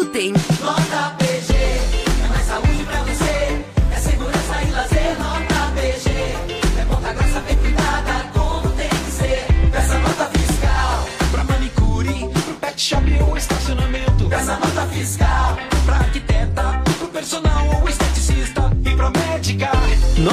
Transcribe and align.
tudo 0.00 0.10
tem. 0.10 0.32
Nota 0.60 1.29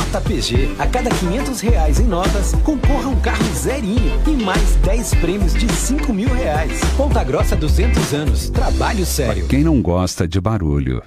Nota 0.07 0.21
PG, 0.21 0.69
a 0.79 0.87
cada 0.87 1.09
500 1.09 1.59
reais 1.59 1.99
em 1.99 2.05
notas, 2.05 2.53
concorra 2.63 3.09
um 3.09 3.19
carro 3.19 3.43
zerinho 3.53 4.21
e 4.25 4.41
mais 4.41 4.75
10 4.77 5.15
prêmios 5.15 5.53
de 5.53 5.69
5 5.69 6.13
mil 6.13 6.29
reais. 6.29 6.79
Ponta 6.95 7.21
Grossa 7.25 7.57
200 7.57 8.13
anos, 8.13 8.49
trabalho 8.49 9.05
sério. 9.05 9.47
Quem 9.47 9.65
não 9.65 9.81
gosta 9.81 10.25
de 10.25 10.39
barulho? 10.39 11.03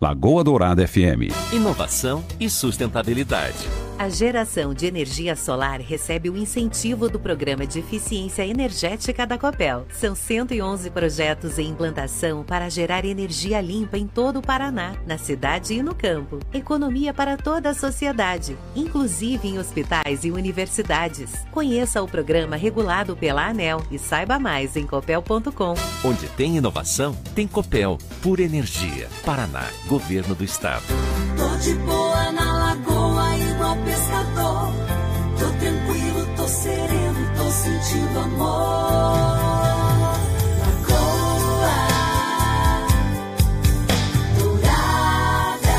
Lagoa 0.00 0.42
Dourada 0.42 0.88
FM. 0.88 1.28
Inovação 1.52 2.24
e 2.40 2.48
sustentabilidade. 2.48 3.85
A 3.98 4.10
geração 4.10 4.74
de 4.74 4.84
energia 4.84 5.34
solar 5.34 5.80
recebe 5.80 6.28
o 6.28 6.36
incentivo 6.36 7.08
do 7.08 7.18
Programa 7.18 7.66
de 7.66 7.78
Eficiência 7.78 8.46
Energética 8.46 9.26
da 9.26 9.38
Copel. 9.38 9.86
São 9.90 10.14
111 10.14 10.90
projetos 10.90 11.58
em 11.58 11.70
implantação 11.70 12.44
para 12.44 12.68
gerar 12.68 13.06
energia 13.06 13.58
limpa 13.58 13.96
em 13.96 14.06
todo 14.06 14.40
o 14.40 14.42
Paraná, 14.42 14.94
na 15.06 15.16
cidade 15.16 15.72
e 15.72 15.82
no 15.82 15.94
campo. 15.94 16.40
Economia 16.52 17.14
para 17.14 17.38
toda 17.38 17.70
a 17.70 17.74
sociedade, 17.74 18.54
inclusive 18.74 19.48
em 19.48 19.58
hospitais 19.58 20.24
e 20.24 20.30
universidades. 20.30 21.32
Conheça 21.50 22.02
o 22.02 22.06
programa 22.06 22.54
regulado 22.54 23.16
pela 23.16 23.48
ANEL 23.48 23.82
e 23.90 23.98
saiba 23.98 24.38
mais 24.38 24.76
em 24.76 24.86
copel.com. 24.86 25.74
Onde 26.04 26.28
tem 26.36 26.58
inovação, 26.58 27.16
tem 27.34 27.48
Copel. 27.48 27.96
Pura 28.20 28.42
Energia. 28.42 29.08
Paraná. 29.24 29.64
Governo 29.86 30.34
do 30.34 30.44
Estado. 30.44 30.84
Tô 31.34 31.56
de 31.56 31.74
boa 31.76 32.32
na 32.32 32.52
lagoa, 32.52 33.36
igual 33.66 33.76
pescador. 33.78 34.72
Tô 35.38 35.46
tranquilo, 35.58 36.26
tô 36.36 36.46
sereno, 36.46 37.32
tô 37.36 37.50
sentindo 37.50 38.18
amor. 38.20 39.66
Lagoa 40.60 41.76
Dourada. 44.38 45.76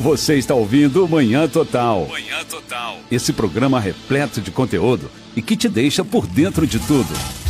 Você 0.00 0.36
está 0.36 0.54
ouvindo 0.54 1.06
Manhã 1.06 1.46
Total. 1.48 2.06
Manhã 2.06 2.44
Total. 2.48 2.98
Esse 3.10 3.32
programa 3.32 3.78
repleto 3.78 4.40
de 4.40 4.50
conteúdo 4.50 5.10
e 5.36 5.42
que 5.42 5.56
te 5.56 5.68
deixa 5.68 6.04
por 6.04 6.26
dentro 6.26 6.66
de 6.66 6.78
tudo. 6.78 7.43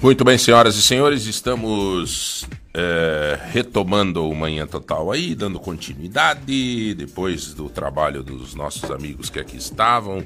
Muito 0.00 0.24
bem, 0.24 0.38
senhoras 0.38 0.76
e 0.76 0.82
senhores, 0.82 1.26
estamos 1.26 2.46
é, 2.72 3.36
retomando 3.50 4.28
o 4.28 4.32
Manhã 4.32 4.64
Total 4.64 5.10
aí, 5.10 5.34
dando 5.34 5.58
continuidade 5.58 6.94
depois 6.94 7.52
do 7.52 7.68
trabalho 7.68 8.22
dos 8.22 8.54
nossos 8.54 8.88
amigos 8.92 9.28
que 9.28 9.40
aqui 9.40 9.56
estavam, 9.56 10.24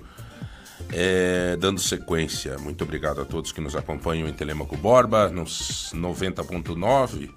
é, 0.93 1.56
dando 1.56 1.81
sequência. 1.81 2.59
Muito 2.59 2.84
obrigado 2.84 3.23
a 3.23 3.25
todos 3.25 3.50
que 3.50 3.62
nos 3.62 3.75
acompanham 3.75 4.28
em 4.28 4.33
Telemaco 4.34 4.77
Borba, 4.77 5.31
nos 5.31 5.91
90.9. 5.95 7.31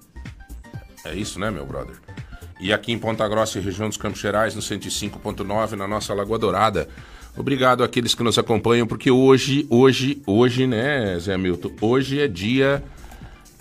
É 1.06 1.14
isso, 1.14 1.40
né, 1.40 1.50
meu 1.50 1.64
brother? 1.64 1.96
E 2.60 2.70
aqui 2.70 2.92
em 2.92 2.98
Ponta 2.98 3.26
Grossa 3.26 3.58
e 3.58 3.62
região 3.62 3.88
dos 3.88 3.96
Campos 3.96 4.20
Gerais, 4.20 4.54
no 4.54 4.60
105.9, 4.60 5.72
na 5.72 5.88
nossa 5.88 6.12
Lagoa 6.12 6.38
Dourada. 6.38 6.86
Obrigado 7.36 7.84
àqueles 7.84 8.14
que 8.14 8.22
nos 8.22 8.38
acompanham, 8.38 8.86
porque 8.86 9.10
hoje, 9.10 9.66
hoje, 9.68 10.22
hoje, 10.26 10.66
né, 10.66 11.18
Zé 11.18 11.36
Milton? 11.36 11.70
Hoje 11.80 12.20
é 12.20 12.26
dia 12.28 12.82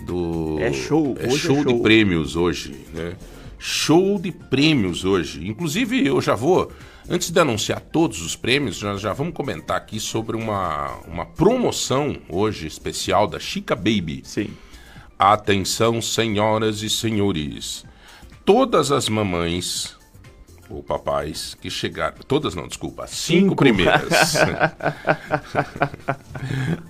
do. 0.05 0.57
É 0.59 0.71
show, 0.71 1.15
É 1.19 1.27
hoje 1.27 1.35
é 1.35 1.39
show 1.39 1.63
de 1.65 1.71
show. 1.71 1.81
prêmios 1.81 2.35
hoje, 2.35 2.75
né? 2.93 3.15
Show 3.59 4.19
de 4.19 4.31
prêmios 4.31 5.03
hoje. 5.03 5.47
Inclusive, 5.47 6.05
eu 6.05 6.21
já 6.21 6.35
vou, 6.35 6.71
antes 7.09 7.31
de 7.31 7.39
anunciar 7.39 7.81
todos 7.81 8.21
os 8.21 8.35
prêmios, 8.35 8.81
nós 8.81 9.01
já 9.01 9.11
vamos 9.11 9.33
comentar 9.33 9.75
aqui 9.77 9.99
sobre 9.99 10.37
uma, 10.37 10.91
uma 11.07 11.25
promoção 11.25 12.15
hoje 12.29 12.67
especial 12.67 13.27
da 13.27 13.39
Chica 13.39 13.75
Baby. 13.75 14.21
Sim. 14.23 14.49
Atenção, 15.17 16.01
senhoras 16.01 16.81
e 16.81 16.89
senhores. 16.89 17.85
Todas 18.45 18.91
as 18.91 19.09
mamães 19.09 19.95
ou 20.69 20.81
papais 20.83 21.55
que 21.61 21.69
chegaram. 21.69 22.17
Todas 22.27 22.55
não, 22.55 22.67
desculpa. 22.67 23.03
As 23.03 23.11
cinco, 23.11 23.39
Cinco. 23.49 23.55
primeiras. 23.55 24.35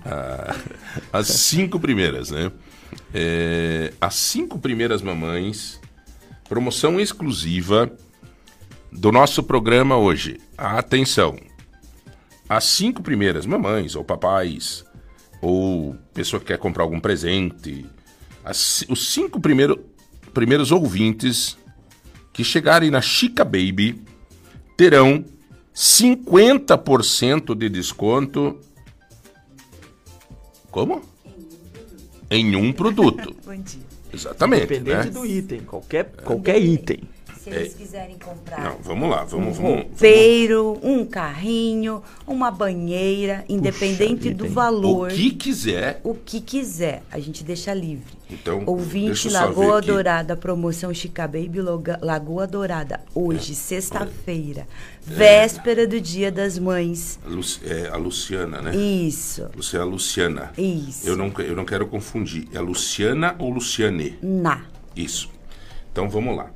Ah, 0.04 0.54
as 1.12 1.26
cinco 1.28 1.78
primeiras, 1.80 2.30
né? 2.30 2.50
É, 3.12 3.92
as 4.00 4.14
cinco 4.14 4.58
primeiras 4.58 5.02
mamães. 5.02 5.80
Promoção 6.48 7.00
exclusiva 7.00 7.90
do 8.92 9.10
nosso 9.10 9.42
programa 9.42 9.96
hoje. 9.96 10.40
Atenção. 10.56 11.36
As 12.48 12.62
cinco 12.64 13.02
primeiras 13.02 13.44
mamães 13.44 13.96
ou 13.96 14.04
papais 14.04 14.84
ou 15.42 15.96
pessoa 16.14 16.38
que 16.38 16.46
quer 16.46 16.58
comprar 16.58 16.84
algum 16.84 17.00
presente, 17.00 17.84
as- 18.44 18.84
os 18.88 19.12
cinco 19.12 19.40
primeiro, 19.40 19.84
primeiros 20.32 20.70
ouvintes 20.70 21.58
que 22.36 22.44
chegarem 22.44 22.90
na 22.90 23.00
Chica 23.00 23.42
Baby 23.42 23.98
terão 24.76 25.24
50% 25.74 27.54
de 27.54 27.70
desconto. 27.70 28.60
Como? 30.70 31.00
Em 32.30 32.54
um 32.54 32.74
produto. 32.74 33.34
Bom 33.42 33.56
dia. 33.56 33.80
Exatamente. 34.12 34.64
Independente 34.64 35.06
né? 35.06 35.10
do 35.12 35.24
item, 35.24 35.60
qualquer, 35.60 36.12
qualquer 36.16 36.62
item. 36.62 37.08
Se 37.50 37.56
eles 37.56 37.74
quiserem 37.74 38.16
comprar 38.18 38.60
Não, 38.60 38.76
vamos 38.82 39.08
lá, 39.08 39.22
vamos, 39.24 39.58
um 39.58 39.62
roupeiro, 39.76 40.78
um 40.82 41.04
carrinho, 41.04 42.02
uma 42.26 42.50
banheira, 42.50 43.44
independente 43.48 44.28
vida, 44.30 44.44
do 44.44 44.48
valor. 44.48 45.12
O 45.12 45.14
que 45.14 45.30
quiser. 45.30 46.00
o 46.02 46.12
que 46.14 46.40
quiser, 46.40 47.02
a 47.10 47.18
gente 47.20 47.44
deixa 47.44 47.72
livre. 47.72 48.16
Então, 48.28 48.64
Ouvinte 48.66 49.06
deixa 49.06 49.28
eu 49.28 49.32
só 49.32 49.38
ver 49.46 49.60
Lagoa 49.60 49.78
aqui. 49.78 49.86
Dourada, 49.86 50.36
promoção 50.36 50.92
Chica 50.92 51.28
Baby 51.28 51.60
Lagoa 52.02 52.46
Dourada, 52.48 53.00
hoje, 53.14 53.54
sexta-feira, 53.54 54.66
véspera 55.00 55.86
do 55.86 56.00
Dia 56.00 56.32
das 56.32 56.58
Mães. 56.58 57.20
A, 57.24 57.28
Lu- 57.28 57.40
é, 57.64 57.88
a 57.92 57.96
Luciana, 57.96 58.60
né? 58.60 58.74
Isso, 58.74 59.48
Você 59.54 59.76
é 59.76 59.80
a 59.80 59.84
Luciana. 59.84 60.52
isso. 60.58 61.06
Eu 61.08 61.16
não, 61.16 61.32
eu 61.38 61.54
não 61.54 61.64
quero 61.64 61.86
confundir. 61.86 62.48
É 62.52 62.58
Luciana 62.60 63.36
ou 63.38 63.50
Luciane? 63.50 64.18
Na. 64.20 64.62
Isso. 64.96 65.30
Então 65.92 66.08
vamos 66.10 66.36
lá. 66.36 66.50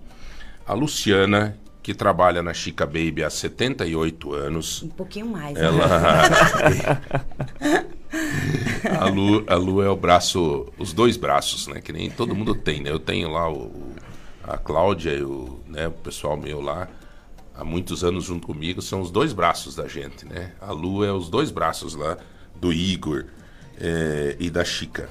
A 0.71 0.73
Luciana, 0.73 1.59
que 1.83 1.93
trabalha 1.93 2.45
na 2.45 2.55
Chica 2.55 2.87
Baby 2.87 3.25
há 3.25 3.29
78 3.29 4.33
anos, 4.33 4.85
Um 4.85 4.89
pouquinho 4.89 5.27
mais. 5.27 5.55
né? 5.55 5.65
ela. 5.65 7.01
a, 9.01 9.05
Lu, 9.07 9.45
a 9.49 9.57
Lu 9.57 9.83
é 9.83 9.91
o 9.91 9.97
braço, 9.97 10.73
os 10.79 10.93
dois 10.93 11.17
braços, 11.17 11.67
né? 11.67 11.81
Que 11.81 11.93
nem 11.93 12.09
todo 12.09 12.37
mundo 12.37 12.55
tem, 12.55 12.81
né? 12.81 12.89
Eu 12.89 13.01
tenho 13.01 13.33
lá 13.33 13.53
o, 13.53 13.93
a 14.45 14.57
Cláudia 14.59 15.11
e 15.11 15.25
o, 15.25 15.59
né, 15.67 15.89
o 15.89 15.93
pessoal 15.93 16.37
meu 16.37 16.61
lá, 16.61 16.87
há 17.53 17.65
muitos 17.65 18.05
anos 18.05 18.23
junto 18.23 18.47
comigo, 18.47 18.81
são 18.81 19.01
os 19.01 19.11
dois 19.11 19.33
braços 19.33 19.75
da 19.75 19.89
gente, 19.89 20.25
né? 20.25 20.53
A 20.61 20.71
Lu 20.71 21.05
é 21.05 21.13
os 21.13 21.29
dois 21.29 21.51
braços 21.51 21.97
lá 21.97 22.17
do 22.55 22.73
Igor 22.73 23.25
eh, 23.77 24.37
e 24.39 24.49
da 24.49 24.65
Chica. 24.65 25.11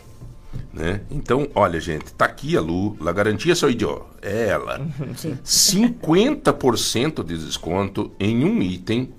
Né? 0.72 1.02
Então, 1.10 1.50
olha, 1.56 1.80
gente, 1.80 2.14
tá 2.14 2.26
aqui 2.26 2.56
a 2.56 2.62
Lu, 2.62 2.96
La 3.02 3.12
Garantia 3.12 3.56
Sou 3.56 3.70
Idiot, 3.70 4.04
é 4.22 4.50
ela. 4.50 4.80
50% 5.44 7.24
de 7.24 7.38
desconto 7.38 8.12
em 8.20 8.44
um 8.46 8.62
item 8.62 9.12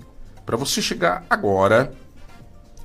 para 0.45 0.55
você 0.55 0.81
chegar 0.81 1.25
agora. 1.29 1.93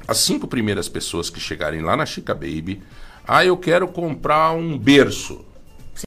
As 0.09 0.19
cinco 0.19 0.47
primeiras 0.47 0.89
pessoas 0.89 1.31
que 1.31 1.41
chegarem 1.41 1.81
lá 1.81 1.97
na 1.97 2.07
Chica 2.07 2.35
Baby, 2.35 2.83
ah, 3.27 3.45
eu 3.45 3.57
quero 3.57 3.89
comprar 3.89 4.53
um 4.53 4.79
berço, 4.79 5.45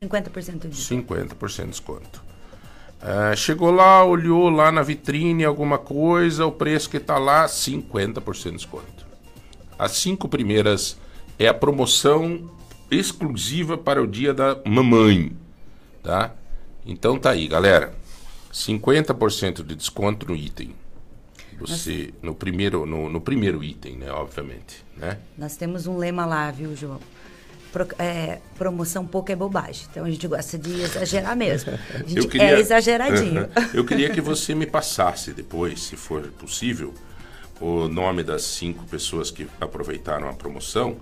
50% 0.01 0.69
de 0.69 0.77
50% 0.77 1.63
de 1.63 1.69
desconto. 1.69 2.23
Ah, 3.01 3.35
chegou 3.35 3.71
lá, 3.71 4.03
olhou 4.03 4.50
lá 4.50 4.71
na 4.71 4.81
vitrine 4.81 5.44
alguma 5.44 5.77
coisa, 5.77 6.45
o 6.45 6.51
preço 6.51 6.89
que 6.89 6.97
está 6.97 7.17
lá, 7.17 7.45
50% 7.45 8.44
de 8.44 8.51
desconto. 8.51 9.07
As 9.77 9.94
cinco 9.94 10.27
primeiras 10.27 10.97
é 11.39 11.47
a 11.47 11.53
promoção 11.53 12.51
exclusiva 12.91 13.77
para 13.77 14.01
o 14.03 14.06
dia 14.07 14.33
da 14.33 14.59
mamãe, 14.65 15.31
tá? 16.03 16.33
Então 16.86 17.18
tá 17.18 17.31
aí, 17.31 17.47
galera. 17.47 17.94
50% 18.51 19.63
de 19.63 19.75
desconto 19.75 20.27
no 20.27 20.36
item. 20.36 20.75
Você 21.59 22.13
no 22.21 22.33
primeiro 22.33 22.86
no, 22.86 23.09
no 23.09 23.21
primeiro 23.21 23.63
item, 23.63 23.97
né, 23.97 24.12
obviamente, 24.12 24.83
né? 24.97 25.18
Nós 25.38 25.56
temos 25.56 25.88
um 25.88 25.97
lema 25.97 26.25
lá, 26.25 26.50
viu, 26.51 26.75
João? 26.75 27.00
Pro- 27.71 27.88
é, 28.00 28.39
promoção 28.57 29.06
pouco 29.06 29.31
é 29.31 29.35
bobagem. 29.35 29.85
Então 29.92 30.03
a 30.06 30.09
gente 30.09 30.27
gosta 30.27 30.57
de 30.57 30.81
exagerar 30.81 31.35
mesmo. 31.35 31.71
A 31.94 31.97
gente 32.07 32.42
é 32.42 32.59
exageradinho. 32.59 33.47
Eu 33.74 33.85
queria 33.85 34.09
que 34.09 34.21
você 34.21 34.56
me 34.56 34.65
passasse 34.65 35.33
depois, 35.33 35.81
se 35.83 35.95
for 35.95 36.21
possível, 36.39 36.94
o 37.62 37.88
nome 37.88 38.24
das 38.24 38.42
cinco 38.44 38.85
pessoas 38.85 39.30
que 39.30 39.45
aproveitaram 39.62 40.27
a 40.30 40.33
promoção 40.33 40.97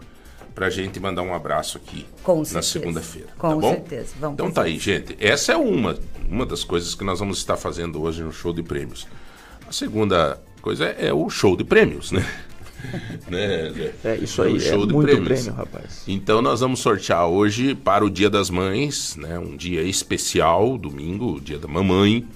pra 0.58 0.72
gente 0.72 1.00
mandar 1.00 1.22
um 1.22 1.36
abraço 1.36 1.78
aqui 1.78 2.04
Com 2.24 2.42
na 2.52 2.64
segunda-feira. 2.64 3.28
Com 3.38 3.50
tá 3.50 3.56
bom? 3.58 3.70
certeza. 3.70 4.16
Vamos 4.20 4.34
então 4.34 4.50
tá 4.50 4.64
aí, 4.64 4.80
gente. 4.80 5.16
Essa 5.20 5.54
é 5.54 5.56
uma, 5.56 5.96
uma 6.28 6.48
das 6.48 6.64
coisas 6.64 6.96
que 6.96 7.04
nós 7.04 7.20
vamos 7.20 7.38
estar 7.38 7.58
fazendo 7.58 8.02
hoje 8.02 8.24
no 8.24 8.32
show 8.32 8.52
de 8.52 8.64
prêmios. 8.64 9.06
A 9.70 9.72
segunda 9.72 10.42
coisa 10.60 10.86
é, 10.86 11.10
é 11.10 11.14
o 11.14 11.30
show 11.30 11.56
de 11.56 11.64
prêmios, 11.64 12.12
né? 12.12 12.28
né? 13.30 13.92
É 14.04 14.16
isso 14.16 14.42
aí, 14.42 14.58
é 14.58 14.60
show 14.60 14.88
de 14.88 14.96
muito 14.96 15.06
prêmios. 15.08 15.42
prêmio, 15.44 15.54
rapaz. 15.54 16.04
Então 16.08 16.42
nós 16.42 16.62
vamos 16.62 16.80
sortear 16.80 17.28
hoje 17.28 17.76
para 17.76 18.04
o 18.04 18.10
Dia 18.10 18.28
das 18.28 18.50
Mães, 18.50 19.16
né? 19.16 19.38
Um 19.38 19.56
dia 19.56 19.84
especial, 19.84 20.76
domingo, 20.76 21.36
o 21.36 21.40
Dia 21.40 21.60
da 21.60 21.68
Mamãe. 21.68 22.28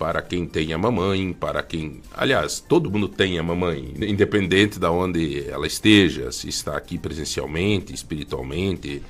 Para 0.00 0.22
quem 0.22 0.46
tem 0.46 0.72
a 0.72 0.78
mamãe, 0.78 1.30
para 1.38 1.62
quem. 1.62 2.00
Aliás, 2.14 2.58
todo 2.58 2.90
mundo 2.90 3.06
tem 3.06 3.38
a 3.38 3.42
mamãe, 3.42 3.92
independente 4.00 4.80
de 4.80 4.86
onde 4.86 5.46
ela 5.46 5.66
esteja, 5.66 6.32
se 6.32 6.48
está 6.48 6.74
aqui 6.74 6.96
presencialmente, 6.96 7.92
espiritualmente, 7.92 9.02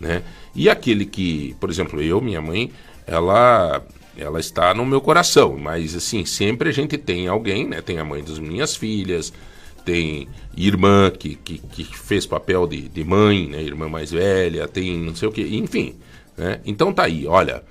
né? 0.00 0.24
E 0.52 0.68
aquele 0.68 1.06
que, 1.06 1.54
por 1.60 1.70
exemplo, 1.70 2.02
eu, 2.02 2.20
minha 2.20 2.42
mãe, 2.42 2.72
ela 3.06 3.80
ela 4.18 4.40
está 4.40 4.74
no 4.74 4.84
meu 4.84 5.00
coração, 5.00 5.56
mas 5.56 5.94
assim, 5.94 6.24
sempre 6.24 6.68
a 6.68 6.72
gente 6.72 6.98
tem 6.98 7.28
alguém, 7.28 7.68
né? 7.68 7.80
Tem 7.80 7.98
a 7.98 8.04
mãe 8.04 8.20
das 8.20 8.40
minhas 8.40 8.74
filhas, 8.74 9.32
tem 9.84 10.26
irmã 10.56 11.12
que, 11.16 11.36
que, 11.36 11.58
que 11.58 11.84
fez 11.96 12.26
papel 12.26 12.66
de, 12.66 12.88
de 12.88 13.04
mãe, 13.04 13.46
né? 13.46 13.62
Irmã 13.62 13.88
mais 13.88 14.10
velha, 14.10 14.66
tem 14.66 14.98
não 14.98 15.14
sei 15.14 15.28
o 15.28 15.32
que, 15.32 15.42
enfim, 15.42 15.94
né? 16.36 16.60
Então 16.64 16.92
tá 16.92 17.04
aí, 17.04 17.24
olha, 17.24 17.62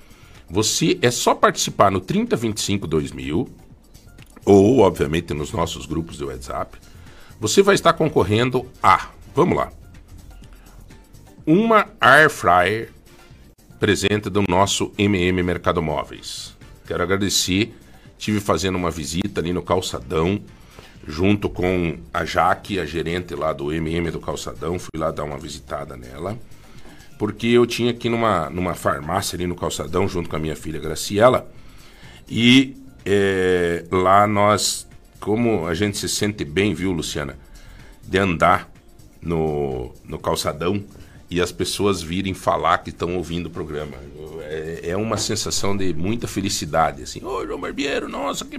você 0.54 1.00
é 1.02 1.10
só 1.10 1.34
participar 1.34 1.90
no 1.90 2.00
3025 2.00 2.86
2000 2.86 3.50
ou, 4.46 4.80
obviamente, 4.82 5.34
nos 5.34 5.52
nossos 5.52 5.88
grupos 5.88 6.18
do 6.18 6.28
WhatsApp. 6.28 6.78
Você 7.40 7.64
vai 7.64 7.74
estar 7.74 7.94
concorrendo 7.94 8.70
a, 8.82 9.10
vamos 9.34 9.58
lá, 9.58 9.72
uma 11.44 11.88
air 12.00 12.30
fryer 12.30 12.92
presente 13.80 14.30
do 14.30 14.44
nosso 14.48 14.92
MM 14.96 15.42
Mercado 15.42 15.82
Móveis. 15.82 16.56
Quero 16.86 17.02
agradecer, 17.02 17.76
tive 18.20 18.40
fazendo 18.40 18.76
uma 18.76 18.92
visita 18.92 19.42
ali 19.42 19.52
no 19.52 19.64
Calçadão, 19.64 20.40
junto 21.08 21.50
com 21.50 21.98
a 22.14 22.26
Jaque, 22.26 22.80
a 22.80 22.86
gerente 22.86 23.34
lá 23.34 23.54
do 23.54 23.74
MM 23.74 24.12
do 24.12 24.20
Calçadão, 24.20 24.78
fui 24.78 25.00
lá 25.00 25.10
dar 25.10 25.24
uma 25.24 25.40
visitada 25.40 25.98
nela, 25.98 26.38
porque 27.24 27.48
eu 27.48 27.66
tinha 27.66 27.92
aqui 27.92 28.10
numa, 28.10 28.50
numa 28.50 28.76
farmácia 28.76 29.38
ali 29.38 29.48
no 29.48 29.56
Calçadão, 29.56 30.10
junto 30.10 30.30
com 30.30 30.36
a 30.36 30.40
minha 30.40 30.58
filha 30.58 30.78
Graciela, 30.78 31.50
e 32.30 32.76
é, 33.06 33.86
lá 33.90 34.28
nós, 34.28 34.86
como 35.22 35.66
a 35.66 35.74
gente 35.74 35.98
se 35.98 36.10
sente 36.10 36.44
bem, 36.44 36.74
viu, 36.74 36.92
Luciana, 36.92 37.40
de 38.04 38.18
andar 38.18 38.70
no, 39.22 39.94
no 40.04 40.20
calçadão 40.20 40.84
e 41.32 41.40
as 41.40 41.50
pessoas 41.50 42.02
virem 42.02 42.34
falar 42.34 42.80
que 42.80 42.90
estão 42.90 43.16
ouvindo 43.16 43.46
o 43.46 43.50
programa. 43.50 43.94
É, 44.42 44.90
é 44.90 44.98
uma 44.98 45.16
sensação 45.16 45.78
de 45.78 45.94
muita 45.94 46.28
felicidade, 46.28 47.04
assim. 47.04 47.24
Ô, 47.24 47.48
João 47.48 47.62
Barbeiro, 47.62 48.10
nossa, 48.10 48.44
que... 48.44 48.58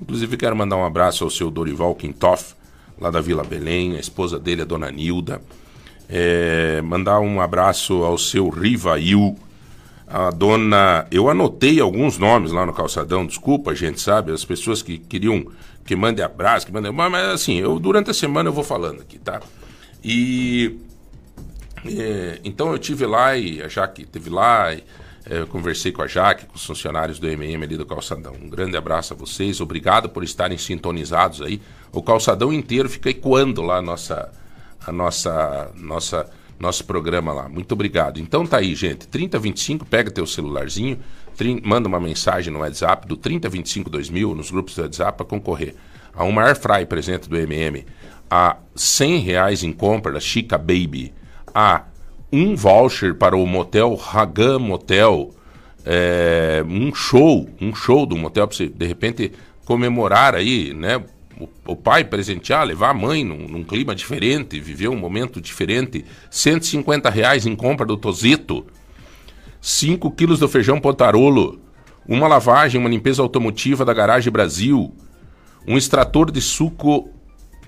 Inclusive, 0.00 0.38
quero 0.38 0.56
mandar 0.56 0.78
um 0.78 0.84
abraço 0.86 1.22
ao 1.22 1.28
seu 1.28 1.50
Dorival 1.50 1.94
Quintoff, 1.94 2.54
lá 2.98 3.10
da 3.10 3.20
Vila 3.20 3.44
Belém, 3.44 3.98
a 3.98 4.00
esposa 4.00 4.38
dele, 4.38 4.62
a 4.62 4.64
dona 4.64 4.90
Nilda. 4.90 5.42
É, 6.08 6.82
mandar 6.82 7.20
um 7.20 7.40
abraço 7.40 8.02
ao 8.02 8.18
seu 8.18 8.48
Rivail, 8.48 9.36
a 10.06 10.30
dona. 10.30 11.06
Eu 11.10 11.28
anotei 11.28 11.80
alguns 11.80 12.18
nomes 12.18 12.52
lá 12.52 12.66
no 12.66 12.72
calçadão, 12.72 13.26
desculpa, 13.26 13.74
gente, 13.74 14.00
sabe? 14.00 14.32
As 14.32 14.44
pessoas 14.44 14.82
que 14.82 14.98
queriam 14.98 15.46
que 15.84 15.94
mande 15.94 16.22
abraço, 16.22 16.66
que 16.66 16.72
mandem. 16.72 16.92
Mas, 16.92 17.28
assim, 17.28 17.58
eu, 17.58 17.78
durante 17.78 18.10
a 18.10 18.14
semana 18.14 18.48
eu 18.48 18.52
vou 18.52 18.64
falando 18.64 19.00
aqui, 19.02 19.18
tá? 19.18 19.40
E. 20.02 20.78
é, 21.84 22.40
então 22.44 22.72
eu 22.72 22.78
tive 22.78 23.06
lá 23.06 23.36
e 23.36 23.62
a 23.62 23.68
Jaque 23.68 24.04
teve 24.04 24.30
lá. 24.30 24.72
E, 24.72 24.84
é, 25.26 25.44
conversei 25.46 25.90
com 25.90 26.02
a 26.02 26.06
Jaque, 26.06 26.44
com 26.44 26.54
os 26.54 26.64
funcionários 26.64 27.18
do 27.18 27.26
MM 27.26 27.64
ali 27.64 27.76
do 27.76 27.86
Calçadão. 27.86 28.34
Um 28.34 28.48
grande 28.48 28.76
abraço 28.76 29.14
a 29.14 29.16
vocês, 29.16 29.60
obrigado 29.60 30.08
por 30.08 30.22
estarem 30.22 30.58
sintonizados 30.58 31.40
aí. 31.40 31.62
O 31.92 32.02
Calçadão 32.02 32.52
inteiro 32.52 32.90
fica 32.90 33.08
ecoando 33.08 33.62
lá 33.62 33.78
a 33.78 33.82
nossa, 33.82 34.30
a 34.86 34.92
nossa, 34.92 35.70
nossa, 35.76 36.30
nosso 36.58 36.84
programa 36.84 37.32
lá. 37.32 37.48
Muito 37.48 37.72
obrigado. 37.72 38.20
Então 38.20 38.46
tá 38.46 38.58
aí, 38.58 38.74
gente. 38.74 39.06
3025, 39.08 39.84
pega 39.84 40.10
teu 40.10 40.26
celularzinho, 40.26 40.98
manda 41.62 41.88
uma 41.88 42.00
mensagem 42.00 42.52
no 42.52 42.60
WhatsApp 42.60 43.06
do 43.06 43.16
3025 43.16 43.90
2000 43.90 44.34
nos 44.34 44.50
grupos 44.50 44.74
do 44.74 44.82
WhatsApp 44.82 45.16
para 45.16 45.26
concorrer 45.26 45.74
a 46.14 46.24
uma 46.24 46.44
Air 46.44 46.56
Fry 46.56 46.86
presente 46.86 47.28
do 47.28 47.36
MM, 47.36 47.84
a 48.30 48.56
100 48.74 49.18
reais 49.18 49.62
em 49.62 49.72
compra 49.72 50.12
da 50.12 50.20
Chica 50.20 50.56
Baby, 50.56 51.12
a 51.52 51.84
um 52.32 52.54
voucher 52.54 53.14
para 53.14 53.36
o 53.36 53.46
motel 53.46 53.98
Hagan 54.12 54.58
Motel, 54.58 55.30
é, 55.84 56.64
um 56.66 56.94
show, 56.94 57.48
um 57.60 57.74
show 57.74 58.06
do 58.06 58.16
motel 58.16 58.46
para 58.48 58.56
você 58.56 58.68
de 58.68 58.86
repente 58.86 59.32
comemorar 59.64 60.34
aí, 60.34 60.72
né? 60.72 61.02
O, 61.66 61.72
o 61.72 61.76
pai 61.76 62.04
presentear, 62.04 62.66
levar 62.66 62.90
a 62.90 62.94
mãe 62.94 63.24
num, 63.24 63.48
num 63.48 63.64
clima 63.64 63.94
diferente, 63.94 64.60
viver 64.60 64.88
um 64.88 64.96
momento 64.96 65.40
diferente. 65.40 66.04
150 66.30 67.10
reais 67.10 67.46
em 67.46 67.54
compra 67.54 67.86
do 67.86 67.96
Tozeto. 67.96 68.66
5 69.60 70.10
quilos 70.10 70.38
do 70.38 70.48
feijão 70.48 70.80
Pontarolo. 70.80 71.60
Uma 72.06 72.28
lavagem, 72.28 72.78
uma 72.78 72.88
limpeza 72.88 73.22
automotiva 73.22 73.84
da 73.84 73.94
Garagem 73.94 74.30
Brasil. 74.30 74.94
Um 75.66 75.76
extrator 75.76 76.30
de 76.30 76.40
suco 76.40 77.08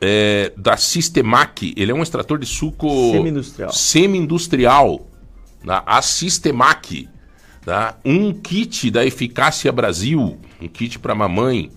é, 0.00 0.52
da 0.56 0.76
Sistemac. 0.76 1.72
Ele 1.76 1.90
é 1.90 1.94
um 1.94 2.02
extrator 2.02 2.38
de 2.38 2.46
suco 2.46 2.88
Semi-industrial. 3.12 3.72
semi-industrial. 3.72 5.06
Tá? 5.64 5.82
A 5.86 6.02
Sistemac. 6.02 7.08
Tá? 7.64 7.98
Um 8.04 8.32
kit 8.32 8.90
da 8.90 9.04
Eficácia 9.04 9.72
Brasil. 9.72 10.38
Um 10.60 10.68
kit 10.68 10.98
para 10.98 11.14
mamãe. 11.14 11.70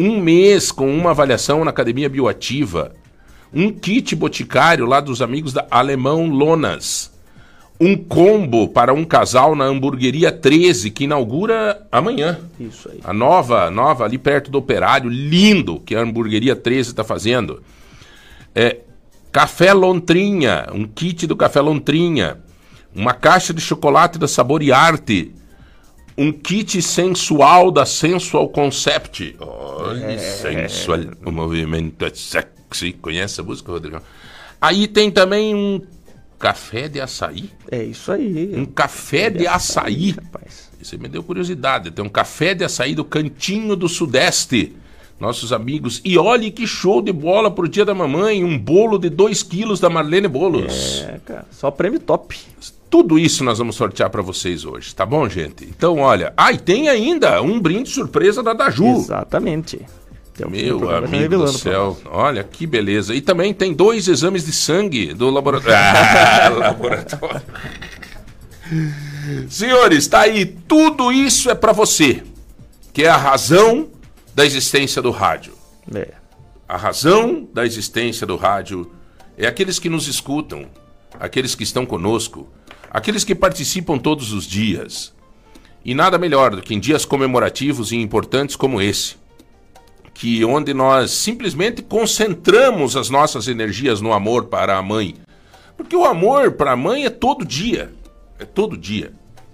Um 0.00 0.18
mês 0.18 0.72
com 0.72 0.90
uma 0.90 1.10
avaliação 1.10 1.62
na 1.62 1.70
Academia 1.70 2.08
Bioativa. 2.08 2.94
Um 3.52 3.70
kit 3.70 4.16
boticário 4.16 4.86
lá 4.86 4.98
dos 4.98 5.20
amigos 5.20 5.52
da 5.52 5.66
Alemão 5.70 6.26
Lonas. 6.26 7.12
Um 7.78 7.94
combo 7.94 8.66
para 8.66 8.94
um 8.94 9.04
casal 9.04 9.54
na 9.54 9.66
Hamburgueria 9.66 10.32
13, 10.32 10.90
que 10.90 11.04
inaugura 11.04 11.86
amanhã. 11.92 12.38
Isso 12.58 12.88
aí. 12.90 12.98
A 13.04 13.12
nova, 13.12 13.70
nova 13.70 14.06
ali 14.06 14.16
perto 14.16 14.50
do 14.50 14.56
Operário, 14.56 15.10
lindo 15.10 15.78
que 15.80 15.94
a 15.94 16.00
Hamburgueria 16.00 16.56
13 16.56 16.92
está 16.92 17.04
fazendo. 17.04 17.62
É, 18.54 18.78
café 19.30 19.74
Lontrinha, 19.74 20.66
um 20.72 20.86
kit 20.86 21.26
do 21.26 21.36
Café 21.36 21.60
Lontrinha. 21.60 22.38
Uma 22.94 23.12
caixa 23.12 23.52
de 23.52 23.60
chocolate 23.60 24.18
da 24.18 24.26
Sabor 24.26 24.62
e 24.62 24.72
Arte. 24.72 25.34
Um 26.20 26.32
kit 26.32 26.82
sensual 26.82 27.70
da 27.70 27.86
Sensual 27.86 28.46
Concept. 28.50 29.36
Olha, 29.40 30.18
sensual, 30.18 30.98
o 31.24 31.32
movimento 31.32 32.04
é 32.04 32.10
sexy. 32.12 32.92
Conhece 32.92 33.40
a 33.40 33.42
música, 33.42 33.72
Rodrigão? 33.72 34.02
Aí 34.60 34.86
tem 34.86 35.10
também 35.10 35.54
um 35.54 35.80
café 36.38 36.88
de 36.88 37.00
açaí. 37.00 37.48
É 37.70 37.82
isso 37.82 38.12
aí. 38.12 38.52
Um 38.54 38.66
café 38.66 39.30
de 39.30 39.46
açaí. 39.46 40.10
Rapaz. 40.10 40.70
Isso 40.78 40.94
aí 40.94 41.00
me 41.00 41.08
deu 41.08 41.22
curiosidade. 41.22 41.90
Tem 41.90 42.04
um 42.04 42.08
café 42.10 42.52
de 42.52 42.64
açaí 42.64 42.94
do 42.94 43.02
Cantinho 43.02 43.74
do 43.74 43.88
Sudeste. 43.88 44.76
Nossos 45.18 45.54
amigos. 45.54 46.02
E 46.04 46.18
olhe 46.18 46.50
que 46.50 46.66
show 46.66 47.00
de 47.00 47.14
bola 47.14 47.50
pro 47.50 47.66
dia 47.66 47.86
da 47.86 47.94
mamãe. 47.94 48.44
Um 48.44 48.58
bolo 48.58 48.98
de 48.98 49.08
2 49.08 49.42
quilos 49.42 49.80
da 49.80 49.88
Marlene 49.88 50.28
Bolos. 50.28 51.02
É, 51.08 51.18
cara. 51.24 51.46
Só 51.50 51.70
prêmio 51.70 51.98
top. 51.98 52.38
Tudo 52.90 53.16
isso 53.16 53.44
nós 53.44 53.58
vamos 53.58 53.76
sortear 53.76 54.10
para 54.10 54.20
vocês 54.20 54.64
hoje, 54.64 54.92
tá 54.92 55.06
bom, 55.06 55.28
gente? 55.28 55.64
Então, 55.64 55.98
olha. 55.98 56.34
Ah, 56.36 56.50
e 56.50 56.58
tem 56.58 56.88
ainda 56.88 57.40
um 57.40 57.60
brinde 57.60 57.88
surpresa 57.88 58.42
da 58.42 58.52
Daju. 58.52 58.96
Exatamente. 58.96 59.86
Meu 60.48 60.90
amigo 60.90 61.36
do 61.36 61.52
céu, 61.52 61.96
olha 62.06 62.42
que 62.42 62.66
beleza. 62.66 63.14
E 63.14 63.20
também 63.20 63.52
tem 63.52 63.72
dois 63.72 64.08
exames 64.08 64.44
de 64.44 64.52
sangue 64.52 65.12
do 65.14 65.30
laboratório. 65.30 65.76
Ah, 65.76 66.48
laboratório. 66.48 67.42
Senhores, 69.48 70.08
tá 70.08 70.20
aí. 70.20 70.46
Tudo 70.46 71.12
isso 71.12 71.50
é 71.50 71.54
para 71.54 71.72
você, 71.72 72.22
que 72.92 73.04
é 73.04 73.08
a 73.08 73.16
razão 73.16 73.88
da 74.34 74.44
existência 74.44 75.02
do 75.02 75.10
rádio. 75.10 75.52
É. 75.94 76.08
A 76.68 76.76
razão 76.76 77.48
da 77.52 77.66
existência 77.66 78.26
do 78.26 78.36
rádio 78.36 78.90
é 79.36 79.46
aqueles 79.46 79.78
que 79.78 79.88
nos 79.88 80.08
escutam, 80.08 80.66
aqueles 81.18 81.54
que 81.54 81.64
estão 81.64 81.84
conosco, 81.84 82.48
aqueles 82.90 83.24
que 83.24 83.34
participam 83.34 83.98
todos 83.98 84.32
os 84.32 84.44
dias. 84.44 85.14
E 85.84 85.94
nada 85.94 86.18
melhor 86.18 86.54
do 86.54 86.60
que 86.60 86.74
em 86.74 86.80
dias 86.80 87.04
comemorativos 87.04 87.92
e 87.92 87.96
importantes 87.96 88.56
como 88.56 88.82
esse, 88.82 89.16
que 90.12 90.44
onde 90.44 90.74
nós 90.74 91.10
simplesmente 91.10 91.80
concentramos 91.80 92.96
as 92.96 93.08
nossas 93.08 93.48
energias 93.48 94.00
no 94.00 94.12
amor 94.12 94.46
para 94.46 94.76
a 94.76 94.82
mãe. 94.82 95.14
Porque 95.76 95.96
o 95.96 96.04
amor 96.04 96.52
para 96.52 96.72
a 96.72 96.76
mãe 96.76 97.06
é 97.06 97.10
todo 97.10 97.46
dia, 97.46 97.90
é 98.38 98.44
todo 98.44 98.76
dia, 98.76 99.12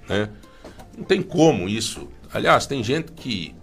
né? 0.09 0.29
Não 0.99 1.05
tem 1.05 1.23
como 1.23 1.69
isso. 1.69 2.09
Aliás, 2.33 2.67
tem 2.67 2.83
gente 2.83 3.13
que 3.13 3.55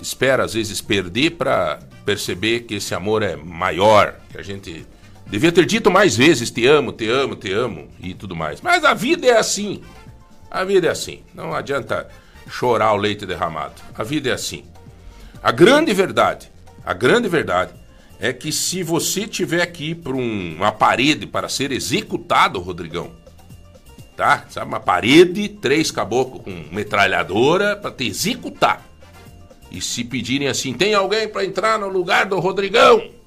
espera 0.00 0.44
às 0.44 0.54
vezes 0.54 0.80
perder 0.80 1.32
para 1.32 1.80
perceber 2.04 2.60
que 2.60 2.74
esse 2.74 2.94
amor 2.94 3.22
é 3.22 3.34
maior, 3.34 4.14
que 4.30 4.38
a 4.38 4.42
gente 4.42 4.86
devia 5.28 5.52
ter 5.52 5.66
dito 5.66 5.90
mais 5.90 6.16
vezes 6.16 6.50
te 6.50 6.66
amo, 6.66 6.92
te 6.92 7.08
amo, 7.08 7.36
te 7.36 7.52
amo 7.52 7.88
e 8.00 8.14
tudo 8.14 8.34
mais. 8.34 8.60
Mas 8.60 8.84
a 8.84 8.94
vida 8.94 9.26
é 9.26 9.38
assim. 9.38 9.82
A 10.50 10.64
vida 10.64 10.88
é 10.88 10.90
assim. 10.90 11.22
Não 11.34 11.54
adianta 11.54 12.08
chorar 12.48 12.92
o 12.92 12.96
leite 12.96 13.26
derramado. 13.26 13.74
A 13.94 14.02
vida 14.02 14.30
é 14.30 14.32
assim. 14.32 14.64
A 15.42 15.52
grande 15.52 15.92
verdade, 15.92 16.50
a 16.84 16.92
grande 16.92 17.28
verdade 17.28 17.72
é 18.18 18.32
que 18.32 18.50
se 18.50 18.82
você 18.82 19.26
tiver 19.26 19.62
aqui 19.62 19.94
para 19.94 20.12
um, 20.12 20.56
uma 20.56 20.72
parede 20.72 21.26
para 21.26 21.48
ser 21.48 21.70
executado, 21.70 22.58
Rodrigão, 22.58 23.12
tá? 24.16 24.44
Sabe, 24.48 24.66
uma 24.66 24.80
parede, 24.80 25.48
três 25.48 25.92
caboclos 25.92 26.42
com 26.42 26.74
metralhadora 26.74 27.76
para 27.76 27.92
te 27.92 28.08
executar. 28.08 28.84
E 29.70 29.80
se 29.80 30.02
pedirem 30.02 30.48
assim, 30.48 30.72
tem 30.72 30.94
alguém 30.94 31.28
para 31.28 31.44
entrar 31.44 31.78
no 31.78 31.88
lugar 31.88 32.26
do 32.26 32.40
Rodrigão? 32.40 33.17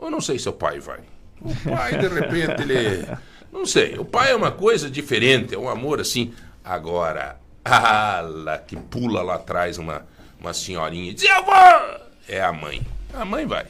Eu 0.00 0.10
não 0.10 0.20
sei 0.20 0.38
se 0.38 0.48
o 0.48 0.52
pai 0.52 0.78
vai. 0.78 1.00
O 1.40 1.54
pai, 1.70 1.98
de 1.98 2.08
repente, 2.08 2.62
ele. 2.62 3.06
Não 3.52 3.64
sei. 3.64 3.98
O 3.98 4.04
pai 4.04 4.32
é 4.32 4.36
uma 4.36 4.52
coisa 4.52 4.90
diferente, 4.90 5.54
é 5.54 5.58
um 5.58 5.68
amor 5.68 6.00
assim. 6.00 6.32
Agora, 6.64 7.40
ala 7.64 8.58
que 8.58 8.76
pula 8.76 9.22
lá 9.22 9.36
atrás 9.36 9.78
uma, 9.78 10.06
uma 10.40 10.52
senhorinha 10.52 11.10
e 11.10 11.14
diz: 11.14 11.24
Eu 11.24 11.44
vou! 11.44 12.08
É 12.28 12.42
a 12.42 12.52
mãe. 12.52 12.82
A 13.14 13.24
mãe 13.24 13.46
vai. 13.46 13.66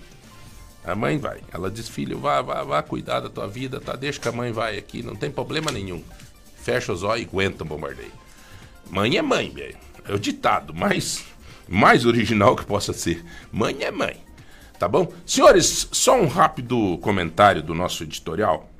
A 0.84 0.94
mãe 0.94 1.18
vai. 1.18 1.40
Ela 1.52 1.70
diz: 1.70 1.88
Filho, 1.88 2.18
vá, 2.18 2.42
vá, 2.42 2.62
vá 2.62 2.82
cuidar 2.82 3.20
da 3.20 3.28
tua 3.28 3.46
vida, 3.46 3.80
tá? 3.80 3.94
Deixa 3.94 4.20
que 4.20 4.28
a 4.28 4.32
mãe 4.32 4.52
vai 4.52 4.76
aqui, 4.76 5.02
não 5.02 5.14
tem 5.14 5.30
problema 5.30 5.70
nenhum. 5.70 6.02
Fecha 6.56 6.92
os 6.92 7.02
olhos 7.02 7.24
e 7.24 7.28
aguenta 7.28 7.62
o 7.62 7.66
bombardeio. 7.66 8.12
Mãe 8.90 9.16
é 9.16 9.22
mãe, 9.22 9.50
velho. 9.50 9.76
É 10.06 10.14
o 10.14 10.18
ditado 10.18 10.74
mais, 10.74 11.24
mais 11.68 12.04
original 12.06 12.56
que 12.56 12.64
possa 12.64 12.92
ser. 12.92 13.24
Mãe 13.52 13.76
é 13.80 13.90
mãe. 13.90 14.27
Tá 14.78 14.86
bom? 14.86 15.12
Senhores, 15.26 15.88
só 15.90 16.20
um 16.20 16.28
rápido 16.28 16.98
comentário 16.98 17.60
do 17.62 17.74
nosso 17.74 18.04
editorial, 18.04 18.70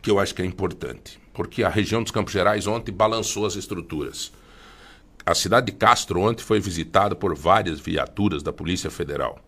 que 0.00 0.08
eu 0.08 0.20
acho 0.20 0.32
que 0.32 0.40
é 0.40 0.44
importante. 0.44 1.18
Porque 1.34 1.64
a 1.64 1.68
região 1.68 2.02
dos 2.02 2.12
Campos 2.12 2.32
Gerais 2.32 2.66
ontem 2.66 2.92
balançou 2.92 3.44
as 3.44 3.56
estruturas. 3.56 4.32
A 5.24 5.34
cidade 5.34 5.66
de 5.66 5.72
Castro 5.72 6.20
ontem 6.20 6.44
foi 6.44 6.60
visitada 6.60 7.16
por 7.16 7.34
várias 7.34 7.80
viaturas 7.80 8.40
da 8.42 8.52
Polícia 8.52 8.88
Federal. 8.88 9.40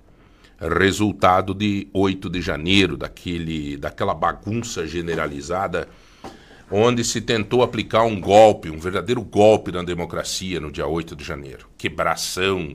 Resultado 0.60 1.54
de 1.54 1.86
8 1.94 2.28
de 2.28 2.42
janeiro, 2.42 2.96
daquele, 2.96 3.76
daquela 3.76 4.12
bagunça 4.12 4.84
generalizada, 4.84 5.88
onde 6.68 7.04
se 7.04 7.20
tentou 7.20 7.62
aplicar 7.62 8.02
um 8.02 8.20
golpe, 8.20 8.68
um 8.68 8.80
verdadeiro 8.80 9.22
golpe 9.22 9.70
na 9.70 9.84
democracia 9.84 10.58
no 10.58 10.72
dia 10.72 10.88
8 10.88 11.14
de 11.14 11.22
janeiro. 11.22 11.68
Quebração, 11.78 12.74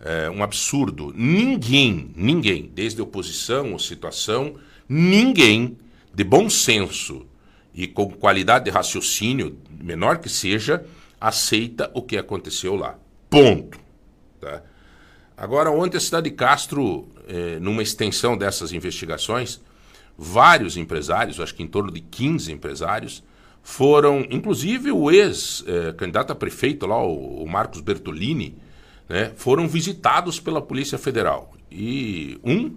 é, 0.00 0.30
um 0.30 0.42
absurdo. 0.42 1.12
Ninguém, 1.14 2.10
ninguém, 2.16 2.70
desde 2.74 3.00
oposição 3.02 3.72
ou 3.72 3.78
situação, 3.78 4.54
ninguém 4.88 5.76
de 6.12 6.24
bom 6.24 6.48
senso 6.48 7.26
e 7.74 7.86
com 7.86 8.10
qualidade 8.10 8.64
de 8.64 8.70
raciocínio, 8.70 9.56
menor 9.70 10.18
que 10.18 10.28
seja, 10.28 10.84
aceita 11.20 11.90
o 11.94 12.02
que 12.02 12.16
aconteceu 12.16 12.74
lá. 12.74 12.98
Ponto. 13.28 13.78
Tá? 14.40 14.62
Agora, 15.36 15.70
ontem 15.70 15.96
a 15.96 16.00
cidade 16.00 16.28
de 16.28 16.36
Castro, 16.36 17.08
eh, 17.28 17.58
numa 17.60 17.82
extensão 17.82 18.36
dessas 18.36 18.72
investigações, 18.72 19.60
vários 20.18 20.76
empresários, 20.76 21.40
acho 21.40 21.54
que 21.54 21.62
em 21.62 21.66
torno 21.66 21.90
de 21.90 22.00
15 22.00 22.52
empresários, 22.52 23.22
foram, 23.62 24.26
inclusive 24.30 24.90
o 24.90 25.10
ex-candidato 25.10 26.32
a 26.32 26.34
prefeito 26.34 26.86
lá, 26.86 27.02
o, 27.02 27.42
o 27.42 27.48
Marcos 27.48 27.80
Bertolini, 27.80 28.56
né, 29.10 29.32
foram 29.34 29.66
visitados 29.66 30.38
pela 30.38 30.62
Polícia 30.62 30.96
Federal. 30.96 31.52
E 31.68 32.38
um, 32.44 32.76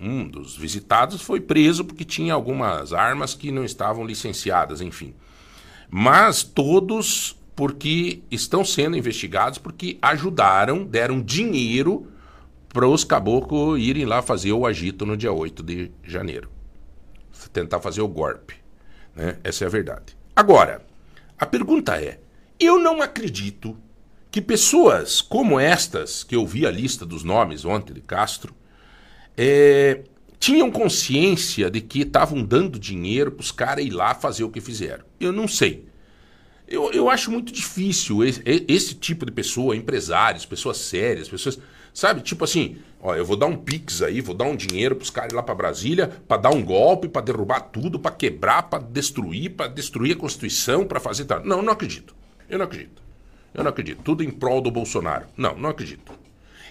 um 0.00 0.26
dos 0.26 0.56
visitados 0.56 1.22
foi 1.22 1.40
preso 1.40 1.84
porque 1.84 2.04
tinha 2.04 2.34
algumas 2.34 2.92
armas 2.92 3.32
que 3.32 3.52
não 3.52 3.64
estavam 3.64 4.04
licenciadas, 4.04 4.80
enfim. 4.80 5.14
Mas 5.88 6.42
todos 6.42 7.38
porque 7.54 8.22
estão 8.28 8.64
sendo 8.64 8.96
investigados 8.96 9.58
porque 9.58 9.96
ajudaram, 10.02 10.84
deram 10.84 11.22
dinheiro 11.22 12.08
para 12.70 12.88
os 12.88 13.04
caboclos 13.04 13.80
irem 13.80 14.04
lá 14.04 14.20
fazer 14.20 14.52
o 14.52 14.66
agito 14.66 15.06
no 15.06 15.16
dia 15.16 15.32
8 15.32 15.62
de 15.62 15.92
janeiro. 16.02 16.50
Tentar 17.52 17.80
fazer 17.80 18.00
o 18.00 18.08
golpe. 18.08 18.56
Né? 19.14 19.38
Essa 19.44 19.62
é 19.62 19.66
a 19.68 19.70
verdade. 19.70 20.16
Agora, 20.34 20.84
a 21.38 21.46
pergunta 21.46 22.02
é: 22.02 22.18
eu 22.58 22.80
não 22.80 23.00
acredito 23.00 23.76
que 24.30 24.40
pessoas 24.40 25.20
como 25.20 25.58
estas, 25.58 26.22
que 26.22 26.36
eu 26.36 26.46
vi 26.46 26.66
a 26.66 26.70
lista 26.70 27.06
dos 27.06 27.24
nomes 27.24 27.64
ontem 27.64 27.94
de 27.94 28.00
Castro, 28.00 28.54
é, 29.36 30.02
tinham 30.38 30.70
consciência 30.70 31.70
de 31.70 31.80
que 31.80 32.00
estavam 32.00 32.42
dando 32.42 32.78
dinheiro 32.78 33.32
para 33.32 33.42
os 33.42 33.50
caras 33.50 33.84
ir 33.84 33.90
lá 33.90 34.14
fazer 34.14 34.44
o 34.44 34.50
que 34.50 34.60
fizeram. 34.60 35.04
Eu 35.18 35.32
não 35.32 35.48
sei. 35.48 35.86
Eu, 36.66 36.92
eu 36.92 37.08
acho 37.08 37.30
muito 37.30 37.50
difícil 37.50 38.22
esse, 38.22 38.42
esse 38.44 38.94
tipo 38.94 39.24
de 39.24 39.32
pessoa, 39.32 39.74
empresários, 39.74 40.44
pessoas 40.44 40.76
sérias, 40.76 41.28
pessoas. 41.28 41.58
Sabe, 41.94 42.20
tipo 42.20 42.44
assim, 42.44 42.76
ó, 43.00 43.16
eu 43.16 43.24
vou 43.24 43.36
dar 43.36 43.46
um 43.46 43.56
pix 43.56 44.02
aí, 44.02 44.20
vou 44.20 44.34
dar 44.34 44.44
um 44.44 44.54
dinheiro 44.54 44.94
pros 44.94 45.08
caras 45.08 45.32
lá 45.32 45.42
para 45.42 45.54
Brasília, 45.54 46.08
para 46.28 46.42
dar 46.42 46.50
um 46.50 46.62
golpe, 46.62 47.08
para 47.08 47.22
derrubar 47.22 47.60
tudo, 47.60 47.98
para 47.98 48.10
quebrar, 48.10 48.64
para 48.64 48.82
destruir, 48.82 49.52
para 49.52 49.66
destruir 49.68 50.12
a 50.12 50.16
Constituição, 50.16 50.84
para 50.84 51.00
fazer 51.00 51.24
tal. 51.24 51.42
Não, 51.42 51.62
não 51.62 51.72
acredito. 51.72 52.14
Eu 52.48 52.58
não 52.58 52.66
acredito. 52.66 53.07
Eu 53.54 53.64
não 53.64 53.70
acredito. 53.70 54.02
Tudo 54.02 54.22
em 54.22 54.30
prol 54.30 54.60
do 54.60 54.70
Bolsonaro. 54.70 55.26
Não, 55.36 55.56
não 55.56 55.70
acredito. 55.70 56.12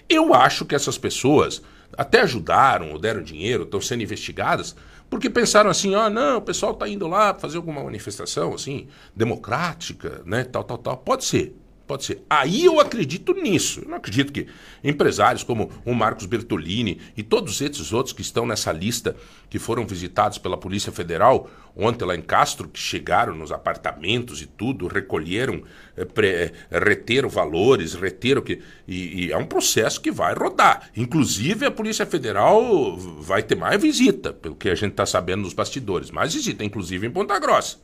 Eu 0.08 0.32
acho 0.32 0.64
que 0.64 0.74
essas 0.74 0.96
pessoas 0.96 1.62
até 1.96 2.20
ajudaram 2.20 2.92
ou 2.92 2.98
deram 2.98 3.22
dinheiro, 3.22 3.64
estão 3.64 3.80
sendo 3.80 4.02
investigadas, 4.02 4.76
porque 5.10 5.30
pensaram 5.30 5.70
assim, 5.70 5.94
ah, 5.94 6.10
não, 6.10 6.38
o 6.38 6.42
pessoal 6.42 6.72
está 6.72 6.88
indo 6.88 7.06
lá 7.06 7.34
fazer 7.34 7.56
alguma 7.56 7.82
manifestação 7.82 8.54
assim, 8.54 8.88
democrática, 9.16 10.22
né, 10.24 10.44
tal, 10.44 10.64
tal, 10.64 10.78
tal. 10.78 10.96
Pode 10.98 11.24
ser, 11.24 11.54
pode 11.88 12.04
ser. 12.04 12.22
Aí 12.28 12.64
eu 12.64 12.78
acredito 12.78 13.32
nisso. 13.32 13.80
Eu 13.80 13.88
não 13.88 13.96
acredito 13.96 14.32
que 14.32 14.46
empresários 14.84 15.42
como 15.42 15.72
o 15.84 15.94
Marcos 15.94 16.26
Bertolini 16.26 17.00
e 17.16 17.22
todos 17.22 17.60
esses 17.60 17.92
outros 17.92 18.12
que 18.12 18.20
estão 18.20 18.46
nessa 18.46 18.70
lista 18.70 19.16
que 19.48 19.58
foram 19.58 19.86
visitados 19.86 20.36
pela 20.36 20.58
Polícia 20.58 20.92
Federal 20.92 21.50
ontem 21.78 22.04
lá 22.04 22.14
em 22.16 22.20
Castro, 22.20 22.68
que 22.68 22.78
chegaram 22.78 23.34
nos 23.34 23.52
apartamentos 23.52 24.42
e 24.42 24.46
tudo, 24.46 24.88
recolheram, 24.88 25.62
é, 25.96 26.04
pre, 26.04 26.28
é, 26.28 26.52
reteram 26.70 27.28
valores, 27.28 27.94
reteram 27.94 28.42
que. 28.42 28.60
E, 28.86 29.26
e, 29.26 29.32
é 29.32 29.36
um 29.36 29.46
processo 29.46 30.00
que 30.00 30.10
vai 30.10 30.34
rodar. 30.34 30.90
Inclusive, 30.96 31.64
a 31.64 31.70
Polícia 31.70 32.04
Federal 32.04 32.96
vai 32.96 33.42
ter 33.42 33.54
mais 33.54 33.80
visita, 33.80 34.32
pelo 34.32 34.56
que 34.56 34.68
a 34.68 34.74
gente 34.74 34.90
está 34.90 35.06
sabendo 35.06 35.42
nos 35.42 35.54
bastidores. 35.54 36.10
Mais 36.10 36.34
visita, 36.34 36.64
inclusive 36.64 37.06
em 37.06 37.10
Ponta 37.10 37.38
Grossa. 37.38 37.78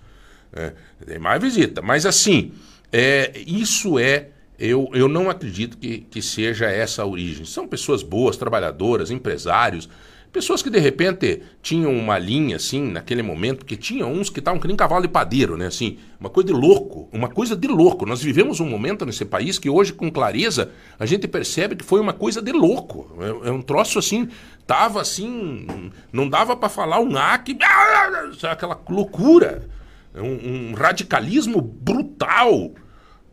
É, 0.52 0.72
tem 1.06 1.18
mais 1.18 1.40
visita. 1.40 1.80
Mas 1.80 2.04
assim, 2.04 2.52
é, 2.96 3.32
isso 3.46 3.98
é. 3.98 4.28
Eu, 4.56 4.88
eu 4.94 5.08
não 5.08 5.28
acredito 5.28 5.76
que, 5.76 5.98
que 5.98 6.22
seja 6.22 6.66
essa 6.66 7.02
a 7.02 7.06
origem. 7.06 7.44
São 7.44 7.66
pessoas 7.66 8.02
boas, 8.02 8.36
trabalhadoras, 8.36 9.10
empresários 9.10 9.88
Pessoas 10.34 10.60
que 10.64 10.68
de 10.68 10.80
repente 10.80 11.44
tinham 11.62 11.92
uma 11.92 12.18
linha 12.18 12.56
assim, 12.56 12.90
naquele 12.90 13.22
momento, 13.22 13.58
porque 13.58 13.76
tinha 13.76 14.04
uns 14.04 14.28
que 14.28 14.40
estavam 14.40 14.58
que 14.58 14.66
nem 14.66 14.76
cavalo 14.76 15.02
de 15.02 15.06
padeiro, 15.06 15.56
né? 15.56 15.66
Assim, 15.66 15.96
uma 16.18 16.28
coisa 16.28 16.48
de 16.48 16.52
louco, 16.52 17.08
uma 17.12 17.28
coisa 17.28 17.54
de 17.54 17.68
louco. 17.68 18.04
Nós 18.04 18.20
vivemos 18.20 18.58
um 18.58 18.68
momento 18.68 19.06
nesse 19.06 19.24
país 19.24 19.60
que 19.60 19.70
hoje, 19.70 19.92
com 19.92 20.10
clareza, 20.10 20.72
a 20.98 21.06
gente 21.06 21.28
percebe 21.28 21.76
que 21.76 21.84
foi 21.84 22.00
uma 22.00 22.12
coisa 22.12 22.42
de 22.42 22.50
louco. 22.50 23.16
É, 23.44 23.48
é 23.48 23.52
um 23.52 23.62
troço 23.62 23.96
assim, 23.96 24.28
tava 24.66 25.00
assim, 25.00 25.68
não 26.12 26.28
dava 26.28 26.56
para 26.56 26.68
falar 26.68 26.98
um 26.98 27.16
A 27.16 27.38
que. 27.38 27.56
aquela 28.50 28.80
loucura. 28.88 29.68
Um, 30.16 30.70
um 30.70 30.74
radicalismo 30.74 31.60
brutal 31.62 32.72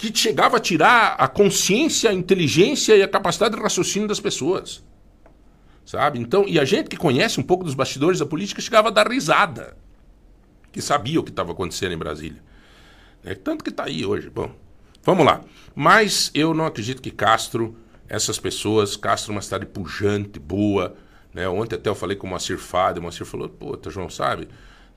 que 0.09 0.17
chegava 0.17 0.57
a 0.57 0.59
tirar 0.59 1.15
a 1.17 1.27
consciência, 1.27 2.09
a 2.09 2.13
inteligência 2.13 2.95
e 2.95 3.03
a 3.03 3.07
capacidade 3.07 3.55
de 3.55 3.61
raciocínio 3.61 4.07
das 4.07 4.19
pessoas 4.19 4.83
sabe? 5.91 6.19
Então, 6.19 6.45
e 6.47 6.59
a 6.59 6.63
gente 6.63 6.89
que 6.89 6.95
conhece 6.95 7.39
um 7.39 7.43
pouco 7.43 7.63
dos 7.63 7.73
bastidores 7.73 8.19
da 8.19 8.25
política 8.25 8.61
chegava 8.61 8.87
a 8.87 8.91
dar 8.91 9.09
risada, 9.09 9.75
que 10.71 10.81
sabia 10.81 11.19
o 11.19 11.23
que 11.23 11.31
estava 11.31 11.51
acontecendo 11.51 11.91
em 11.91 11.97
Brasília. 11.97 12.41
É, 13.23 13.35
tanto 13.35 13.63
que 13.63 13.69
está 13.69 13.85
aí 13.85 14.05
hoje. 14.05 14.29
Bom, 14.29 14.51
vamos 15.03 15.25
lá. 15.25 15.41
Mas 15.75 16.31
eu 16.33 16.53
não 16.53 16.65
acredito 16.65 17.01
que 17.01 17.11
Castro, 17.11 17.75
essas 18.07 18.39
pessoas, 18.39 18.95
Castro 18.95 19.33
é 19.33 19.35
uma 19.35 19.41
cidade 19.41 19.65
pujante, 19.65 20.39
boa. 20.39 20.95
Né? 21.33 21.47
Ontem 21.47 21.75
até 21.75 21.89
eu 21.89 21.95
falei 21.95 22.15
com 22.15 22.25
o 22.25 22.29
Moacir 22.29 22.57
Fado, 22.57 22.99
o 22.99 23.03
Moacir 23.03 23.25
falou, 23.25 23.49
pô, 23.49 23.77
João, 23.89 24.09
sabe? 24.09 24.47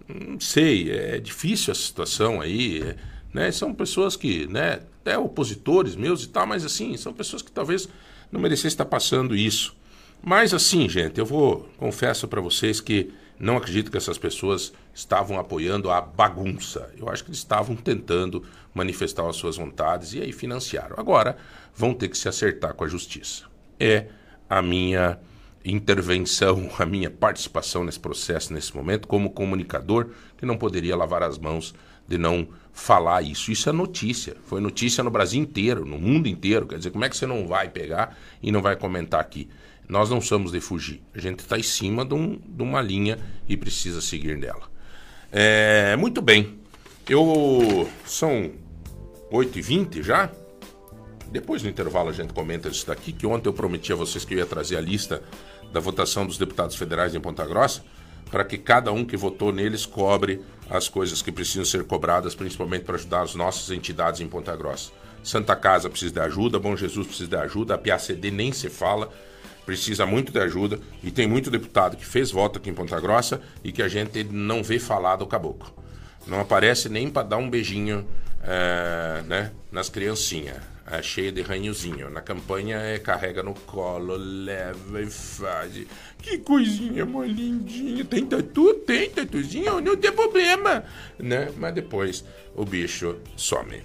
Não 0.09 0.39
sei, 0.39 0.91
é 0.93 1.19
difícil 1.19 1.73
essa 1.73 1.83
situação 1.83 2.41
aí. 2.41 2.83
É, 2.83 2.97
né? 3.33 3.51
São 3.51 3.75
pessoas 3.75 4.17
que, 4.17 4.47
né, 4.47 4.81
até 5.05 5.19
opositores 5.19 5.95
meus 5.95 6.25
e 6.25 6.29
tal, 6.29 6.47
mas 6.47 6.65
assim, 6.65 6.97
são 6.97 7.13
pessoas 7.13 7.43
que 7.43 7.53
talvez 7.53 7.87
não 8.33 8.41
merecessem 8.41 8.69
estar 8.69 8.87
passando 8.87 9.37
isso. 9.37 9.77
Mas 10.23 10.55
assim, 10.55 10.89
gente, 10.89 11.19
eu 11.19 11.27
vou 11.27 11.69
confesso 11.77 12.27
para 12.27 12.41
vocês 12.41 12.81
que 12.81 13.13
Não 13.39 13.57
acredito 13.57 13.91
que 13.91 13.97
essas 13.97 14.17
pessoas 14.17 14.73
estavam 14.95 15.41
apoiando 15.41 15.91
a 15.91 16.01
bagunça. 16.01 16.89
Eu 16.97 17.09
acho 17.09 17.25
que 17.25 17.31
eles 17.31 17.41
estavam 17.41 17.75
tentando 17.75 18.45
manifestar 18.73 19.29
as 19.29 19.35
suas 19.37 19.57
vontades 19.57 20.15
e 20.15 20.21
aí 20.21 20.33
financiaram. 20.33 20.95
Agora 20.99 21.37
vão 21.75 21.93
ter 21.93 22.09
que 22.09 22.17
se 22.17 22.29
acertar 22.29 22.75
com 22.75 22.85
a 22.85 22.89
justiça. 22.89 23.45
É 23.79 24.07
a 24.49 24.63
minha 24.63 25.19
intervenção, 25.65 26.71
a 26.79 26.87
minha 26.87 27.11
participação 27.11 27.83
nesse 27.83 27.99
processo 27.99 28.53
nesse 28.53 28.75
momento 28.75 29.09
como 29.09 29.31
comunicador 29.31 30.11
que 30.39 30.47
não 30.47 30.57
poderia 30.57 30.97
lavar 30.97 31.25
as 31.25 31.37
mãos 31.37 31.75
de 32.07 32.19
não 32.19 32.47
falar 32.73 33.23
isso. 33.23 33.51
Isso 33.51 33.69
é 33.69 33.73
notícia. 33.73 34.37
Foi 34.45 34.61
notícia 34.61 35.03
no 35.03 35.11
Brasil 35.11 35.41
inteiro, 35.41 35.85
no 35.85 35.99
mundo 35.99 36.29
inteiro. 36.29 36.67
Quer 36.67 36.79
dizer, 36.79 36.91
como 36.91 37.05
é 37.05 37.09
que 37.09 37.17
você 37.17 37.27
não 37.27 37.47
vai 37.47 37.69
pegar 37.69 38.17
e 38.43 38.51
não 38.51 38.61
vai 38.61 38.77
comentar 38.77 39.21
aqui? 39.21 39.49
Nós 39.89 40.11
não 40.11 40.21
somos 40.21 40.53
de 40.53 40.61
fugir. 40.61 41.03
A 41.15 41.21
gente 41.21 41.41
está 41.41 41.59
em 41.59 41.63
cima 41.63 42.05
de, 42.05 42.15
um, 42.15 42.37
de, 42.37 42.63
uma 42.63 42.81
linha 42.81 43.19
e 43.49 43.57
precisa 43.57 44.01
seguir 44.01 44.37
nela. 44.37 44.69
É, 45.31 45.95
muito 45.97 46.21
bem. 46.21 46.59
Eu. 47.09 47.89
São 48.07 48.53
8h20 49.31 50.03
já. 50.03 50.31
Depois 51.31 51.63
do 51.63 51.69
intervalo 51.69 52.11
a 52.11 52.13
gente 52.13 52.33
comenta 52.33 52.69
isso 52.69 52.87
daqui, 52.87 53.13
que 53.13 53.27
ontem 53.27 53.49
eu 53.49 53.53
prometi 53.53 53.93
a 53.93 53.97
vocês 53.97 54.25
que 54.25 54.35
eu 54.35 54.39
ia 54.39 54.47
trazer 54.47 54.77
a 54.77 54.81
lista 54.81 55.23
da 55.73 55.81
votação 55.81 56.25
dos 56.25 56.39
deputados 56.39 56.77
federais 56.77 57.15
em 57.15 57.21
Ponta 57.21 57.45
Grossa, 57.45 57.83
para 58.35 58.45
que 58.45 58.59
cada 58.59 58.91
um 58.91 59.05
que 59.05 59.17
votou 59.17 59.53
neles 59.53 59.87
cobre 59.87 60.43
as 60.69 60.89
coisas 60.89 61.23
que 61.23 61.31
precisam 61.31 61.65
ser 61.65 61.85
cobradas, 61.85 62.35
principalmente 62.35 62.83
para 62.83 62.97
ajudar 62.97 63.23
as 63.23 63.37
nossas 63.37 63.71
entidades 63.71 64.21
em 64.21 64.27
Ponta 64.27 64.57
Grossa. 64.57 64.91
Santa 65.23 65.55
Casa 65.55 65.89
precisa 65.89 66.15
de 66.15 66.19
ajuda, 66.19 66.59
Bom 66.59 66.75
Jesus 66.75 67.07
precisa 67.07 67.31
de 67.31 67.37
ajuda, 67.37 67.77
a 67.77 67.79
PACD 67.79 68.33
nem 68.33 68.51
se 68.51 68.69
fala, 68.69 69.09
precisa 69.65 70.05
muito 70.05 70.33
de 70.33 70.41
ajuda 70.41 70.81
e 71.01 71.13
tem 71.13 71.29
muito 71.29 71.49
deputado 71.49 71.97
que 71.97 72.05
fez 72.05 72.33
voto 72.33 72.59
aqui 72.59 72.69
em 72.69 72.75
Ponta 72.75 72.99
Grossa 72.99 73.41
e 73.63 73.71
que 73.71 73.81
a 73.81 73.87
gente 73.87 74.25
não 74.25 74.65
vê 74.65 74.81
falar 74.81 75.15
do 75.15 75.29
caboclo. 75.29 75.73
Não 76.27 76.41
aparece 76.41 76.89
nem 76.89 77.09
para 77.09 77.23
dar 77.23 77.37
um 77.37 77.49
beijinho 77.49 78.05
é, 78.43 79.23
né, 79.29 79.53
nas 79.71 79.89
criancinhas. 79.89 80.74
É 80.97 81.03
cheia 81.03 81.33
de 81.33 81.43
ranhozinho. 81.43 82.09
Na 82.09 82.21
campanha 82.21 82.77
é 82.79 83.01
carrega 83.01 83.43
no 83.43 83.53
colo, 83.53 84.15
leva 84.17 85.03
e 85.03 85.07
faz. 85.07 85.73
Que 86.23 86.39
coisinha 86.39 87.05
mais 87.05 87.33
lindinha. 87.33 88.05
Tem 88.05 88.25
tatu? 88.25 88.75
Tem 88.75 89.11
tatuzinho? 89.11 89.81
Não 89.81 89.97
tem 89.97 90.13
problema. 90.13 90.85
Né? 91.19 91.51
Mas 91.57 91.75
depois 91.75 92.25
o 92.55 92.65
bicho 92.65 93.17
some. 93.37 93.83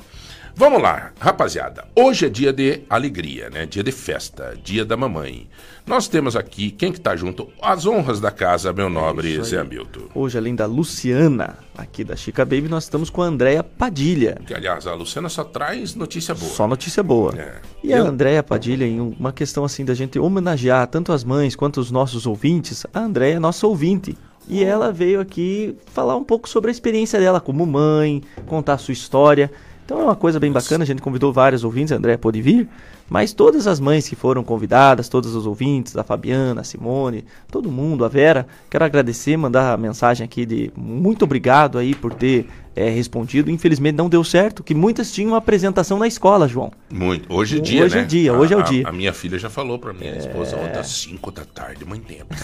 Vamos 0.55 0.81
lá, 0.81 1.13
rapaziada. 1.19 1.87
Hoje 1.95 2.27
é 2.27 2.29
dia 2.29 2.53
de 2.53 2.83
alegria, 2.89 3.49
né? 3.49 3.65
Dia 3.65 3.81
de 3.81 3.91
festa, 3.91 4.55
dia 4.63 4.85
da 4.85 4.95
mamãe. 4.95 5.49
Nós 5.89 6.08
temos 6.08 6.36
aqui, 6.36 6.69
quem 6.69 6.91
que 6.91 7.01
tá 7.01 7.15
junto? 7.15 7.50
As 7.60 7.88
honras 7.88 8.19
da 8.19 8.29
casa, 8.29 8.72
meu 8.72 8.91
nobre 8.91 9.43
Zé 9.43 9.58
Hamilton. 9.58 10.01
Hoje, 10.13 10.38
além 10.38 10.53
da 10.53 10.67
Luciana, 10.67 11.58
aqui 11.75 12.03
da 12.03 12.15
Chica 12.15 12.46
Baby, 12.46 12.69
nós 12.69 12.84
estamos 12.84 13.10
com 13.10 13.24
a 13.24 13.25
Andréia 13.25 13.63
Padilha. 13.63 14.39
Que, 14.46 14.53
aliás, 14.53 14.86
a 14.86 14.93
Luciana 14.93 15.29
só 15.29 15.43
traz 15.43 15.96
notícia 15.96 16.36
boa. 16.36 16.51
Só 16.51 16.67
notícia 16.67 17.01
boa. 17.01 17.34
É. 17.36 17.55
E 17.84 17.91
a 17.91 18.01
Andréia 18.01 18.43
Padilha, 18.43 18.86
em 18.86 19.00
uma 19.00 19.34
questão 19.34 19.65
assim 19.65 19.84
da 19.84 19.96
gente 19.96 20.19
homenagear 20.19 20.86
tanto 20.86 21.12
as 21.12 21.24
mães 21.24 21.55
quanto 21.55 21.79
os 21.79 21.89
nossos 21.89 22.27
ouvintes, 22.27 22.86
a 22.93 23.00
Andréia 23.00 23.38
é 23.38 23.39
nossa 23.39 23.65
ouvinte. 23.65 24.15
E 24.48 24.63
ela 24.63 24.91
veio 24.91 25.19
aqui 25.19 25.75
falar 25.91 26.15
um 26.15 26.24
pouco 26.24 26.48
sobre 26.48 26.69
a 26.69 26.72
experiência 26.72 27.19
dela 27.19 27.41
como 27.41 27.65
mãe, 27.65 28.22
contar 28.46 28.74
a 28.74 28.77
sua 28.77 28.91
história. 28.91 29.51
Então 29.86 30.00
é 30.00 30.03
uma 30.03 30.15
coisa 30.15 30.39
bem 30.39 30.51
bacana, 30.51 30.84
a 30.84 30.88
gente 30.88 31.01
convidou 31.01 31.34
vários 31.34 31.63
ouvintes, 31.63 31.91
a 31.91 31.96
André 31.96 32.15
pôde 32.15 32.43
vir, 32.43 32.69
mas 33.09 33.33
todas 33.33 33.65
as 33.67 33.79
mães 33.79 34.07
que 34.07 34.15
foram 34.15 34.43
convidadas, 34.43 35.09
todos 35.09 35.33
os 35.35 35.45
ouvintes, 35.45 35.97
a 35.97 36.03
Fabiana, 36.03 36.61
a 36.61 36.63
Simone, 36.63 37.25
todo 37.51 37.71
mundo, 37.71 38.05
a 38.05 38.07
Vera, 38.07 38.45
quero 38.69 38.85
agradecer, 38.85 39.35
mandar 39.37 39.73
a 39.73 39.77
mensagem 39.77 40.23
aqui 40.23 40.45
de 40.45 40.71
muito 40.77 41.23
obrigado 41.25 41.77
aí 41.77 41.95
por 41.95 42.13
ter 42.13 42.47
é, 42.75 42.89
respondido. 42.89 43.49
Infelizmente 43.51 43.95
não 43.95 44.07
deu 44.07 44.23
certo, 44.23 44.63
que 44.63 44.73
muitas 44.75 45.11
tinham 45.11 45.31
uma 45.31 45.37
apresentação 45.37 45.97
na 45.97 46.07
escola, 46.07 46.47
João. 46.47 46.71
Muito. 46.89 47.33
Hoje 47.33 47.57
é 47.57 47.61
dia, 47.61 47.83
Hoje 47.85 47.95
né? 47.95 48.01
é 48.01 48.05
dia, 48.05 48.33
hoje 48.33 48.53
é 48.53 48.57
o 48.57 48.59
A- 48.59 48.63
a- 48.63 48.65
dia. 48.65 48.87
A, 48.87 48.91
minha 48.91 49.11
filha 49.13 49.39
já 49.39 49.49
falou 49.49 49.79
pra 49.79 49.91
minha 49.91 50.15
esposa 50.17 50.55
ontem 50.55 50.77
às 50.79 50.87
5 50.87 51.31
da 51.31 51.43
tarde, 51.45 51.83
mãe 51.85 51.99
tempo. 51.99 52.27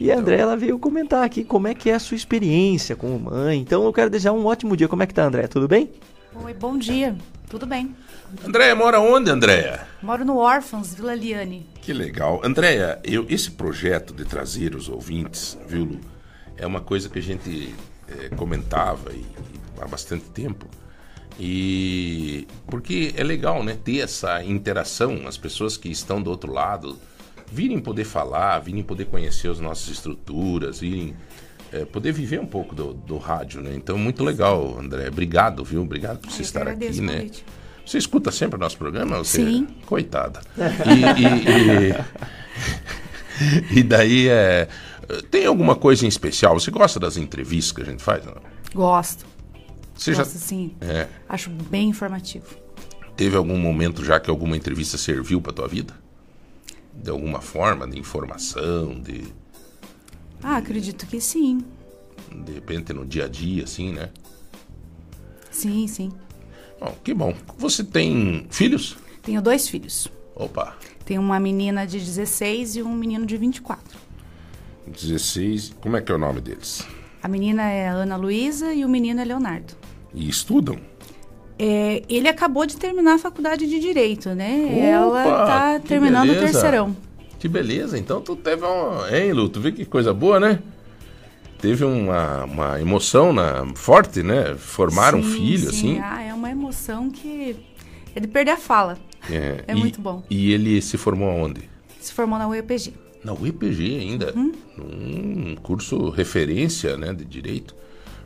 E 0.00 0.10
a 0.10 0.18
André, 0.18 0.36
ela 0.38 0.56
veio 0.56 0.78
comentar 0.80 1.22
aqui 1.22 1.44
como 1.44 1.68
é 1.68 1.74
que 1.74 1.88
é 1.88 1.94
a 1.94 1.98
sua 2.00 2.16
experiência 2.16 2.96
como 2.96 3.16
mãe. 3.30 3.60
Então 3.60 3.84
eu 3.84 3.92
quero 3.92 4.10
desejar 4.10 4.32
um 4.32 4.46
ótimo 4.46 4.76
dia. 4.76 4.88
Como 4.88 5.00
é 5.02 5.06
que 5.06 5.14
tá, 5.14 5.22
André? 5.24 5.46
Tudo 5.46 5.68
bem? 5.68 5.90
Oi, 6.42 6.52
bom 6.54 6.76
dia. 6.76 7.14
Tudo 7.48 7.66
bem? 7.66 7.94
Andréia, 8.46 8.74
mora 8.74 9.00
onde, 9.00 9.30
Andréia? 9.30 9.86
Moro 10.02 10.24
no 10.24 10.36
Orphans, 10.36 10.94
Vila 10.94 11.14
Liane. 11.14 11.66
Que 11.80 11.92
legal. 11.92 12.40
Andréia, 12.42 12.98
eu, 13.04 13.26
esse 13.28 13.50
projeto 13.50 14.14
de 14.14 14.24
trazer 14.24 14.74
os 14.74 14.88
ouvintes, 14.88 15.58
viu, 15.66 15.84
Lu? 15.84 16.00
É 16.56 16.66
uma 16.66 16.80
coisa 16.80 17.08
que 17.08 17.18
a 17.18 17.22
gente 17.22 17.74
eh, 18.08 18.28
comentava 18.36 19.12
e, 19.12 19.18
e 19.18 19.80
há 19.80 19.86
bastante 19.86 20.24
tempo. 20.30 20.66
E 21.38 22.46
porque 22.66 23.12
é 23.16 23.24
legal, 23.24 23.62
né? 23.62 23.76
Ter 23.82 23.98
essa 23.98 24.42
interação, 24.44 25.26
as 25.26 25.36
pessoas 25.36 25.76
que 25.76 25.88
estão 25.90 26.22
do 26.22 26.30
outro 26.30 26.52
lado 26.52 26.98
virem 27.50 27.78
poder 27.78 28.04
falar, 28.04 28.58
virem 28.60 28.82
poder 28.82 29.06
conhecer 29.06 29.50
as 29.50 29.60
nossas 29.60 29.88
estruturas, 29.88 30.80
virem 30.80 31.14
eh, 31.72 31.84
poder 31.84 32.12
viver 32.12 32.40
um 32.40 32.46
pouco 32.46 32.74
do, 32.74 32.94
do 32.94 33.18
rádio, 33.18 33.60
né? 33.60 33.74
Então, 33.74 33.98
muito 33.98 34.24
legal, 34.24 34.78
André. 34.78 35.08
Obrigado, 35.08 35.64
viu? 35.64 35.82
Obrigado 35.82 36.18
por 36.18 36.30
você 36.30 36.42
estar 36.42 36.66
aqui, 36.68 37.00
né? 37.00 37.14
convite. 37.14 37.44
Você 37.92 37.98
escuta 37.98 38.32
sempre 38.32 38.56
o 38.56 38.58
nosso 38.58 38.78
programa? 38.78 39.18
Você... 39.18 39.44
Sim. 39.44 39.66
Coitada. 39.84 40.40
E, 40.88 41.20
e- 41.20 41.98
e- 43.74 43.78
e 43.80 43.82
daí 43.82 44.28
é. 44.28 44.66
Tem 45.30 45.44
alguma 45.44 45.76
coisa 45.76 46.06
em 46.06 46.08
especial? 46.08 46.58
Você 46.58 46.70
gosta 46.70 46.98
das 46.98 47.18
entrevistas 47.18 47.72
que 47.72 47.82
a 47.82 47.84
gente 47.84 48.02
faz? 48.02 48.24
Não? 48.24 48.36
Gosto. 48.74 49.26
Você 49.94 50.14
Gosto 50.14 50.38
sim. 50.38 50.74
É, 50.80 51.06
Acho 51.28 51.50
bem 51.50 51.90
informativo. 51.90 52.46
teve 53.14 53.36
algum 53.36 53.58
momento 53.58 54.02
já 54.02 54.18
que 54.18 54.30
alguma 54.30 54.56
entrevista 54.56 54.96
serviu 54.96 55.38
para 55.42 55.52
tua 55.52 55.68
vida? 55.68 55.92
De 56.94 57.10
alguma 57.10 57.42
forma, 57.42 57.86
de 57.86 57.98
informação, 57.98 58.98
de 59.00 59.24
Ah, 60.42 60.56
acredito 60.56 61.06
que 61.06 61.20
sim. 61.20 61.62
de 62.46 62.52
repente 62.52 62.94
no 62.94 63.04
dia 63.04 63.26
a 63.26 63.28
dia, 63.28 63.64
assim, 63.64 63.92
né? 63.92 64.08
Sim, 65.50 65.86
sim. 65.86 66.10
Bom, 66.82 66.94
que 67.04 67.14
bom. 67.14 67.32
Você 67.58 67.84
tem 67.84 68.44
filhos? 68.50 68.96
Tenho 69.22 69.40
dois 69.40 69.68
filhos. 69.68 70.08
Opa, 70.34 70.74
Tenho 71.04 71.20
uma 71.20 71.38
menina 71.38 71.86
de 71.86 71.98
16 71.98 72.76
e 72.76 72.82
um 72.82 72.92
menino 72.92 73.24
de 73.24 73.36
24. 73.36 73.98
16. 74.86 75.74
Como 75.80 75.96
é 75.96 76.00
que 76.00 76.10
é 76.10 76.14
o 76.14 76.18
nome 76.18 76.40
deles? 76.40 76.84
A 77.22 77.28
menina 77.28 77.70
é 77.70 77.86
Ana 77.88 78.16
Luísa 78.16 78.72
e 78.72 78.84
o 78.84 78.88
menino 78.88 79.20
é 79.20 79.24
Leonardo. 79.24 79.74
E 80.12 80.28
estudam? 80.28 80.76
É, 81.58 82.02
ele 82.08 82.28
acabou 82.28 82.66
de 82.66 82.76
terminar 82.76 83.14
a 83.14 83.18
faculdade 83.18 83.68
de 83.68 83.78
Direito, 83.78 84.30
né? 84.30 84.98
Opa, 85.06 85.20
Ela 85.20 85.46
tá 85.46 85.80
terminando 85.80 86.30
o 86.30 86.32
beleza. 86.34 86.52
terceirão. 86.52 86.96
Que 87.38 87.46
beleza, 87.46 87.96
então 87.98 88.20
tu 88.20 88.34
teve 88.34 88.64
um. 88.64 89.06
Hein, 89.08 89.32
Lu, 89.32 89.48
tu 89.48 89.60
viu 89.60 89.72
que 89.72 89.84
coisa 89.84 90.12
boa, 90.12 90.40
né? 90.40 90.58
Teve 91.60 91.84
uma, 91.84 92.44
uma 92.44 92.80
emoção 92.80 93.32
na, 93.32 93.64
forte, 93.76 94.22
né? 94.22 94.56
Formar 94.56 95.14
um 95.14 95.22
Sim, 95.22 95.30
filho, 95.30 95.70
sim. 95.70 95.98
assim. 95.98 96.00
Ah, 96.00 96.22
é 96.22 96.31
emoção 96.72 97.10
que 97.10 97.56
é 98.14 98.20
de 98.20 98.26
perder 98.26 98.52
a 98.52 98.56
fala. 98.56 98.98
É, 99.30 99.64
é 99.68 99.72
e- 99.72 99.74
muito 99.74 100.00
bom. 100.00 100.22
E 100.28 100.52
ele 100.52 100.80
se 100.80 100.96
formou 100.96 101.28
aonde? 101.28 101.70
Se 102.00 102.12
formou 102.12 102.38
na 102.38 102.48
UEPG. 102.48 102.94
Na 103.22 103.32
UEPG 103.32 103.98
ainda. 104.00 104.32
Uhum. 104.34 104.52
Num 104.76 105.56
curso 105.56 106.10
referência, 106.10 106.96
né, 106.96 107.12
de 107.12 107.24
direito. 107.24 107.76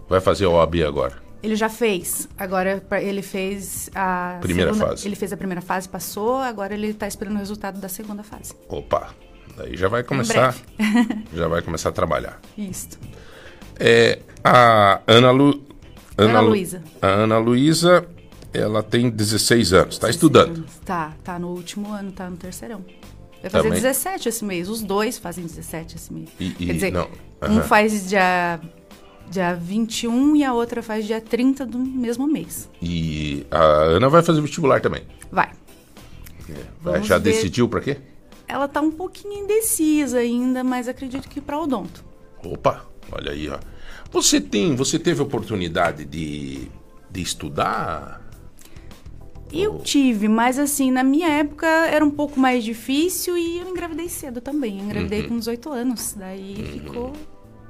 Vai 0.09 0.21
fazer 0.21 0.47
a 0.47 0.49
OAB 0.51 0.77
agora. 0.87 1.27
Ele 1.43 1.55
já 1.55 1.69
fez. 1.69 2.29
Agora 2.39 2.83
ele 3.03 3.21
fez 3.23 3.91
a 3.95 4.39
Primeira 4.41 4.73
segunda- 4.73 4.91
fase. 4.93 5.07
Ele 5.07 5.15
fez 5.17 5.33
a 5.33 5.37
primeira 5.37 5.61
fase, 5.61 5.89
passou. 5.89 6.37
Agora 6.37 6.73
ele 6.73 6.95
tá 6.95 7.07
esperando 7.07 7.35
o 7.37 7.39
resultado 7.39 7.79
da 7.79 7.89
segunda 7.89 8.23
fase. 8.23 8.55
Opa, 8.69 9.11
daí 9.57 9.77
já 9.77 9.89
vai 9.89 10.03
começar. 10.03 10.57
já 11.35 11.47
vai 11.47 11.61
começar 11.61 11.91
a 11.91 11.93
trabalhar. 11.93 12.41
Isso. 12.57 12.89
É, 13.79 14.21
a 14.43 15.03
Ana 15.07 15.31
Lu... 15.31 15.63
Ana 16.17 16.41
Lu- 16.41 16.49
Luísa. 16.49 16.83
A 17.03 17.07
Ana 17.09 17.37
Luísa, 17.39 18.07
ela 18.53 18.83
tem 18.83 19.11
16 19.11 19.73
anos, 19.73 19.95
está 19.95 20.09
estudando. 20.11 20.65
Tá, 20.85 21.13
tá 21.25 21.39
no 21.39 21.49
último 21.49 21.93
ano, 21.93 22.13
tá 22.13 22.29
no 22.31 22.37
terceirão. 22.37 22.85
Vai 23.43 23.51
fazer 23.51 23.69
Também? 23.69 23.81
17 23.83 24.29
esse 24.29 24.45
mês. 24.45 24.69
Os 24.69 24.83
dois 24.83 25.19
fazem 25.19 25.45
17 25.45 25.97
esse 25.97 26.13
mês. 26.13 26.29
E- 26.41 26.47
e- 26.59 26.67
Quer 26.67 26.73
dizer, 26.73 26.93
não, 26.93 27.09
um 27.49 27.61
faz 27.63 28.09
dia, 28.09 28.59
dia 29.31 29.55
21 29.55 30.35
e 30.37 30.45
a 30.45 30.53
outra 30.55 30.83
faz 30.83 31.07
dia 31.07 31.21
30 31.21 31.65
do 31.67 31.79
mesmo 31.79 32.27
mês. 32.27 32.69
E 32.83 33.47
a 33.51 33.59
Ana 33.63 34.09
vai 34.09 34.23
fazer 34.23 34.41
vestibular 34.41 34.81
também. 34.81 35.03
Vai. 35.31 35.51
Vamos 36.81 37.07
já 37.07 37.19
ver. 37.19 37.33
decidiu 37.33 37.69
pra 37.69 37.81
quê? 37.81 37.99
Ela 38.49 38.69
tá 38.69 38.81
um 38.81 38.91
pouquinho 38.93 39.35
indecisa 39.45 40.19
ainda, 40.19 40.63
mas 40.63 40.87
acredito 40.89 41.29
que 41.29 41.41
pra 41.41 41.59
odonto. 41.61 42.05
Opa, 42.45 42.85
olha 43.11 43.33
aí, 43.33 43.49
ó. 43.49 43.59
Você 44.13 44.41
tem, 44.41 44.77
você 44.77 44.99
teve 44.99 45.21
oportunidade 45.21 46.05
de, 46.05 46.69
de 47.11 47.21
estudar? 47.21 48.25
Eu 49.63 49.79
tive, 49.79 50.29
mas 50.29 50.59
assim, 50.59 50.91
na 50.91 51.03
minha 51.03 51.29
época 51.29 51.67
era 51.67 52.05
um 52.05 52.11
pouco 52.11 52.39
mais 52.39 52.63
difícil 52.65 53.37
e 53.37 53.59
eu 53.59 53.69
engravidei 53.71 54.09
cedo 54.09 54.41
também. 54.41 54.79
Eu 54.79 54.85
engravidei 54.87 55.23
Uhum. 55.23 55.29
com 55.29 55.39
18 55.39 55.71
anos, 55.71 56.15
daí 56.19 56.57
ficou 56.73 57.13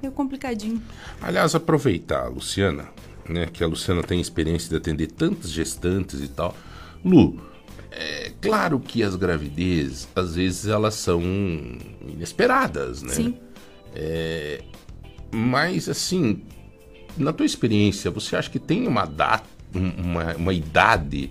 meio 0.02 0.12
complicadinho. 0.12 0.80
Aliás, 1.20 1.54
aproveitar 1.54 2.24
a 2.24 2.28
Luciana, 2.28 2.88
né? 3.28 3.46
Que 3.52 3.62
a 3.64 3.66
Luciana 3.66 4.02
tem 4.02 4.20
experiência 4.20 4.68
de 4.70 4.76
atender 4.76 5.08
tantas 5.08 5.50
gestantes 5.50 6.20
e 6.20 6.28
tal. 6.28 6.54
Lu, 7.04 7.40
é 7.90 8.32
claro 8.40 8.78
que 8.80 9.02
as 9.02 9.16
gravidezes, 9.16 10.08
às 10.14 10.34
vezes, 10.36 10.66
elas 10.66 10.94
são 10.94 11.20
inesperadas, 12.06 13.02
né? 13.02 13.12
Sim. 13.14 13.34
É, 13.94 14.62
mas, 15.32 15.88
assim, 15.88 16.42
na 17.16 17.32
tua 17.32 17.46
experiência, 17.46 18.10
você 18.10 18.36
acha 18.36 18.50
que 18.50 18.58
tem 18.58 18.86
uma 18.86 19.04
data, 19.06 19.46
um- 19.74 19.88
uma, 20.10 20.34
uma 20.36 20.52
idade 20.52 21.30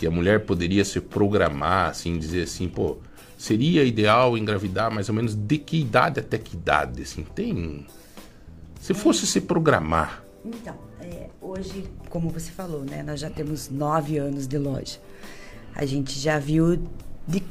que 0.00 0.06
a 0.06 0.10
mulher 0.10 0.46
poderia 0.46 0.82
se 0.82 0.98
programar, 0.98 1.90
assim, 1.90 2.18
dizer 2.18 2.44
assim, 2.44 2.66
pô, 2.66 2.96
seria 3.36 3.84
ideal 3.84 4.38
engravidar 4.38 4.90
mais 4.90 5.10
ou 5.10 5.14
menos 5.14 5.34
de 5.34 5.58
que 5.58 5.78
idade 5.78 6.18
até 6.18 6.38
que 6.38 6.56
idade, 6.56 7.02
assim, 7.02 7.22
tem... 7.22 7.86
Se 8.80 8.94
fosse 8.94 9.26
se 9.26 9.42
programar, 9.42 10.24
Então, 10.42 10.74
é, 11.02 11.28
hoje, 11.38 11.84
como 12.08 12.30
você 12.30 12.50
falou, 12.50 12.82
né, 12.82 13.02
nós 13.02 13.20
já 13.20 13.28
temos 13.28 13.68
nove 13.68 14.16
anos 14.16 14.48
de 14.48 14.56
loja. 14.56 14.98
A 15.74 15.84
gente 15.84 16.18
já 16.18 16.38
viu 16.38 16.82
de 17.28 17.42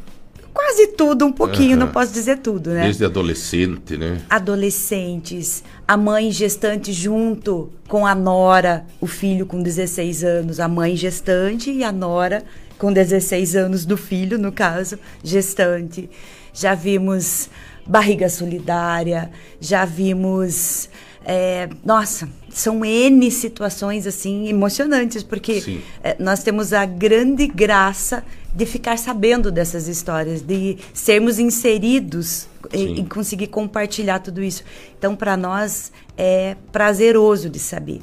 quase 0.60 0.88
tudo, 0.88 1.26
um 1.26 1.32
pouquinho, 1.32 1.78
não 1.78 1.88
posso 1.88 2.12
dizer 2.12 2.40
tudo, 2.40 2.72
né? 2.72 2.84
desde 2.84 3.06
adolescente, 3.06 3.96
né? 3.96 4.22
Adolescentes, 4.30 5.64
a 5.88 5.96
mãe 5.96 6.30
gestante 6.32 6.92
junto 6.92 7.70
com 7.88 8.06
a 8.06 8.14
nora, 8.14 8.86
o 9.00 9.08
filho 9.08 9.46
com 9.46 9.64
16 9.64 10.24
anos, 10.26 10.60
a 10.60 10.68
mãe 10.68 10.98
gestante 10.98 11.72
e 11.72 11.82
a 11.82 11.94
nora 11.94 12.44
com 12.78 12.92
16 12.92 13.56
anos 13.56 13.86
do 13.86 13.96
filho, 13.96 14.38
no 14.38 14.52
caso, 14.52 15.00
gestante. 15.24 16.10
Já 16.54 16.76
vimos 16.76 17.50
barriga 17.88 18.28
solidária, 18.28 19.32
já 19.62 19.86
vimos. 19.86 20.90
é, 21.26 21.70
nossa, 21.86 22.28
são 22.50 22.84
N 22.84 23.32
situações 23.32 24.06
assim 24.06 24.50
emocionantes, 24.50 25.24
porque 25.24 25.62
Sim. 25.62 25.82
é, 26.04 26.18
nós 26.20 26.44
temos 26.44 26.74
a 26.74 26.86
grande 26.86 27.48
graça 27.48 28.24
de 28.60 28.66
ficar 28.66 28.98
sabendo 28.98 29.54
dessas 29.54 29.88
histórias, 29.88 30.42
de 30.42 30.78
sermos 30.94 31.40
inseridos 31.40 32.46
e, 32.74 33.00
e 33.00 33.06
conseguir 33.06 33.48
compartilhar 33.48 34.20
tudo 34.20 34.44
isso. 34.44 34.66
Então, 34.98 35.16
para 35.16 35.38
nós 35.38 35.94
é 36.18 36.58
prazeroso 36.70 37.50
de 37.50 37.58
saber. 37.58 38.02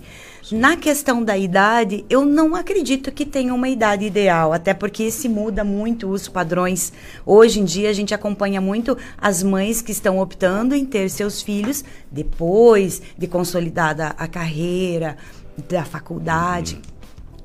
Na 0.51 0.75
questão 0.75 1.23
da 1.23 1.37
idade, 1.37 2.07
eu 2.09 2.25
não 2.25 2.55
acredito 2.55 3.12
que 3.12 3.27
tenha 3.27 3.53
uma 3.53 3.69
idade 3.69 4.07
ideal, 4.07 4.51
até 4.51 4.73
porque 4.73 5.11
se 5.11 5.29
muda 5.29 5.62
muito 5.62 6.09
os 6.09 6.27
padrões. 6.27 6.90
Hoje 7.27 7.61
em 7.61 7.64
dia, 7.64 7.90
a 7.90 7.92
gente 7.92 8.14
acompanha 8.14 8.59
muito 8.59 8.97
as 9.19 9.42
mães 9.42 9.83
que 9.83 9.92
estão 9.92 10.19
optando 10.21 10.75
em 10.75 10.87
ter 10.87 11.11
seus 11.11 11.42
filhos 11.42 11.85
depois 12.11 13.03
de 13.19 13.27
consolidada 13.27 14.14
a 14.16 14.27
carreira, 14.27 15.19
da 15.69 15.85
faculdade. 15.85 16.81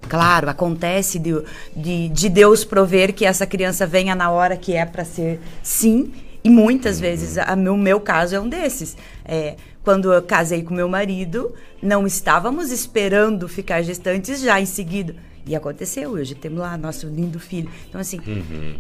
Claro, 0.10 0.50
acontece 0.50 1.18
de, 1.20 1.42
de, 1.76 2.10
de 2.10 2.30
Deus 2.30 2.66
prover 2.66 3.14
que 3.14 3.26
essa 3.26 3.46
criança 3.46 3.86
venha 3.88 4.14
na 4.16 4.30
hora 4.30 4.58
que 4.58 4.74
é 4.76 4.86
para 4.86 5.06
ser 5.06 5.40
sim. 5.64 6.12
E 6.44 6.50
muitas 6.50 7.00
vezes, 7.00 7.38
a, 7.38 7.54
o 7.54 7.78
meu 7.78 8.00
caso 8.00 8.36
é 8.36 8.40
um 8.40 8.50
desses. 8.50 8.98
É, 9.24 9.56
quando 9.84 10.12
eu 10.12 10.22
casei 10.22 10.64
com 10.64 10.74
meu 10.74 10.90
marido, 10.90 11.54
não 11.82 12.06
estávamos 12.06 12.72
esperando 12.72 13.48
ficar 13.48 13.82
gestantes 13.84 14.42
já 14.42 14.60
em 14.60 14.66
seguida. 14.66 15.16
E 15.46 15.56
aconteceu, 15.56 16.12
hoje 16.12 16.36
temos 16.36 16.60
lá 16.60 16.78
nosso 16.78 17.08
lindo 17.08 17.40
filho. 17.40 17.70
Então, 17.90 18.00
assim, 18.00 18.20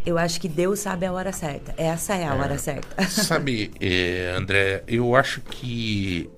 eu 0.05 0.17
acho 0.17 0.39
que 0.39 0.47
Deus 0.47 0.79
sabe 0.79 1.05
a 1.07 1.11
hora 1.13 1.31
certa. 1.31 1.73
Essa 1.75 2.15
é 2.15 2.25
a 2.27 2.35
hora 2.35 2.57
certa. 2.59 3.03
Sabe, 3.09 3.71
eh, 3.79 4.33
André, 4.37 4.83
eu 4.87 5.15
acho 5.15 5.41
que 5.41 6.29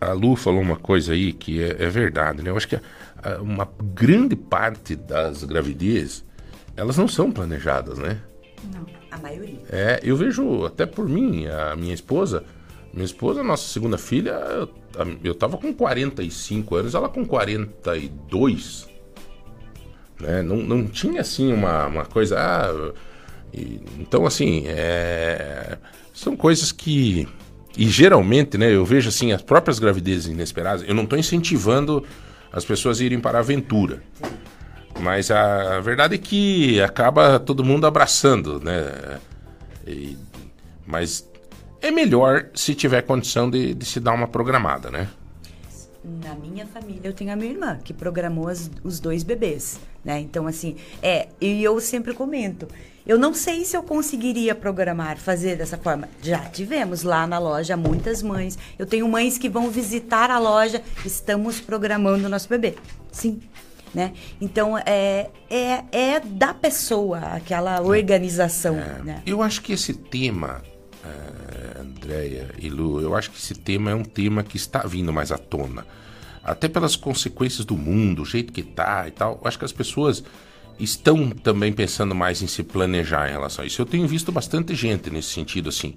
a 0.00 0.12
Lu 0.12 0.36
falou 0.36 0.60
uma 0.60 0.76
coisa 0.76 1.12
aí 1.12 1.32
que 1.32 1.60
é, 1.62 1.70
é 1.84 1.88
verdade, 1.88 2.42
né? 2.42 2.50
Eu 2.50 2.56
acho 2.56 2.68
que 2.68 2.76
a- 2.76 2.80
uma 3.40 3.68
grande 3.94 4.34
parte 4.36 4.96
das 4.96 5.44
gravidez, 5.44 6.24
elas 6.76 6.96
não 6.96 7.06
são 7.08 7.30
planejadas, 7.30 7.98
né? 7.98 8.20
A 9.10 9.18
maioria. 9.18 9.58
É, 9.70 10.00
eu 10.02 10.16
vejo 10.16 10.64
até 10.64 10.86
por 10.86 11.08
mim, 11.08 11.46
a 11.46 11.76
minha 11.76 11.92
esposa, 11.94 12.44
minha 12.92 13.04
esposa, 13.04 13.42
nossa 13.42 13.68
segunda 13.68 13.98
filha, 13.98 14.40
eu 15.22 15.34
tava 15.34 15.56
com 15.58 15.72
45 15.72 16.76
anos, 16.76 16.94
ela 16.94 17.08
com 17.08 17.24
42. 17.24 18.88
Né? 20.20 20.42
Não, 20.42 20.56
não 20.56 20.86
tinha 20.86 21.20
assim 21.20 21.52
uma, 21.52 21.86
uma 21.86 22.04
coisa. 22.04 22.38
ah, 22.38 22.92
e- 23.52 23.80
então, 23.98 24.24
assim, 24.26 24.64
é, 24.66 25.76
são 26.14 26.36
coisas 26.36 26.72
que. 26.72 27.26
E 27.76 27.88
geralmente, 27.88 28.58
né, 28.58 28.70
eu 28.74 28.84
vejo 28.84 29.08
assim, 29.08 29.32
as 29.32 29.40
próprias 29.42 29.78
gravidezes 29.78 30.26
inesperadas, 30.26 30.84
eu 30.86 30.94
não 30.94 31.04
estou 31.04 31.18
incentivando 31.18 32.04
as 32.52 32.64
pessoas 32.64 33.00
a 33.00 33.04
irem 33.04 33.20
para 33.20 33.38
a 33.38 33.40
aventura. 33.40 34.02
Mas 35.00 35.30
a 35.30 35.80
verdade 35.80 36.14
é 36.16 36.18
que 36.18 36.80
acaba 36.80 37.38
todo 37.40 37.64
mundo 37.64 37.86
abraçando, 37.86 38.60
né? 38.60 39.18
E- 39.86 40.16
mas 40.86 41.28
é 41.80 41.90
melhor 41.90 42.46
se 42.54 42.74
tiver 42.74 43.02
condição 43.02 43.48
de, 43.50 43.74
de 43.74 43.84
se 43.84 43.98
dar 43.98 44.12
uma 44.12 44.28
programada, 44.28 44.90
né? 44.90 45.08
Na 46.04 46.34
minha 46.34 46.66
família, 46.66 47.00
eu 47.04 47.12
tenho 47.12 47.32
a 47.32 47.36
minha 47.36 47.52
irmã, 47.52 47.78
que 47.82 47.92
programou 47.94 48.48
as- 48.48 48.68
os 48.82 48.98
dois 48.98 49.22
bebês, 49.22 49.78
né? 50.04 50.18
Então, 50.18 50.48
assim, 50.48 50.74
é, 51.00 51.28
e 51.40 51.62
eu 51.62 51.80
sempre 51.80 52.12
comento, 52.12 52.66
eu 53.06 53.16
não 53.16 53.32
sei 53.32 53.64
se 53.64 53.76
eu 53.76 53.84
conseguiria 53.84 54.52
programar, 54.52 55.16
fazer 55.16 55.56
dessa 55.56 55.78
forma. 55.78 56.08
Já 56.20 56.40
tivemos 56.40 57.04
lá 57.04 57.24
na 57.26 57.38
loja 57.38 57.76
muitas 57.76 58.20
mães. 58.20 58.58
Eu 58.76 58.84
tenho 58.86 59.08
mães 59.08 59.38
que 59.38 59.48
vão 59.48 59.70
visitar 59.70 60.28
a 60.28 60.38
loja, 60.40 60.82
estamos 61.04 61.60
programando 61.60 62.26
o 62.26 62.28
nosso 62.28 62.48
bebê. 62.48 62.74
Sim. 63.12 63.40
Né? 63.94 64.12
Então, 64.40 64.76
é, 64.78 65.28
é, 65.50 65.84
é 65.92 66.18
da 66.20 66.52
pessoa 66.54 67.18
aquela 67.18 67.80
organização, 67.82 68.74
né? 69.04 69.22
Eu 69.26 69.42
acho 69.42 69.60
que 69.60 69.72
esse 69.74 69.92
tema, 69.92 70.62
eh, 71.04 71.51
Andréia 72.02 72.50
e 72.58 72.68
Lu, 72.68 73.00
eu 73.00 73.14
acho 73.14 73.30
que 73.30 73.38
esse 73.38 73.54
tema 73.54 73.90
é 73.90 73.94
um 73.94 74.02
tema 74.04 74.42
que 74.42 74.56
está 74.56 74.80
vindo 74.80 75.12
mais 75.12 75.30
à 75.30 75.38
tona. 75.38 75.86
Até 76.42 76.68
pelas 76.68 76.96
consequências 76.96 77.64
do 77.64 77.76
mundo, 77.76 78.22
o 78.22 78.26
jeito 78.26 78.52
que 78.52 78.62
tá 78.62 79.06
e 79.06 79.12
tal. 79.12 79.38
Eu 79.40 79.46
acho 79.48 79.58
que 79.58 79.64
as 79.64 79.72
pessoas 79.72 80.24
estão 80.78 81.30
também 81.30 81.72
pensando 81.72 82.14
mais 82.14 82.42
em 82.42 82.48
se 82.48 82.64
planejar 82.64 83.28
em 83.28 83.32
relação 83.32 83.62
a 83.62 83.66
isso. 83.66 83.80
Eu 83.80 83.86
tenho 83.86 84.08
visto 84.08 84.32
bastante 84.32 84.74
gente 84.74 85.08
nesse 85.10 85.28
sentido, 85.28 85.68
assim. 85.68 85.94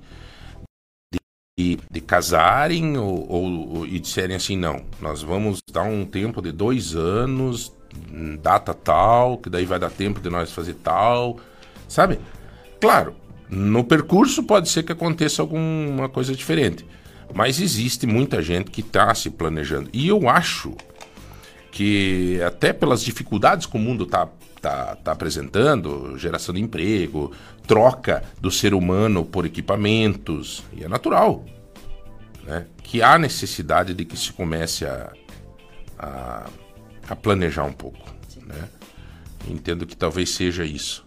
De, 1.58 1.80
de 1.90 2.02
casarem 2.02 2.98
ou, 2.98 3.26
ou- 3.32 3.78
ou- 3.78 3.88
e 3.88 3.98
disserem 3.98 4.36
assim, 4.36 4.58
não, 4.58 4.84
nós 5.02 5.22
vamos 5.24 5.60
dar 5.72 5.84
um 5.84 6.06
tempo 6.06 6.42
de 6.42 6.52
dois 6.52 6.96
anos, 6.96 7.72
data 8.42 8.74
tal, 8.74 9.38
que 9.38 9.50
daí 9.50 9.66
vai 9.66 9.80
dar 9.80 9.90
tempo 9.90 10.20
de 10.20 10.30
nós 10.30 10.52
fazer 10.52 10.74
tal, 10.76 11.40
sabe? 11.88 12.20
Claro, 12.82 13.16
no 13.50 13.84
percurso 13.84 14.44
pode 14.44 14.70
ser 14.70 14.84
que 14.84 14.92
aconteça 14.92 15.42
alguma 15.42 16.10
coisa 16.10 16.36
diferente, 16.36 16.86
mas 17.34 17.60
existe 17.60 18.06
muita 18.08 18.42
gente 18.42 18.72
que 18.72 18.82
está 18.82 19.14
se 19.14 19.30
planejando. 19.30 19.90
E 19.94 20.08
eu 20.08 20.30
acho 20.30 20.76
que 21.72 22.42
até 22.42 22.72
pelas 22.72 23.04
dificuldades 23.04 23.66
que 23.66 23.76
o 23.76 23.80
mundo 23.80 24.06
está 24.06 24.30
tá, 24.62 24.96
tá 24.96 25.12
apresentando, 25.12 26.18
geração 26.18 26.56
de 26.56 26.62
emprego, 26.62 27.32
troca 27.68 28.24
do 28.40 28.50
ser 28.50 28.74
humano 28.74 29.26
por 29.26 29.46
equipamentos, 29.46 30.64
e 30.74 30.84
é 30.84 30.88
natural, 30.88 31.46
né? 32.44 32.66
que 32.82 33.02
há 33.02 33.18
necessidade 33.18 33.94
de 33.94 34.06
que 34.06 34.18
se 34.18 34.32
comece 34.32 34.86
a, 34.86 35.12
a, 36.00 36.50
a 37.10 37.16
planejar 37.16 37.66
um 37.66 37.74
pouco. 37.74 38.10
Né? 38.46 38.70
Entendo 39.48 39.86
que 39.86 39.96
talvez 39.96 40.30
seja 40.30 40.64
isso. 40.64 41.06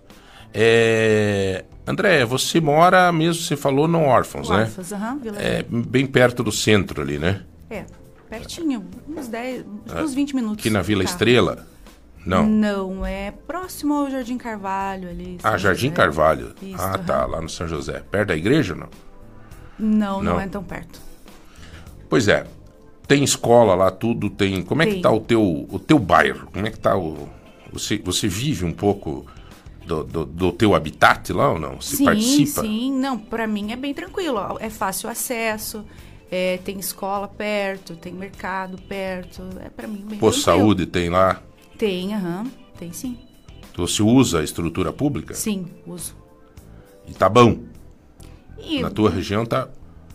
É... 0.53 1.65
André, 1.89 2.23
você 2.25 2.61
mora 2.61 3.11
mesmo, 3.11 3.43
você 3.43 3.57
falou, 3.57 3.89
no 3.89 4.01
Órfãos, 4.03 4.51
né? 4.51 4.63
Órfãos, 4.63 4.93
aham, 4.93 5.19
Vila 5.19 5.39
É 5.41 5.63
bem 5.63 6.07
perto 6.07 6.43
do 6.43 6.53
centro 6.53 7.01
ali, 7.01 7.19
né? 7.19 7.43
É, 7.71 7.85
pertinho, 8.29 8.85
uns 9.09 9.27
10, 9.27 9.65
uns 10.03 10.15
20 10.15 10.35
minutos. 10.37 10.59
Aqui 10.59 10.69
na 10.69 10.83
Vila 10.83 11.03
carro. 11.03 11.15
Estrela? 11.15 11.67
Não. 12.27 12.47
Não, 12.47 13.07
é 13.07 13.31
próximo 13.31 13.95
ao 13.95 14.11
Jardim 14.11 14.37
Carvalho 14.37 15.09
ali. 15.09 15.39
Ah, 15.43 15.53
São 15.53 15.59
Jardim 15.61 15.87
José. 15.89 15.97
Carvalho. 15.97 16.55
Isso, 16.61 16.77
ah, 16.79 16.91
aham. 16.95 17.05
tá, 17.05 17.25
lá 17.25 17.41
no 17.41 17.49
São 17.49 17.67
José. 17.67 18.03
Perto 18.11 18.29
da 18.29 18.37
igreja, 18.37 18.75
não? 18.75 18.89
Não, 19.79 20.23
não, 20.23 20.35
Não. 20.35 20.41
é 20.41 20.47
tão 20.47 20.63
perto. 20.63 21.01
Pois 22.09 22.29
é. 22.29 22.45
Tem 23.07 23.25
escola 23.25 23.75
lá, 23.75 23.91
tudo 23.91 24.29
tem. 24.29 24.63
Como 24.63 24.83
é 24.83 24.87
que 24.87 25.01
tá 25.01 25.11
o 25.11 25.21
teu, 25.21 25.67
o 25.71 25.79
teu 25.79 25.99
bairro? 25.99 26.49
Como 26.53 26.67
é 26.67 26.71
que 26.71 26.79
tá 26.79 26.95
o. 26.99 27.29
Você, 27.73 27.97
você 27.97 28.29
vive 28.29 28.67
um 28.67 28.73
pouco 28.73 29.25
do, 29.89 30.05
do, 30.05 30.25
do 30.27 30.53
teu 30.53 30.75
habitat 30.75 31.33
lá 31.33 31.53
ou 31.53 31.59
não? 31.59 31.81
Você 31.81 31.97
sim, 31.97 32.05
participa? 32.05 32.61
sim. 32.63 32.93
Não, 32.93 33.19
pra 33.19 33.47
mim 33.47 33.73
é 33.73 33.77
bem 33.77 33.93
tranquilo. 33.95 34.39
É 34.61 34.69
fácil 34.71 35.09
acesso, 35.09 35.85
é, 36.31 36.59
tem 36.59 36.79
escola 36.79 37.27
perto, 37.27 37.97
tem 37.97 38.13
mercado 38.13 38.77
perto. 38.83 39.43
É 39.65 39.69
pra 39.71 39.89
mim 39.89 40.05
bem 40.09 40.19
Posto 40.19 40.45
tranquilo. 40.45 40.67
saúde 40.67 40.87
tem 40.87 41.09
lá. 41.09 41.43
Tem, 41.77 42.15
aham. 42.15 42.47
Tem 42.79 42.93
sim. 42.93 43.19
Você 43.77 44.03
usa 44.03 44.41
a 44.41 44.45
estrutura 44.45 44.93
pública? 44.93 45.35
Sim, 45.35 45.67
uso. 45.87 46.17
E 47.07 47.13
tá 47.15 47.29
bom. 47.29 47.59
E, 48.59 48.83
Na 48.83 48.91
tua 48.91 49.09
região 49.09 49.47
tá. 49.47 49.69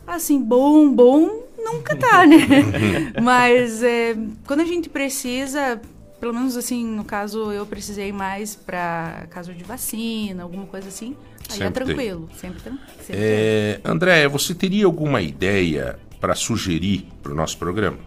assim, 0.06 0.42
bom, 0.44 0.94
bom, 0.94 1.44
nunca 1.58 1.96
tá, 1.96 2.26
né? 2.26 2.38
Mas 3.24 3.82
é, 3.82 4.16
quando 4.46 4.60
a 4.60 4.66
gente 4.66 4.90
precisa, 4.90 5.82
pelo 6.24 6.34
menos 6.34 6.56
assim, 6.56 6.86
no 6.86 7.04
caso, 7.04 7.52
eu 7.52 7.66
precisei 7.66 8.14
mais 8.14 8.56
para 8.56 9.28
caso 9.30 9.54
de 9.54 9.62
vacina, 9.62 10.44
alguma 10.44 10.66
coisa 10.66 10.88
assim, 10.88 11.18
aí 11.50 11.58
é 11.58 11.66
Sempre 11.66 11.84
tem. 11.84 11.96
tranquilo. 11.96 12.30
Sempre, 12.38 12.62
tran- 12.62 12.78
sempre 13.06 13.22
É, 13.22 13.82
André, 13.84 14.26
você 14.30 14.56
teria 14.56 14.86
alguma 14.86 15.22
ideia 15.22 16.00
para 16.22 16.34
sugerir 16.34 17.10
para 17.22 17.34
o 17.34 17.36
nosso 17.36 17.58
programa? 17.58 17.98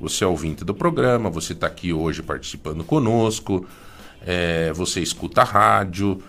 Você 0.00 0.24
é 0.24 0.26
ouvinte 0.26 0.64
do 0.64 0.74
programa, 0.74 1.28
você 1.28 1.52
está 1.52 1.66
aqui 1.66 1.92
hoje 1.92 2.22
participando 2.22 2.82
conosco, 2.84 3.66
é, 4.26 4.72
você 4.72 5.00
escuta 5.02 5.42
a 5.42 5.44
rádio, 5.44 6.22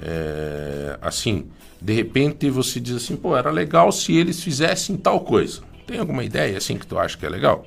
é, 0.00 0.98
assim, 1.02 1.48
de 1.82 1.92
repente 1.92 2.48
você 2.48 2.80
diz 2.80 2.96
assim, 2.96 3.14
pô, 3.14 3.36
era 3.36 3.50
legal 3.50 3.92
se 3.92 4.16
eles 4.16 4.42
fizessem 4.42 4.96
tal 4.96 5.20
coisa. 5.20 5.60
Tem 5.86 5.98
alguma 5.98 6.24
ideia 6.24 6.56
assim 6.56 6.78
que 6.78 6.86
tu 6.86 6.98
acha 6.98 7.14
que 7.18 7.26
é 7.26 7.28
legal? 7.28 7.66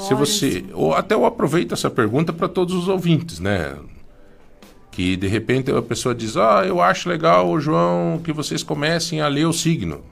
Se 0.00 0.12
Agora, 0.12 0.16
você. 0.26 0.64
Ou 0.72 0.94
até 0.94 1.14
eu 1.14 1.24
aproveito 1.24 1.72
essa 1.72 1.90
pergunta 1.90 2.32
para 2.32 2.48
todos 2.48 2.74
os 2.74 2.88
ouvintes, 2.88 3.38
né? 3.40 3.74
Que 4.90 5.16
de 5.16 5.26
repente 5.26 5.72
a 5.72 5.82
pessoa 5.82 6.14
diz: 6.14 6.36
Ah, 6.36 6.62
eu 6.66 6.80
acho 6.80 7.08
legal, 7.08 7.58
João, 7.58 8.20
que 8.22 8.32
vocês 8.32 8.62
comecem 8.62 9.20
a 9.20 9.26
ler 9.28 9.46
o 9.46 9.52
signo. 9.52 10.02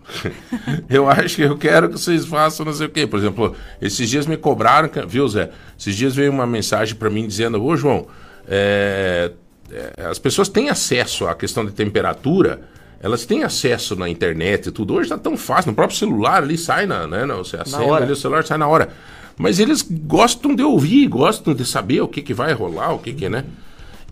eu 0.91 1.09
acho 1.09 1.37
que 1.37 1.43
eu 1.43 1.57
quero 1.57 1.89
que 1.89 1.99
vocês 1.99 2.27
façam 2.27 2.67
não 2.67 2.73
sei 2.73 2.87
o 2.87 2.91
quê. 2.91 3.07
Por 3.07 3.19
exemplo, 3.19 3.55
esses 3.81 4.09
dias 4.11 4.27
me 4.27 4.37
cobraram, 4.37 4.91
viu, 5.07 5.29
Zé? 5.29 5.51
Esses 5.79 5.95
dias 5.95 6.15
veio 6.17 6.33
uma 6.33 6.47
mensagem 6.47 6.97
para 6.97 7.09
mim 7.09 7.27
dizendo: 7.27 7.63
Ô, 7.63 7.77
João, 7.77 8.09
é, 8.49 9.31
é, 9.71 10.07
as 10.07 10.19
pessoas 10.19 10.49
têm 10.49 10.69
acesso 10.69 11.27
à 11.29 11.35
questão 11.35 11.65
de 11.65 11.73
temperatura. 11.73 12.61
Elas 13.01 13.27
têm 13.27 13.43
acesso 13.43 13.97
na 13.97 14.09
internet 14.09 14.67
e 14.67 14.71
tudo. 14.71 14.95
Hoje 14.95 15.05
está 15.05 15.19
tão 15.19 15.37
fácil, 15.37 15.71
no 15.71 15.75
próprio 15.75 15.99
celular 15.99 16.43
ali 16.43 16.57
sai 16.57 16.87
na, 16.87 17.05
né? 17.07 17.25
na- 17.27 17.35
Você 17.35 17.57
acende 17.57 17.83
ali 18.05 18.13
o 18.13 18.17
celular, 18.17 18.45
sai 18.45 18.59
na 18.59 18.69
hora. 18.69 18.91
Mas 19.37 19.59
eles 19.59 19.83
gostam 19.83 20.55
de 20.55 20.63
ouvir, 20.63 21.07
gostam 21.09 21.55
de 21.55 21.65
saber 21.65 22.01
o 22.01 22.09
que, 22.09 22.23
que 22.23 22.35
vai 22.35 22.53
rolar, 22.53 22.93
o 22.93 22.99
que 22.99 23.13
que, 23.13 23.29
né? 23.29 23.45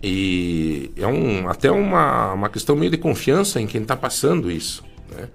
E 0.03 0.91
é 0.97 1.05
um, 1.05 1.47
até 1.47 1.69
uma, 1.69 2.33
uma 2.33 2.49
questão 2.49 2.75
meio 2.75 2.91
de 2.91 2.97
confiança 2.97 3.61
em 3.61 3.67
quem 3.67 3.81
está 3.81 3.95
passando 3.95 4.49
isso, 4.51 4.83
né? 5.11 5.27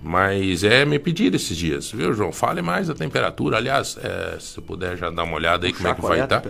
Mas 0.00 0.62
é 0.62 0.84
me 0.84 0.98
pedir 0.98 1.34
esses 1.34 1.56
dias, 1.56 1.90
viu, 1.90 2.14
João? 2.14 2.32
Fale 2.32 2.62
mais 2.62 2.86
da 2.86 2.94
temperatura. 2.94 3.56
Aliás, 3.56 3.98
é, 4.00 4.36
se 4.38 4.60
puder 4.60 4.96
já 4.96 5.10
dar 5.10 5.24
uma 5.24 5.34
olhada 5.34 5.66
aí 5.66 5.72
como 5.72 5.88
é 5.88 5.94
que 5.94 6.00
qual 6.00 6.12
é 6.14 6.18
vai 6.18 6.20
a 6.20 6.24
estar. 6.24 6.42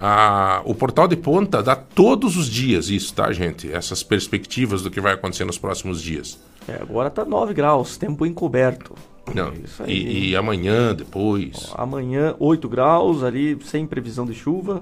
Ah, 0.00 0.60
o 0.64 0.74
Portal 0.74 1.06
de 1.06 1.16
Ponta 1.16 1.62
dá 1.62 1.76
todos 1.76 2.36
os 2.36 2.48
dias 2.48 2.88
isso, 2.88 3.14
tá, 3.14 3.32
gente? 3.32 3.70
Essas 3.72 4.02
perspectivas 4.02 4.82
do 4.82 4.90
que 4.90 5.00
vai 5.00 5.14
acontecer 5.14 5.44
nos 5.44 5.56
próximos 5.56 6.02
dias. 6.02 6.38
É, 6.68 6.74
agora 6.80 7.10
tá 7.10 7.24
9 7.24 7.52
graus, 7.54 7.96
tempo 7.96 8.24
encoberto. 8.26 8.94
Não, 9.34 9.48
É 9.48 9.54
Isso 9.64 9.82
aí. 9.82 9.92
e, 9.92 10.30
e 10.30 10.36
amanhã, 10.36 10.94
depois. 10.94 11.72
Amanhã 11.76 12.34
8 12.38 12.68
graus 12.68 13.22
ali, 13.22 13.58
sem 13.64 13.86
previsão 13.86 14.26
de 14.26 14.34
chuva. 14.34 14.80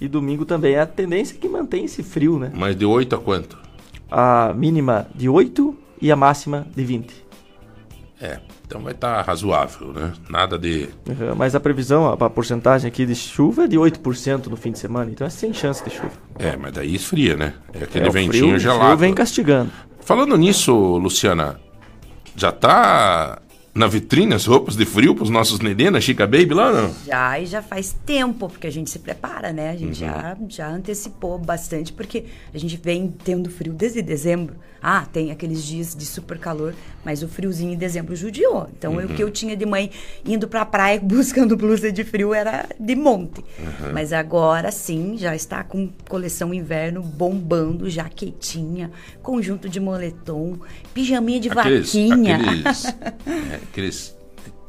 E 0.00 0.08
domingo 0.08 0.44
também. 0.44 0.76
A 0.76 0.86
tendência 0.86 1.34
é 1.34 1.38
que 1.38 1.48
mantém 1.48 1.84
esse 1.84 2.02
frio, 2.02 2.38
né? 2.38 2.50
Mas 2.54 2.76
de 2.76 2.84
8 2.84 3.14
a 3.14 3.18
quanto? 3.18 3.58
A 4.10 4.52
mínima 4.54 5.06
de 5.14 5.28
8 5.28 5.74
e 6.00 6.10
a 6.10 6.16
máxima 6.16 6.66
de 6.74 6.84
20. 6.84 7.24
É, 8.20 8.38
então 8.66 8.80
vai 8.80 8.92
estar 8.92 9.20
razoável, 9.22 9.92
né? 9.92 10.12
Nada 10.30 10.58
de. 10.58 10.88
Uhum, 11.08 11.34
Mas 11.36 11.54
a 11.54 11.60
previsão, 11.60 12.06
a, 12.06 12.12
a 12.14 12.30
porcentagem 12.30 12.88
aqui 12.88 13.04
de 13.04 13.14
chuva 13.14 13.64
é 13.64 13.66
de 13.66 13.76
8% 13.76 14.46
no 14.46 14.56
fim 14.56 14.72
de 14.72 14.78
semana, 14.78 15.10
então 15.10 15.26
é 15.26 15.30
sem 15.30 15.52
chance 15.52 15.84
de 15.84 15.90
chuva. 15.90 16.12
É, 16.38 16.56
mas 16.56 16.72
daí 16.72 16.94
esfria, 16.94 17.36
né? 17.36 17.54
É 17.72 17.84
aquele 17.84 18.06
É, 18.06 18.08
o 18.08 18.12
ventinho 18.12 18.44
frio, 18.44 18.56
o 18.56 18.58
gelado. 18.58 18.84
frio 18.84 18.96
vem 18.96 19.14
castigando. 19.14 19.70
Falando 20.04 20.36
nisso, 20.36 20.72
Luciana, 20.98 21.58
já 22.36 22.52
tá 22.52 23.38
na 23.74 23.86
vitrine 23.88 24.34
as 24.34 24.46
roupas 24.46 24.76
de 24.76 24.84
frio 24.86 25.14
pros 25.14 25.30
nossos 25.30 25.58
nenê 25.60 25.90
na 25.90 26.00
Chica 26.00 26.26
Baby 26.26 26.54
lá, 26.54 26.70
não? 26.72 26.94
Já, 27.04 27.40
e 27.40 27.46
já 27.46 27.60
faz 27.60 27.94
tempo, 28.06 28.48
porque 28.48 28.66
a 28.68 28.70
gente 28.70 28.88
se 28.88 28.98
prepara, 29.00 29.52
né? 29.52 29.70
A 29.70 29.76
gente 29.76 30.02
Uhum. 30.04 30.10
já, 30.10 30.36
já 30.48 30.68
antecipou 30.68 31.38
bastante, 31.38 31.92
porque 31.92 32.24
a 32.54 32.58
gente 32.58 32.76
vem 32.82 33.12
tendo 33.24 33.50
frio 33.50 33.72
desde 33.72 34.00
dezembro. 34.00 34.54
Ah, 34.86 35.06
tem 35.10 35.30
aqueles 35.30 35.64
dias 35.64 35.96
de 35.96 36.04
super 36.04 36.38
calor, 36.38 36.74
mas 37.02 37.22
o 37.22 37.28
friozinho 37.28 37.72
em 37.72 37.76
dezembro 37.76 38.14
judiou. 38.14 38.68
Então, 38.76 38.96
Uhum. 38.96 39.06
o 39.06 39.08
que 39.08 39.22
eu 39.22 39.30
tinha 39.30 39.56
de 39.56 39.64
mãe 39.64 39.90
indo 40.26 40.46
pra 40.46 40.64
praia 40.66 41.00
buscando 41.02 41.56
blusa 41.56 41.90
de 41.90 42.04
frio 42.04 42.34
era 42.34 42.66
de 42.78 42.94
monte. 42.94 43.40
Uhum. 43.58 43.92
Mas 43.94 44.12
agora 44.12 44.70
sim, 44.70 45.16
já 45.16 45.34
está 45.34 45.64
com 45.64 45.90
coleção 46.08 46.52
inverno 46.52 47.02
bombando, 47.02 47.88
jaquetinha, 47.88 48.90
conjunto 49.22 49.70
de 49.70 49.80
moletom, 49.80 50.58
pijaminha 50.92 51.40
de 51.40 51.48
Aqueles. 51.48 51.86
vaquinha. 51.86 52.36
Aqueles. 52.36 52.84
aqueles 53.70 54.14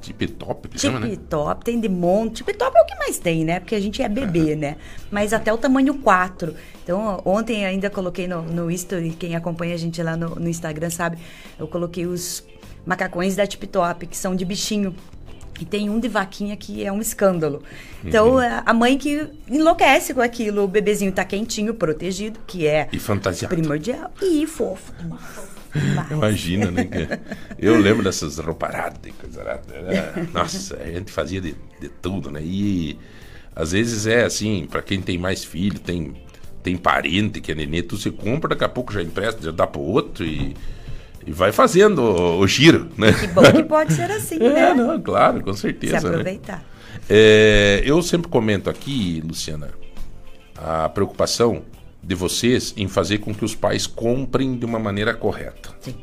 tip 0.02 0.28
top 0.38 0.68
que 0.70 0.80
chama, 0.80 1.00
né? 1.00 1.10
Tip 1.10 1.24
top, 1.28 1.66
tem 1.66 1.80
de 1.80 1.90
monte. 1.90 2.44
Tip 2.44 2.54
top 2.58 2.78
é 2.78 2.82
o 2.82 2.86
que 2.86 2.96
mais 2.96 3.18
tem, 3.18 3.44
né? 3.44 3.60
Porque 3.60 3.74
a 3.76 3.80
gente 3.80 4.02
é 4.02 4.08
bebê, 4.10 4.56
né? 4.56 4.78
Mas 5.10 5.34
até 5.34 5.52
o 5.52 5.58
tamanho 5.58 5.96
4. 5.96 6.54
Então, 6.84 7.22
ontem 7.26 7.66
ainda 7.66 7.90
coloquei 7.90 8.28
no, 8.28 8.44
no 8.44 8.70
history, 8.70 9.10
quem 9.12 9.36
acompanha 9.36 9.74
a 9.74 9.78
gente 9.78 10.02
lá 10.04 10.16
no, 10.16 10.36
no 10.36 10.48
Instagram 10.48 10.90
sabe, 10.92 11.18
eu 11.58 11.68
coloquei 11.68 12.06
os 12.06 12.44
macacões 12.86 13.36
da 13.36 13.48
Tip 13.48 13.64
Top, 13.66 14.06
que 14.06 14.16
são 14.16 14.36
de 14.36 14.46
bichinho. 14.46 14.96
E 15.60 15.64
tem 15.66 15.90
um 15.90 16.00
de 16.02 16.10
vaquinha 16.10 16.56
que 16.58 16.84
é 16.84 16.92
um 16.92 17.00
escândalo. 17.02 17.64
Então, 18.04 18.34
Uhum. 18.36 18.40
a 18.66 18.74
mãe 18.74 18.98
que 18.98 19.26
enlouquece 19.50 20.14
com 20.14 20.22
aquilo, 20.22 20.64
o 20.64 20.68
bebezinho 20.68 21.12
tá 21.14 21.24
quentinho, 21.24 21.74
protegido, 21.74 22.38
que 22.46 22.68
é 22.68 22.90
E 22.92 23.00
fantasiado. 23.00 23.56
primordial. 23.56 24.12
E 24.22 24.46
fofo 24.46 24.94
demais. 25.00 25.55
Imagina, 26.12 26.72
né? 26.72 26.88
Eu 27.58 27.78
lembro 27.80 28.04
dessas 28.04 28.38
rouparadas 28.40 29.00
e 29.06 29.12
coisa. 29.12 29.42
Era- 29.42 30.28
Nossa, 30.34 30.78
a 30.78 30.86
gente 30.92 31.12
fazia 31.12 31.42
de, 31.42 31.56
de 31.80 31.90
tudo, 31.90 32.32
né? 32.32 32.42
E 32.44 32.98
às 33.56 33.72
vezes 33.72 34.06
é 34.08 34.24
assim, 34.26 34.68
pra 34.70 34.82
quem 34.82 35.02
tem 35.02 35.18
mais 35.18 35.44
filho, 35.44 35.80
tem, 35.80 36.14
tem 36.64 36.76
parente 36.78 37.40
que 37.42 37.52
é 37.52 37.56
nenê, 37.56 37.82
tu 37.82 37.98
se 37.98 38.12
compra, 38.12 38.50
daqui 38.50 38.64
a 38.64 38.70
pouco 38.70 38.92
já 38.94 39.02
empresta, 39.02 39.42
já 39.42 39.52
dá 39.52 39.66
pro 39.66 39.82
outro 39.82 40.26
e, 40.26 40.56
e 41.26 41.32
vai 41.32 41.52
fazendo 41.52 42.00
o, 42.02 42.40
o 42.40 42.48
giro, 42.48 42.90
né? 42.98 43.14
Que 43.14 43.28
bom 43.28 43.44
que 43.52 43.64
pode 43.64 43.94
ser 43.94 44.12
assim, 44.12 44.38
né? 44.40 44.70
É, 44.70 44.74
não, 44.74 45.02
claro, 45.02 45.42
com 45.42 45.54
Se 45.54 45.62
certeza. 45.62 46.02
né? 46.02 46.10
aproveitar. 46.10 46.64
É, 47.10 47.82
eu 47.86 48.02
sempre 48.02 48.28
comento 48.30 48.70
aqui, 48.70 49.22
Luciana, 49.26 49.70
a 50.58 50.90
preocupação 50.90 51.62
de 52.06 52.14
vocês 52.16 52.74
em 52.78 52.88
fazer 52.88 53.18
com 53.18 53.34
que 53.34 53.44
os 53.44 53.56
pais 53.56 53.88
comprem 53.88 54.58
de 54.58 54.66
uma 54.66 54.78
maneira 54.80 55.14
correta. 55.14 55.76
Sim. 55.82 55.96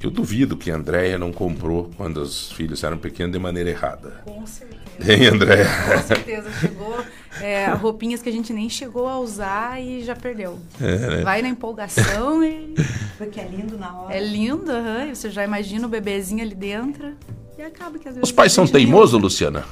Eu 0.00 0.12
duvido 0.12 0.56
que 0.56 0.70
a 0.70 0.76
Andréia 0.76 1.18
não 1.18 1.32
comprou 1.32 1.90
quando 1.96 2.18
os 2.18 2.52
filhos 2.52 2.84
eram 2.84 2.96
pequenos 2.98 3.32
de 3.32 3.38
maneira 3.40 3.68
errada. 3.68 4.22
Com 4.24 4.46
certeza. 4.46 5.12
Hein, 5.12 5.26
Andréia? 5.26 5.66
Com 5.92 6.02
certeza. 6.06 6.52
Chegou 6.60 7.04
é, 7.40 7.66
roupinhas 7.72 8.22
que 8.22 8.28
a 8.28 8.32
gente 8.32 8.52
nem 8.52 8.68
chegou 8.68 9.08
a 9.08 9.18
usar 9.18 9.82
e 9.82 10.04
já 10.04 10.14
perdeu. 10.14 10.60
né? 10.78 11.22
Vai 11.24 11.42
na 11.42 11.48
empolgação 11.48 12.44
e 12.44 12.76
Porque 13.16 13.40
é 13.40 13.48
lindo 13.48 13.76
na 13.76 13.92
hora. 13.92 14.14
é 14.16 14.20
lindo, 14.20 14.70
aham, 14.70 15.06
e 15.06 15.16
você 15.16 15.30
já 15.30 15.42
imagina 15.42 15.84
o 15.88 15.90
bebezinho 15.90 16.42
ali 16.44 16.54
dentro. 16.54 17.14
E 17.58 17.62
acaba 17.62 17.98
que 17.98 18.06
às 18.08 18.14
vezes. 18.14 18.28
Os 18.28 18.32
pais 18.32 18.52
a 18.52 18.54
são 18.54 18.68
teimosos, 18.68 19.20
Luciana? 19.20 19.64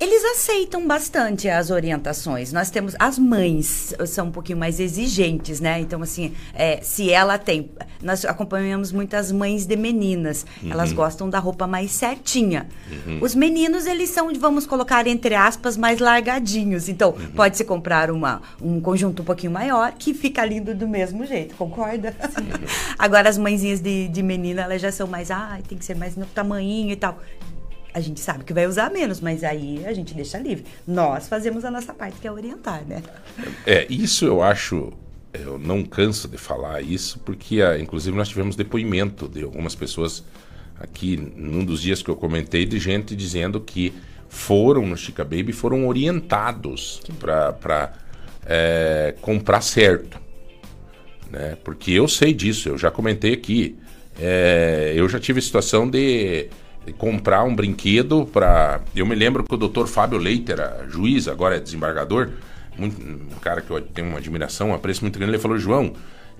Eles 0.00 0.24
aceitam 0.24 0.86
bastante 0.86 1.48
as 1.48 1.70
orientações. 1.70 2.52
Nós 2.52 2.70
temos. 2.70 2.94
As 2.98 3.18
mães 3.18 3.94
são 4.06 4.28
um 4.28 4.30
pouquinho 4.30 4.58
mais 4.58 4.80
exigentes, 4.80 5.60
né? 5.60 5.80
Então, 5.80 6.02
assim, 6.02 6.34
é, 6.54 6.80
se 6.82 7.10
ela 7.10 7.38
tem. 7.38 7.70
Nós 8.02 8.24
acompanhamos 8.24 8.92
muitas 8.92 9.32
mães 9.32 9.66
de 9.66 9.76
meninas. 9.76 10.44
Elas 10.68 10.92
gostam 10.92 11.28
da 11.30 11.38
roupa 11.38 11.66
mais 11.66 11.90
certinha. 11.92 12.68
Os 13.20 13.34
meninos, 13.34 13.86
eles 13.86 14.10
são, 14.10 14.32
vamos 14.34 14.66
colocar 14.66 15.06
entre 15.06 15.34
aspas, 15.34 15.76
mais 15.76 16.00
largadinhos. 16.00 16.88
Então, 16.88 17.12
pode-se 17.34 17.64
comprar 17.64 18.10
uma, 18.10 18.42
um 18.60 18.80
conjunto 18.80 19.22
um 19.22 19.24
pouquinho 19.24 19.52
maior 19.52 19.92
que 19.92 20.12
fica 20.12 20.44
lindo 20.44 20.74
do 20.74 20.86
mesmo 20.86 21.24
jeito, 21.24 21.54
concorda? 21.56 22.14
Agora, 22.98 23.28
as 23.28 23.38
mãezinhas 23.38 23.80
de, 23.80 24.08
de 24.08 24.22
menina, 24.22 24.62
elas 24.62 24.80
já 24.82 24.92
são 24.92 25.06
mais. 25.06 25.30
Ah, 25.30 25.58
tem 25.66 25.78
que 25.78 25.84
ser 25.84 25.96
mais 25.96 26.16
no 26.16 26.26
tamanhinho 26.26 26.92
e 26.92 26.96
tal. 26.96 27.18
A 27.94 28.00
gente 28.00 28.20
sabe 28.20 28.42
que 28.42 28.52
vai 28.52 28.66
usar 28.66 28.90
menos, 28.90 29.20
mas 29.20 29.44
aí 29.44 29.86
a 29.86 29.92
gente 29.92 30.12
deixa 30.14 30.36
livre. 30.38 30.64
Nós 30.86 31.28
fazemos 31.28 31.64
a 31.64 31.70
nossa 31.70 31.94
parte, 31.94 32.18
que 32.20 32.26
é 32.26 32.32
orientar, 32.32 32.84
né? 32.84 33.02
É, 33.64 33.86
isso 33.88 34.24
eu 34.24 34.42
acho, 34.42 34.92
eu 35.32 35.58
não 35.58 35.84
canso 35.84 36.26
de 36.26 36.36
falar 36.36 36.82
isso, 36.82 37.20
porque 37.20 37.62
ah, 37.62 37.78
inclusive 37.78 38.16
nós 38.16 38.28
tivemos 38.28 38.56
depoimento 38.56 39.28
de 39.28 39.44
algumas 39.44 39.76
pessoas 39.76 40.24
aqui 40.78 41.16
num 41.16 41.64
dos 41.64 41.80
dias 41.80 42.02
que 42.02 42.10
eu 42.10 42.16
comentei 42.16 42.66
de 42.66 42.80
gente 42.80 43.14
dizendo 43.14 43.60
que 43.60 43.94
foram 44.28 44.84
no 44.84 44.96
Chica 44.96 45.22
Baby 45.22 45.52
foram 45.52 45.86
orientados 45.86 47.00
para 47.20 47.92
comprar 49.20 49.60
certo. 49.60 50.20
Né? 51.30 51.56
Porque 51.62 51.92
eu 51.92 52.08
sei 52.08 52.34
disso, 52.34 52.68
eu 52.68 52.76
já 52.76 52.90
comentei 52.90 53.32
aqui. 53.32 53.76
É, 54.20 54.92
eu 54.94 55.08
já 55.08 55.18
tive 55.18 55.40
situação 55.40 55.88
de 55.88 56.48
comprar 56.98 57.44
um 57.44 57.54
brinquedo 57.54 58.26
para. 58.32 58.80
Eu 58.94 59.06
me 59.06 59.14
lembro 59.14 59.42
que 59.44 59.54
o 59.54 59.56
Dr. 59.56 59.86
Fábio 59.86 60.18
Leite 60.18 60.52
era 60.52 60.84
juiz, 60.88 61.28
agora 61.28 61.56
é 61.56 61.60
desembargador. 61.60 62.30
muito- 62.76 63.00
um 63.00 63.38
cara 63.40 63.60
que 63.60 63.70
eu 63.70 63.80
tenho 63.80 64.08
uma 64.08 64.18
admiração, 64.18 64.70
um 64.70 64.74
apreço 64.74 65.02
muito 65.02 65.16
grande, 65.16 65.30
ele 65.34 65.40
falou, 65.40 65.56
João, 65.56 65.92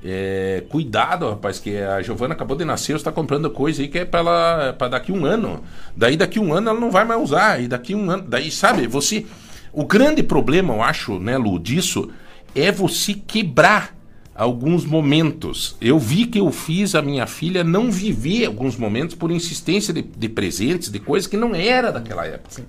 é, 0.05 0.65
cuidado, 0.69 1.31
rapaz, 1.31 1.61
que 1.61 1.77
a 1.79 2.03
Giovana 2.03 2.35
acabou 2.35 2.57
de 2.57 2.65
nascer, 2.65 2.93
você 2.93 2.97
está 2.97 3.13
comprando 3.13 3.49
coisa 3.51 3.81
aí 3.81 3.87
que 3.89 4.01
é 4.01 4.05
para 4.05 4.19
ela 4.21 4.73
para 4.77 4.89
daqui 4.89 5.13
um 5.13 5.25
ano. 5.25 5.63
Daí 5.97 6.17
daqui 6.17 6.41
um 6.41 6.53
ano 6.53 6.71
ela 6.71 6.81
não 6.81 6.91
vai 6.91 7.05
mais 7.05 7.23
usar. 7.23 7.63
E 7.63 7.69
daqui 7.69 7.95
um 7.95 8.11
ano. 8.11 8.25
Daí, 8.29 8.51
sabe, 8.51 8.87
você. 8.89 9.25
O 9.73 9.85
grande 9.85 10.23
problema, 10.23 10.75
eu 10.75 10.83
acho, 10.83 11.19
né, 11.21 11.39
Lu, 11.39 11.59
disso 11.59 12.11
é 12.55 12.71
você 12.73 13.15
quebrar 13.15 13.95
alguns 14.35 14.85
momentos. 14.85 15.77
Eu 15.81 15.99
vi 15.99 16.27
que 16.27 16.41
eu 16.41 16.51
fiz 16.51 16.95
a 16.95 17.03
minha 17.03 17.27
filha 17.27 17.63
não 17.63 17.91
viver 17.91 18.47
alguns 18.47 18.77
momentos 18.77 19.15
por 19.15 19.31
insistência 19.31 19.95
de, 19.95 20.03
de 20.03 20.29
presentes, 20.29 20.91
de 20.91 20.99
coisas 20.99 21.27
que 21.27 21.37
não 21.37 21.55
era 21.55 21.93
daquela 21.93 22.27
época. 22.27 22.63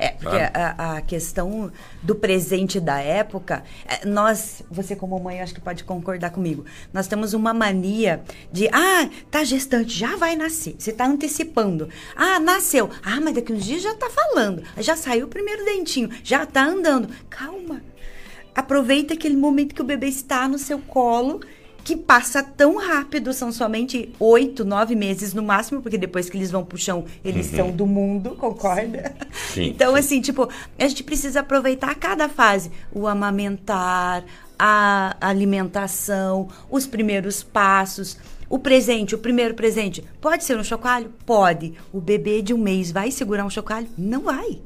É, 0.00 0.12
porque 0.12 0.36
a, 0.36 0.96
a 0.96 1.00
questão 1.02 1.70
do 2.02 2.14
presente 2.14 2.80
da 2.80 2.98
época, 3.00 3.62
é, 3.86 4.06
nós, 4.06 4.62
você 4.70 4.96
como 4.96 5.20
mãe, 5.20 5.42
acho 5.42 5.52
que 5.52 5.60
pode 5.60 5.84
concordar 5.84 6.30
comigo. 6.30 6.64
Nós 6.90 7.06
temos 7.06 7.34
uma 7.34 7.52
mania 7.52 8.22
de, 8.50 8.66
ah, 8.68 9.10
tá 9.30 9.44
gestante, 9.44 9.90
já 9.90 10.16
vai 10.16 10.36
nascer. 10.36 10.74
Você 10.78 10.90
tá 10.90 11.04
antecipando. 11.04 11.86
Ah, 12.16 12.40
nasceu. 12.40 12.88
Ah, 13.02 13.20
mas 13.20 13.34
daqui 13.34 13.52
uns 13.52 13.62
dias 13.62 13.82
já 13.82 13.94
tá 13.94 14.08
falando. 14.08 14.62
Já 14.78 14.96
saiu 14.96 15.26
o 15.26 15.28
primeiro 15.28 15.66
dentinho, 15.66 16.08
já 16.24 16.46
tá 16.46 16.64
andando. 16.64 17.10
Calma. 17.28 17.82
Aproveita 18.54 19.14
aquele 19.14 19.36
momento 19.36 19.74
que 19.74 19.82
o 19.82 19.84
bebê 19.84 20.08
está 20.08 20.48
no 20.48 20.58
seu 20.58 20.78
colo, 20.78 21.40
que 21.84 21.96
passa 21.96 22.42
tão 22.42 22.76
rápido, 22.76 23.32
são 23.32 23.50
somente 23.50 24.12
oito, 24.18 24.64
nove 24.64 24.94
meses 24.94 25.32
no 25.32 25.42
máximo, 25.42 25.80
porque 25.80 25.96
depois 25.96 26.28
que 26.28 26.36
eles 26.36 26.50
vão 26.50 26.64
pro 26.64 26.76
chão, 26.76 27.04
eles 27.24 27.46
são 27.46 27.70
do 27.70 27.86
mundo, 27.86 28.30
concorda? 28.30 29.14
Sim, 29.32 29.68
então, 29.68 29.92
sim. 29.92 29.98
assim, 29.98 30.20
tipo, 30.20 30.48
a 30.78 30.88
gente 30.88 31.02
precisa 31.02 31.40
aproveitar 31.40 31.94
cada 31.94 32.28
fase. 32.28 32.70
O 32.92 33.06
amamentar, 33.06 34.24
a 34.58 35.16
alimentação, 35.20 36.48
os 36.70 36.86
primeiros 36.86 37.42
passos. 37.42 38.18
O 38.48 38.58
presente, 38.58 39.14
o 39.14 39.18
primeiro 39.18 39.54
presente, 39.54 40.04
pode 40.20 40.44
ser 40.44 40.58
um 40.58 40.64
chocalho? 40.64 41.12
Pode. 41.24 41.74
O 41.92 42.00
bebê 42.00 42.42
de 42.42 42.52
um 42.52 42.58
mês 42.58 42.90
vai 42.90 43.10
segurar 43.10 43.44
um 43.44 43.50
chocalho? 43.50 43.86
Não 43.96 44.22
vai. 44.22 44.60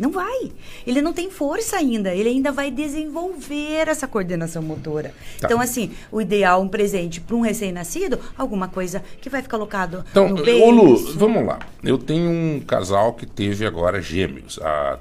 Não 0.00 0.10
vai. 0.10 0.50
Ele 0.86 1.02
não 1.02 1.12
tem 1.12 1.30
força 1.30 1.76
ainda. 1.76 2.14
Ele 2.14 2.30
ainda 2.30 2.50
vai 2.50 2.70
desenvolver 2.70 3.86
essa 3.86 4.08
coordenação 4.08 4.62
motora. 4.62 5.12
Tá. 5.38 5.46
Então, 5.46 5.60
assim, 5.60 5.90
o 6.10 6.22
ideal, 6.22 6.62
um 6.62 6.68
presente 6.68 7.20
para 7.20 7.36
um 7.36 7.42
recém-nascido, 7.42 8.18
alguma 8.36 8.66
coisa 8.66 9.04
que 9.20 9.28
vai 9.28 9.42
ficar 9.42 9.58
colocado 9.58 10.02
Então, 10.10 10.30
no 10.30 10.42
ô 10.42 10.70
Lu, 10.70 10.96
vamos 11.16 11.46
lá. 11.46 11.58
Eu 11.84 11.98
tenho 11.98 12.30
um 12.30 12.60
casal 12.60 13.12
que 13.12 13.26
teve 13.26 13.66
agora 13.66 14.00
gêmeos 14.00 14.58
há 14.62 14.98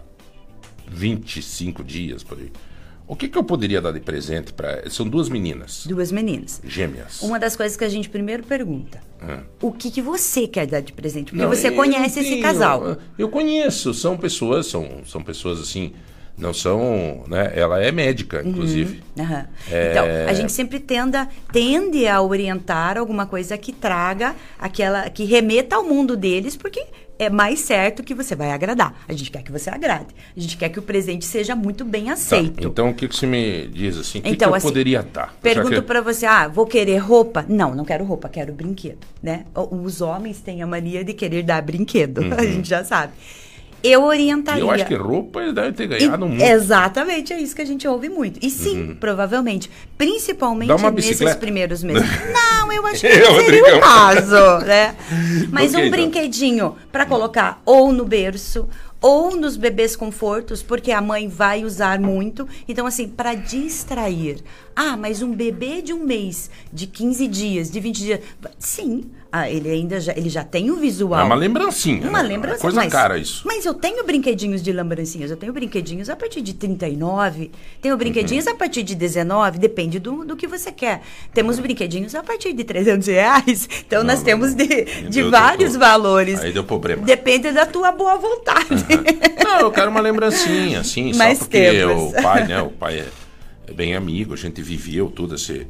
25 0.90 1.82
dias 1.82 2.22
por 2.22 2.38
aí. 2.38 2.52
O 3.10 3.15
que, 3.15 3.28
que 3.28 3.36
eu 3.36 3.43
poderia 3.43 3.82
dar 3.82 3.91
de 3.91 4.00
presente 4.00 4.54
para. 4.54 4.88
São 4.88 5.08
duas 5.08 5.30
meninas, 5.30 5.84
Duas 5.88 6.12
meninas. 6.12 6.62
gêmeas. 6.63 7.24
Uma 7.24 7.39
das 7.39 7.56
coisas 7.56 7.76
que 7.76 7.84
a 7.84 7.89
gente 7.89 8.08
primeiro 8.08 8.43
pergunta: 8.43 9.02
Ah. 9.19 9.39
o 9.60 9.72
que, 9.72 9.89
que 9.89 10.00
você 10.00 10.48
quer 10.48 10.67
dar 10.67 10.80
de 10.80 10.93
presente? 10.93 11.32
Porque 11.32 11.41
Não, 11.41 11.50
você 11.50 11.72
conhece 11.72 12.19
esse 12.19 12.39
casal. 12.39 12.98
Eu 13.17 13.28
conheço, 13.28 13.95
são 13.95 14.15
pessoas, 14.15 14.67
são, 14.67 15.02
são 15.08 15.24
pessoas 15.24 15.60
assim, 15.60 15.91
não 16.38 16.54
são, 16.54 17.24
né? 17.28 17.52
Ela 17.56 17.82
é 17.82 17.91
médica, 17.91 18.43
inclusive. 18.45 19.02
Aham. 19.19 19.48
É. 19.72 19.89
Então, 19.91 20.06
a 20.30 20.34
gente 20.34 20.52
sempre 20.52 20.80
tenda, 20.80 21.28
tende 21.52 22.06
a 22.06 22.22
orientar 22.22 22.95
alguma 22.95 23.26
coisa 23.26 23.58
que 23.58 23.74
traga 23.74 24.36
aquela, 24.60 25.10
que 25.10 25.24
remeta 25.26 25.76
ao 25.76 25.84
mundo 25.84 26.15
deles, 26.15 26.56
porque 26.56 26.86
é 27.19 27.29
mais 27.29 27.60
certo 27.60 28.01
que 28.01 28.15
você 28.15 28.34
vai 28.36 28.49
agradar. 28.51 28.95
A 29.08 29.12
gente 29.13 29.29
quer 29.29 29.43
que 29.43 29.51
você 29.51 29.69
agrade. 29.69 30.08
A 30.36 30.39
gente 30.39 30.55
quer 30.58 30.69
que 30.69 30.79
o 30.79 30.82
presente 30.82 31.25
seja 31.25 31.53
muito 31.55 31.84
bem 31.84 32.05
Tá, 32.05 32.13
aceito. 32.13 32.65
então 32.67 32.89
o 32.89 32.93
que, 32.93 33.08
que 33.10 33.15
você 33.15 33.27
me 33.27 33.67
diz 33.67 33.97
assim? 33.97 34.19
O 34.19 34.21
que, 34.21 34.29
Então, 34.29 34.47
que 34.47 34.53
eu 34.53 34.55
assim, 34.55 34.67
poderia 34.67 35.03
dar? 35.03 35.36
Pergunto 35.41 35.75
Já 35.75 35.82
que- 35.82 35.88
pra 35.88 36.01
você, 36.01 36.25
ah, 36.25 36.47
vou 36.47 36.65
querer 36.65 36.97
roupa? 36.97 37.45
Não, 37.47 37.75
não 37.75 37.84
quero 37.84 38.05
roupa, 38.05 38.29
quero 38.29 38.53
brinquedo, 38.53 38.99
né? 39.21 39.45
Os 39.53 39.99
homens 40.01 40.39
têm 40.39 40.62
a 40.63 40.67
mania 40.67 41.03
de 41.03 41.13
querer 41.13 41.43
dar 41.43 41.62
brinquedo, 41.62 42.21
a 42.34 42.45
gente 42.45 42.67
já 42.69 42.84
sabe. 42.86 43.12
Eu 43.84 44.04
orientaria. 44.04 44.62
Eu 44.62 44.70
acho 44.72 44.86
que 44.86 44.96
roupa 44.96 45.52
deve 45.54 45.72
ter 45.74 45.88
ganhado 45.88 46.26
E- 46.26 46.30
muito. 46.30 46.44
Exatamente, 46.44 47.34
é 47.34 47.39
isso 47.42 47.56
que 47.56 47.62
a 47.62 47.65
gente 47.65 47.88
ouve 47.88 48.10
muito. 48.10 48.39
E 48.46 48.50
sim, 48.50 48.96
provavelmente, 49.00 49.70
principalmente 49.98 50.70
Uhum. 50.72 50.78
Dá 50.78 50.82
uma 50.84 50.92
nesses 50.92 51.36
primeiros 51.36 51.84
meses. 51.84 52.04
Não, 52.34 52.72
eu 52.72 52.86
acho 52.86 53.02
que 53.08 53.08
não 53.08 53.36
seria 53.36 53.62
Rodrigão. 53.62 53.78
o 53.78 53.82
caso, 53.82 54.65
né? 54.65 54.96
Mas 55.52 55.74
Ok, 55.74 55.84
um 55.84 55.88
então. 55.88 55.92
brinquedinho 56.00 56.76
para 56.92 57.06
colocar 57.06 57.62
ou 57.65 57.92
no 57.92 58.06
berço 58.06 58.68
ou 59.02 59.34
nos 59.38 59.56
bebês 59.56 59.96
confortos, 59.96 60.62
porque 60.62 60.92
a 60.92 61.02
mãe 61.02 61.28
vai 61.30 61.63
usar 61.63 62.00
muito. 62.02 62.46
Então, 62.68 62.86
assim, 62.86 63.08
para 63.08 63.34
distrair. 63.34 64.44
Ah, 64.76 64.98
mas 64.98 65.22
um 65.22 65.32
bebê 65.34 65.82
de 65.82 65.94
um 65.94 66.04
mês, 66.04 66.50
de 66.72 66.86
15 66.86 67.26
dias, 67.28 67.72
de 67.72 67.80
20 67.80 67.98
dias. 67.98 68.20
Sim, 68.58 69.06
ah, 69.32 69.50
ele 69.50 69.70
ainda 69.70 70.00
já, 70.00 70.12
ele 70.15 70.28
já 70.30 70.44
tem 70.44 70.72
o 70.72 70.76
visual. 70.78 71.20
É 71.20 71.24
uma 71.24 71.36
lembrancinha. 71.36 72.08
Uma 72.10 72.24
né? 72.24 72.30
lembrança. 72.30 72.60
Coisa 72.60 72.78
mas, 72.82 72.92
cara 72.92 73.18
isso. 73.18 73.44
Mas 73.46 73.63
eu 73.65 73.74
tenho 73.76 74.04
brinquedinhos 74.04 74.62
de 74.63 74.72
lembrancinhas. 74.72 75.30
Eu 75.30 75.38
tenho 75.38 75.54
brinquedinhos 75.54 76.10
a 76.10 76.15
partir 76.15 76.42
de 76.42 76.54
39. 76.54 77.52
Tenho 77.82 77.96
brinquedinhos 77.96 78.46
Uhum. 78.48 78.54
a 78.54 78.56
partir 78.56 78.82
de 78.84 78.96
19. 78.96 79.60
Depende 79.60 80.00
do, 80.00 80.26
do 80.26 80.36
que 80.36 80.48
você 80.48 80.72
quer. 80.72 81.02
Temos 81.34 81.60
brinquedinhos 81.60 82.15
a 82.15 82.24
partir 82.24 82.54
de 82.54 82.63
300 82.63 83.08
reais. 83.08 83.70
Então, 83.86 84.04
nós 84.04 84.20
não, 84.20 84.26
temos 84.26 84.54
de, 84.56 84.65
de 84.86 85.10
deu- 85.22 85.32
vários 85.32 85.72
deu- 85.72 85.80
valores. 85.80 86.39
Aí 86.42 86.52
deu 86.52 86.63
problema. 86.63 87.04
Depende 87.06 87.52
da 87.52 87.65
tua 87.65 87.92
boa 87.92 88.18
vontade. 88.18 88.68
Não, 89.44 89.60
eu 89.62 89.72
quero 89.72 89.89
uma 89.92 90.00
lembrancinha, 90.02 90.80
assim, 90.82 91.13
Mais 91.18 91.38
só 91.38 91.46
porque 91.46 91.60
tempos. 91.72 92.13
o 92.13 92.22
pai, 92.24 92.48
né? 92.48 92.62
O 92.62 92.70
pai 92.70 93.00
é, 93.00 93.08
é 93.68 93.74
bem 93.74 93.96
amigo, 93.96 94.34
a 94.34 94.38
gente 94.38 94.62
viveu 94.62 95.10
todo 95.10 95.36
esse, 95.36 95.54
essa, 95.62 95.68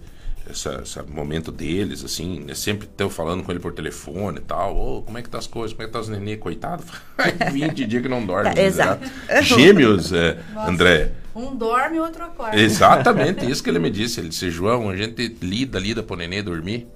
esse 0.51 1.01
momento 1.07 1.51
deles, 1.51 2.03
assim, 2.03 2.39
né, 2.39 2.53
sempre 2.53 2.87
tô 2.87 3.09
falando 3.09 3.43
com 3.43 3.51
ele 3.51 3.59
por 3.59 3.73
telefone 3.73 4.37
e 4.39 4.41
tal. 4.41 4.75
Ô, 4.75 5.01
como 5.01 5.17
é 5.17 5.21
que 5.21 5.29
tá 5.29 5.37
as 5.37 5.47
coisas? 5.47 5.73
Como 5.73 5.83
é 5.83 5.87
que 5.87 5.93
tá 5.93 5.99
os 5.99 6.09
nenê, 6.09 6.37
coitado? 6.37 6.83
Faz 7.15 7.53
20 7.53 7.85
dias 7.85 8.01
que 8.01 8.09
não 8.09 8.25
dorme. 8.25 8.53
Tá, 8.53 8.61
exato. 8.61 9.01
miserável. 9.03 9.43
Gêmeos, 9.43 10.13
é, 10.13 10.37
André. 10.57 11.11
Um 11.35 11.55
dorme 11.55 11.97
e 11.97 11.99
o 11.99 12.03
outro 12.03 12.23
acorda. 12.23 12.59
Exatamente 12.59 13.49
isso 13.49 13.63
que 13.63 13.69
ele 13.69 13.79
me 13.79 13.89
disse. 13.91 14.19
Ele 14.19 14.29
disse, 14.29 14.49
João, 14.49 14.89
a 14.89 14.95
gente 14.95 15.37
lida, 15.41 15.79
lida 15.79 16.03
pro 16.03 16.15
nenê 16.15 16.41
dormir. 16.41 16.87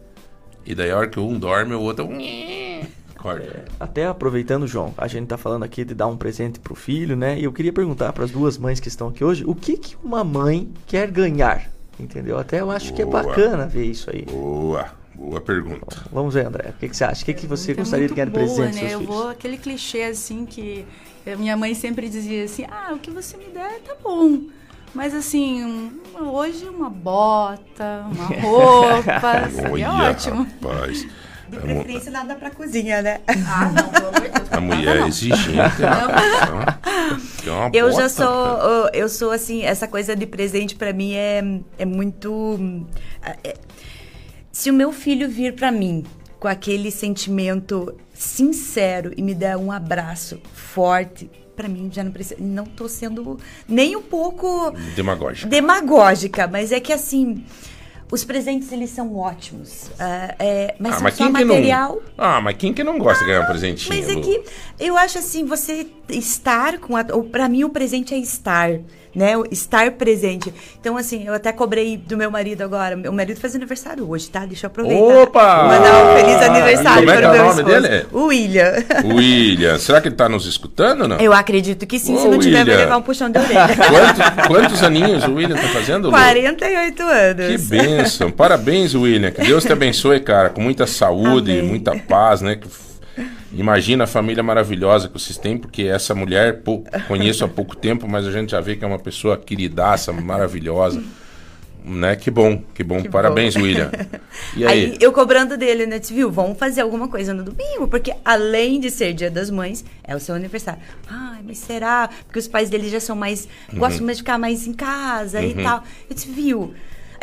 E 0.65 0.73
daí 0.73 0.91
a 0.91 0.97
hora 0.97 1.07
que 1.07 1.19
um 1.19 1.37
dorme, 1.37 1.73
o 1.73 1.81
outro. 1.81 2.09
Acorda. 3.15 3.63
Até 3.79 4.05
aproveitando, 4.05 4.67
João, 4.67 4.93
a 4.97 5.07
gente 5.07 5.27
tá 5.27 5.37
falando 5.37 5.63
aqui 5.63 5.85
de 5.85 5.93
dar 5.93 6.07
um 6.07 6.17
presente 6.17 6.59
pro 6.59 6.75
filho, 6.75 7.15
né? 7.15 7.39
E 7.39 7.45
eu 7.45 7.53
queria 7.53 7.71
perguntar 7.71 8.11
para 8.11 8.25
as 8.25 8.31
duas 8.31 8.57
mães 8.57 8.81
que 8.81 8.89
estão 8.89 9.07
aqui 9.07 9.23
hoje, 9.23 9.45
o 9.45 9.55
que 9.55 9.77
que 9.77 9.95
uma 10.03 10.25
mãe 10.25 10.69
quer 10.85 11.09
ganhar? 11.09 11.72
Entendeu? 11.99 12.37
Até 12.37 12.59
eu 12.61 12.71
acho 12.71 12.93
que 12.93 13.01
é 13.01 13.05
Boa. 13.05 13.23
bacana 13.23 13.67
ver 13.67 13.85
isso 13.85 14.09
aí. 14.09 14.23
Boa, 14.23 14.87
boa 15.13 15.39
pergunta. 15.39 15.97
Vamos 16.11 16.33
ver, 16.33 16.47
André. 16.47 16.69
O 16.69 16.73
que, 16.73 16.89
que 16.89 16.97
você 16.97 17.03
acha? 17.03 17.21
O 17.21 17.25
que, 17.25 17.33
que 17.33 17.47
você 17.47 17.71
É 17.71 17.75
gostaria 17.75 18.07
de 18.07 18.13
ganhar 18.13 18.25
de 18.25 18.31
boa, 18.31 18.43
presente 18.45 18.73
né? 18.73 18.79
seus 18.79 18.91
Eu 18.93 18.99
filhos? 18.99 19.15
vou 19.15 19.29
aquele 19.29 19.57
clichê 19.57 20.03
assim 20.03 20.45
que 20.45 20.85
minha 21.37 21.55
mãe 21.55 21.73
sempre 21.75 22.09
dizia 22.09 22.45
assim: 22.45 22.65
"Ah, 22.69 22.93
o 22.93 22.99
que 22.99 23.11
você 23.11 23.37
me 23.37 23.45
der 23.45 23.79
tá 23.81 23.95
bom". 24.03 24.41
Mas 24.93 25.13
assim, 25.15 25.91
hoje 26.19 26.65
uma 26.65 26.89
bota, 26.89 28.05
uma 28.11 28.25
roupa, 28.41 29.49
seria 29.49 29.91
Olha, 29.91 30.09
ótimo. 30.11 30.43
rapaz. 30.61 31.07
De 31.49 31.57
A 31.57 31.61
preferência 31.61 32.11
nada 32.11 32.35
pra 32.35 32.49
cozinha, 32.49 33.01
né? 33.01 33.19
Ah, 33.47 33.65
não, 33.75 33.89
pelo 33.89 34.07
amor 34.07 34.21
de 34.21 34.29
Deus. 34.29 34.51
A 34.51 34.61
mulher 34.61 34.97
é 34.97 35.07
exigente. 35.07 35.51
né? 35.51 35.97
Uma 37.45 37.69
Eu 37.73 37.91
já 37.91 38.07
sou, 38.09 38.25
cara. 38.25 38.89
eu 38.93 39.09
sou 39.09 39.31
assim, 39.31 39.63
essa 39.63 39.87
coisa 39.87 40.15
de 40.15 40.25
presente 40.25 40.75
pra 40.75 40.93
mim 40.93 41.13
é, 41.13 41.43
é 41.77 41.85
muito. 41.85 42.85
é- 43.43 43.55
se 44.51 44.69
o 44.69 44.73
meu 44.73 44.91
filho 44.91 45.27
vir 45.29 45.53
pra 45.53 45.71
mim 45.71 46.03
com 46.39 46.47
aquele 46.47 46.91
sentimento 46.91 47.95
sincero 48.13 49.11
e 49.17 49.21
me 49.21 49.33
der 49.33 49.57
um 49.57 49.71
abraço 49.71 50.39
forte, 50.53 51.29
pra 51.55 51.67
mim 51.67 51.89
já 51.91 52.03
não 52.03 52.11
precisa. 52.11 52.39
Não 52.39 52.65
tô 52.65 52.87
sendo 52.87 53.39
nem 53.67 53.95
um 53.95 54.01
pouco 54.01 54.71
Demagógica. 54.95 55.47
demagógica, 55.49 56.47
mas 56.47 56.71
é 56.71 56.79
que 56.79 56.93
assim. 56.93 57.43
Os 58.13 58.23
presentes, 58.23 58.71
eles 58.71 58.91
são 58.91 59.17
ótimos. 59.17 59.89
Ah, 59.99 60.35
é, 60.37 60.75
mas 60.77 60.91
Ah, 60.91 60.95
são 60.97 61.03
mas 61.03 61.15
só 61.15 61.23
quem 61.23 61.33
que 61.33 61.45
material. 61.45 61.95
não. 61.95 62.01
Ah, 62.15 62.39
mas 62.39 62.55
quem 62.57 62.71
que 62.71 62.83
não 62.83 62.99
gosta 62.99 63.23
de 63.23 63.31
ganhar 63.31 63.41
um 63.41 63.47
presentinho? 63.47 63.95
Mas 63.95 64.07
é 64.07 64.15
que 64.21 64.43
eu 64.79 64.95
acho 64.95 65.17
assim, 65.17 65.43
você 65.45 65.87
estar 66.09 66.77
com 66.77 66.95
a. 66.95 67.03
Pra 67.03 67.49
mim, 67.49 67.63
o 67.63 67.69
presente 67.69 68.13
é 68.13 68.17
estar. 68.19 68.69
Né? 69.15 69.33
Estar 69.51 69.91
presente. 69.91 70.51
Então, 70.79 70.97
assim, 70.97 71.27
eu 71.27 71.33
até 71.35 71.51
cobrei 71.51 71.97
do 71.97 72.17
meu 72.17 72.31
marido 72.31 72.63
agora. 72.63 72.95
Meu 72.95 73.11
marido 73.13 73.39
faz 73.39 73.55
aniversário 73.55 74.09
hoje, 74.09 74.27
tá? 74.29 74.43
Deixa 74.45 74.65
eu 74.65 74.67
aproveitar. 74.69 75.03
Opa! 75.03 75.63
Mandar 75.67 76.05
um 76.05 76.15
feliz 76.17 76.41
aniversário 76.41 76.99
Como 77.05 77.11
é 77.11 77.15
para 77.17 77.25
é 77.25 77.29
o 77.29 77.31
meu 77.33 77.43
nome 77.43 77.61
esposo. 77.61 77.81
dele? 77.81 78.05
O 78.11 78.25
William. 78.25 78.73
William, 79.05 79.77
será 79.77 80.01
que 80.01 80.07
ele 80.07 80.15
tá 80.15 80.27
nos 80.27 80.47
escutando 80.47 81.01
ou 81.01 81.07
não? 81.07 81.17
Eu 81.17 81.31
acredito 81.31 81.85
que 81.85 81.99
sim. 81.99 82.15
Ô, 82.15 82.19
Se 82.19 82.27
não 82.27 82.39
tiver, 82.39 82.65
vai 82.65 82.75
levar 82.75 82.97
um 82.97 83.01
puxão 83.03 83.29
de 83.29 83.37
orelha. 83.37 83.67
Quantos, 83.77 84.47
quantos 84.47 84.83
aninhos 84.83 85.23
o 85.25 85.33
William 85.35 85.55
tá 85.57 85.67
fazendo, 85.67 86.05
Lu? 86.05 86.11
48 86.11 87.03
anos. 87.03 87.45
Que 87.47 87.57
bênção. 87.57 88.31
Parabéns, 88.31 88.95
William. 88.95 89.29
Que 89.31 89.43
Deus 89.43 89.63
te 89.63 89.71
abençoe, 89.71 90.19
cara, 90.21 90.49
com 90.49 90.61
muita 90.61 90.87
saúde, 90.87 91.51
Amém. 91.51 91.63
muita 91.63 91.95
paz, 91.95 92.41
né? 92.41 92.55
Que 92.55 92.67
Imagina 93.53 94.05
a 94.05 94.07
família 94.07 94.41
maravilhosa 94.41 95.07
que 95.07 95.13
vocês 95.19 95.37
têm, 95.37 95.57
porque 95.57 95.83
essa 95.83 96.15
mulher 96.15 96.61
pou- 96.63 96.83
conheço 97.07 97.45
há 97.45 97.47
pouco 97.47 97.75
tempo, 97.75 98.07
mas 98.07 98.25
a 98.27 98.31
gente 98.31 98.51
já 98.51 98.59
vê 98.59 98.75
que 98.75 98.83
é 98.83 98.87
uma 98.87 98.99
pessoa 98.99 99.37
queridaça, 99.37 100.11
maravilhosa. 100.11 101.03
Né? 101.85 102.15
Que 102.15 102.31
bom, 102.31 102.63
que 102.73 102.81
bom. 102.81 103.01
Que 103.01 103.09
Parabéns, 103.09 103.55
bom. 103.55 103.61
William. 103.63 103.91
E 104.55 104.65
aí? 104.65 104.97
eu 105.01 105.11
cobrando 105.11 105.57
dele, 105.57 105.85
né? 105.85 105.99
Disse, 105.99 106.13
viu, 106.13 106.31
vamos 106.31 106.57
fazer 106.57 106.79
alguma 106.81 107.07
coisa 107.09 107.33
no 107.33 107.43
domingo, 107.43 107.87
porque 107.89 108.13
além 108.23 108.79
de 108.79 108.89
ser 108.89 109.13
dia 109.13 109.29
das 109.29 109.49
mães, 109.49 109.83
é 110.03 110.15
o 110.15 110.19
seu 110.19 110.33
aniversário. 110.33 110.79
Ai, 111.09 111.39
mas 111.45 111.57
será? 111.57 112.09
Porque 112.25 112.39
os 112.39 112.47
pais 112.47 112.69
dele 112.69 112.89
já 112.89 112.99
são 113.01 113.15
mais. 113.15 113.47
gostam 113.73 114.05
mais 114.05 114.17
de 114.17 114.23
ficar 114.23 114.37
mais 114.37 114.65
em 114.65 114.73
casa 114.73 115.41
e 115.41 115.53
Uhum. 115.53 115.63
tal. 115.63 115.83
Eu 116.09 116.15
disse, 116.15 116.31
viu? 116.31 116.73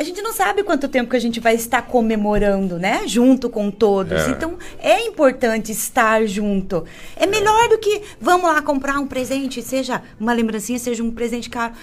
A 0.01 0.03
gente 0.03 0.23
não 0.23 0.33
sabe 0.33 0.63
quanto 0.63 0.89
tempo 0.89 1.11
que 1.11 1.17
a 1.17 1.21
gente 1.21 1.41
vai 1.41 1.55
estar 1.55 1.83
comemorando, 1.83 2.79
né? 2.79 3.03
Junto 3.07 3.51
com 3.51 3.71
todos. 3.71 4.23
É. 4.23 4.31
Então, 4.31 4.57
é 4.79 5.05
importante 5.05 5.71
estar 5.73 6.25
junto. 6.27 6.87
É 7.17 7.27
melhor 7.27 7.69
do 7.69 7.77
que 7.77 8.01
vamos 8.19 8.51
lá 8.51 8.63
comprar 8.63 8.99
um 8.99 9.07
presente, 9.07 9.61
seja 9.61 10.01
uma 10.19 10.33
lembrancinha, 10.33 10.79
seja 10.79 11.03
um 11.03 11.11
presente 11.11 11.51
caro. 11.51 11.75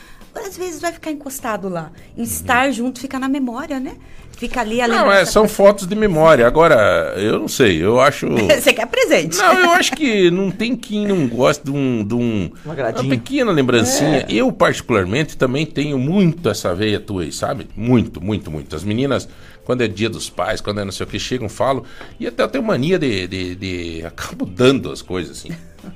Às 0.46 0.58
vezes 0.58 0.80
vai 0.82 0.92
ficar 0.92 1.12
encostado 1.12 1.70
lá. 1.70 1.92
Estar 2.18 2.72
junto 2.72 3.00
fica 3.00 3.18
na 3.20 3.28
memória, 3.28 3.80
né? 3.80 3.96
Fica 4.38 4.62
ali 4.62 4.80
a 4.80 4.88
Não, 4.88 5.12
é, 5.12 5.26
são 5.26 5.48
fotos 5.48 5.88
de 5.88 5.96
memória. 5.96 6.46
Agora, 6.46 7.16
eu 7.18 7.40
não 7.40 7.48
sei, 7.48 7.84
eu 7.84 8.00
acho. 8.00 8.28
Você 8.48 8.72
quer 8.72 8.86
presente? 8.86 9.36
Não, 9.36 9.54
eu 9.62 9.72
acho 9.72 9.94
que 9.94 10.30
não 10.30 10.52
tem 10.52 10.76
quem 10.76 11.08
não 11.08 11.28
gosta 11.28 11.64
de 11.66 11.72
um. 11.72 12.04
De 12.04 12.14
um 12.14 12.52
uma, 12.64 12.74
agradinha. 12.74 13.10
pequena 13.10 13.52
lembrancinha. 13.52 14.20
É. 14.20 14.26
Eu, 14.30 14.52
particularmente, 14.52 15.36
também 15.36 15.66
tenho 15.66 15.98
muito 15.98 16.48
essa 16.50 16.76
veia 16.76 17.00
tua 17.00 17.24
aí, 17.24 17.32
sabe? 17.32 17.68
Muito, 17.76 18.22
muito, 18.22 18.52
muito. 18.52 18.76
As 18.76 18.84
meninas, 18.84 19.28
quando 19.66 19.82
é 19.82 19.88
dia 19.88 20.08
dos 20.10 20.30
pais, 20.30 20.62
quando 20.62 20.82
é 20.82 20.86
não 20.86 20.92
sei 20.92 21.04
o 21.08 21.10
que, 21.10 21.18
chegam, 21.18 21.50
falam. 21.50 21.84
E 22.20 22.28
até 22.28 22.44
eu 22.44 22.48
tenho 22.48 22.64
mania 22.64 23.00
de. 23.00 23.26
de, 23.26 23.56
de 23.56 24.04
acabo 24.06 24.46
dando 24.46 24.92
as 24.92 25.02
coisas, 25.02 25.36
assim. 25.40 25.50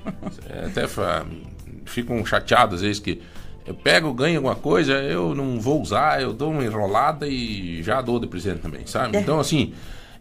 Até 0.65 0.87
fa- 0.87 1.25
ficam 1.85 2.25
chateados 2.25 2.75
às 2.77 2.81
vezes 2.81 2.99
que. 2.99 3.21
Eu 3.65 3.73
pego, 3.75 4.13
ganho 4.13 4.37
alguma 4.37 4.55
coisa, 4.55 4.93
eu 4.93 5.35
não 5.35 5.59
vou 5.59 5.81
usar, 5.81 6.21
eu 6.21 6.33
dou 6.33 6.51
uma 6.51 6.63
enrolada 6.63 7.27
e 7.27 7.81
já 7.83 8.01
dou 8.01 8.19
de 8.19 8.27
presente 8.27 8.59
também, 8.59 8.85
sabe? 8.87 9.17
Então, 9.17 9.39
assim, 9.39 9.73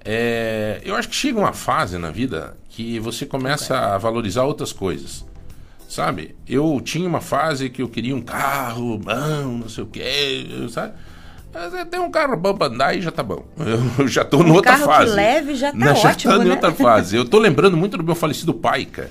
é, 0.05 0.81
eu 0.85 0.95
acho 0.95 1.09
que 1.09 1.15
chega 1.15 1.39
uma 1.39 1.53
fase 1.53 1.97
na 1.99 2.11
vida 2.11 2.57
que 2.69 2.99
você 2.99 3.25
começa 3.27 3.77
a 3.79 3.99
valorizar 3.99 4.45
outras 4.45 4.73
coisas. 4.73 5.25
Sabe? 5.89 6.37
Eu 6.49 6.81
tinha 6.85 7.09
uma 7.09 7.21
fase 7.21 7.69
que 7.69 7.83
eu 7.83 7.89
queria 7.89 8.15
um 8.15 8.23
carro 8.23 8.97
bom, 8.99 9.59
não 9.61 9.69
sei 9.69 9.83
o 9.83 9.87
quê, 9.89 10.47
sabe? 10.69 10.93
Mas 11.53 11.75
é, 11.75 11.85
tem 11.85 11.99
um 11.99 12.11
carro 12.13 12.37
bom 12.37 12.55
pra 12.55 12.69
andar 12.69 12.95
e 12.97 13.03
já 13.03 13.11
tá 13.11 13.25
bom. 13.25 13.45
Eu 13.99 14.07
já 14.07 14.25
tô 14.25 14.39
Um 14.39 14.47
em 14.47 14.51
outra 14.53 14.71
carro 14.75 14.83
que 14.89 14.95
fase. 14.95 15.17
leve 15.17 15.55
já 15.57 15.73
tá 15.73 15.77
Não, 15.85 15.93
ótimo, 15.95 16.33
tô 16.33 16.43
em 16.43 16.45
né? 16.45 16.51
outra 16.53 16.71
fase. 16.73 17.17
Eu 17.17 17.25
tô 17.25 17.41
lembrando 17.41 17.77
muito 17.77 17.97
do 17.97 18.05
meu 18.05 18.15
falecido 18.15 18.55
pai, 18.55 18.85
cara. 18.85 19.11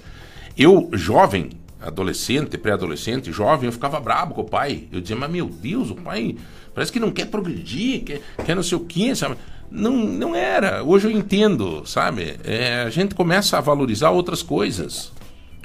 Eu, 0.57 0.89
jovem, 0.93 1.49
adolescente, 1.82 2.57
pré-adolescente, 2.57 3.32
jovem, 3.32 3.67
eu 3.67 3.71
ficava 3.71 3.99
brabo 3.99 4.36
com 4.36 4.41
o 4.41 4.49
pai. 4.49 4.88
Eu 4.91 5.01
dizia, 5.01 5.15
mas 5.15 5.32
meu 5.32 5.45
Deus, 5.47 5.89
o 5.89 5.95
pai 5.95 6.36
parece 6.73 6.91
que 6.91 6.99
não 6.99 7.11
quer 7.11 7.25
progredir, 7.25 8.03
quer, 8.03 8.21
quer 8.45 8.55
não 8.55 8.63
sei 8.63 8.77
o 8.77 8.82
quê, 8.82 9.15
sabe? 9.15 9.38
Não, 9.71 9.91
não 9.95 10.36
era. 10.36 10.84
Hoje 10.84 11.07
eu 11.07 11.11
entendo, 11.11 11.84
sabe? 11.86 12.39
É, 12.43 12.82
a 12.82 12.89
gente 12.89 13.13
começa 13.15 13.57
a 13.57 13.61
valorizar 13.61 14.09
outras 14.09 14.41
coisas. 14.41 15.11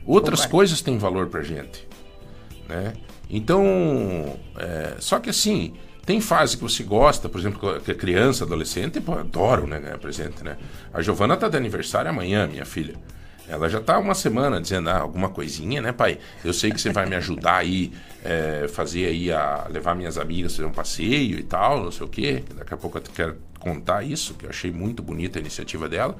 Outras 0.06 0.40
Concordo. 0.40 0.56
coisas 0.56 0.82
têm 0.82 0.98
valor 0.98 1.28
pra 1.28 1.42
gente. 1.42 1.86
Né? 2.68 2.92
Então, 3.30 4.38
é, 4.58 4.96
só 4.98 5.18
que 5.18 5.30
assim, 5.30 5.72
tem 6.04 6.20
fase 6.20 6.56
que 6.56 6.62
você 6.62 6.82
gosta, 6.82 7.28
por 7.28 7.40
exemplo, 7.40 7.80
que 7.80 7.94
criança, 7.94 8.44
adolescente, 8.44 9.00
pô, 9.00 9.14
adoro 9.14 9.66
né, 9.66 9.80
presente, 10.00 10.44
né? 10.44 10.58
A 10.92 11.00
Giovana 11.00 11.36
tá 11.36 11.48
de 11.48 11.56
aniversário 11.56 12.10
amanhã, 12.10 12.46
minha 12.46 12.66
filha. 12.66 12.94
Ela 13.48 13.68
já 13.68 13.80
tá 13.80 13.98
uma 13.98 14.14
semana 14.14 14.60
dizendo, 14.60 14.88
ah, 14.88 14.98
alguma 14.98 15.28
coisinha, 15.28 15.82
né, 15.82 15.92
pai? 15.92 16.18
Eu 16.42 16.54
sei 16.54 16.70
que 16.70 16.80
você 16.80 16.90
vai 16.90 17.06
me 17.06 17.14
ajudar 17.16 17.56
aí, 17.56 17.92
é, 18.24 18.66
fazer 18.68 19.06
aí, 19.06 19.30
a 19.30 19.66
levar 19.70 19.94
minhas 19.94 20.16
amigas 20.16 20.56
fazer 20.56 20.66
um 20.66 20.72
passeio 20.72 21.38
e 21.38 21.42
tal, 21.42 21.84
não 21.84 21.92
sei 21.92 22.06
o 22.06 22.08
quê. 22.08 22.42
Daqui 22.56 22.72
a 22.72 22.76
pouco 22.76 22.98
eu 22.98 23.02
quero 23.02 23.36
contar 23.58 24.02
isso, 24.02 24.34
que 24.34 24.46
eu 24.46 24.50
achei 24.50 24.70
muito 24.70 25.02
bonita 25.02 25.38
a 25.38 25.40
iniciativa 25.40 25.88
dela. 25.88 26.16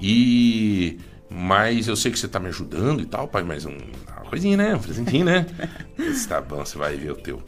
E... 0.00 0.98
Mas 1.28 1.88
eu 1.88 1.96
sei 1.96 2.12
que 2.12 2.18
você 2.18 2.28
tá 2.28 2.38
me 2.38 2.46
ajudando 2.46 3.00
e 3.00 3.06
tal, 3.06 3.26
pai, 3.26 3.42
mas 3.42 3.64
um, 3.64 3.76
uma 4.06 4.30
coisinha, 4.30 4.56
né? 4.56 4.76
Um 4.76 4.78
presentinho, 4.78 5.24
né? 5.24 5.44
Disse, 5.98 6.28
tá 6.28 6.40
bom, 6.40 6.64
você 6.64 6.78
vai 6.78 6.96
ver 6.96 7.10
o 7.10 7.16
teu. 7.16 7.42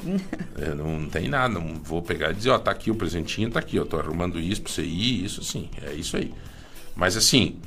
Eu 0.56 0.74
não, 0.74 1.08
tem 1.08 1.28
nada, 1.28 1.54
não 1.54 1.76
vou 1.76 2.02
pegar 2.02 2.32
e 2.32 2.34
dizer, 2.34 2.50
ó, 2.50 2.58
tá 2.58 2.72
aqui 2.72 2.90
o 2.90 2.94
presentinho, 2.96 3.50
tá 3.50 3.60
aqui, 3.60 3.76
eu 3.76 3.86
tô 3.86 3.96
arrumando 3.96 4.40
isso 4.40 4.62
pra 4.62 4.72
você 4.72 4.82
ir, 4.82 5.24
isso 5.24 5.44
sim, 5.44 5.70
é 5.80 5.92
isso 5.92 6.16
aí. 6.16 6.34
Mas 6.96 7.16
assim, 7.16 7.60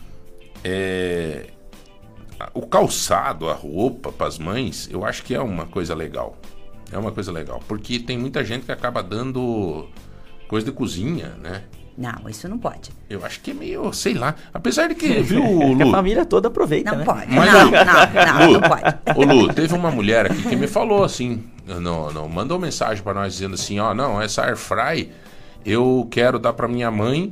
é, 0.63 1.47
o 2.53 2.61
calçado, 2.65 3.49
a 3.49 3.53
roupa 3.53 4.11
para 4.11 4.27
as 4.27 4.37
mães, 4.37 4.89
eu 4.91 5.05
acho 5.05 5.23
que 5.23 5.33
é 5.33 5.41
uma 5.41 5.65
coisa 5.65 5.93
legal. 5.95 6.37
É 6.91 6.97
uma 6.97 7.11
coisa 7.11 7.31
legal, 7.31 7.61
porque 7.67 7.99
tem 7.99 8.17
muita 8.17 8.43
gente 8.43 8.65
que 8.65 8.71
acaba 8.71 9.01
dando 9.01 9.87
coisa 10.47 10.65
de 10.65 10.71
cozinha, 10.73 11.29
né? 11.41 11.63
Não, 11.97 12.27
isso 12.29 12.47
não 12.49 12.57
pode. 12.57 12.89
Eu 13.09 13.23
acho 13.25 13.39
que 13.41 13.51
é 13.51 13.53
meio, 13.53 13.93
sei 13.93 14.13
lá. 14.13 14.35
Apesar 14.53 14.87
de 14.87 14.95
que, 14.95 15.07
viu, 15.21 15.43
a 15.43 15.65
Lu? 15.85 15.91
família 15.91 16.25
toda 16.25 16.47
aproveita, 16.47 16.91
Não 16.91 16.99
né? 16.99 17.05
pode. 17.05 17.31
Mas, 17.31 17.51
não, 17.53 17.65
Lu, 17.65 17.71
não, 17.71 17.83
não, 18.39 18.47
Lu, 18.47 18.59
não 18.59 18.61
pode. 18.69 19.19
Ô 19.19 19.23
Lu, 19.23 19.53
teve 19.53 19.73
uma 19.73 19.91
mulher 19.91 20.25
aqui 20.31 20.41
que 20.43 20.55
me 20.55 20.67
falou 20.67 21.03
assim, 21.03 21.43
não, 21.65 22.11
não, 22.11 22.27
mandou 22.27 22.59
mensagem 22.59 23.03
pra 23.03 23.13
nós 23.13 23.33
dizendo 23.33 23.53
assim, 23.55 23.79
ó, 23.79 23.93
não, 23.93 24.21
essa 24.21 24.43
air 24.43 24.57
fry 24.57 25.11
eu 25.65 26.07
quero 26.09 26.39
dar 26.39 26.53
pra 26.53 26.67
minha 26.67 26.89
mãe, 26.89 27.31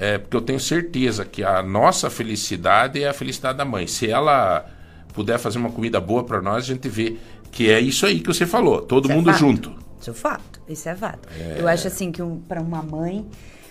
é, 0.00 0.16
porque 0.16 0.34
eu 0.34 0.40
tenho 0.40 0.58
certeza 0.58 1.26
que 1.26 1.44
a 1.44 1.62
nossa 1.62 2.08
felicidade 2.08 3.02
é 3.02 3.08
a 3.10 3.12
felicidade 3.12 3.58
da 3.58 3.66
mãe. 3.66 3.86
Se 3.86 4.10
ela 4.10 4.64
puder 5.12 5.38
fazer 5.38 5.58
uma 5.58 5.70
comida 5.70 6.00
boa 6.00 6.24
pra 6.24 6.40
nós, 6.40 6.64
a 6.64 6.66
gente 6.68 6.88
vê 6.88 7.18
que 7.52 7.70
é 7.70 7.78
isso 7.78 8.06
aí 8.06 8.20
que 8.20 8.26
você 8.28 8.46
falou, 8.46 8.80
todo 8.80 9.04
Isso 9.04 9.12
é 9.12 9.14
mundo 9.14 9.26
fato. 9.26 9.38
junto. 9.38 9.74
Isso 10.00 10.10
é 10.10 10.14
fato. 10.14 10.60
Isso 10.66 10.88
é 10.88 10.96
fato. 10.96 11.28
É. 11.38 11.56
Eu 11.60 11.68
acho 11.68 11.86
assim 11.86 12.10
que 12.10 12.22
um, 12.22 12.40
para 12.40 12.62
uma 12.62 12.82
mãe, 12.82 13.26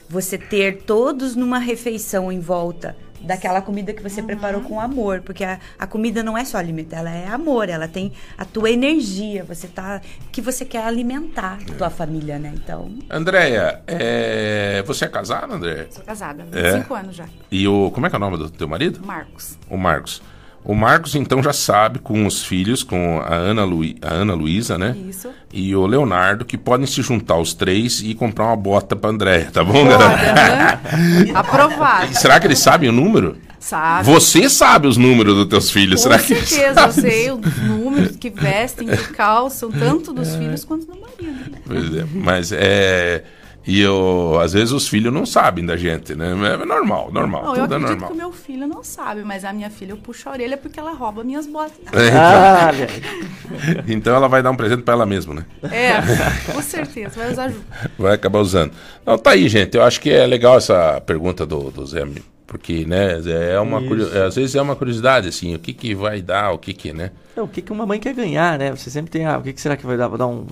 você 0.08 0.38
ter 0.38 0.84
todos 0.84 1.36
numa 1.36 1.58
refeição 1.58 2.32
em 2.32 2.40
volta 2.40 2.96
daquela 3.22 3.62
comida 3.62 3.94
que 3.94 4.02
você 4.02 4.22
preparou 4.22 4.62
com 4.62 4.80
amor, 4.80 5.22
porque 5.22 5.44
a, 5.44 5.60
a 5.78 5.86
comida 5.88 6.24
não 6.24 6.38
é 6.38 6.46
só 6.46 6.58
alimento, 6.58 6.94
ela 6.94 7.10
é 7.10 7.28
amor, 7.28 7.70
ela 7.70 7.88
tem 7.88 8.12
a 8.38 8.46
tua 8.46 8.70
energia, 8.70 9.44
você 9.44 9.68
tá 9.68 10.02
que 10.32 10.42
você 10.42 10.66
quer 10.66 10.84
alimentar 10.84 11.60
a 11.70 11.74
tua 11.74 11.90
família, 11.90 12.38
né? 12.40 12.52
Então, 12.56 12.90
Andréia, 13.10 13.82
é, 13.88 14.84
você 14.86 15.06
é 15.06 15.08
casada, 15.08 15.54
Andréia? 15.54 15.88
Sou 15.92 16.04
casada, 16.04 16.46
É. 16.52 16.72
25 16.74 16.94
anos 16.94 17.16
já. 17.16 17.26
E 17.52 17.68
o, 17.68 17.92
como 17.92 18.06
é 18.06 18.10
que 18.10 18.16
é 18.16 18.18
o 18.18 18.20
nome 18.20 18.38
do 18.38 18.50
teu 18.50 18.68
marido? 18.68 19.06
Marcos. 19.06 19.58
O 19.70 19.78
Marcos. 19.78 20.22
O 20.64 20.76
Marcos, 20.76 21.16
então, 21.16 21.42
já 21.42 21.54
sabe 21.54 22.00
com 22.00 22.26
os 22.26 22.44
filhos, 22.44 22.84
com 22.84 23.20
a 23.22 23.34
Ana, 23.34 23.64
Lui, 23.64 23.96
a 24.02 24.14
Ana 24.14 24.34
Luísa, 24.34 24.78
né? 24.78 24.96
Isso. 25.10 25.30
E 25.52 25.76
o 25.76 25.86
Leonardo, 25.88 26.46
que 26.46 26.58
podem 26.58 26.86
se 26.86 27.02
juntar 27.02 27.38
os 27.38 27.54
três 27.54 28.02
e 28.02 28.14
comprar 28.14 28.46
uma 28.48 28.56
bota 28.56 28.96
pra 28.96 29.10
Andréia, 29.10 29.50
tá 29.52 29.64
bom, 29.64 29.88
galera? 29.88 30.80
aham. 30.92 31.32
Aprovado. 31.34 32.14
Será 32.14 32.40
que 32.40 32.46
eles 32.48 32.60
sabem 32.60 32.90
o 32.90 32.92
número? 32.92 33.38
Sabe? 33.60 34.06
Você 34.06 34.50
sabe 34.50 34.88
os 34.88 34.96
números 34.96 35.36
dos 35.36 35.46
teus 35.48 35.70
filhos, 35.72 36.02
Com 36.04 36.10
será 36.10 36.20
que 36.20 36.34
eles 36.34 36.48
certeza, 36.50 36.82
eu 36.82 36.92
sei 36.92 37.32
os 37.32 37.58
números 37.58 38.16
que 38.16 38.30
vestem, 38.30 38.88
que 38.88 39.14
calçam, 39.14 39.70
tanto 39.72 40.14
dos 40.14 40.36
filhos 40.36 40.64
quanto 40.64 40.86
do 40.86 40.94
marido. 41.00 41.52
né? 41.52 41.58
Pois 41.66 41.96
é, 41.96 42.06
mas 42.14 42.52
é... 42.54 43.24
E 43.68 43.82
eu, 43.82 44.40
às 44.42 44.54
vezes 44.54 44.72
os 44.72 44.88
filhos 44.88 45.14
não 45.14 45.26
sabem 45.26 45.66
da 45.66 45.76
gente, 45.78 46.16
né? 46.16 46.32
É 46.32 46.66
normal, 46.66 47.12
normal, 47.12 47.44
Não, 47.44 47.56
eu 47.56 47.62
tudo 47.64 47.74
é 47.74 47.78
acredito 47.78 47.90
normal. 48.00 48.08
que 48.10 48.14
o 48.14 48.18
meu 48.18 48.32
filho 48.32 48.66
não 48.68 48.84
sabe, 48.84 49.24
mas 49.24 49.44
a 49.46 49.52
minha 49.54 49.70
filha 49.70 49.92
eu 49.92 49.98
puxo 49.98 50.28
a 50.30 50.32
orelha 50.32 50.58
porque 50.58 50.80
ela 50.80 50.92
rouba 50.94 51.24
minhas 51.24 51.46
botas. 51.46 51.78
É, 51.94 52.08
então. 52.08 52.20
Ah, 52.22 53.84
então 53.88 54.16
ela 54.16 54.28
vai 54.28 54.42
dar 54.42 54.52
um 54.52 54.56
presente 54.56 54.84
pra 54.84 54.94
ela 54.94 55.06
mesma, 55.06 55.34
né? 55.36 55.46
É, 55.72 56.52
com 56.54 56.62
certeza, 56.62 57.16
vai 57.16 57.32
usar 57.32 57.50
junto. 57.50 57.66
Vai 57.98 58.14
acabar 58.16 58.40
usando. 58.40 58.72
Não, 59.06 59.18
tá 59.18 59.32
aí, 59.32 59.48
gente. 59.50 59.76
Eu 59.76 59.84
acho 59.84 60.00
que 60.00 60.10
é 60.10 60.26
legal 60.26 60.58
essa 60.58 61.02
pergunta 61.02 61.46
do, 61.46 61.70
do 61.72 61.86
Zé, 61.86 62.08
porque, 62.48 62.86
né, 62.86 63.20
é 63.52 63.60
uma 63.60 63.80
Isso. 63.80 63.88
curio- 63.88 64.18
é, 64.18 64.26
às 64.26 64.36
vezes 64.36 64.56
é 64.56 64.62
uma 64.62 64.76
curiosidade, 64.76 65.28
assim, 65.28 65.54
o 65.54 65.60
que 65.60 65.74
que 65.74 65.94
vai 65.94 66.22
dar, 66.22 66.52
o 66.52 66.58
que 66.58 66.74
que, 66.74 66.92
né? 66.94 67.12
É, 67.36 67.42
o 67.42 67.48
que, 67.48 67.62
que 67.62 67.72
uma 67.72 67.86
mãe 67.86 68.00
quer 68.00 68.14
ganhar, 68.14 68.58
né? 68.58 68.72
Você 68.72 68.90
sempre 68.90 69.12
tem, 69.12 69.26
ah, 69.26 69.38
o 69.38 69.42
que, 69.44 69.54
que 69.54 69.62
será 69.62 69.76
que 69.78 69.86
vai 69.86 69.98
dar? 69.98 70.08
Vou 70.08 70.18
dar 70.18 70.28
um. 70.28 70.48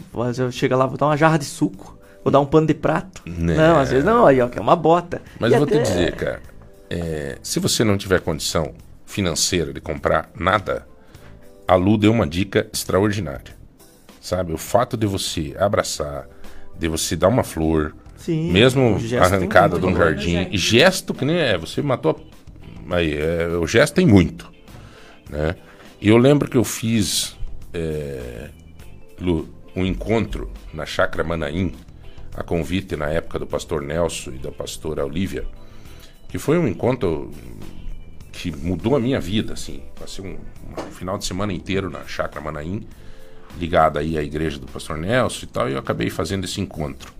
Chego 0.51 0.76
lá, 0.76 0.86
vou 0.86 0.97
dar 0.97 1.08
uma 1.08 1.18
jarra 1.18 1.38
de 1.39 1.45
suco. 1.45 1.97
Vou 2.28 2.32
dar 2.34 2.41
um 2.41 2.45
pano 2.45 2.67
de 2.67 2.73
prato. 2.73 3.21
Né. 3.25 3.55
Não, 3.55 3.80
às 3.80 3.89
vezes 3.89 4.03
não, 4.03 4.25
aí, 4.28 4.41
ó, 4.41 4.49
que 4.49 4.59
é 4.59 4.61
uma 4.61 4.75
bota. 4.75 5.21
Mas 5.39 5.49
E 5.49 5.53
eu 5.55 5.59
vou 5.59 5.65
te 5.67 5.75
até- 5.75 5.84
dizer, 5.84 6.13
cara, 6.13 6.41
é, 6.89 7.38
se 7.41 7.57
você 7.57 7.86
não 7.86 7.97
tiver 7.97 8.19
condição 8.19 8.73
financeira 9.05 9.71
de 9.71 9.80
comprar 9.80 10.30
nada, 10.38 10.86
a 11.65 11.75
Lu 11.75 11.97
deu 11.97 12.11
uma 12.11 12.28
dica 12.28 12.67
extraordinária. 12.73 13.55
Sabe? 14.19 14.51
O 14.51 14.57
fato 14.57 14.97
de 14.97 15.07
você 15.07 15.55
abraçar, 15.57 16.28
de 16.78 16.89
você 16.89 17.15
dar 17.15 17.30
uma 17.30 17.45
flor, 17.45 17.95
Sim, 18.17 18.51
mesmo 18.51 18.97
arrancada 19.21 19.80
de 19.80 19.86
um 19.86 19.93
valor. 19.93 20.07
jardim, 20.17 20.49
gesto 20.51 21.13
que 21.13 21.23
nem 21.23 21.38
é, 21.38 21.57
você 21.57 21.82
matou. 21.82 22.11
a- 22.91 22.95
Aí, 22.97 23.17
é, 23.17 23.47
o 23.57 23.65
gesto 23.65 23.93
tem 23.95 24.05
muito. 24.05 24.51
Né? 25.30 25.55
E 26.01 26.09
eu 26.09 26.17
lembro 26.17 26.49
que 26.49 26.57
eu 26.57 26.63
fiz 26.65 27.38
é, 27.73 28.49
Lu, 29.21 29.47
um 29.73 29.86
encontro 29.86 30.51
na 30.73 30.86
Chácara 30.86 31.23
Manaim, 31.23 31.73
a 32.38 32.43
convite 32.43 32.95
na 32.95 33.09
época 33.09 33.39
do 33.39 33.47
pastor 33.47 33.81
Nelson 33.81 34.29
e 34.29 34.38
da 34.38 34.51
pastora 34.51 35.03
Olívia, 35.03 35.43
que 36.29 36.38
foi 36.38 36.59
um 36.59 36.67
encontro 36.67 37.31
que 38.31 38.55
mudou 38.55 38.95
a 38.95 38.99
minha 38.99 39.19
vida, 39.19 39.53
assim. 39.53 39.81
Passei 39.99 40.23
um, 40.23 40.38
um 40.71 40.91
final 40.91 41.17
de 41.17 41.25
semana 41.25 41.51
inteiro 41.51 41.89
na 41.89 42.05
Chácara 42.05 42.39
Manaim, 42.39 42.88
ligada 43.59 43.99
aí 43.99 44.19
à 44.19 44.21
igreja 44.21 44.59
do 44.59 44.67
pastor 44.67 44.99
Nelson 44.99 45.45
e 45.45 45.47
tal, 45.47 45.67
e 45.67 45.73
eu 45.73 45.79
acabei 45.79 46.11
fazendo 46.11 46.45
esse 46.45 46.61
encontro. 46.61 47.11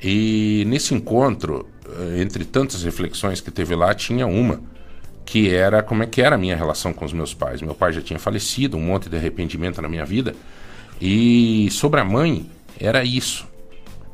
E 0.00 0.62
nesse 0.68 0.94
encontro, 0.94 1.68
eh, 1.84 2.22
entre 2.22 2.44
tantas 2.44 2.84
reflexões 2.84 3.40
que 3.40 3.50
teve 3.50 3.74
lá, 3.74 3.92
tinha 3.92 4.26
uma 4.26 4.62
que 5.24 5.52
era 5.52 5.82
como 5.82 6.04
é 6.04 6.06
que 6.06 6.22
era 6.22 6.36
a 6.36 6.38
minha 6.38 6.56
relação 6.56 6.92
com 6.92 7.04
os 7.04 7.12
meus 7.12 7.34
pais. 7.34 7.60
Meu 7.60 7.74
pai 7.74 7.92
já 7.92 8.00
tinha 8.00 8.18
falecido, 8.20 8.76
um 8.76 8.80
monte 8.80 9.08
de 9.08 9.16
arrependimento 9.16 9.82
na 9.82 9.88
minha 9.88 10.04
vida. 10.04 10.34
E 11.00 11.68
sobre 11.72 12.00
a 12.00 12.04
mãe, 12.04 12.48
era 12.78 13.04
isso. 13.04 13.51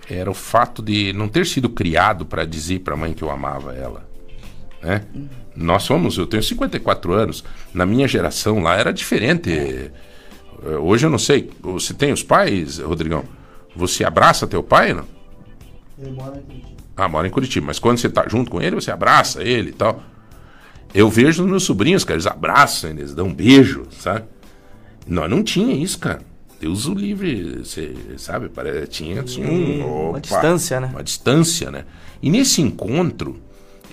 Era 0.09 0.31
o 0.31 0.35
fato 0.35 0.83
de 0.83 1.13
não 1.13 1.29
ter 1.29 1.47
sido 1.47 1.69
criado 1.69 2.25
para 2.25 2.45
dizer 2.45 2.81
para 2.81 2.95
a 2.95 2.97
mãe 2.97 3.13
que 3.13 3.23
eu 3.23 3.31
amava 3.31 3.75
ela. 3.75 4.09
Né? 4.83 5.03
Nós 5.55 5.83
somos, 5.83 6.17
eu 6.17 6.27
tenho 6.27 6.43
54 6.43 7.13
anos, 7.13 7.45
na 7.75 7.85
minha 7.85 8.09
geração 8.09 8.61
lá 8.61 8.77
era 8.77 8.93
diferente. 8.93 9.51
Eh, 9.51 9.91
Hoje 10.81 11.07
eu 11.07 11.11
não 11.11 11.19
sei, 11.19 11.51
você 11.61 11.95
tem 11.95 12.13
os 12.13 12.23
pais, 12.23 12.79
Rodrigão? 12.79 13.25
Você 13.77 14.05
abraça 14.05 14.47
teu 14.47 14.63
pai, 14.63 14.93
não? 14.93 15.05
Ele 15.99 16.11
mora 16.11 16.37
em 16.37 16.43
Curitiba. 16.43 16.77
Ah, 16.97 17.09
mora 17.09 17.29
em 17.29 17.31
Curitiba. 17.31 17.67
Mas 17.67 17.79
quando 17.79 17.99
você 17.99 18.09
tá 18.09 18.25
junto 18.29 18.51
com 18.51 18.61
ele, 18.61 18.75
você 18.75 18.91
abraça 18.91 19.43
ele 19.43 19.71
e 19.71 19.73
tal. 19.73 20.03
Eu 20.93 21.09
vejo 21.09 21.43
nos 21.43 21.51
meus 21.51 21.63
sobrinhos, 21.63 22.03
cara, 22.03 22.17
eles 22.17 22.27
abraçam, 22.27 22.91
eles 22.91 23.15
dão 23.15 23.27
um 23.27 23.35
beijo, 23.35 23.87
sabe? 23.91 24.25
Nós 25.07 25.31
não 25.31 25.45
tinha 25.45 25.75
isso, 25.75 25.99
cara. 25.99 26.23
Deus 26.61 26.87
o 26.87 26.95
livre, 26.95 27.59
você 27.65 27.95
sabe? 28.17 28.49
Pare- 28.49 28.87
Tinha, 28.87 29.23
tinha 29.23 29.47
um, 29.47 29.81
Uma 29.87 30.09
opa, 30.11 30.21
distância, 30.21 30.81
né? 30.81 30.89
Uma 30.93 31.03
distância, 31.05 31.71
né? 31.71 31.85
E 32.21 32.29
nesse 32.31 32.61
encontro, 32.61 33.41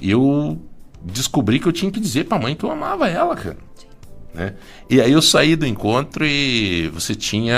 eu 0.02 0.60
descobri 1.04 1.60
que 1.60 1.68
eu 1.68 1.72
tinha 1.72 1.92
que 1.92 2.00
dizer 2.00 2.26
pra 2.26 2.40
mãe 2.40 2.56
que 2.56 2.64
eu 2.66 2.72
amava 2.72 3.08
ela, 3.08 3.36
cara. 3.36 3.58
Né? 4.34 4.56
E 4.90 5.00
aí 5.00 5.12
eu 5.14 5.22
saí 5.22 5.56
do 5.56 5.66
encontro 5.66 6.26
e 6.26 6.90
você 6.90 7.16
tinha. 7.16 7.58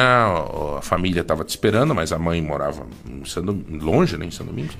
A 0.77 0.81
família 0.81 1.21
estava 1.21 1.43
te 1.43 1.49
esperando, 1.49 1.95
mas 1.95 2.11
a 2.11 2.19
mãe 2.19 2.39
morava 2.41 2.85
em 3.09 3.25
São 3.25 3.43
Dom- 3.43 3.63
longe, 3.81 4.15
né? 4.17 4.25
Em 4.27 4.31
São 4.31 4.45
Domingos. 4.45 4.77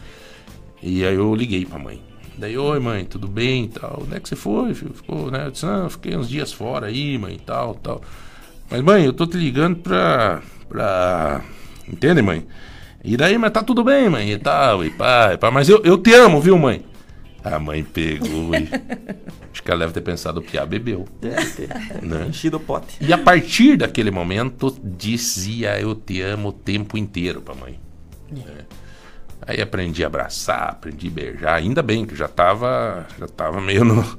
E 0.84 1.04
aí 1.04 1.16
eu 1.16 1.34
liguei 1.34 1.66
pra 1.66 1.80
mãe. 1.80 2.00
Daí, 2.38 2.56
oi 2.56 2.80
mãe, 2.80 3.04
tudo 3.04 3.28
bem 3.28 3.64
e 3.64 3.68
tal? 3.70 4.04
Onde 4.04 4.16
é 4.16 4.20
que 4.20 4.30
você 4.30 4.36
foi? 4.36 4.76
filho? 4.76 4.94
Ficou, 4.94 5.32
né? 5.32 5.48
Eu 5.48 5.52
disse, 5.52 5.66
não, 5.66 5.86
eu 5.86 5.90
fiquei 5.90 6.16
uns 6.16 6.30
dias 6.30 6.54
fora 6.54 6.86
aí, 6.86 7.18
mãe, 7.18 7.34
e 7.34 7.40
tal, 7.40 7.74
tal. 7.74 8.00
Mas 8.70 8.82
mãe, 8.82 9.06
eu 9.06 9.14
tô 9.14 9.26
te 9.26 9.38
ligando 9.38 9.78
pra. 9.78 10.42
pra. 10.68 11.42
Entende, 11.88 12.22
mãe? 12.22 12.46
E 13.04 13.16
daí, 13.16 13.38
mas 13.38 13.52
tá 13.52 13.64
tudo 13.64 13.84
bem, 13.84 14.10
mãe, 14.10 14.32
e 14.32 14.38
tal, 14.38 14.84
e 14.84 14.90
pá, 14.90 15.34
e 15.34 15.38
pá. 15.38 15.50
Mas 15.50 15.70
eu, 15.70 15.82
eu 15.84 15.98
te 15.98 16.14
amo, 16.14 16.42
viu, 16.42 16.58
mãe? 16.58 16.84
A 17.44 17.58
mãe 17.60 17.84
pegou 17.84 18.54
e. 18.54 18.68
Acho 19.52 19.64
que 19.64 19.72
ela 19.72 19.80
deve 19.80 19.94
ter 19.94 20.02
pensado, 20.02 20.40
o 20.40 20.44
Piá 20.44 20.66
bebeu. 20.66 21.06
Deve 21.22 21.46
ter. 21.52 21.70
Né? 22.04 22.28
Enchido 22.28 22.58
o 22.58 22.60
pote. 22.60 22.98
E 23.00 23.14
a 23.14 23.18
partir 23.18 23.78
daquele 23.78 24.12
momento, 24.12 24.78
dizia 24.84 25.80
eu 25.80 25.96
te 25.96 26.22
amo 26.22 26.50
o 26.50 26.54
tempo 26.54 26.98
inteiro 26.98 27.42
pra 27.42 27.56
mãe. 27.56 27.80
É. 28.36 28.87
Aí 29.48 29.62
aprendi 29.62 30.04
a 30.04 30.08
abraçar, 30.08 30.72
aprendi 30.72 31.08
a 31.08 31.12
beijar. 31.12 31.56
Ainda 31.56 31.82
bem 31.82 32.06
que 32.06 32.14
já 32.14 32.28
tava, 32.28 33.08
já 33.18 33.28
tava 33.28 33.62
meio 33.62 33.86
no. 33.86 34.04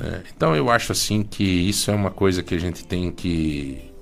É, 0.00 0.22
Então 0.34 0.54
eu 0.54 0.70
acho 0.70 0.92
assim 0.92 1.24
que 1.24 1.42
isso 1.42 1.90
é 1.90 1.94
uma 1.94 2.10
coisa 2.10 2.40
que 2.40 2.54
a 2.54 2.58
gente 2.58 2.86
tem 2.86 3.10
que. 3.10 3.92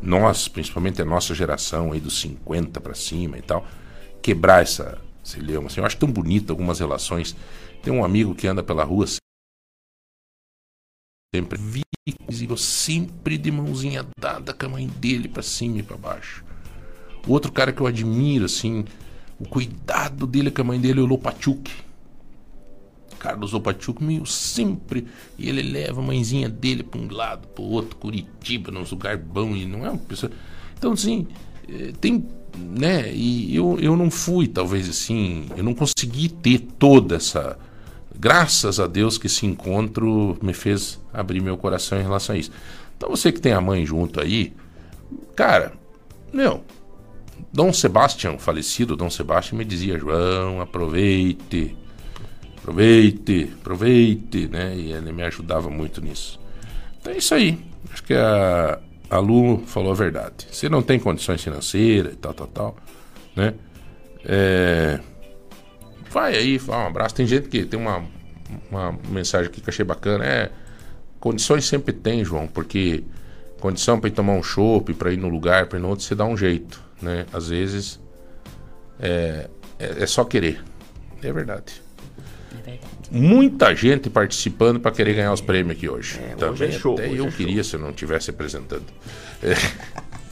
Nós, 0.00 0.46
principalmente 0.46 1.02
a 1.02 1.04
nossa 1.04 1.34
geração 1.34 1.92
aí 1.92 1.98
dos 1.98 2.20
50 2.20 2.80
pra 2.80 2.94
cima 2.94 3.36
e 3.36 3.42
tal, 3.42 3.66
quebrar 4.22 4.62
essa, 4.62 4.96
leão. 5.36 5.66
Assim, 5.66 5.80
eu 5.80 5.86
acho 5.86 5.96
tão 5.96 6.10
bonito 6.10 6.50
algumas 6.50 6.78
relações. 6.78 7.36
Tem 7.82 7.92
um 7.92 8.04
amigo 8.04 8.34
que 8.34 8.46
anda 8.46 8.62
pela 8.62 8.84
rua 8.84 9.06
sempre 11.34 11.58
vi 11.58 11.82
sempre 12.56 13.36
de 13.36 13.50
mãozinha 13.50 14.06
dada 14.18 14.54
com 14.54 14.66
a 14.66 14.68
mãe 14.70 14.86
dele 14.86 15.28
pra 15.28 15.42
cima 15.42 15.78
e 15.78 15.82
pra 15.82 15.96
baixo. 15.96 16.44
Outro 17.26 17.52
cara 17.52 17.72
que 17.72 17.80
eu 17.82 17.86
admiro, 17.86 18.46
assim, 18.46 18.84
o 19.40 19.48
cuidado 19.48 20.26
dele 20.26 20.50
com 20.50 20.62
a 20.62 20.64
mãe 20.64 20.80
dele 20.80 21.00
é 21.00 21.02
o 21.02 21.06
Lopachuk. 21.06 21.70
Carlos 23.18 23.52
Lopachuk, 23.52 24.02
meu, 24.02 24.24
sempre. 24.24 25.06
E 25.36 25.48
ele 25.48 25.62
leva 25.62 26.00
a 26.00 26.04
mãezinha 26.04 26.48
dele 26.48 26.82
pra 26.82 27.00
um 27.00 27.10
lado, 27.10 27.46
pro 27.48 27.64
outro, 27.64 27.96
Curitiba, 27.96 28.70
nos 28.70 28.90
lugares 28.90 29.20
bons, 29.22 29.56
e 29.56 29.66
não 29.66 29.84
é 29.84 29.90
uma 29.90 29.98
pessoa. 29.98 30.30
Então, 30.76 30.92
assim, 30.92 31.26
eh, 31.68 31.92
tem. 32.00 32.26
Né? 32.56 33.12
E 33.12 33.54
eu, 33.54 33.78
eu 33.78 33.96
não 33.96 34.10
fui, 34.10 34.48
talvez 34.48 34.88
assim, 34.88 35.46
eu 35.56 35.62
não 35.62 35.74
consegui 35.74 36.28
ter 36.28 36.58
toda 36.78 37.16
essa. 37.16 37.58
Graças 38.18 38.80
a 38.80 38.86
Deus 38.88 39.16
que 39.16 39.28
esse 39.28 39.46
encontro 39.46 40.36
me 40.42 40.52
fez 40.52 40.98
abrir 41.12 41.40
meu 41.40 41.56
coração 41.56 42.00
em 42.00 42.02
relação 42.02 42.34
a 42.34 42.38
isso. 42.38 42.50
Então 42.96 43.10
você 43.10 43.30
que 43.30 43.40
tem 43.40 43.52
a 43.52 43.60
mãe 43.60 43.86
junto 43.86 44.20
aí, 44.20 44.52
cara, 45.36 45.72
meu, 46.32 46.64
Dom 47.52 47.72
Sebastião, 47.72 48.38
falecido 48.38 48.96
Dom 48.96 49.10
Sebastião, 49.10 49.58
me 49.58 49.64
dizia, 49.64 49.98
João, 49.98 50.60
aproveite, 50.60 51.76
aproveite, 52.58 53.50
aproveite, 53.60 54.48
né? 54.48 54.76
E 54.76 54.92
ele 54.92 55.12
me 55.12 55.22
ajudava 55.22 55.70
muito 55.70 56.00
nisso. 56.00 56.38
Então 57.00 57.12
é 57.12 57.16
isso 57.16 57.34
aí. 57.34 57.58
Acho 57.92 58.02
que 58.02 58.14
a, 58.14 58.78
a 59.08 59.18
Lu 59.18 59.62
falou 59.66 59.92
a 59.92 59.94
verdade. 59.94 60.46
Você 60.50 60.68
não 60.68 60.82
tem 60.82 60.98
condições 60.98 61.42
financeiras 61.42 62.12
e 62.12 62.16
tal, 62.16 62.34
tal, 62.34 62.46
tal, 62.48 62.76
né? 63.34 63.54
É, 64.24 65.00
vai 66.10 66.36
aí, 66.36 66.58
fala 66.58 66.84
um 66.84 66.86
abraço. 66.88 67.14
Tem 67.14 67.26
gente 67.26 67.48
que 67.48 67.64
tem 67.64 67.80
uma, 67.80 68.04
uma 68.70 68.98
mensagem 69.08 69.48
aqui 69.48 69.60
que 69.60 69.68
eu 69.68 69.72
achei 69.72 69.84
bacana. 69.84 70.24
É, 70.24 70.50
condições 71.18 71.64
sempre 71.64 71.94
tem, 71.94 72.22
João, 72.24 72.46
porque 72.46 73.04
condição 73.58 73.98
para 73.98 74.08
ir 74.08 74.12
tomar 74.12 74.34
um 74.34 74.42
chopp, 74.42 74.92
para 74.94 75.12
ir 75.12 75.16
no 75.16 75.28
lugar, 75.28 75.66
para 75.66 75.78
ir 75.78 75.82
no 75.82 75.88
outro, 75.88 76.04
você 76.04 76.14
dá 76.14 76.24
um 76.24 76.36
jeito, 76.36 76.80
né? 77.00 77.26
Às 77.32 77.48
vezes 77.48 78.00
é, 79.00 79.48
é, 79.78 80.02
é 80.02 80.06
só 80.06 80.24
querer. 80.24 80.62
É 81.22 81.32
verdade. 81.32 81.82
Muita 83.10 83.74
gente 83.74 84.10
participando 84.10 84.78
para 84.78 84.90
querer 84.90 85.14
ganhar 85.14 85.32
os 85.32 85.40
prêmios 85.40 85.76
aqui 85.76 85.88
hoje. 85.88 86.20
Também 86.38 86.52
hoje 86.52 86.64
é 86.64 86.70
show, 86.72 86.94
até 86.94 87.08
hoje 87.08 87.16
eu 87.16 87.26
é 87.26 87.30
queria 87.30 87.64
se 87.64 87.74
eu 87.74 87.80
não 87.80 87.90
estivesse 87.90 88.30
apresentando. 88.30 88.84
É. 89.42 89.54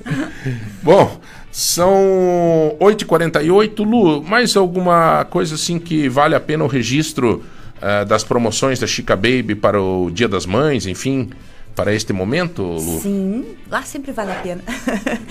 Bom, 0.83 1.19
são 1.51 2.77
8h48. 2.79 3.79
Lu, 3.79 4.23
mais 4.23 4.57
alguma 4.57 5.25
coisa 5.25 5.55
assim 5.55 5.79
que 5.79 6.09
vale 6.09 6.35
a 6.35 6.41
pena 6.41 6.65
o 6.65 6.67
registro 6.67 7.43
ah, 7.81 8.05
das 8.05 8.25
promoções 8.25 8.79
da 8.79 8.87
Chica 8.87 9.15
Baby 9.15 9.55
para 9.55 9.81
o 9.81 10.11
Dia 10.11 10.29
das 10.29 10.47
Mães, 10.47 10.87
enfim, 10.87 11.31
para 11.77 11.95
este 11.95 12.11
momento, 12.11 12.63
Lu? 12.63 13.01
Sim, 13.01 13.55
lá 13.69 13.83
sempre 13.83 14.11
vale 14.11 14.33
a 14.33 14.37
pena. 14.37 14.65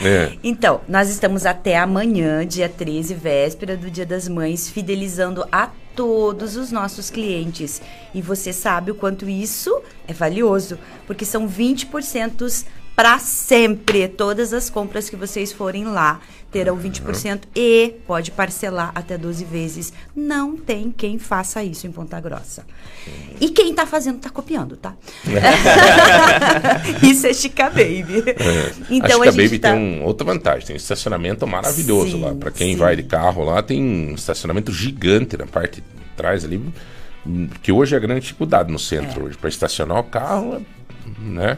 É. 0.03 0.37
Então, 0.45 0.81
nós 0.87 1.09
estamos 1.09 1.43
até 1.45 1.75
amanhã, 1.75 2.45
dia 2.45 2.69
13, 2.69 3.15
véspera 3.15 3.75
do 3.75 3.89
Dia 3.89 4.05
das 4.05 4.27
Mães, 4.29 4.69
fidelizando 4.69 5.43
a 5.51 5.71
todos 5.95 6.55
os 6.55 6.71
nossos 6.71 7.09
clientes. 7.09 7.81
E 8.13 8.21
você 8.21 8.53
sabe 8.53 8.91
o 8.91 8.95
quanto 8.95 9.27
isso 9.27 9.81
é 10.07 10.13
valioso, 10.13 10.77
porque 11.07 11.25
são 11.25 11.49
20% 11.49 12.65
para 12.95 13.17
sempre. 13.17 14.07
Todas 14.07 14.53
as 14.53 14.69
compras 14.69 15.09
que 15.09 15.15
vocês 15.15 15.51
forem 15.51 15.85
lá 15.85 16.21
terão 16.55 16.77
20% 16.77 17.41
e 17.53 17.95
pode 18.07 18.31
parcelar 18.31 18.93
até 18.95 19.17
12 19.17 19.43
vezes. 19.43 19.91
Não 20.15 20.55
tem 20.55 20.89
quem 20.89 21.19
faça 21.19 21.61
isso 21.61 21.85
em 21.85 21.91
Ponta 21.91 22.17
Grossa. 22.21 22.65
E 23.41 23.49
quem 23.49 23.73
tá 23.73 23.85
fazendo 23.85 24.19
tá 24.19 24.29
copiando, 24.29 24.77
tá? 24.77 24.93
isso 27.03 27.27
é 27.27 27.33
Chica 27.33 27.65
Baby. 27.69 28.23
Então 28.89 29.21
a 29.21 29.25
a, 29.25 29.27
Chica 29.27 29.31
gente 29.33 29.43
Baby 29.43 29.59
tá... 29.59 29.73
tem 29.73 29.79
um 29.81 30.05
outra 30.05 30.25
vantagem, 30.25 30.67
tem 30.67 30.75
um 30.75 30.77
estacionamento 30.77 31.45
maravilhoso 31.45 32.11
Sim, 32.11 32.21
lá. 32.21 32.33
Para 32.33 32.51
quem 32.51 32.71
sim. 32.71 32.77
vai 32.77 32.95
de 32.95 33.03
carro 33.03 33.43
lá, 33.43 33.61
tem 33.61 33.83
um 33.83 34.15
estacionamento 34.15 34.71
gigante 34.71 35.35
na 35.35 35.45
parte 35.45 35.81
de 35.81 35.87
trás 36.15 36.45
ali, 36.45 36.63
que 37.61 37.69
hoje 37.69 37.95
é 37.95 37.97
a 37.97 38.01
grande 38.01 38.21
dificuldade 38.21 38.71
no 38.71 38.79
centro 38.79 39.25
hoje. 39.25 39.37
Para 39.37 39.49
estacionar 39.49 39.99
o 39.99 40.05
carro, 40.05 40.65
né? 41.19 41.57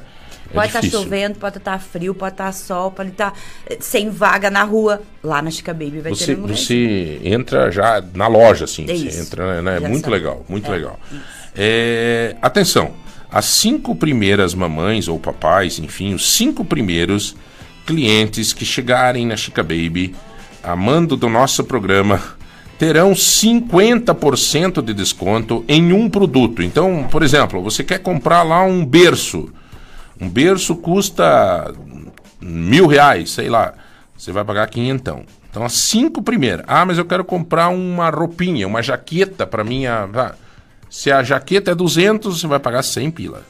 É 0.49 0.53
Pode 0.53 0.67
estar 0.67 0.79
difícil. 0.81 1.03
chovendo, 1.03 1.39
pode 1.39 1.57
estar 1.57 1.79
frio, 1.79 2.15
pode 2.15 2.33
estar 2.33 2.51
sol, 2.53 2.91
pode 2.91 3.09
estar 3.09 3.33
eh, 3.69 3.77
sem 3.79 4.09
vaga 4.09 4.49
na 4.49 4.63
rua. 4.63 5.01
Lá 5.23 5.41
na 5.41 5.51
Chica 5.51 5.73
Baby 5.73 5.99
vai 5.99 6.13
Você, 6.15 6.27
ter 6.27 6.37
um 6.37 6.41
lugar. 6.43 6.57
você 6.57 7.19
entra 7.23 7.69
já 7.71 8.03
na 8.13 8.27
loja, 8.27 8.65
assim. 8.65 8.85
É 8.89 8.95
você 8.95 9.19
entra, 9.21 9.61
né? 9.61 9.79
Já 9.81 9.87
Muito 9.89 10.01
sabe. 10.05 10.13
legal, 10.15 10.45
muito 10.47 10.67
É, 10.67 10.71
legal. 10.75 10.99
É, 11.55 12.35
atenção, 12.41 12.91
as 13.31 13.45
cinco 13.45 13.95
primeiras 13.95 14.53
mamães 14.53 15.07
ou 15.07 15.19
papais, 15.19 15.79
enfim, 15.79 16.13
os 16.13 16.31
cinco 16.33 16.63
primeiros 16.63 17.35
clientes 17.85 18.53
que 18.53 18.63
chegarem 18.65 19.25
na 19.25 19.35
Chica 19.37 19.63
Baby, 19.63 20.15
amando 20.63 21.15
do 21.17 21.29
nosso 21.29 21.63
programa, 21.63 22.21
terão 22.77 23.13
50% 23.13 24.81
de 24.83 24.93
desconto 24.93 25.63
em 25.67 25.91
um 25.93 26.09
produto. 26.09 26.61
Então, 26.61 27.07
por 27.09 27.23
exemplo, 27.23 27.61
você 27.61 27.83
quer 27.83 27.99
comprar 27.99 28.43
lá 28.43 28.63
um 28.63 28.85
berço. 28.85 29.49
Um 30.19 30.29
berço 30.29 30.75
custa 30.75 31.73
mil 32.41 32.87
reais, 32.87 33.31
sei 33.31 33.49
lá. 33.49 33.73
Você 34.17 34.31
vai 34.31 34.43
pagar 34.43 34.67
quinhentão. 34.67 35.23
Então, 35.49 35.63
as 35.63 35.73
cinco 35.73 36.21
primeiras. 36.21 36.65
Ah, 36.67 36.85
mas 36.85 36.97
eu 36.97 37.05
quero 37.05 37.23
comprar 37.23 37.69
uma 37.69 38.09
roupinha, 38.09 38.67
uma 38.67 38.81
jaqueta 38.81 39.45
para 39.45 39.63
minha. 39.63 40.09
Se 40.89 41.11
a 41.11 41.23
jaqueta 41.23 41.71
é 41.71 41.75
200, 41.75 42.39
você 42.39 42.47
vai 42.47 42.59
pagar 42.59 42.83
100 42.83 43.11
pila. 43.11 43.43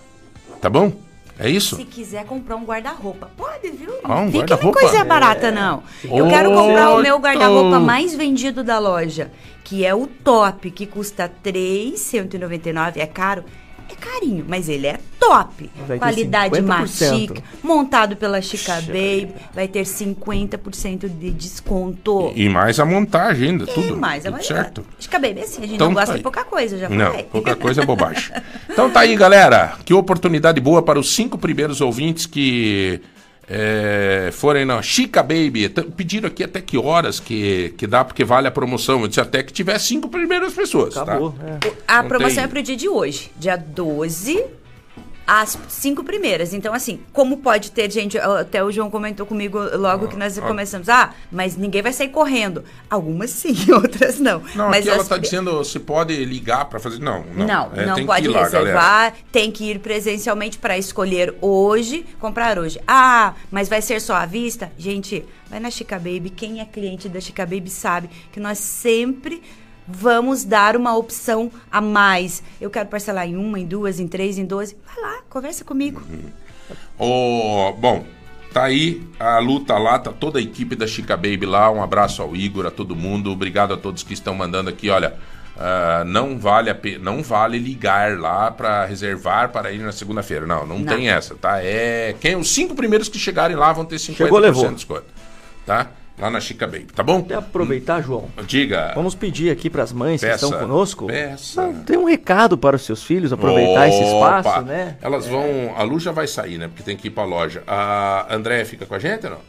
Tá 0.61 0.70
bom? 0.70 0.91
É 1.39 1.49
isso? 1.49 1.76
Se 1.76 1.86
quiser 1.86 2.26
comprar 2.26 2.55
um 2.55 2.65
guarda-roupa, 2.65 3.30
pode, 3.38 3.70
viu? 3.70 3.91
Ah, 4.03 4.22
um 4.22 4.26
Fique 4.26 4.39
guarda-roupa? 4.39 4.80
coisa 4.80 5.03
barata, 5.03 5.51
não. 5.51 5.84
Eu 6.03 6.28
quero 6.28 6.51
comprar 6.51 6.95
o 6.95 7.01
meu 7.01 7.18
guarda-roupa 7.20 7.80
mais 7.80 8.15
vendido 8.15 8.63
da 8.63 8.80
loja, 8.80 9.32
que 9.63 9.86
é 9.86 9.93
o 9.93 10.07
top, 10.07 10.72
que 10.72 10.88
custa 10.88 11.26
R$ 11.26 11.51
3,199. 11.51 12.97
É 12.97 13.05
caro? 13.05 13.43
É 13.90 13.96
carinho, 13.96 14.46
mas 14.48 14.68
ele 14.70 14.88
é 14.88 15.00
top. 15.20 15.70
Qualidade 15.98 16.56
50%. 16.56 16.62
machica, 16.66 17.44
montado 17.64 18.16
pela 18.16 18.42
Chica 18.42 18.76
Baby, 18.82 19.34
vai 19.54 19.68
ter 19.68 19.84
50% 19.84 21.08
de 21.10 21.32
desconto. 21.32 22.32
E 22.36 22.50
mais 22.50 22.80
a 22.80 22.86
montagem 22.86 23.50
ainda, 23.50 23.64
E 23.64 23.68
tudo. 23.74 23.98
mais, 23.98 24.24
tudo 24.24 24.38
é 24.38 24.42
certo. 24.42 24.86
Chica 25.00 25.18
Baby, 25.20 25.42
assim, 25.42 25.60
a 25.64 25.66
gente 25.66 25.76
Então 25.76 25.88
não 25.88 25.94
gosta 25.94 26.12
tá 26.12 26.18
de 26.18 26.24
pouca 26.24 26.44
coisa, 26.44 26.78
já 26.78 26.90
Não, 26.90 27.08
falei. 27.12 27.24
pouca 27.24 27.56
coisa 27.58 27.82
é 27.82 27.86
bobagem. 27.86 28.32
Então 28.70 28.90
tá 28.90 29.02
aí, 29.02 29.16
galera. 29.16 29.76
Que 29.86 29.94
oportunidade 29.94 30.60
boa 30.60 30.82
para 30.82 31.00
os 31.00 31.10
cinco 31.14 31.38
primeiros 31.38 31.82
ouvintes 31.82 32.26
que 32.26 33.02
é, 33.50 34.30
forem 34.34 34.66
na 34.66 34.82
Chica 34.82 35.24
Baby. 35.24 35.70
Pediram 35.95 36.28
aqui 36.28 36.43
até 36.43 36.60
que 36.62 36.78
horas 36.78 37.20
que, 37.20 37.74
que 37.78 37.88
dá, 37.88 38.04
porque 38.04 38.24
vale 38.26 38.48
a 38.48 38.52
promoção. 38.52 39.02
Eu 39.02 39.08
disse 39.08 39.22
até 39.22 39.41
que 39.41 39.54
tiver 39.54 39.80
cinco 39.80 40.10
primeiras 40.10 40.54
pessoas. 40.54 40.98
Acabou. 40.98 41.32
Tá? 41.32 41.45
é. 41.68 41.72
A 41.88 42.02
Não 42.02 42.10
promoção 42.10 42.36
tem- 42.36 42.43
é 42.43 42.48
pro 42.48 42.62
dia 42.62 42.76
de 42.76 42.89
hoje, 42.89 43.32
dia 43.38 43.56
12, 43.56 44.43
as 45.28 45.58
cinco 45.68 46.06
primeiras. 46.06 46.54
Então, 46.54 46.74
assim, 46.74 47.02
como 47.12 47.38
pode 47.38 47.72
ter 47.72 47.92
gente, 47.92 48.18
até 48.18 48.64
o 48.64 48.72
João 48.72 48.90
comentou 48.90 49.26
comigo 49.26 49.60
logo 49.76 50.08
que 50.08 50.16
nós 50.16 50.38
ah. 50.38 50.42
começamos, 50.42 50.88
ah, 50.88 51.14
mas 51.30 51.58
ninguém 51.58 51.82
vai 51.82 51.92
sair 51.92 52.08
correndo. 52.08 52.64
Algumas 52.90 53.32
sim, 53.32 53.54
outras 53.74 54.20
não. 54.20 54.42
Não, 54.56 54.70
mas 54.70 54.88
aqui 54.88 54.90
ela 54.90 55.04
tá 55.04 55.16
pri- 55.16 55.24
dizendo 55.26 55.62
se 55.66 55.80
pode 55.80 56.24
ligar 56.24 56.66
para 56.66 56.80
fazer. 56.80 57.00
Não, 57.00 57.26
não. 57.36 57.46
Não, 57.46 57.72
É, 57.76 57.86
não 57.86 58.06
pode 58.06 58.28
lá, 58.30 58.44
reservar, 58.44 58.74
galera. 58.74 59.16
tem 59.30 59.52
que 59.52 59.66
ir 59.66 59.80
presencialmente 59.80 60.58
para 60.58 60.78
escolher 60.78 61.36
hoje, 61.42 62.06
comprar 62.20 62.58
hoje. 62.58 62.80
Ah, 62.88 63.34
mas 63.52 63.68
vai 63.68 63.82
ser 63.82 64.00
só 64.00 64.16
à 64.16 64.26
vista? 64.26 64.72
Gente, 64.78 65.26
vai 65.50 65.60
na 65.60 65.70
Chica 65.70 65.98
Baby, 65.98 66.30
quem 66.30 66.62
é 66.62 66.66
cliente 66.66 67.10
da 67.10 67.20
Chica 67.20 67.46
Baby 67.46 67.70
sabe 67.70 68.10
que 68.32 68.40
nós 68.40 68.58
sempre 68.60 69.42
vamos 69.88 70.44
dar 70.44 70.76
uma 70.76 70.96
opção 70.96 71.52
a 71.72 71.80
mais. 71.82 72.44
Eu 72.60 72.70
quero 72.70 72.90
parcelar 72.90 73.28
em 73.28 73.36
uma, 73.36 73.60
em 73.60 73.66
duas, 73.66 74.00
em 74.00 74.08
três, 74.08 74.38
em 74.38 74.46
doze. 74.46 74.76
Vai 74.86 75.02
lá, 75.04 75.20
conversa 75.30 75.64
comigo. 75.64 76.02
Ô, 77.00 77.74
bom, 77.78 78.06
tá 78.54 78.64
aí 78.64 79.02
a 79.20 79.40
luta 79.40 79.78
lá, 79.78 80.00
tá 80.00 80.12
toda 80.12 80.40
a 80.40 80.42
equipe 80.42 80.76
da 80.76 80.88
Chica 80.88 81.16
Baby 81.16 81.46
lá. 81.46 81.72
Um 81.72 81.82
abraço 81.82 82.22
ao 82.22 82.36
Igor, 82.36 82.66
a 82.66 82.72
todo 82.72 82.96
mundo. 82.96 83.32
Obrigado 83.32 83.74
a 83.74 83.78
todos 83.78 84.04
que 84.04 84.14
estão 84.14 84.34
mandando 84.36 84.70
aqui. 84.70 84.90
Olha, 84.90 85.16
ah, 85.60 86.04
não 86.06 86.38
vale 86.38 86.70
a 86.70 86.78
não 87.00 87.24
vale 87.24 87.58
ligar 87.58 88.18
lá 88.20 88.52
pra 88.52 88.86
reservar 88.86 89.50
para 89.50 89.72
ir 89.72 89.80
na 89.80 89.92
segunda-feira. 89.92 90.46
Não, 90.46 90.66
não, 90.66 90.80
Não. 90.80 90.86
tem 90.86 91.10
essa, 91.10 91.36
tá? 91.36 91.64
É 91.64 92.16
quem 92.20 92.36
os 92.36 92.50
cinco 92.50 92.76
primeiros 92.76 93.10
que 93.10 93.18
chegarem 93.20 93.56
lá 93.56 93.72
vão 93.74 93.86
ter 93.86 93.96
50% 93.96 94.16
Chegou, 94.16 94.40
levou. 94.40 94.68
de 94.68 94.76
desconto, 94.76 95.06
tá? 95.66 95.88
Lá 96.20 96.32
na 96.32 96.39
Chica 96.41 96.65
Baby, 96.65 96.88
tá 96.95 97.03
bom? 97.03 97.20
Até 97.20 97.36
aproveitar, 97.36 98.01
João. 98.01 98.28
Diga. 98.47 98.91
Vamos 98.95 99.13
pedir 99.13 99.51
aqui 99.51 99.70
para 99.70 99.84
as 99.84 99.91
mães 99.91 100.20
que 100.20 100.26
Peça, 100.26 100.45
estão 100.45 100.59
conosco. 100.59 101.05
peça. 101.05 101.72
Tem 101.86 101.95
um 101.95 102.05
recado 102.05 102.57
para 102.57 102.76
os 102.76 102.82
seus 102.82 103.03
filhos 103.03 103.32
aproveitar 103.32 103.88
esse 103.88 104.01
Opa! 104.03 104.39
espaço, 104.39 104.65
né? 104.65 104.97
Elas 104.99 105.28
vão. 105.28 105.76
A 105.78 105.84
Lu 105.84 105.99
já 105.99 106.11
vai 106.11 106.26
sair, 106.26 106.57
né? 106.57 106.68
Porque 106.68 106.82
tem 106.82 106.97
que 106.97 107.07
ir 107.09 107.11
pra 107.11 107.24
loja. 107.24 107.61
A 107.68 108.34
Andréia 108.34 108.65
fica 108.65 108.84
com 108.88 108.95
a 108.95 108.99
gente 108.99 109.26
ou 109.26 109.32
não? 109.34 109.39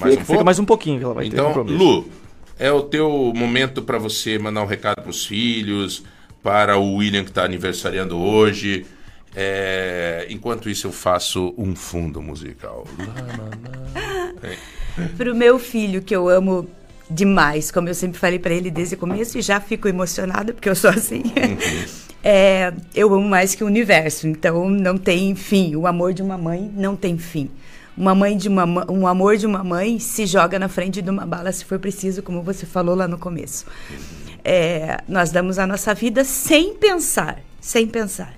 Mais 0.00 0.14
Fica, 0.14 0.24
fica 0.24 0.44
mais 0.44 0.58
um 0.58 0.64
pouquinho 0.64 0.98
que 0.98 1.04
ela 1.04 1.12
vai 1.14 1.28
ter 1.28 1.34
Então. 1.36 1.52
Lu, 1.62 2.08
é 2.58 2.72
o 2.72 2.80
teu 2.82 3.32
momento 3.36 3.82
para 3.82 3.98
você 3.98 4.38
mandar 4.38 4.62
um 4.62 4.66
recado 4.66 5.02
pros 5.02 5.26
filhos, 5.26 6.02
para 6.42 6.78
o 6.78 6.94
William 6.94 7.22
que 7.22 7.32
tá 7.32 7.44
aniversariando 7.44 8.16
hoje. 8.16 8.86
É, 9.36 10.26
enquanto 10.30 10.70
isso, 10.70 10.86
eu 10.86 10.92
faço 10.92 11.52
um 11.58 11.76
fundo 11.76 12.22
musical. 12.22 12.86
Pro 15.16 15.34
meu 15.34 15.58
filho, 15.58 16.02
que 16.02 16.14
eu 16.14 16.28
amo 16.28 16.68
demais, 17.10 17.70
como 17.70 17.88
eu 17.88 17.94
sempre 17.94 18.18
falei 18.18 18.38
pra 18.38 18.52
ele 18.52 18.70
desde 18.70 18.94
o 18.94 18.98
começo, 18.98 19.38
e 19.38 19.42
já 19.42 19.60
fico 19.60 19.88
emocionada, 19.88 20.52
porque 20.52 20.68
eu 20.68 20.74
sou 20.76 20.90
assim. 20.90 21.22
É, 22.30 22.72
eu 22.96 23.14
amo 23.14 23.28
mais 23.28 23.54
que 23.54 23.62
o 23.62 23.66
universo, 23.66 24.26
então 24.26 24.68
não 24.68 24.98
tem 24.98 25.36
fim. 25.36 25.76
O 25.76 25.86
amor 25.86 26.12
de 26.12 26.20
uma 26.20 26.36
mãe 26.36 26.68
não 26.74 26.96
tem 26.96 27.16
fim. 27.16 27.48
Uma 27.96 28.12
mãe 28.12 28.36
de 28.36 28.48
uma, 28.48 28.66
ma- 28.66 28.86
um 28.90 29.06
amor 29.06 29.36
de 29.36 29.46
uma 29.46 29.62
mãe 29.62 30.00
se 30.00 30.26
joga 30.26 30.58
na 30.58 30.68
frente 30.68 31.00
de 31.00 31.08
uma 31.08 31.24
bala 31.24 31.52
se 31.52 31.64
for 31.64 31.78
preciso, 31.78 32.20
como 32.20 32.42
você 32.42 32.66
falou 32.66 32.96
lá 32.96 33.06
no 33.06 33.18
começo. 33.18 33.66
É, 34.44 34.98
nós 35.08 35.30
damos 35.30 35.60
a 35.60 35.66
nossa 35.66 35.94
vida 35.94 36.24
sem 36.24 36.74
pensar, 36.74 37.38
sem 37.60 37.86
pensar. 37.86 38.34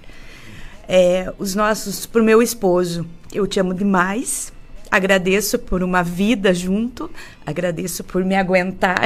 É, 0.86 1.32
os 1.38 1.54
nossos, 1.54 2.04
pro 2.04 2.22
meu 2.22 2.42
esposo, 2.42 3.06
eu 3.32 3.46
te 3.46 3.58
amo 3.61 3.72
demais. 3.72 4.52
Agradeço 4.91 5.59
por 5.59 5.82
uma 5.82 6.03
vida 6.03 6.53
junto, 6.53 7.11
agradeço 7.47 8.03
por 8.03 8.24
me 8.24 8.34
aguentar 8.34 9.03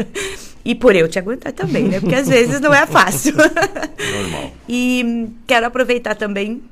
e 0.64 0.74
por 0.74 0.96
eu 0.96 1.06
te 1.06 1.18
aguentar 1.18 1.52
também, 1.52 1.84
né? 1.84 2.00
Porque 2.00 2.14
às 2.14 2.28
vezes 2.28 2.60
não 2.60 2.72
é 2.72 2.86
fácil. 2.86 3.34
Normal. 3.36 4.52
E 4.68 5.28
quero 5.46 5.66
aproveitar 5.66 6.14
também 6.14 6.62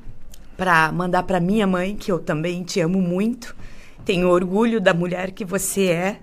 para 0.57 0.91
mandar 0.91 1.23
para 1.23 1.39
minha 1.39 1.67
mãe, 1.67 1.95
que 1.95 2.11
eu 2.11 2.17
também 2.17 2.63
te 2.63 2.79
amo 2.79 2.99
muito. 2.99 3.55
Tenho 4.03 4.27
orgulho 4.27 4.81
da 4.81 4.93
mulher 4.93 5.31
que 5.31 5.45
você 5.45 5.87
é, 5.87 6.19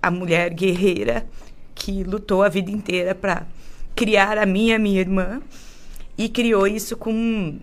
a 0.00 0.10
mulher 0.10 0.54
guerreira 0.54 1.26
que 1.74 2.04
lutou 2.04 2.42
a 2.42 2.48
vida 2.48 2.70
inteira 2.70 3.14
para 3.14 3.46
criar 3.94 4.38
a 4.38 4.46
minha 4.46 4.78
minha 4.78 5.00
irmã 5.00 5.40
e 6.16 6.28
criou 6.28 6.66
isso 6.66 6.96
com 6.96 7.58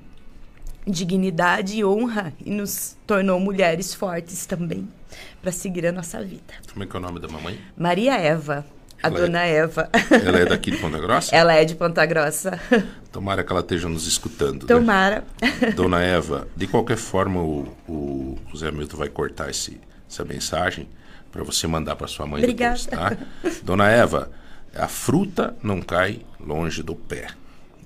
dignidade 0.88 1.78
e 1.78 1.86
honra 1.86 2.34
e 2.46 2.50
nos 2.50 2.96
tornou 3.06 3.40
mulheres 3.40 3.94
fortes 3.94 4.46
também 4.46 4.88
para 5.42 5.52
seguir 5.52 5.86
a 5.86 5.92
nossa 5.92 6.22
vida. 6.24 6.54
Como 6.72 6.84
é 6.84 6.88
que 6.88 6.96
é 6.96 7.00
o 7.00 7.02
nome 7.02 7.20
da 7.20 7.28
mamãe? 7.28 7.60
Maria 7.78 8.16
Eva, 8.18 8.66
a 9.02 9.08
Ela 9.08 9.18
é- 9.18 9.22
dona 9.22 9.44
Eva. 9.46 9.90
Ela 10.12 10.40
é 10.40 10.46
daqui 10.46 10.72
de 10.72 10.78
Ponta 10.78 11.00
Grossa? 11.00 11.34
Ela 11.36 11.54
é 11.54 11.64
de 11.66 11.76
Ponta 11.76 12.06
Grossa. 12.06 12.60
Tomara 13.12 13.44
que 13.44 13.52
ela 13.52 13.62
esteja 13.62 13.88
nos 13.90 14.06
escutando. 14.08 14.64
né? 14.64 14.68
Tomara. 14.68 15.24
Dona 15.76 16.02
Eva, 16.02 16.48
de 16.56 16.68
qualquer 16.68 16.98
forma, 16.98 17.42
o, 17.42 17.68
o 17.88 18.38
Zé 18.58 18.72
Milton 18.72 18.98
vai 18.98 19.10
cortar 19.10 19.50
esse, 19.50 19.80
essa 20.10 20.24
mensagem 20.24 20.88
para 21.32 21.44
você 21.44 21.66
mandar 21.68 21.96
para 21.96 22.08
sua 22.08 22.28
mãe 22.28 22.40
Obrigada. 22.42 22.78
depois, 22.78 22.86
tá? 22.86 23.18
Dona 23.64 23.90
Eva, 23.90 24.30
a 24.76 24.88
fruta 24.88 25.56
não 25.64 25.82
cai 25.82 26.22
longe 26.40 26.84
do 26.84 26.94
pé. 26.96 27.28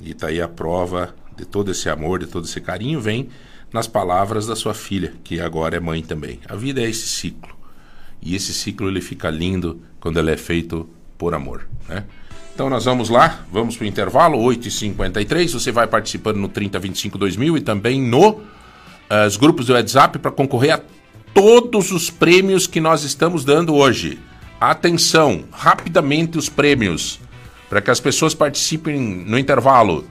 E 0.02 0.14
tá 0.14 0.28
aí 0.28 0.42
a 0.42 0.48
prova 0.50 1.14
de 1.38 1.46
todo 1.46 1.72
esse 1.72 1.90
amor, 1.90 2.20
de 2.20 2.28
todo 2.28 2.46
esse 2.46 2.60
carinho, 2.62 3.00
vem 3.00 3.30
nas 3.72 3.88
palavras 3.88 4.46
da 4.46 4.56
sua 4.56 4.74
filha, 4.74 5.14
que 5.24 5.40
agora 5.40 5.76
é 5.76 5.80
mãe 5.80 6.02
também. 6.02 6.40
A 6.48 6.56
vida 6.56 6.82
é 6.82 6.90
esse 6.90 7.08
ciclo. 7.08 7.56
E 8.22 8.36
esse 8.36 8.54
ciclo 8.54 8.88
ele 8.88 9.02
fica 9.02 9.30
lindo 9.30 9.82
quando 10.00 10.20
ele 10.20 10.32
é 10.32 10.38
feito 10.38 10.88
por 11.18 11.34
amor, 11.34 11.68
né? 11.88 12.04
Então 12.54 12.70
nós 12.70 12.86
vamos 12.86 13.10
lá, 13.10 13.44
vamos 13.52 13.76
para 13.76 13.86
o 13.86 13.88
intervalo, 13.88 14.38
8h53. 14.38 15.54
Você 15.54 15.72
vai 15.72 15.88
participando 15.88 16.38
no 16.38 16.48
3025 16.48 17.18
2000 17.18 17.58
e 17.58 17.62
também 17.62 18.00
no 18.00 18.42
eh, 19.10 19.26
os 19.26 19.38
grupos 19.38 19.66
do 19.66 19.74
WhatsApp 19.74 20.20
para 20.20 20.30
concorrer 20.30 20.76
a 20.76 20.82
todos 21.34 21.92
os 21.92 22.12
prêmios 22.12 22.68
que 22.68 22.80
nós 22.80 23.04
estamos 23.04 23.44
dando 23.44 23.74
hoje. 23.74 24.20
Atenção, 24.62 25.46
rapidamente 25.52 26.38
os 26.38 26.48
prêmios, 26.48 27.20
para 27.70 27.82
que 27.82 27.90
as 27.90 28.00
pessoas 28.00 28.36
participem 28.36 29.00
no 29.00 29.38
intervalo. 29.38 30.06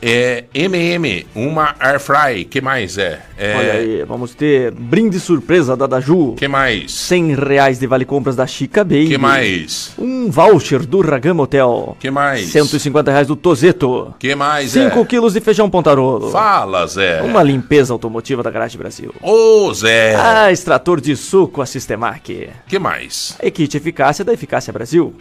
É 0.00 0.44
MM, 0.54 1.26
uma 1.34 1.74
Air 1.80 1.98
Fry, 1.98 2.44
que 2.44 2.60
mais 2.60 2.96
é? 2.96 3.20
é 3.36 3.56
Olha 3.56 3.72
aí, 3.72 4.04
vamos 4.04 4.34
ter 4.34 4.70
brinde 4.70 5.18
surpresa 5.18 5.76
da 5.76 5.86
Daju. 5.86 6.34
Que 6.36 6.46
mais? 6.46 6.92
100 6.92 7.34
reais 7.34 7.78
de 7.80 7.86
vale 7.86 8.04
compras 8.04 8.36
da 8.36 8.46
Chica 8.46 8.84
Baby. 8.84 9.08
Que 9.08 9.18
mais? 9.18 9.92
Um 9.98 10.30
voucher 10.30 10.86
do 10.86 11.00
Ragam 11.00 11.40
Hotel. 11.40 11.96
Que 11.98 12.10
mais? 12.10 12.46
150 12.46 13.10
reais 13.10 13.26
do 13.26 13.34
Tozeto. 13.34 14.14
Que 14.18 14.34
mais 14.36 14.70
5 14.70 14.98
é? 14.98 15.04
quilos 15.04 15.32
de 15.32 15.40
feijão 15.40 15.68
pontarolo. 15.68 16.30
Fala, 16.30 16.86
Zé. 16.86 17.20
Uma 17.22 17.42
limpeza 17.42 17.92
automotiva 17.92 18.42
da 18.42 18.50
Garage 18.50 18.78
Brasil. 18.78 19.12
Ô, 19.20 19.72
Zé. 19.74 20.14
Ah, 20.14 20.52
extrator 20.52 21.00
de 21.00 21.16
suco 21.16 21.60
a 21.60 21.66
Sistemac. 21.66 22.50
Que 22.68 22.78
mais? 22.78 23.36
A 23.44 23.50
Kit 23.50 23.76
Eficácia 23.76 24.24
da 24.24 24.32
Eficácia 24.32 24.72
Brasil. 24.72 25.12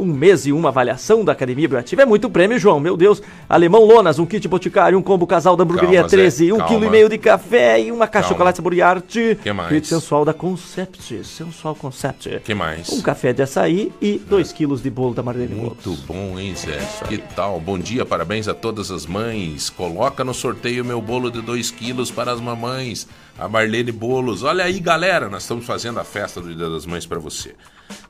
Um 0.00 0.06
mês 0.06 0.46
e 0.46 0.52
uma 0.52 0.70
avaliação 0.70 1.24
da 1.24 1.32
Academia 1.32 1.68
Bioativa. 1.68 2.02
É 2.02 2.06
muito 2.06 2.30
prêmio, 2.30 2.58
João, 2.58 2.80
meu 2.80 2.96
Deus. 2.96 3.22
Alemão 3.48 3.84
Lonas, 3.84 4.18
um 4.18 4.26
kit 4.26 4.46
boticário, 4.48 4.98
um 4.98 5.02
combo 5.02 5.26
casal 5.26 5.56
da 5.56 5.64
hamburgueria 5.64 6.00
Calma, 6.00 6.08
Zé, 6.08 6.16
13, 6.16 6.52
um 6.52 6.60
quilo 6.66 6.84
e 6.84 6.90
meio 6.90 7.08
de 7.08 7.18
café 7.18 7.80
e 7.80 7.92
uma 7.92 8.08
caixa 8.08 8.28
de 8.28 8.34
chocolate 8.34 8.56
sabor 8.56 8.72
e 8.74 8.80
arte. 8.80 9.38
Que 9.42 9.52
mais? 9.52 9.68
Kit 9.68 9.86
sensual 9.86 10.24
da 10.24 10.32
Concept, 10.32 11.24
sensual 11.24 11.74
Concept. 11.74 12.40
Que 12.44 12.54
mais? 12.54 12.88
Um 12.90 13.02
café 13.02 13.32
de 13.32 13.42
açaí 13.42 13.92
e 14.00 14.18
dois 14.18 14.52
quilos 14.52 14.82
de 14.82 14.88
bolo 14.88 15.14
da 15.14 15.22
Marlene 15.22 15.54
Bolos. 15.54 15.84
Muito 15.84 16.02
bom, 16.06 16.38
hein, 16.38 16.54
Zé? 16.54 16.78
Que 17.06 17.18
tal? 17.18 17.60
Bom 17.60 17.78
dia, 17.78 18.06
parabéns 18.06 18.48
a 18.48 18.54
todas 18.54 18.90
as 18.90 19.06
mães. 19.06 19.68
Coloca 19.68 20.24
no 20.24 20.32
sorteio 20.32 20.84
meu 20.84 21.00
bolo 21.00 21.30
de 21.30 21.42
2 21.42 21.70
quilos 21.70 22.10
para 22.10 22.32
as 22.32 22.40
mamães. 22.40 23.06
A 23.38 23.48
Marlene 23.48 23.92
Bolos. 23.92 24.42
Olha 24.42 24.64
aí, 24.64 24.80
galera, 24.80 25.28
nós 25.28 25.42
estamos 25.42 25.64
fazendo 25.64 25.98
a 25.98 26.04
festa 26.04 26.40
do 26.40 26.54
Dia 26.54 26.68
das 26.68 26.86
Mães 26.86 27.06
para 27.06 27.18
você. 27.18 27.54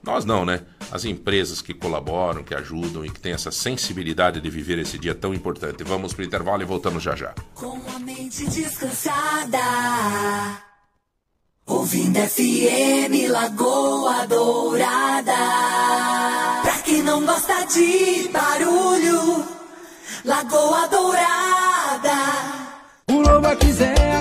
Nós 0.03 0.25
não, 0.25 0.45
né? 0.45 0.63
As 0.91 1.05
empresas 1.05 1.63
que 1.63 1.73
colaboram, 1.75 2.43
que 2.43 2.55
ajudam 2.55 3.05
e 3.05 3.11
que 3.11 3.21
têm 3.21 3.33
essa 3.33 3.51
sensibilidade 3.51 4.41
de 4.41 4.51
viver 4.51 4.79
esse 4.79 4.99
dia 4.99 5.15
tão 5.15 5.33
importante. 5.33 5.85
Vamos 5.85 6.13
pro 6.13 6.25
intervalo 6.25 6.63
e 6.63 6.65
voltamos 6.65 7.03
já 7.03 7.15
já. 7.15 7.35
Com 7.55 7.81
a 7.95 7.99
mente 7.99 8.49
descansada. 8.49 9.59
Ouvindo 11.67 12.19
FM 12.19 13.31
Lagoa 13.31 14.27
Dourada. 14.27 15.33
Pra 16.63 16.79
quem 16.85 17.03
não 17.03 17.25
gosta 17.25 17.65
de 17.67 18.29
barulho, 18.29 19.47
Lagoa 20.25 20.89
Dourada. 20.89 22.11
O 23.09 23.21
Loba 23.21 23.55
quiser. 23.55 24.00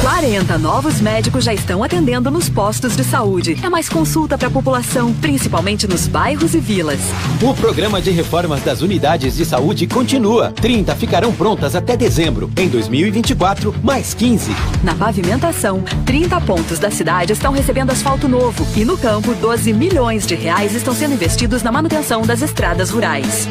40 0.00 0.58
novos 0.58 1.00
médicos 1.00 1.44
já 1.44 1.54
estão 1.54 1.82
atendendo 1.82 2.30
nos 2.30 2.48
postos 2.48 2.96
de 2.96 3.04
saúde. 3.04 3.58
É 3.62 3.68
mais 3.68 3.88
consulta 3.88 4.36
para 4.36 4.48
a 4.48 4.50
população, 4.50 5.12
principalmente 5.14 5.86
nos 5.86 6.06
bairros 6.06 6.54
e 6.54 6.58
vilas. 6.58 7.00
O 7.40 7.54
programa 7.54 8.00
de 8.00 8.10
reformas 8.10 8.62
das 8.62 8.82
unidades 8.82 9.36
de 9.36 9.44
saúde 9.44 9.86
continua. 9.86 10.52
30 10.52 10.94
ficarão 10.96 11.32
prontas 11.32 11.74
até 11.74 11.96
dezembro. 11.96 12.50
Em 12.56 12.68
2024, 12.68 13.74
mais 13.82 14.14
15. 14.14 14.54
Na 14.82 14.94
pavimentação, 14.94 15.82
30 16.04 16.40
pontos 16.42 16.78
da 16.78 16.90
cidade 16.90 17.32
estão 17.32 17.52
recebendo 17.52 17.90
asfalto 17.90 18.28
novo. 18.28 18.66
E 18.76 18.84
no 18.84 18.98
campo, 18.98 19.34
12 19.34 19.72
milhões 19.72 20.26
de 20.26 20.34
reais 20.34 20.74
estão 20.74 20.94
sendo 20.94 21.14
investidos 21.14 21.62
na 21.62 21.72
manutenção 21.72 22.22
das 22.22 22.42
estradas 22.42 22.90
rurais. 22.90 23.48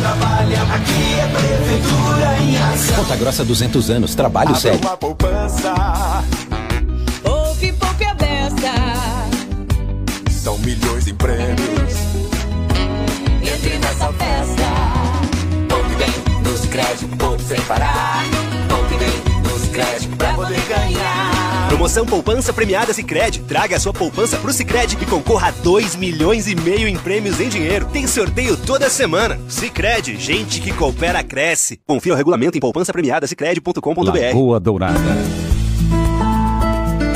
trabalha, 0.00 0.62
aqui 0.62 1.14
é 1.18 1.26
prefeitura 1.28 2.38
em 2.40 2.56
ação. 2.56 2.96
Ponta 2.96 3.16
Grossa 3.16 3.44
200 3.44 3.90
anos, 3.90 4.14
trabalho 4.14 4.54
poupança. 4.98 5.74
Poupe, 7.22 7.72
poupe 7.72 8.04
a 8.04 8.14
beça. 8.14 8.74
São 10.30 10.58
milhões 10.58 11.08
em 11.08 11.14
prêmios. 11.14 11.94
Entre 13.40 13.78
nessa 13.78 14.12
festa. 14.12 14.70
Poupe 15.66 15.94
bem 15.94 16.42
nos 16.42 16.66
créditos, 16.66 17.16
poupe 17.16 17.42
sem 17.42 17.60
parar. 17.62 18.22
Poupe 18.68 18.96
bem 18.96 19.42
nos 19.50 19.68
créditos 19.68 20.14
pra 20.16 20.34
poder 20.34 20.60
ganhar. 20.68 21.29
Promoção 21.80 22.04
Poupança 22.04 22.52
Premiada 22.52 22.92
Sicredi. 22.92 23.40
Traga 23.40 23.76
a 23.76 23.80
sua 23.80 23.94
poupança 23.94 24.36
pro 24.36 24.52
Sicredi 24.52 24.98
e 25.00 25.06
concorra 25.06 25.48
a 25.48 25.50
2 25.50 25.96
milhões 25.96 26.46
e 26.46 26.54
meio 26.54 26.86
em 26.86 26.94
prêmios 26.94 27.40
em 27.40 27.48
dinheiro. 27.48 27.86
Tem 27.86 28.06
sorteio 28.06 28.54
toda 28.54 28.90
semana. 28.90 29.40
Sicredi, 29.48 30.18
gente 30.18 30.60
que 30.60 30.74
coopera 30.74 31.24
cresce. 31.24 31.80
Confira 31.86 32.14
o 32.14 32.18
regulamento 32.18 32.58
em 32.58 32.60
poupança 32.60 32.92
premiada 32.92 33.26
Dourada. 34.60 35.49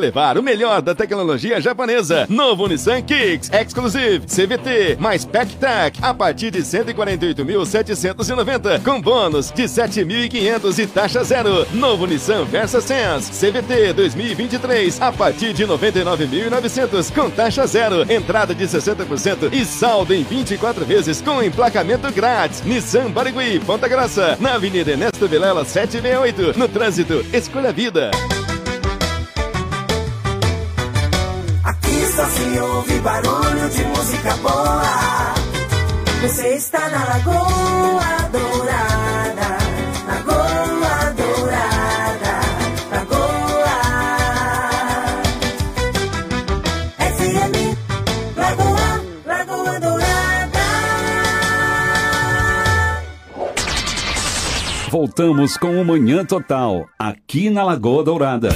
levar 0.00 0.36
o 0.38 0.42
melhor 0.42 0.82
da 0.82 0.94
tecnologia 0.94 1.60
japonesa. 1.60 2.26
Novo 2.28 2.66
Nissan 2.66 3.02
Kicks 3.02 3.50
Exclusive 3.52 4.26
CVT 4.26 4.96
mais 4.98 5.24
PackTac 5.24 6.00
a 6.02 6.12
partir 6.12 6.50
de 6.50 6.60
148.790 6.60 8.82
com 8.82 9.00
bônus 9.00 9.52
de 9.52 9.62
7.500 9.64 10.78
e 10.78 10.86
taxa 10.86 11.22
zero. 11.22 11.66
Novo 11.72 12.06
Nissan 12.06 12.44
Versa 12.44 12.80
Sense 12.80 13.30
CVT 13.30 13.92
2023 13.92 15.02
a 15.02 15.12
partir 15.12 15.52
de 15.52 15.66
99.900 15.66 17.14
com 17.14 17.30
taxa 17.30 17.66
zero. 17.66 18.10
Entrada 18.10 18.54
de 18.54 18.64
60% 18.64 19.52
e 19.52 19.64
saldo 19.64 20.14
em 20.14 20.22
24 20.22 20.84
vezes 20.84 21.20
com 21.20 21.42
emplacamento 21.42 22.10
grátis. 22.12 22.62
Nissan 22.62 23.10
Barigui, 23.10 23.60
Ponta 23.60 23.88
Grossa, 23.88 24.36
na 24.40 24.54
Avenida 24.54 24.92
Ernesto 24.92 25.28
Vilela 25.28 25.64
768. 25.64 26.58
No 26.58 26.68
trânsito, 26.68 27.24
escolha 27.32 27.68
a 27.68 27.72
vida. 27.72 28.10
Só 32.20 32.26
se 32.26 32.58
ouve 32.60 33.00
barulho 33.00 33.68
de 33.70 33.84
música 33.84 34.36
boa. 34.42 35.34
Você 36.20 36.48
está 36.56 36.88
na 36.90 37.04
Lagoa 37.04 38.28
Dourada. 38.30 39.58
Lagoa 40.06 41.14
Dourada. 41.16 42.34
Lagoa. 42.92 43.78
FM. 46.98 47.56
Lagoa. 48.36 49.02
Lagoa 49.24 49.80
Dourada. 49.80 50.60
Voltamos 54.90 55.56
com 55.56 55.80
o 55.80 55.84
Manhã 55.86 56.22
Total, 56.26 56.86
aqui 56.98 57.48
na 57.48 57.64
Lagoa 57.64 58.04
Dourada. 58.04 58.50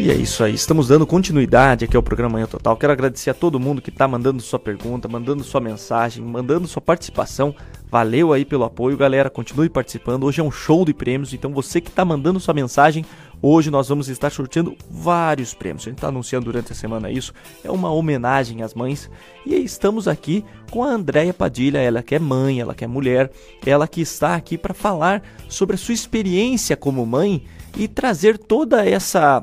E 0.00 0.10
é 0.10 0.14
isso 0.14 0.42
aí, 0.42 0.54
estamos 0.54 0.88
dando 0.88 1.06
continuidade 1.06 1.84
aqui 1.84 1.94
ao 1.94 2.02
programa 2.02 2.32
Manhã 2.32 2.46
Total. 2.46 2.74
Quero 2.74 2.90
agradecer 2.90 3.28
a 3.28 3.34
todo 3.34 3.60
mundo 3.60 3.82
que 3.82 3.90
está 3.90 4.08
mandando 4.08 4.40
sua 4.40 4.58
pergunta, 4.58 5.06
mandando 5.06 5.44
sua 5.44 5.60
mensagem, 5.60 6.24
mandando 6.24 6.66
sua 6.66 6.80
participação. 6.80 7.54
Valeu 7.90 8.32
aí 8.32 8.46
pelo 8.46 8.64
apoio, 8.64 8.96
galera. 8.96 9.28
Continue 9.28 9.68
participando. 9.68 10.24
Hoje 10.24 10.40
é 10.40 10.42
um 10.42 10.50
show 10.50 10.86
de 10.86 10.94
prêmios, 10.94 11.34
então 11.34 11.52
você 11.52 11.82
que 11.82 11.90
está 11.90 12.02
mandando 12.02 12.40
sua 12.40 12.54
mensagem, 12.54 13.04
hoje 13.42 13.70
nós 13.70 13.90
vamos 13.90 14.08
estar 14.08 14.30
sorteando 14.30 14.74
vários 14.90 15.52
prêmios. 15.52 15.82
A 15.82 15.90
gente 15.90 15.98
está 15.98 16.08
anunciando 16.08 16.46
durante 16.46 16.72
a 16.72 16.74
semana 16.74 17.10
isso. 17.10 17.34
É 17.62 17.70
uma 17.70 17.92
homenagem 17.92 18.62
às 18.62 18.72
mães. 18.72 19.10
E 19.44 19.54
estamos 19.54 20.08
aqui 20.08 20.42
com 20.70 20.82
a 20.82 20.88
Andréia 20.88 21.34
Padilha, 21.34 21.76
ela 21.76 22.02
que 22.02 22.14
é 22.14 22.18
mãe, 22.18 22.58
ela 22.58 22.74
que 22.74 22.84
é 22.84 22.88
mulher, 22.88 23.30
ela 23.66 23.86
que 23.86 24.00
está 24.00 24.34
aqui 24.34 24.56
para 24.56 24.72
falar 24.72 25.22
sobre 25.46 25.74
a 25.74 25.78
sua 25.78 25.92
experiência 25.92 26.74
como 26.74 27.04
mãe 27.04 27.44
e 27.76 27.86
trazer 27.86 28.38
toda 28.38 28.82
essa 28.84 29.42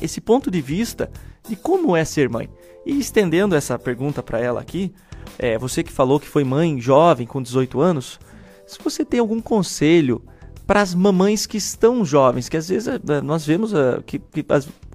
esse 0.00 0.20
ponto 0.20 0.50
de 0.50 0.60
vista 0.60 1.10
de 1.48 1.56
como 1.56 1.96
é 1.96 2.04
ser 2.04 2.28
mãe. 2.28 2.48
E 2.84 2.98
estendendo 2.98 3.54
essa 3.54 3.78
pergunta 3.78 4.22
para 4.22 4.38
ela 4.38 4.60
aqui, 4.60 4.92
é, 5.38 5.58
você 5.58 5.82
que 5.82 5.92
falou 5.92 6.18
que 6.18 6.28
foi 6.28 6.44
mãe 6.44 6.80
jovem, 6.80 7.26
com 7.26 7.42
18 7.42 7.80
anos, 7.80 8.18
se 8.66 8.78
você 8.82 9.04
tem 9.04 9.20
algum 9.20 9.40
conselho 9.40 10.22
para 10.66 10.82
as 10.82 10.94
mamães 10.94 11.46
que 11.46 11.56
estão 11.56 12.04
jovens, 12.04 12.46
que 12.46 12.56
às 12.56 12.68
vezes 12.68 12.88
é, 12.88 13.22
nós 13.22 13.46
vemos 13.46 13.72
é, 13.72 14.00
que, 14.04 14.18
que 14.18 14.44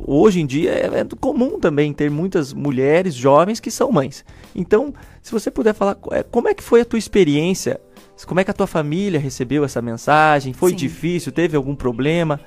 hoje 0.05 0.39
em 0.39 0.45
dia 0.45 0.71
é, 0.71 0.99
é 0.99 1.05
comum 1.19 1.59
também 1.59 1.91
ter 1.91 2.11
muitas 2.11 2.53
mulheres 2.53 3.15
jovens 3.15 3.59
que 3.59 3.71
são 3.71 3.91
mães. 3.91 4.23
Então, 4.53 4.93
se 5.19 5.31
você 5.31 5.49
puder 5.49 5.73
falar 5.73 5.97
é, 6.11 6.21
como 6.21 6.47
é 6.47 6.53
que 6.53 6.61
foi 6.61 6.81
a 6.81 6.85
tua 6.85 6.99
experiência, 6.99 7.81
como 8.27 8.39
é 8.39 8.43
que 8.43 8.51
a 8.51 8.53
tua 8.53 8.67
família 8.67 9.19
recebeu 9.19 9.65
essa 9.65 9.81
mensagem, 9.81 10.53
foi 10.53 10.69
Sim. 10.71 10.75
difícil, 10.77 11.31
teve 11.31 11.57
algum 11.57 11.75
problema? 11.75 12.39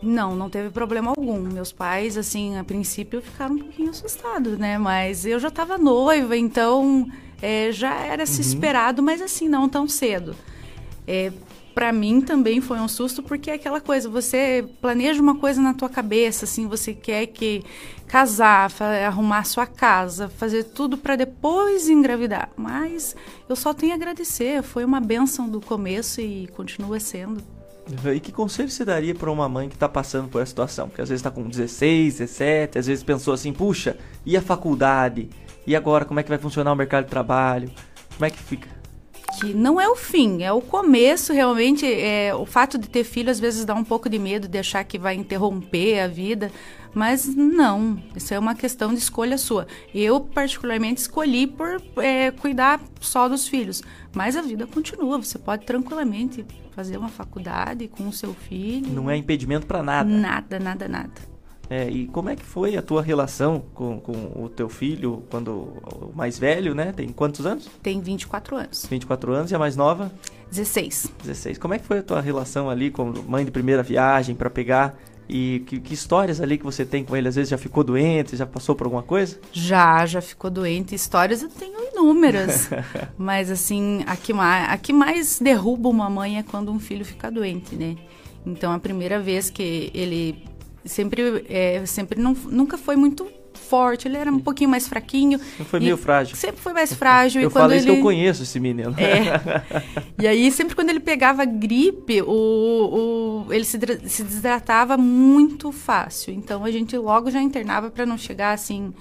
Não, 0.00 0.34
não 0.36 0.48
teve 0.48 0.70
problema 0.70 1.10
algum. 1.10 1.40
Meus 1.40 1.72
pais, 1.72 2.16
assim, 2.16 2.56
a 2.56 2.62
princípio 2.64 3.20
ficaram 3.20 3.56
um 3.56 3.58
pouquinho 3.58 3.90
assustados, 3.90 4.56
né? 4.56 4.78
Mas 4.78 5.26
eu 5.26 5.38
já 5.40 5.50
tava 5.50 5.76
noiva, 5.76 6.36
então 6.36 7.06
é, 7.42 7.70
já 7.72 7.94
era 7.94 8.24
se 8.24 8.40
Uhum. 8.40 8.48
esperado, 8.48 9.02
mas 9.02 9.20
assim, 9.20 9.48
não 9.48 9.68
tão 9.68 9.88
cedo. 9.88 10.36
É, 11.06 11.32
para 11.74 11.92
mim 11.92 12.20
também 12.20 12.60
foi 12.60 12.78
um 12.78 12.88
susto 12.88 13.22
porque 13.22 13.50
é 13.50 13.54
aquela 13.54 13.80
coisa, 13.80 14.08
você 14.08 14.68
planeja 14.80 15.22
uma 15.22 15.36
coisa 15.36 15.60
na 15.60 15.72
tua 15.74 15.88
cabeça, 15.88 16.44
assim, 16.44 16.66
você 16.66 16.92
quer 16.92 17.26
que 17.26 17.62
casar, 18.06 18.70
arrumar 19.06 19.44
sua 19.44 19.66
casa, 19.66 20.28
fazer 20.28 20.64
tudo 20.64 20.96
para 20.98 21.14
depois 21.16 21.88
engravidar. 21.88 22.50
Mas 22.56 23.14
eu 23.48 23.54
só 23.56 23.72
tenho 23.72 23.92
a 23.92 23.94
agradecer, 23.96 24.62
foi 24.62 24.84
uma 24.84 25.00
benção 25.00 25.48
do 25.48 25.60
começo 25.60 26.20
e 26.20 26.48
continua 26.48 26.98
sendo. 27.00 27.42
E 28.14 28.20
que 28.20 28.30
conselho 28.30 28.70
você 28.70 28.84
daria 28.84 29.14
para 29.14 29.30
uma 29.30 29.48
mãe 29.48 29.68
que 29.68 29.74
está 29.76 29.88
passando 29.88 30.28
por 30.28 30.42
essa 30.42 30.50
situação? 30.50 30.88
Porque 30.88 31.02
às 31.02 31.08
vezes 31.08 31.20
está 31.20 31.30
com 31.30 31.48
16, 31.48 32.18
17, 32.18 32.78
às 32.78 32.86
vezes 32.86 33.02
pensou 33.02 33.32
assim, 33.32 33.52
puxa, 33.52 33.96
e 34.24 34.36
a 34.36 34.42
faculdade? 34.42 35.30
E 35.66 35.74
agora, 35.74 36.04
como 36.04 36.20
é 36.20 36.22
que 36.22 36.28
vai 36.28 36.38
funcionar 36.38 36.72
o 36.72 36.76
mercado 36.76 37.04
de 37.04 37.10
trabalho? 37.10 37.70
Como 38.14 38.24
é 38.24 38.30
que 38.30 38.38
fica? 38.38 38.78
que 39.38 39.54
não 39.54 39.80
é 39.80 39.88
o 39.88 39.94
fim, 39.94 40.42
é 40.42 40.52
o 40.52 40.60
começo 40.60 41.32
realmente. 41.32 41.86
É, 41.86 42.34
o 42.34 42.44
fato 42.44 42.76
de 42.78 42.88
ter 42.88 43.04
filho 43.04 43.30
às 43.30 43.38
vezes 43.38 43.64
dá 43.64 43.74
um 43.74 43.84
pouco 43.84 44.08
de 44.08 44.18
medo 44.18 44.48
de 44.48 44.58
achar 44.58 44.82
que 44.84 44.98
vai 44.98 45.14
interromper 45.14 46.00
a 46.00 46.08
vida, 46.08 46.50
mas 46.94 47.26
não, 47.26 48.02
isso 48.16 48.32
é 48.34 48.38
uma 48.38 48.54
questão 48.54 48.92
de 48.92 48.98
escolha 48.98 49.38
sua. 49.38 49.66
Eu, 49.94 50.20
particularmente, 50.20 51.00
escolhi 51.00 51.46
por 51.46 51.80
é, 51.98 52.30
cuidar 52.30 52.80
só 53.00 53.28
dos 53.28 53.46
filhos, 53.46 53.82
mas 54.14 54.36
a 54.36 54.42
vida 54.42 54.66
continua. 54.66 55.18
Você 55.18 55.38
pode 55.38 55.64
tranquilamente 55.64 56.44
fazer 56.72 56.96
uma 56.96 57.08
faculdade 57.08 57.88
com 57.88 58.08
o 58.08 58.12
seu 58.12 58.32
filho. 58.34 58.92
Não 58.92 59.10
é 59.10 59.16
impedimento 59.16 59.66
para 59.66 59.82
nada. 59.82 60.08
Nada, 60.08 60.58
nada, 60.58 60.88
nada. 60.88 61.38
É, 61.70 61.88
e 61.90 62.06
como 62.06 62.30
é 62.30 62.36
que 62.36 62.44
foi 62.44 62.76
a 62.76 62.82
tua 62.82 63.02
relação 63.02 63.62
com, 63.74 64.00
com 64.00 64.42
o 64.42 64.48
teu 64.48 64.68
filho 64.68 65.22
quando 65.28 65.50
o 65.50 66.12
mais 66.14 66.38
velho, 66.38 66.74
né? 66.74 66.92
Tem 66.92 67.08
quantos 67.08 67.44
anos? 67.44 67.68
Tem 67.82 68.00
24 68.00 68.56
anos. 68.56 68.86
24 68.88 69.32
anos 69.32 69.50
e 69.50 69.54
a 69.54 69.58
mais 69.58 69.76
nova? 69.76 70.10
16. 70.50 71.12
16. 71.22 71.58
Como 71.58 71.74
é 71.74 71.78
que 71.78 71.84
foi 71.84 71.98
a 71.98 72.02
tua 72.02 72.20
relação 72.22 72.70
ali 72.70 72.90
com 72.90 73.12
mãe 73.28 73.44
de 73.44 73.50
primeira 73.50 73.82
viagem 73.82 74.34
para 74.34 74.48
pegar? 74.48 74.98
E 75.28 75.62
que, 75.66 75.78
que 75.78 75.92
histórias 75.92 76.40
ali 76.40 76.56
que 76.56 76.64
você 76.64 76.84
tem 76.84 77.04
com 77.04 77.14
ele? 77.14 77.28
Às 77.28 77.36
vezes 77.36 77.50
já 77.50 77.58
ficou 77.58 77.84
doente, 77.84 78.36
já 78.36 78.46
passou 78.46 78.74
por 78.74 78.86
alguma 78.86 79.02
coisa? 79.02 79.38
Já, 79.52 80.06
já 80.06 80.20
ficou 80.20 80.50
doente. 80.50 80.94
Histórias 80.94 81.42
eu 81.42 81.50
tenho 81.50 81.78
inúmeras. 81.92 82.70
Mas, 83.18 83.50
assim, 83.50 84.02
a 84.06 84.16
que, 84.16 84.32
mais, 84.32 84.70
a 84.70 84.76
que 84.78 84.92
mais 84.92 85.38
derruba 85.38 85.88
uma 85.88 86.08
mãe 86.08 86.38
é 86.38 86.42
quando 86.42 86.72
um 86.72 86.80
filho 86.80 87.04
fica 87.04 87.30
doente, 87.30 87.76
né? 87.76 87.96
Então, 88.46 88.72
a 88.72 88.78
primeira 88.78 89.20
vez 89.20 89.50
que 89.50 89.90
ele 89.92 90.44
sempre, 90.84 91.44
é, 91.48 91.84
sempre 91.84 92.18
não, 92.18 92.32
nunca 92.32 92.78
foi 92.78 92.96
muito 92.96 93.26
forte, 93.58 94.08
ele 94.08 94.16
era 94.16 94.30
um 94.30 94.38
pouquinho 94.38 94.70
mais 94.70 94.88
fraquinho. 94.88 95.38
Foi 95.38 95.80
meio 95.80 95.96
frágil. 95.96 96.36
Sempre 96.36 96.60
foi 96.60 96.72
mais 96.72 96.92
frágil. 96.92 97.42
Eu 97.42 97.50
e 97.50 97.76
isso 97.76 97.86
ele... 97.86 97.94
que 97.94 97.98
eu 97.98 98.02
conheço 98.02 98.42
esse 98.42 98.58
menino. 98.58 98.94
É. 98.98 99.58
E 100.20 100.26
aí, 100.26 100.50
sempre 100.50 100.74
quando 100.74 100.90
ele 100.90 100.98
pegava 100.98 101.44
gripe, 101.44 102.22
o, 102.22 103.46
o, 103.46 103.52
ele 103.52 103.64
se, 103.64 103.78
se 104.06 104.24
desidratava 104.24 104.96
muito 104.96 105.70
fácil. 105.70 106.34
Então, 106.34 106.64
a 106.64 106.70
gente 106.72 106.96
logo 106.96 107.30
já 107.30 107.40
internava 107.40 107.88
para 107.88 108.04
não 108.04 108.18
chegar 108.18 108.52
assim. 108.52 108.92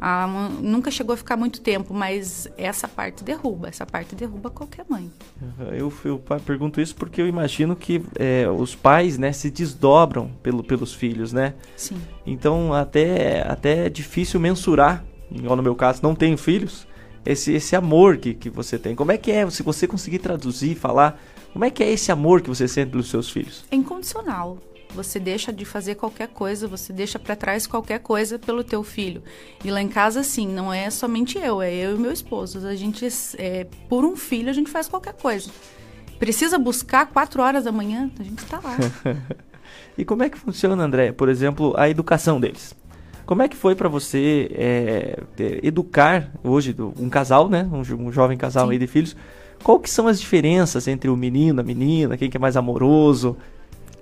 A, 0.00 0.26
uma- 0.26 0.48
nunca 0.48 0.90
chegou 0.90 1.14
a 1.14 1.16
ficar 1.16 1.36
muito 1.36 1.60
tempo, 1.60 1.94
mas 1.94 2.46
essa 2.56 2.86
parte 2.86 3.24
derruba. 3.24 3.68
Essa 3.68 3.86
parte 3.86 4.14
derruba 4.14 4.50
qualquer 4.50 4.84
mãe. 4.88 5.10
Eu, 5.72 5.92
eu 6.04 6.22
pergunto 6.44 6.80
isso 6.80 6.94
porque 6.94 7.20
eu 7.20 7.26
imagino 7.26 7.74
que 7.74 8.02
é, 8.18 8.48
os 8.48 8.74
pais, 8.74 9.16
né, 9.18 9.32
se 9.32 9.50
desdobram 9.50 10.30
pelo, 10.42 10.62
pelos 10.62 10.92
filhos, 10.92 11.32
né? 11.32 11.54
Sim. 11.76 11.96
Então 12.26 12.72
até, 12.74 13.42
até 13.48 13.86
é 13.86 13.88
difícil 13.88 14.38
mensurar, 14.38 15.04
igual 15.30 15.56
no 15.56 15.62
meu 15.62 15.74
caso, 15.74 16.00
não 16.02 16.14
tenho 16.14 16.36
filhos, 16.36 16.86
esse, 17.24 17.52
esse 17.52 17.74
amor 17.74 18.18
que, 18.18 18.34
que 18.34 18.50
você 18.50 18.78
tem. 18.78 18.94
Como 18.94 19.12
é 19.12 19.18
que 19.18 19.30
é, 19.32 19.48
se 19.50 19.62
você 19.62 19.86
conseguir 19.86 20.18
traduzir, 20.18 20.74
falar, 20.76 21.20
como 21.52 21.64
é 21.64 21.70
que 21.70 21.82
é 21.82 21.90
esse 21.90 22.12
amor 22.12 22.42
que 22.42 22.48
você 22.48 22.68
sente 22.68 22.90
pelos 22.90 23.08
seus 23.08 23.30
filhos? 23.30 23.64
É 23.70 23.76
incondicional. 23.76 24.58
Você 24.96 25.20
deixa 25.20 25.52
de 25.52 25.64
fazer 25.66 25.94
qualquer 25.94 26.28
coisa, 26.28 26.66
você 26.66 26.90
deixa 26.92 27.18
para 27.18 27.36
trás 27.36 27.66
qualquer 27.66 28.00
coisa 28.00 28.38
pelo 28.38 28.64
teu 28.64 28.82
filho. 28.82 29.22
E 29.62 29.70
lá 29.70 29.80
em 29.82 29.88
casa, 29.88 30.20
assim, 30.20 30.48
não 30.48 30.72
é 30.72 30.88
somente 30.88 31.36
eu, 31.38 31.60
é 31.60 31.72
eu 31.72 31.94
e 31.94 31.98
meu 31.98 32.10
esposo. 32.10 32.66
A 32.66 32.74
gente, 32.74 33.06
é, 33.36 33.66
por 33.90 34.04
um 34.06 34.16
filho, 34.16 34.48
a 34.48 34.52
gente 34.54 34.70
faz 34.70 34.88
qualquer 34.88 35.12
coisa. 35.14 35.50
Precisa 36.18 36.58
buscar 36.58 37.06
quatro 37.06 37.42
horas 37.42 37.64
da 37.64 37.70
manhã, 37.72 38.10
a 38.18 38.22
gente 38.22 38.42
tá 38.46 38.58
lá. 38.64 38.76
e 39.98 40.04
como 40.04 40.22
é 40.22 40.30
que 40.30 40.38
funciona, 40.38 40.82
André, 40.82 41.12
por 41.12 41.28
exemplo, 41.28 41.74
a 41.76 41.90
educação 41.90 42.40
deles? 42.40 42.74
Como 43.26 43.42
é 43.42 43.48
que 43.48 43.56
foi 43.56 43.74
para 43.74 43.88
você 43.88 44.48
é, 44.54 45.22
educar 45.62 46.30
hoje 46.42 46.74
um 46.98 47.10
casal, 47.10 47.48
né, 47.50 47.68
um, 47.70 47.82
jo- 47.82 47.96
um 47.98 48.10
jovem 48.10 48.38
casal 48.38 48.66
Sim. 48.66 48.72
aí 48.72 48.78
de 48.78 48.86
filhos? 48.86 49.14
Qual 49.62 49.78
que 49.80 49.90
são 49.90 50.06
as 50.06 50.20
diferenças 50.20 50.86
entre 50.88 51.10
o 51.10 51.16
menino, 51.16 51.60
a 51.60 51.64
menina, 51.64 52.16
quem 52.16 52.30
que 52.30 52.36
é 52.36 52.40
mais 52.40 52.56
amoroso? 52.56 53.36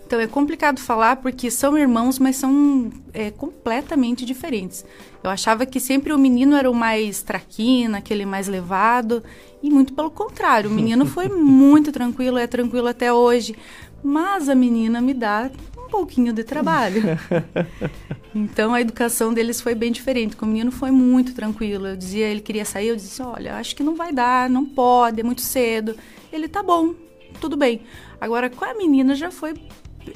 Então 0.07 0.21
é 0.21 0.27
complicado 0.27 0.79
falar 0.79 1.17
porque 1.17 1.51
são 1.51 1.77
irmãos, 1.77 2.19
mas 2.19 2.37
são 2.37 2.91
é, 3.13 3.31
completamente 3.31 4.25
diferentes. 4.25 4.85
Eu 5.23 5.31
achava 5.31 5.65
que 5.65 5.81
sempre 5.81 6.13
o 6.13 6.19
menino 6.19 6.55
era 6.55 6.71
o 6.71 6.75
mais 6.75 7.23
traquina, 7.23 7.99
aquele 7.99 8.27
mais 8.27 8.47
levado, 8.47 9.23
e 9.63 9.71
muito 9.71 9.95
pelo 9.95 10.11
contrário. 10.11 10.71
O 10.71 10.73
menino 10.73 11.07
foi 11.07 11.29
muito 11.33 11.91
tranquilo, 11.91 12.39
é 12.39 12.47
tranquilo 12.47 12.87
até 12.87 13.13
hoje, 13.13 13.57
mas 14.03 14.49
a 14.49 14.55
menina 14.55 15.01
me 15.01 15.15
dá 15.15 15.51
um 15.79 15.89
pouquinho 15.89 16.33
de 16.33 16.45
trabalho. 16.45 17.03
Então 18.35 18.75
a 18.75 18.81
educação 18.81 19.33
deles 19.33 19.61
foi 19.61 19.77
bem 19.77 19.93
diferente. 19.93 20.37
O 20.43 20.47
menino 20.47 20.73
foi 20.73 20.91
muito 20.91 21.33
tranquilo. 21.35 21.87
Eu 21.87 21.97
dizia, 21.97 22.27
ele 22.27 22.41
queria 22.41 22.65
sair, 22.65 22.89
eu 22.89 22.97
disse, 22.97 23.23
olha, 23.23 23.55
acho 23.57 23.77
que 23.77 23.83
não 23.85 23.95
vai 23.95 24.13
dar, 24.13 24.51
não 24.51 24.67
pode, 24.67 25.21
é 25.21 25.23
muito 25.23 25.41
cedo. 25.41 25.95
Ele 26.33 26.49
tá 26.49 26.61
bom, 26.61 26.95
tudo 27.41 27.57
bem. 27.57 27.83
Agora 28.21 28.51
com 28.51 28.65
a 28.65 28.75
menina 28.75 29.15
já 29.15 29.31
foi, 29.31 29.55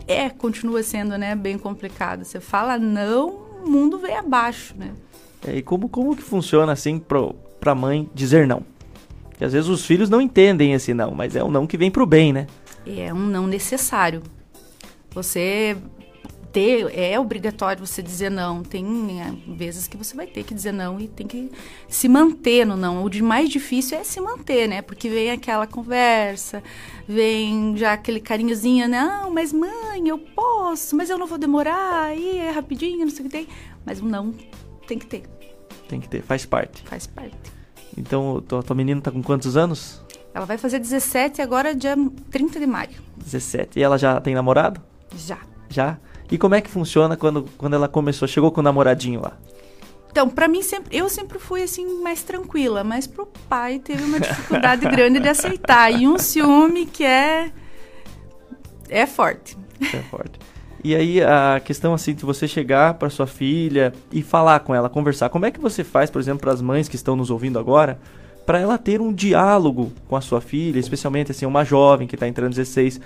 é, 0.07 0.29
continua 0.29 0.83
sendo, 0.83 1.17
né, 1.17 1.35
bem 1.35 1.59
complicado. 1.59 2.25
Você 2.25 2.41
fala 2.41 2.79
não, 2.79 3.29
o 3.65 3.69
mundo 3.69 3.99
vem 3.99 4.17
abaixo, 4.17 4.75
né? 4.77 4.93
É, 5.47 5.57
e 5.57 5.63
como, 5.63 5.89
como 5.89 6.17
que 6.17 6.23
funciona 6.23 6.73
assim 6.73 6.99
pro, 6.99 7.35
pra 7.61 7.75
mãe 7.75 8.09
dizer 8.15 8.47
não? 8.47 8.63
Porque 9.31 9.45
às 9.45 9.53
vezes 9.53 9.69
os 9.69 9.85
filhos 9.85 10.11
não 10.11 10.21
entendem 10.21 10.73
esse 10.73 10.93
não, 10.93 11.13
mas 11.13 11.37
é 11.37 11.45
um 11.45 11.51
não 11.51 11.67
que 11.67 11.77
vem 11.77 11.91
pro 11.91 12.05
bem, 12.05 12.33
né? 12.33 12.47
É 12.87 13.13
um 13.13 13.27
não 13.27 13.47
necessário. 13.47 14.23
Você 15.11 15.77
ter, 16.53 16.97
é 16.99 17.19
obrigatório 17.19 17.85
você 17.87 18.03
dizer 18.03 18.31
não. 18.31 18.63
Tem 18.63 19.21
é, 19.21 19.53
vezes 19.55 19.87
que 19.87 19.97
você 19.97 20.15
vai 20.17 20.27
ter 20.27 20.45
que 20.45 20.55
dizer 20.55 20.73
não 20.73 20.99
e 21.01 21.09
tem 21.09 21.27
que 21.27 21.51
se 21.89 22.09
manter 22.09 22.67
no 22.67 22.77
não. 22.77 23.05
O 23.05 23.11
de 23.11 23.23
mais 23.23 23.49
difícil 23.49 23.99
é 23.99 24.05
se 24.05 24.21
manter, 24.21 24.69
né? 24.69 24.83
Porque 24.83 25.09
vem 25.09 25.31
aquela 25.31 25.67
conversa, 25.67 26.63
vem 27.07 27.77
já 27.77 27.93
aquele 27.93 28.21
carinhozinho, 28.21 28.89
não, 28.89 29.31
mas 29.31 29.53
mãe, 29.53 30.07
eu 30.07 30.19
posso, 30.19 30.97
mas 30.97 31.11
eu 31.11 31.19
não 31.19 31.27
vou 31.27 31.39
demorar, 31.39 32.05
aí 32.05 32.39
é 32.39 32.51
rapidinho, 32.51 33.01
não 33.01 33.11
sei 33.11 33.21
o 33.21 33.29
que 33.29 33.37
tem. 33.37 33.49
Mas 33.85 34.01
o 34.01 34.05
não 34.05 34.35
tem 34.87 34.99
que 34.99 35.07
ter, 35.07 35.23
Tem 35.89 36.01
que 36.01 36.09
ter, 36.09 36.23
faz 36.23 36.45
parte. 36.47 36.83
faz 36.83 37.07
parte. 37.07 37.37
Então, 37.97 38.43
tua, 38.47 38.63
tua 38.63 38.77
menina 38.77 39.01
tá 39.01 39.11
com 39.11 39.23
quantos 39.23 39.57
anos? 39.57 40.03
Ela 40.33 40.47
vai 40.47 40.57
fazer 40.57 40.79
17 40.79 41.43
agora, 41.43 41.75
dia 41.75 41.97
30 42.31 42.61
de 42.61 42.67
maio. 42.67 42.91
17. 43.17 43.79
E 43.79 43.83
ela 43.83 43.99
já 43.99 44.21
tem 44.21 44.35
namorado? 44.35 44.81
Já. 45.17 45.39
Já? 45.69 45.99
E 46.31 46.37
como 46.37 46.55
é 46.55 46.61
que 46.61 46.71
funciona 46.71 47.17
quando, 47.17 47.47
quando 47.57 47.75
ela 47.75 47.89
começou? 47.89 48.29
Chegou 48.29 48.51
com 48.51 48.61
o 48.61 48.65
namoradinho 48.65 49.21
lá? 49.21 49.33
Então, 50.11 50.29
pra 50.29 50.49
mim 50.49 50.63
sempre, 50.63 50.97
eu 50.97 51.09
sempre 51.09 51.39
fui 51.39 51.63
assim 51.63 52.03
mais 52.03 52.23
tranquila, 52.23 52.83
mas 52.83 53.07
pro 53.07 53.27
pai 53.49 53.79
teve 53.79 54.03
uma 54.03 54.19
dificuldade 54.19 54.85
grande 54.89 55.21
de 55.21 55.29
aceitar 55.29 55.93
e 55.93 56.09
um 56.09 56.19
ciúme 56.19 56.87
que 56.87 57.05
é 57.05 57.51
é 58.89 59.07
forte. 59.07 59.57
É 59.81 59.99
forte. 60.11 60.39
E 60.83 60.95
aí 60.95 61.23
a 61.23 61.61
questão 61.63 61.93
assim 61.93 62.15
de 62.15 62.25
você 62.25 62.49
chegar 62.49 62.95
para 62.95 63.11
sua 63.11 63.27
filha 63.27 63.93
e 64.11 64.23
falar 64.23 64.61
com 64.61 64.75
ela, 64.75 64.89
conversar. 64.89 65.29
Como 65.29 65.45
é 65.45 65.51
que 65.51 65.61
você 65.61 65.85
faz, 65.85 66.11
por 66.11 66.21
exemplo, 66.21 66.41
para 66.41 66.53
as 66.53 66.63
mães 66.63 66.89
que 66.89 66.97
estão 66.97 67.15
nos 67.15 67.31
ouvindo 67.31 67.59
agora, 67.59 67.99
para 68.47 68.59
ela 68.59 68.79
ter 68.79 69.01
um 69.01 69.13
diálogo 69.13 69.93
com 70.09 70.17
a 70.17 70.21
sua 70.21 70.41
filha, 70.41 70.79
especialmente 70.79 71.33
assim 71.33 71.45
uma 71.45 71.65
jovem 71.65 72.07
que 72.07 72.15
está 72.17 72.27
entrando 72.27 72.51
16, 72.51 73.01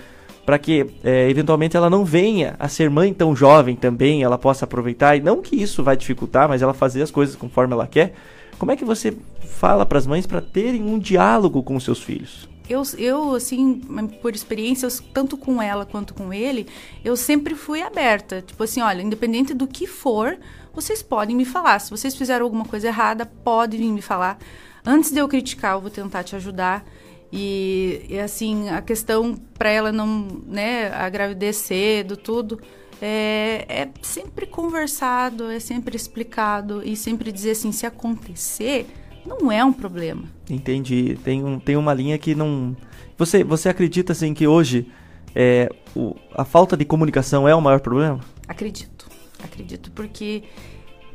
para 0.44 0.58
que 0.58 0.86
é, 1.04 1.28
eventualmente 1.30 1.76
ela 1.76 1.88
não 1.88 2.04
venha 2.04 2.56
a 2.58 2.68
ser 2.68 2.90
mãe 2.90 3.12
tão 3.14 3.34
jovem 3.34 3.76
também, 3.76 4.22
ela 4.22 4.36
possa 4.38 4.64
aproveitar 4.64 5.16
e 5.16 5.20
não 5.20 5.40
que 5.40 5.56
isso 5.56 5.82
vai 5.82 5.96
dificultar, 5.96 6.48
mas 6.48 6.62
ela 6.62 6.74
fazer 6.74 7.02
as 7.02 7.10
coisas 7.10 7.36
conforme 7.36 7.72
ela 7.74 7.86
quer. 7.86 8.14
Como 8.58 8.70
é 8.72 8.76
que 8.76 8.84
você 8.84 9.16
fala 9.40 9.86
para 9.86 9.98
as 9.98 10.06
mães 10.06 10.26
para 10.26 10.40
terem 10.40 10.82
um 10.82 10.98
diálogo 10.98 11.62
com 11.62 11.78
seus 11.78 12.02
filhos? 12.02 12.48
Eu, 12.68 12.82
eu, 12.96 13.34
assim, 13.34 13.80
por 14.22 14.34
experiência, 14.34 14.86
eu- 14.86 14.90
tanto 15.12 15.36
com 15.36 15.60
ela 15.60 15.84
quanto 15.84 16.14
com 16.14 16.32
ele, 16.32 16.66
eu 17.04 17.16
sempre 17.16 17.54
fui 17.54 17.82
aberta. 17.82 18.40
Tipo 18.40 18.62
assim, 18.64 18.80
olha, 18.80 19.02
independente 19.02 19.52
do 19.52 19.66
que 19.66 19.86
for, 19.86 20.38
vocês 20.72 21.02
podem 21.02 21.36
me 21.36 21.44
falar. 21.44 21.78
Se 21.80 21.90
vocês 21.90 22.14
fizeram 22.16 22.44
alguma 22.44 22.64
coisa 22.64 22.86
errada, 22.88 23.26
podem 23.26 23.92
me 23.92 24.00
falar. 24.00 24.38
Antes 24.86 25.10
de 25.10 25.18
eu 25.18 25.28
criticar, 25.28 25.74
eu 25.74 25.80
vou 25.80 25.90
tentar 25.90 26.22
te 26.22 26.34
ajudar. 26.36 26.84
E, 27.32 28.04
e, 28.10 28.18
assim, 28.18 28.68
a 28.68 28.82
questão 28.82 29.34
para 29.54 29.70
ela 29.70 29.90
não, 29.90 30.26
né, 30.46 30.92
a 30.92 31.08
gravidez 31.08 31.56
cedo, 31.56 32.16
tudo, 32.16 32.60
é, 33.00 33.64
é 33.68 33.88
sempre 34.02 34.46
conversado, 34.46 35.50
é 35.50 35.58
sempre 35.58 35.96
explicado 35.96 36.82
e 36.84 36.94
sempre 36.94 37.32
dizer 37.32 37.52
assim, 37.52 37.72
se 37.72 37.86
acontecer, 37.86 38.86
não 39.26 39.50
é 39.50 39.64
um 39.64 39.72
problema. 39.72 40.24
Entendi. 40.50 41.18
Tem, 41.24 41.42
um, 41.42 41.58
tem 41.58 41.76
uma 41.76 41.94
linha 41.94 42.18
que 42.18 42.34
não. 42.34 42.76
Você, 43.16 43.42
você 43.42 43.68
acredita 43.68 44.12
assim 44.12 44.34
que 44.34 44.46
hoje 44.46 44.86
é, 45.34 45.70
o, 45.96 46.14
a 46.34 46.44
falta 46.44 46.76
de 46.76 46.84
comunicação 46.84 47.48
é 47.48 47.54
o 47.54 47.60
maior 47.60 47.80
problema? 47.80 48.20
Acredito. 48.46 49.10
Acredito, 49.42 49.90
porque 49.90 50.44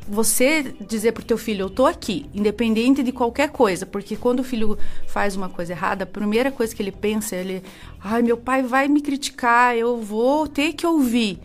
você 0.08 0.74
dizer 0.80 1.12
pro 1.12 1.24
teu 1.24 1.36
filho, 1.36 1.62
eu 1.62 1.70
tô 1.70 1.86
aqui, 1.86 2.26
independente 2.34 3.02
de 3.02 3.12
qualquer 3.12 3.50
coisa, 3.50 3.84
porque 3.84 4.16
quando 4.16 4.40
o 4.40 4.44
filho 4.44 4.78
faz 5.06 5.36
uma 5.36 5.48
coisa 5.48 5.72
errada, 5.72 6.04
a 6.04 6.06
primeira 6.06 6.50
coisa 6.50 6.74
que 6.74 6.82
ele 6.82 6.92
pensa 6.92 7.36
é 7.36 7.40
ele, 7.40 7.62
ai, 8.00 8.22
meu 8.22 8.36
pai 8.36 8.62
vai 8.62 8.88
me 8.88 9.00
criticar, 9.00 9.76
eu 9.76 10.00
vou 10.00 10.48
ter 10.48 10.72
que 10.72 10.86
ouvir. 10.86 11.38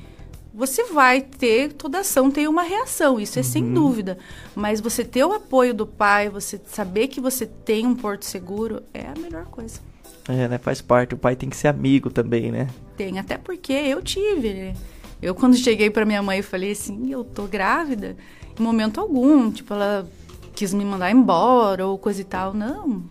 Você 0.53 0.83
vai 0.85 1.19
ter, 1.19 1.73
toda 1.73 1.99
ação 1.99 2.29
tem 2.29 2.47
uma 2.47 2.61
reação, 2.61 3.19
isso 3.19 3.39
é 3.39 3.43
sem 3.43 3.73
dúvida. 3.73 4.19
Mas 4.55 4.79
você 4.79 5.03
ter 5.03 5.25
o 5.25 5.33
apoio 5.33 5.73
do 5.73 5.87
pai, 5.87 6.29
você 6.29 6.61
saber 6.67 7.07
que 7.07 7.19
você 7.19 7.47
tem 7.47 7.87
um 7.87 7.95
porto 7.95 8.23
seguro, 8.23 8.83
é 8.93 9.07
a 9.07 9.19
melhor 9.19 9.45
coisa. 9.45 9.79
É, 10.27 10.47
né? 10.47 10.59
Faz 10.59 10.79
parte. 10.79 11.15
O 11.15 11.17
pai 11.17 11.35
tem 11.35 11.49
que 11.49 11.57
ser 11.57 11.69
amigo 11.69 12.11
também, 12.11 12.51
né? 12.51 12.67
Tem, 12.95 13.17
até 13.17 13.35
porque 13.35 13.73
eu 13.73 14.01
tive, 14.01 14.53
né? 14.53 14.73
Eu, 15.19 15.33
quando 15.33 15.55
cheguei 15.55 15.89
para 15.89 16.05
minha 16.05 16.21
mãe 16.21 16.39
e 16.39 16.43
falei 16.43 16.73
assim, 16.73 17.09
eu 17.09 17.23
tô 17.23 17.43
grávida, 17.43 18.15
em 18.59 18.63
momento 18.63 18.99
algum, 18.99 19.51
tipo, 19.51 19.73
ela 19.73 20.07
quis 20.55 20.73
me 20.73 20.85
mandar 20.85 21.11
embora 21.11 21.85
ou 21.85 21.97
coisa 21.97 22.21
e 22.21 22.23
tal. 22.23 22.53
Não, 22.53 23.03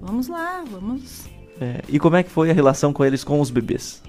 vamos 0.00 0.28
lá, 0.28 0.64
vamos. 0.68 1.24
É, 1.60 1.82
e 1.88 1.98
como 1.98 2.16
é 2.16 2.22
que 2.22 2.30
foi 2.30 2.50
a 2.50 2.54
relação 2.54 2.92
com 2.92 3.04
eles 3.04 3.22
com 3.22 3.40
os 3.40 3.50
bebês? 3.50 4.02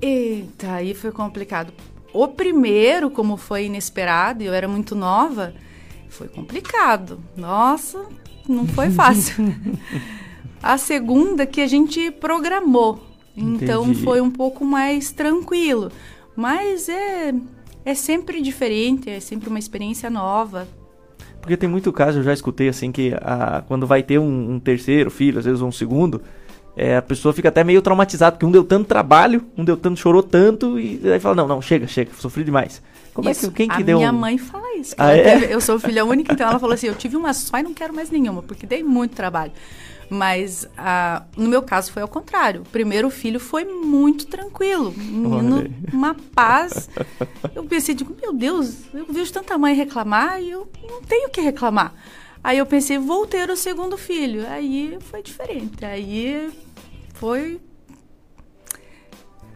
Eita, 0.00 0.74
aí 0.74 0.94
foi 0.94 1.10
complicado. 1.10 1.72
O 2.12 2.28
primeiro, 2.28 3.10
como 3.10 3.36
foi 3.36 3.66
inesperado, 3.66 4.42
e 4.42 4.46
eu 4.46 4.54
era 4.54 4.68
muito 4.68 4.94
nova, 4.94 5.54
foi 6.08 6.28
complicado. 6.28 7.20
Nossa, 7.36 8.06
não 8.48 8.66
foi 8.66 8.90
fácil. 8.92 9.54
a 10.62 10.78
segunda 10.78 11.46
que 11.46 11.60
a 11.60 11.66
gente 11.66 12.10
programou. 12.12 13.04
Então 13.36 13.84
Entendi. 13.84 14.02
foi 14.02 14.20
um 14.20 14.30
pouco 14.30 14.64
mais 14.64 15.12
tranquilo. 15.12 15.92
Mas 16.34 16.88
é, 16.88 17.34
é 17.84 17.94
sempre 17.94 18.40
diferente, 18.42 19.08
é 19.10 19.20
sempre 19.20 19.48
uma 19.48 19.58
experiência 19.58 20.08
nova. 20.10 20.66
Porque 21.40 21.56
tem 21.56 21.68
muito 21.68 21.92
caso, 21.92 22.18
eu 22.18 22.22
já 22.22 22.32
escutei 22.32 22.68
assim, 22.68 22.90
que 22.92 23.12
a, 23.20 23.62
quando 23.66 23.86
vai 23.86 24.02
ter 24.02 24.18
um, 24.18 24.52
um 24.54 24.60
terceiro 24.60 25.10
filho, 25.10 25.38
às 25.38 25.44
vezes 25.44 25.62
um 25.62 25.72
segundo, 25.72 26.20
é, 26.76 26.96
a 26.96 27.02
pessoa 27.02 27.32
fica 27.32 27.48
até 27.48 27.64
meio 27.64 27.80
traumatizada, 27.80 28.32
porque 28.32 28.44
um 28.46 28.50
deu 28.50 28.64
tanto 28.64 28.86
trabalho, 28.86 29.44
um 29.56 29.64
deu 29.64 29.76
tanto, 29.76 29.98
chorou 29.98 30.22
tanto, 30.22 30.78
e 30.78 31.00
aí 31.10 31.18
fala, 31.20 31.34
não, 31.36 31.48
não, 31.48 31.62
chega, 31.62 31.86
chega, 31.86 32.10
sofri 32.18 32.44
demais. 32.44 32.82
Como 33.14 33.28
Isso, 33.30 33.46
é 33.46 33.48
que, 33.48 33.54
quem 33.54 33.68
que 33.68 33.74
a 33.74 33.84
deu... 33.84 33.98
minha 33.98 34.12
um- 34.12 34.18
mãe 34.18 34.38
fala 34.38 34.76
isso. 34.76 34.94
Ah, 34.98 35.12
é? 35.16 35.22
teve- 35.22 35.52
eu 35.54 35.60
sou 35.60 35.78
filha 35.80 36.04
única, 36.04 36.32
então 36.32 36.46
ela 36.48 36.58
falou 36.58 36.74
assim, 36.74 36.86
eu 36.86 36.94
tive 36.94 37.16
uma 37.16 37.32
só 37.32 37.58
e 37.58 37.62
não 37.62 37.74
quero 37.74 37.92
mais 37.94 38.10
nenhuma, 38.10 38.42
porque 38.42 38.66
dei 38.66 38.82
muito 38.82 39.16
trabalho. 39.16 39.52
Mas 40.10 40.66
ah, 40.76 41.22
no 41.36 41.48
meu 41.48 41.62
caso 41.62 41.92
foi 41.92 42.00
ao 42.00 42.08
contrário. 42.08 42.62
O 42.62 42.64
primeiro 42.64 43.10
filho 43.10 43.38
foi 43.38 43.64
muito 43.64 44.26
tranquilo. 44.26 44.94
Um 44.98 45.28
menino, 45.28 45.74
uma 45.92 46.14
paz. 46.34 46.88
Eu 47.54 47.64
pensei, 47.64 47.94
digo, 47.94 48.16
meu 48.20 48.32
Deus, 48.32 48.74
eu 48.94 49.04
vejo 49.10 49.30
tanta 49.32 49.58
mãe 49.58 49.74
reclamar 49.74 50.40
e 50.42 50.50
eu 50.50 50.66
não 50.90 51.02
tenho 51.02 51.28
o 51.28 51.30
que 51.30 51.40
reclamar. 51.42 51.92
Aí 52.42 52.56
eu 52.56 52.64
pensei, 52.64 52.96
vou 52.98 53.26
ter 53.26 53.50
o 53.50 53.56
segundo 53.56 53.98
filho. 53.98 54.46
Aí 54.48 54.96
foi 55.10 55.22
diferente. 55.22 55.84
Aí 55.84 56.50
foi. 57.14 57.60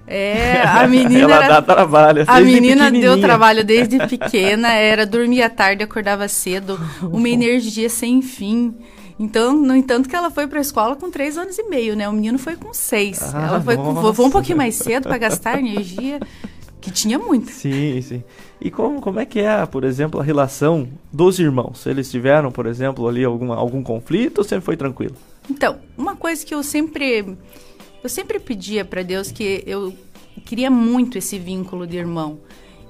É, 0.07 0.63
a 0.63 0.87
menina. 0.89 1.21
Ela 1.23 1.37
era- 1.45 1.49
dá 1.49 1.63
trabalho, 1.63 2.25
A 2.27 2.41
menina 2.41 2.91
deu 2.91 3.21
trabalho 3.21 3.65
desde 3.65 3.99
pequena, 4.07 4.73
era 4.75 5.07
dormia 5.07 5.49
tarde, 5.49 5.83
acordava 5.83 6.29
cedo, 6.29 6.79
uma 7.03 7.29
energia 7.31 7.89
sem 7.89 8.21
fim. 8.21 8.75
Então, 9.23 9.57
no 9.57 9.77
entanto, 9.77 10.09
que 10.09 10.17
ela 10.17 10.33
foi 10.33 10.49
para 10.49 10.59
a 10.59 10.61
escola 10.61 10.97
com 10.97 11.09
três 11.09 11.39
anos 11.39 11.57
e 11.57 11.63
meio, 11.69 11.95
né? 11.95 12.09
O 12.09 12.13
menino 12.13 12.41
foi 12.41 12.57
com 12.57 12.75
seis. 12.75 13.23
Ah, 13.33 13.47
ela 13.47 13.61
foi, 13.61 13.77
com, 13.77 13.91
um 13.91 14.31
pouquinho 14.31 14.59
mais 14.59 14.75
cedo 14.75 15.05
para 15.05 15.17
gastar 15.17 15.61
energia, 15.61 16.19
que 16.81 16.91
tinha 16.91 17.21
muita. 17.21 17.53
Sim, 17.53 18.03
sim. 18.03 18.25
E 18.61 18.69
como, 18.69 19.01
como 19.01 19.21
é 19.21 19.25
que 19.25 19.39
é, 19.39 19.65
por 19.65 19.85
exemplo, 19.85 20.19
a 20.19 20.25
relação 20.25 20.89
dos 21.13 21.39
irmãos? 21.39 21.87
Eles 21.87 22.11
tiveram, 22.11 22.51
por 22.51 22.67
exemplo, 22.67 23.07
ali 23.07 23.23
algum, 23.23 23.53
algum 23.53 23.81
conflito 23.81 24.39
ou 24.39 24.45
sempre 24.45 24.65
foi 24.65 24.77
tranquilo? 24.77 25.15
Então, 25.49 25.79
uma 25.97 26.17
coisa 26.17 26.45
que 26.45 26.53
eu 26.53 26.65
sempre 26.65 27.37
eu 28.03 28.09
sempre 28.11 28.41
pedia 28.41 28.85
para 28.85 29.05
Deus 29.05 29.31
que 29.31 29.63
eu 29.65 29.95
queria 30.45 30.69
muito 30.69 31.17
esse 31.17 31.39
vínculo 31.39 31.87
de 31.87 31.97
irmão. 31.97 32.41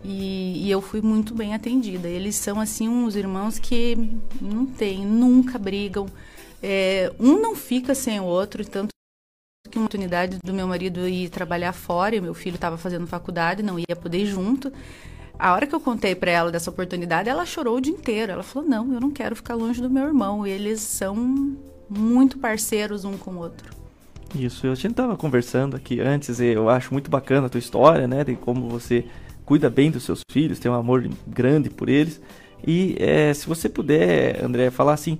E, 0.04 0.66
e 0.66 0.70
eu 0.70 0.80
fui 0.80 1.00
muito 1.00 1.34
bem 1.34 1.54
atendida. 1.54 2.08
Eles 2.08 2.34
são 2.34 2.60
assim 2.60 2.88
uns 2.88 3.14
irmãos 3.14 3.58
que 3.58 3.96
não 4.40 4.66
tem, 4.66 5.06
nunca 5.06 5.58
brigam. 5.58 6.06
É, 6.62 7.12
um 7.18 7.40
não 7.40 7.54
fica 7.54 7.94
sem 7.94 8.20
o 8.20 8.24
outro, 8.24 8.64
tanto 8.64 8.88
que 9.70 9.78
uma 9.78 9.86
oportunidade 9.86 10.38
do 10.44 10.52
meu 10.52 10.66
marido 10.66 11.08
ir 11.08 11.30
trabalhar 11.30 11.72
fora, 11.72 12.14
e 12.14 12.20
meu 12.20 12.34
filho 12.34 12.56
estava 12.56 12.76
fazendo 12.76 13.06
faculdade, 13.06 13.62
não 13.62 13.78
ia 13.78 13.96
poder 13.96 14.18
ir 14.18 14.26
junto. 14.26 14.72
A 15.38 15.54
hora 15.54 15.66
que 15.66 15.74
eu 15.74 15.80
contei 15.80 16.14
para 16.14 16.30
ela 16.30 16.52
dessa 16.52 16.70
oportunidade, 16.70 17.28
ela 17.28 17.46
chorou 17.46 17.78
o 17.78 17.80
dia 17.80 17.92
inteiro. 17.92 18.32
Ela 18.32 18.42
falou: 18.42 18.68
"Não, 18.68 18.92
eu 18.92 19.00
não 19.00 19.10
quero 19.10 19.34
ficar 19.34 19.54
longe 19.54 19.80
do 19.80 19.90
meu 19.90 20.04
irmão. 20.04 20.46
Eles 20.46 20.80
são 20.80 21.56
muito 21.88 22.38
parceiros 22.38 23.04
um 23.04 23.16
com 23.16 23.32
o 23.32 23.38
outro." 23.38 23.70
Isso, 24.34 24.66
a 24.66 24.74
gente 24.74 24.94
tava 24.94 25.16
conversando 25.16 25.76
aqui 25.76 26.00
antes, 26.00 26.40
e 26.40 26.46
eu 26.46 26.68
acho 26.68 26.92
muito 26.92 27.10
bacana 27.10 27.46
a 27.46 27.50
tua 27.50 27.58
história, 27.58 28.06
né? 28.06 28.24
De 28.24 28.34
como 28.36 28.68
você 28.68 29.04
cuida 29.44 29.68
bem 29.70 29.90
dos 29.90 30.02
seus 30.04 30.20
filhos, 30.30 30.58
tem 30.58 30.70
um 30.70 30.74
amor 30.74 31.08
grande 31.26 31.68
por 31.70 31.88
eles. 31.88 32.20
E 32.66 32.96
eh, 32.98 33.34
se 33.34 33.46
você 33.46 33.68
puder, 33.68 34.44
André, 34.44 34.70
falar 34.70 34.92
assim, 34.94 35.18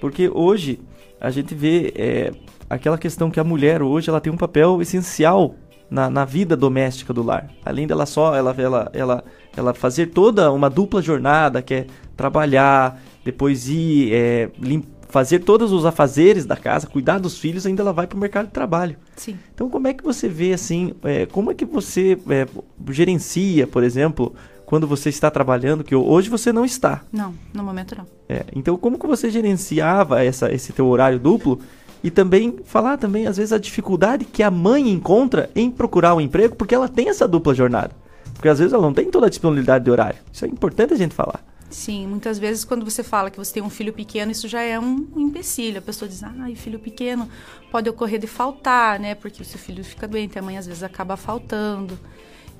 porque 0.00 0.28
hoje 0.28 0.78
a 1.20 1.30
gente 1.30 1.54
vê 1.54 1.92
eh, 1.96 2.32
aquela 2.68 2.98
questão 2.98 3.30
que 3.30 3.40
a 3.40 3.44
mulher 3.44 3.82
hoje 3.82 4.10
ela 4.10 4.20
tem 4.20 4.32
um 4.32 4.36
papel 4.36 4.80
essencial 4.82 5.54
na, 5.90 6.10
na 6.10 6.24
vida 6.24 6.56
doméstica 6.56 7.12
do 7.12 7.22
lar. 7.22 7.48
Além 7.64 7.86
dela 7.86 8.06
só 8.06 8.34
ela, 8.34 8.54
ela, 8.58 8.90
ela, 8.92 9.24
ela 9.56 9.74
fazer 9.74 10.06
toda 10.06 10.50
uma 10.52 10.68
dupla 10.68 11.00
jornada, 11.00 11.62
que 11.62 11.74
é 11.74 11.86
trabalhar, 12.16 13.00
depois 13.24 13.68
ir 13.68 14.12
eh, 14.12 14.50
lim- 14.58 14.84
fazer 15.12 15.40
todos 15.40 15.72
os 15.72 15.84
afazeres 15.84 16.46
da 16.46 16.56
casa, 16.56 16.86
cuidar 16.86 17.18
dos 17.18 17.38
filhos, 17.38 17.66
ainda 17.66 17.82
ela 17.82 17.92
vai 17.92 18.06
para 18.06 18.16
o 18.16 18.18
mercado 18.18 18.46
de 18.46 18.52
trabalho. 18.52 18.96
Sim. 19.14 19.36
Então 19.54 19.68
como 19.68 19.86
é 19.86 19.92
que 19.92 20.02
você 20.02 20.26
vê 20.26 20.54
assim, 20.54 20.94
é, 21.04 21.26
como 21.26 21.50
é 21.50 21.54
que 21.54 21.66
você 21.66 22.18
é, 22.30 22.46
gerencia, 22.90 23.66
por 23.66 23.84
exemplo, 23.84 24.34
quando 24.64 24.86
você 24.86 25.10
está 25.10 25.30
trabalhando, 25.30 25.84
que 25.84 25.94
hoje 25.94 26.30
você 26.30 26.50
não 26.50 26.64
está. 26.64 27.02
Não, 27.12 27.34
no 27.52 27.62
momento 27.62 27.94
não. 27.94 28.06
É, 28.26 28.46
então 28.56 28.74
como 28.78 28.98
que 28.98 29.06
você 29.06 29.28
gerenciava 29.30 30.24
essa, 30.24 30.50
esse 30.50 30.72
teu 30.72 30.86
horário 30.86 31.18
duplo 31.18 31.60
e 32.02 32.10
também 32.10 32.56
falar 32.64 32.96
também 32.96 33.26
às 33.26 33.36
vezes 33.36 33.52
a 33.52 33.58
dificuldade 33.58 34.24
que 34.24 34.42
a 34.42 34.50
mãe 34.50 34.88
encontra 34.88 35.50
em 35.54 35.70
procurar 35.70 36.14
um 36.14 36.22
emprego 36.22 36.56
porque 36.56 36.74
ela 36.74 36.88
tem 36.88 37.10
essa 37.10 37.28
dupla 37.28 37.54
jornada. 37.54 37.90
Porque 38.32 38.48
às 38.48 38.58
vezes 38.58 38.72
ela 38.72 38.82
não 38.82 38.94
tem 38.94 39.10
toda 39.10 39.26
a 39.26 39.28
disponibilidade 39.28 39.84
de 39.84 39.90
horário. 39.90 40.18
Isso 40.32 40.46
é 40.46 40.48
importante 40.48 40.94
a 40.94 40.96
gente 40.96 41.14
falar. 41.14 41.51
Sim, 41.72 42.06
muitas 42.06 42.38
vezes 42.38 42.64
quando 42.64 42.84
você 42.84 43.02
fala 43.02 43.30
que 43.30 43.38
você 43.38 43.54
tem 43.54 43.62
um 43.62 43.70
filho 43.70 43.92
pequeno, 43.92 44.30
isso 44.30 44.46
já 44.46 44.60
é 44.60 44.78
um 44.78 45.08
empecilho. 45.16 45.78
A 45.78 45.82
pessoa 45.82 46.08
diz, 46.08 46.22
ai, 46.22 46.54
filho 46.54 46.78
pequeno 46.78 47.28
pode 47.70 47.88
ocorrer 47.88 48.20
de 48.20 48.26
faltar, 48.26 49.00
né? 49.00 49.14
Porque 49.14 49.40
o 49.40 49.44
seu 49.44 49.58
filho 49.58 49.82
fica 49.82 50.06
doente, 50.06 50.38
a 50.38 50.42
mãe 50.42 50.58
às 50.58 50.66
vezes 50.66 50.82
acaba 50.82 51.16
faltando. 51.16 51.98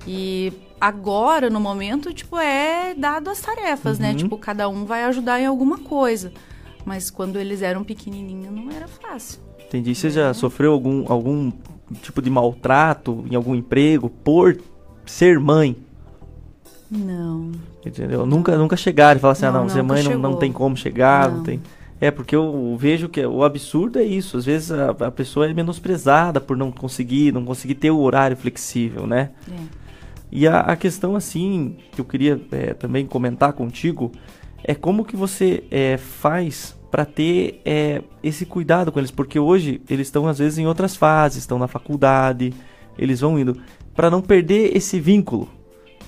E 0.07 0.51
agora, 0.81 1.49
no 1.49 1.59
momento, 1.59 2.11
tipo, 2.11 2.37
é 2.37 2.95
dado 2.95 3.29
as 3.29 3.39
tarefas, 3.39 3.99
né? 3.99 4.09
Uhum. 4.09 4.17
Tipo, 4.17 4.37
cada 4.37 4.67
um 4.67 4.83
vai 4.83 5.03
ajudar 5.03 5.39
em 5.39 5.45
alguma 5.45 5.77
coisa. 5.77 6.33
Mas 6.83 7.09
quando 7.09 7.39
eles 7.39 7.61
eram 7.61 7.83
pequenininhos, 7.83 8.51
não 8.53 8.71
era 8.71 8.87
fácil. 8.87 9.39
Entendi. 9.59 9.93
Você 9.93 10.09
já 10.09 10.33
sofreu 10.33 10.73
algum, 10.73 11.05
algum 11.07 11.51
tipo 12.01 12.21
de 12.21 12.29
maltrato 12.29 13.23
em 13.29 13.35
algum 13.35 13.53
emprego 13.53 14.09
por 14.09 14.59
ser 15.05 15.39
mãe? 15.39 15.77
Não. 16.89 17.51
Entendeu? 17.85 18.25
Nunca, 18.25 18.57
nunca 18.57 18.77
chegaram 18.77 19.17
e 19.17 19.21
falaram 19.21 19.37
assim, 19.37 19.45
ah, 19.45 19.51
Não, 19.51 19.61
não, 19.61 19.69
ser 19.69 19.83
mãe 19.83 20.03
não, 20.03 20.17
não 20.17 20.35
tem 20.37 20.51
como 20.51 20.75
chegar, 20.75 21.29
não. 21.29 21.37
Não. 21.37 21.43
tem. 21.43 21.61
É, 21.99 22.11
porque 22.11 22.35
eu 22.35 22.75
vejo 22.77 23.07
que 23.07 23.25
o 23.25 23.43
absurdo 23.43 23.97
é 23.97 24.03
isso. 24.03 24.37
Às 24.37 24.45
vezes 24.45 24.71
a, 24.71 24.89
a 24.89 25.11
pessoa 25.11 25.49
é 25.49 25.53
menosprezada 25.53 26.41
por 26.41 26.57
não 26.57 26.71
conseguir, 26.71 27.31
não 27.31 27.45
conseguir 27.45 27.75
ter 27.75 27.91
o 27.91 27.99
horário 27.99 28.35
flexível, 28.35 29.07
né? 29.07 29.29
É. 29.49 29.83
E 30.31 30.47
a, 30.47 30.61
a 30.61 30.75
questão, 30.75 31.15
assim, 31.15 31.77
que 31.91 32.01
eu 32.01 32.05
queria 32.05 32.41
é, 32.51 32.73
também 32.73 33.05
comentar 33.05 33.53
contigo, 33.53 34.11
é 34.63 34.73
como 34.73 35.05
que 35.05 35.15
você 35.15 35.63
é, 35.69 35.95
faz 35.97 36.75
para 36.89 37.05
ter 37.05 37.61
é, 37.63 38.01
esse 38.21 38.45
cuidado 38.45 38.91
com 38.91 38.99
eles, 38.99 39.11
porque 39.11 39.39
hoje 39.39 39.81
eles 39.89 40.07
estão 40.07 40.27
às 40.27 40.39
vezes 40.39 40.57
em 40.57 40.67
outras 40.67 40.95
fases, 40.95 41.39
estão 41.39 41.57
na 41.57 41.67
faculdade, 41.67 42.53
eles 42.97 43.21
vão 43.21 43.39
indo, 43.39 43.57
para 43.95 44.09
não 44.09 44.21
perder 44.21 44.75
esse 44.75 44.99
vínculo 44.99 45.49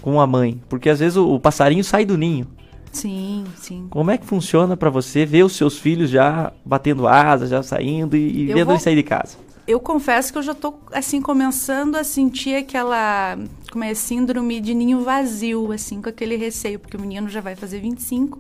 com 0.06 0.22
a 0.22 0.28
mãe, 0.28 0.62
porque 0.70 0.88
às 0.88 1.00
vezes 1.00 1.18
o, 1.18 1.34
o 1.34 1.40
passarinho 1.40 1.84
sai 1.84 2.06
do 2.06 2.16
ninho. 2.16 2.48
Sim, 2.92 3.44
sim. 3.58 3.88
Como 3.90 4.12
é 4.12 4.18
que 4.20 4.26
funciona 4.26 4.78
para 4.78 4.90
você 4.92 5.26
ver 5.26 5.44
os 5.44 5.54
seus 5.54 5.80
filhos 5.80 6.12
já 6.12 6.54
batendo 6.64 7.08
asas, 7.08 7.50
já 7.50 7.64
saindo 7.64 8.16
e, 8.16 8.42
e 8.42 8.46
vendo 8.46 8.66
vou- 8.66 8.74
eles 8.74 8.84
sair 8.84 8.96
de 8.96 9.04
casa? 9.04 9.38
Eu 9.68 9.80
confesso 9.80 10.32
que 10.32 10.38
eu 10.38 10.44
já 10.44 10.54
tô, 10.54 10.76
assim, 10.94 11.20
começando 11.20 11.96
a 11.96 12.04
sentir 12.04 12.56
aquela, 12.56 13.36
como 13.72 13.84
é, 13.84 13.96
síndrome 13.96 14.62
de 14.62 14.76
ninho 14.76 15.04
vazio, 15.04 15.72
assim, 15.72 16.00
com 16.04 16.08
aquele 16.08 16.36
receio, 16.36 16.78
porque 16.80 16.96
o 16.96 17.02
menino 17.02 17.28
já 17.28 17.42
vai 17.42 17.56
fazer 17.56 17.80
25 17.80 18.40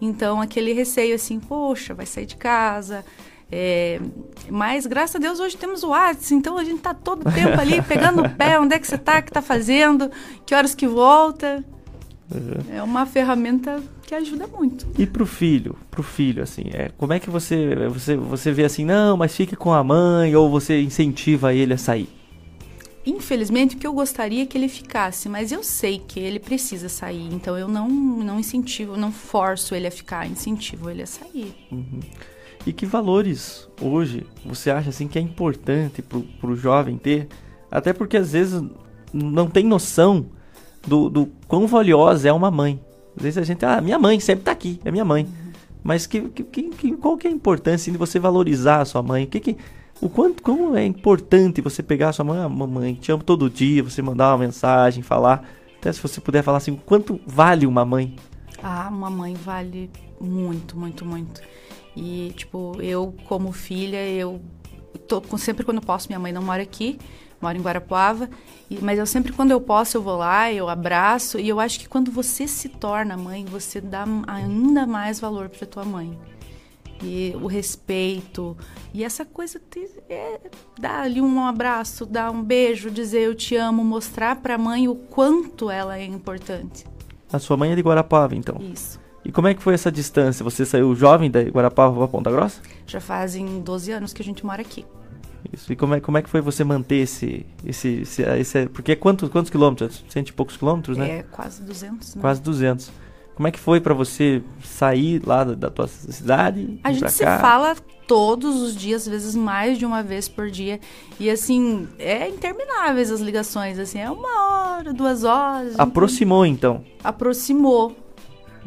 Então, 0.00 0.40
aquele 0.40 0.72
receio 0.72 1.14
assim, 1.14 1.38
poxa, 1.38 1.92
vai 1.92 2.06
sair 2.06 2.24
de 2.26 2.36
casa. 2.36 3.04
É, 3.50 4.00
mas, 4.50 4.86
graças 4.86 5.16
a 5.16 5.18
Deus, 5.18 5.38
hoje 5.38 5.56
temos 5.56 5.82
o 5.82 5.88
WhatsApp, 5.88 6.34
então 6.34 6.58
a 6.58 6.64
gente 6.64 6.80
tá 6.80 6.92
todo 6.92 7.30
tempo 7.30 7.60
ali 7.60 7.80
pegando 7.82 8.22
o 8.22 8.28
pé, 8.34 8.58
onde 8.58 8.74
é 8.74 8.78
que 8.78 8.86
você 8.86 8.98
tá, 8.98 9.20
o 9.20 9.22
que 9.22 9.30
tá 9.30 9.42
fazendo, 9.42 10.10
que 10.44 10.54
horas 10.54 10.74
que 10.74 10.86
volta. 10.86 11.64
É 12.68 12.82
uma 12.82 13.06
ferramenta 13.06 13.80
que 14.02 14.14
ajuda 14.14 14.48
muito. 14.48 14.86
E 14.98 15.06
pro 15.06 15.24
filho, 15.24 15.76
pro 15.90 16.02
filho, 16.02 16.42
assim, 16.42 16.64
é, 16.72 16.90
como 16.96 17.12
é 17.12 17.20
que 17.20 17.30
você, 17.30 17.88
você, 17.88 18.16
você 18.16 18.52
vê 18.52 18.64
assim, 18.64 18.84
não, 18.84 19.16
mas 19.16 19.34
fique 19.34 19.54
com 19.54 19.72
a 19.72 19.82
mãe, 19.82 20.34
ou 20.34 20.50
você 20.50 20.80
incentiva 20.82 21.54
ele 21.54 21.74
a 21.74 21.78
sair? 21.78 22.08
Infelizmente, 23.04 23.76
o 23.76 23.78
que 23.78 23.86
eu 23.86 23.92
gostaria 23.92 24.42
é 24.42 24.46
que 24.46 24.58
ele 24.58 24.68
ficasse, 24.68 25.28
mas 25.28 25.52
eu 25.52 25.62
sei 25.62 26.00
que 26.00 26.18
ele 26.18 26.40
precisa 26.40 26.88
sair, 26.88 27.28
então 27.32 27.56
eu 27.56 27.68
não, 27.68 27.88
não 27.88 28.40
incentivo, 28.40 28.96
não 28.96 29.12
forço 29.12 29.76
ele 29.76 29.86
a 29.86 29.90
ficar, 29.92 30.26
incentivo 30.26 30.90
ele 30.90 31.02
a 31.02 31.06
sair. 31.06 31.54
Uhum. 31.70 32.00
E 32.66 32.72
que 32.72 32.84
valores 32.84 33.68
hoje 33.80 34.26
você 34.44 34.70
acha 34.70 34.90
assim 34.90 35.06
que 35.06 35.16
é 35.16 35.22
importante 35.22 36.02
pro, 36.02 36.22
pro 36.40 36.56
jovem 36.56 36.98
ter? 36.98 37.28
Até 37.70 37.92
porque 37.92 38.16
às 38.16 38.32
vezes 38.32 38.60
não 39.12 39.46
tem 39.46 39.64
noção 39.64 40.26
do, 40.84 41.08
do 41.08 41.28
quão 41.46 41.68
valiosa 41.68 42.28
é 42.28 42.32
uma 42.32 42.50
mãe. 42.50 42.80
Às 43.16 43.22
vezes 43.22 43.38
a 43.38 43.44
gente, 43.44 43.64
ah, 43.64 43.80
minha 43.80 43.98
mãe 43.98 44.18
sempre 44.18 44.44
tá 44.44 44.50
aqui, 44.50 44.80
é 44.84 44.90
minha 44.90 45.04
mãe. 45.04 45.28
Mas 45.82 46.06
que, 46.06 46.20
que, 46.22 46.42
que, 46.42 46.96
qual 46.96 47.16
que 47.16 47.28
é 47.28 47.30
a 47.30 47.32
importância 47.32 47.92
de 47.92 47.96
você 47.96 48.18
valorizar 48.18 48.80
a 48.80 48.84
sua 48.84 49.00
mãe? 49.00 49.24
O 49.24 49.26
que 49.28 49.38
que, 49.38 49.56
o 50.00 50.08
quanto, 50.08 50.42
como 50.42 50.76
é 50.76 50.84
importante 50.84 51.60
você 51.60 51.84
pegar 51.84 52.08
a 52.08 52.12
sua 52.12 52.24
mãe, 52.24 52.40
ah, 52.40 52.48
mamãe, 52.48 52.94
te 52.94 53.12
amo 53.12 53.22
todo 53.22 53.48
dia, 53.48 53.84
você 53.84 54.02
mandar 54.02 54.32
uma 54.32 54.38
mensagem, 54.38 55.04
falar. 55.04 55.48
Até 55.78 55.92
se 55.92 56.02
você 56.02 56.20
puder 56.20 56.42
falar 56.42 56.58
assim, 56.58 56.74
quanto 56.84 57.20
vale 57.24 57.64
uma 57.64 57.84
mãe? 57.84 58.16
Ah, 58.60 58.88
uma 58.90 59.08
mãe 59.08 59.34
vale 59.34 59.88
muito, 60.20 60.76
muito, 60.76 61.04
muito. 61.04 61.40
E, 61.96 62.32
tipo, 62.36 62.76
eu, 62.80 63.14
como 63.24 63.50
filha, 63.52 64.06
eu 64.06 64.40
tô 65.08 65.22
sempre 65.38 65.64
quando 65.64 65.80
posso, 65.80 66.08
minha 66.08 66.18
mãe 66.18 66.30
não 66.30 66.42
mora 66.42 66.62
aqui, 66.62 66.98
mora 67.40 67.56
em 67.56 67.62
Guarapuava, 67.62 68.28
e, 68.70 68.78
mas 68.82 68.98
eu 68.98 69.06
sempre 69.06 69.32
quando 69.32 69.50
eu 69.50 69.60
posso 69.60 69.96
eu 69.96 70.02
vou 70.02 70.16
lá, 70.16 70.52
eu 70.52 70.68
abraço, 70.68 71.38
e 71.38 71.48
eu 71.48 71.58
acho 71.58 71.80
que 71.80 71.88
quando 71.88 72.10
você 72.10 72.46
se 72.46 72.68
torna 72.68 73.16
mãe, 73.16 73.44
você 73.46 73.80
dá 73.80 74.04
ainda 74.26 74.86
mais 74.86 75.18
valor 75.18 75.48
para 75.48 75.66
tua 75.66 75.84
mãe. 75.84 76.18
E 77.02 77.34
o 77.42 77.46
respeito, 77.46 78.56
e 78.92 79.04
essa 79.04 79.24
coisa 79.24 79.60
de, 79.70 79.86
é, 80.08 80.40
dar 80.78 81.02
ali 81.02 81.20
um 81.20 81.44
abraço, 81.44 82.06
dar 82.06 82.30
um 82.30 82.42
beijo, 82.42 82.90
dizer 82.90 83.20
eu 83.20 83.34
te 83.34 83.54
amo, 83.54 83.84
mostrar 83.84 84.36
para 84.36 84.54
a 84.54 84.58
mãe 84.58 84.88
o 84.88 84.94
quanto 84.94 85.70
ela 85.70 85.98
é 85.98 86.04
importante. 86.04 86.86
A 87.30 87.38
sua 87.38 87.56
mãe 87.56 87.72
é 87.72 87.74
de 87.74 87.82
Guarapuava, 87.82 88.34
então? 88.34 88.56
Isso. 88.60 88.98
E 89.26 89.32
como 89.32 89.48
é 89.48 89.54
que 89.54 89.60
foi 89.60 89.74
essa 89.74 89.90
distância? 89.90 90.44
Você 90.44 90.64
saiu 90.64 90.94
jovem 90.94 91.28
da 91.28 91.42
Guarapava 91.42 91.96
para 91.96 92.06
Ponta 92.06 92.30
Grossa? 92.30 92.60
Já 92.86 93.00
fazem 93.00 93.60
12 93.60 93.90
anos 93.90 94.12
que 94.12 94.22
a 94.22 94.24
gente 94.24 94.46
mora 94.46 94.62
aqui. 94.62 94.86
Isso. 95.52 95.72
E 95.72 95.74
como 95.74 95.94
é, 95.94 96.00
como 96.00 96.16
é 96.16 96.22
que 96.22 96.28
foi 96.30 96.40
você 96.40 96.62
manter 96.62 96.98
esse. 96.98 97.44
esse, 97.64 98.02
esse, 98.02 98.22
esse 98.22 98.66
porque 98.68 98.94
quantos, 98.94 99.28
quantos 99.28 99.50
quilômetros? 99.50 100.04
Cento 100.08 100.28
e 100.28 100.32
poucos 100.32 100.56
quilômetros, 100.56 100.96
né? 100.96 101.18
É, 101.18 101.22
quase 101.24 101.60
200. 101.60 102.14
Né? 102.14 102.20
Quase 102.20 102.40
200. 102.40 102.92
Como 103.34 103.48
é 103.48 103.50
que 103.50 103.58
foi 103.58 103.80
para 103.80 103.92
você 103.92 104.42
sair 104.62 105.20
lá 105.26 105.42
da, 105.42 105.54
da 105.54 105.70
tua 105.70 105.88
cidade? 105.88 106.78
A 106.84 106.92
gente 106.92 107.10
se 107.10 107.24
cá? 107.24 107.40
fala 107.40 107.76
todos 108.06 108.62
os 108.62 108.76
dias, 108.76 109.02
às 109.02 109.08
vezes 109.08 109.34
mais 109.34 109.76
de 109.76 109.84
uma 109.84 110.04
vez 110.04 110.28
por 110.28 110.48
dia. 110.48 110.78
E 111.18 111.28
assim, 111.28 111.88
é 111.98 112.28
intermináveis 112.28 113.10
as 113.10 113.20
ligações, 113.20 113.76
assim, 113.80 113.98
é 113.98 114.08
uma 114.08 114.76
hora, 114.76 114.92
duas 114.92 115.24
horas. 115.24 115.74
Aproximou 115.76 116.46
então? 116.46 116.84
Aproximou 117.02 118.05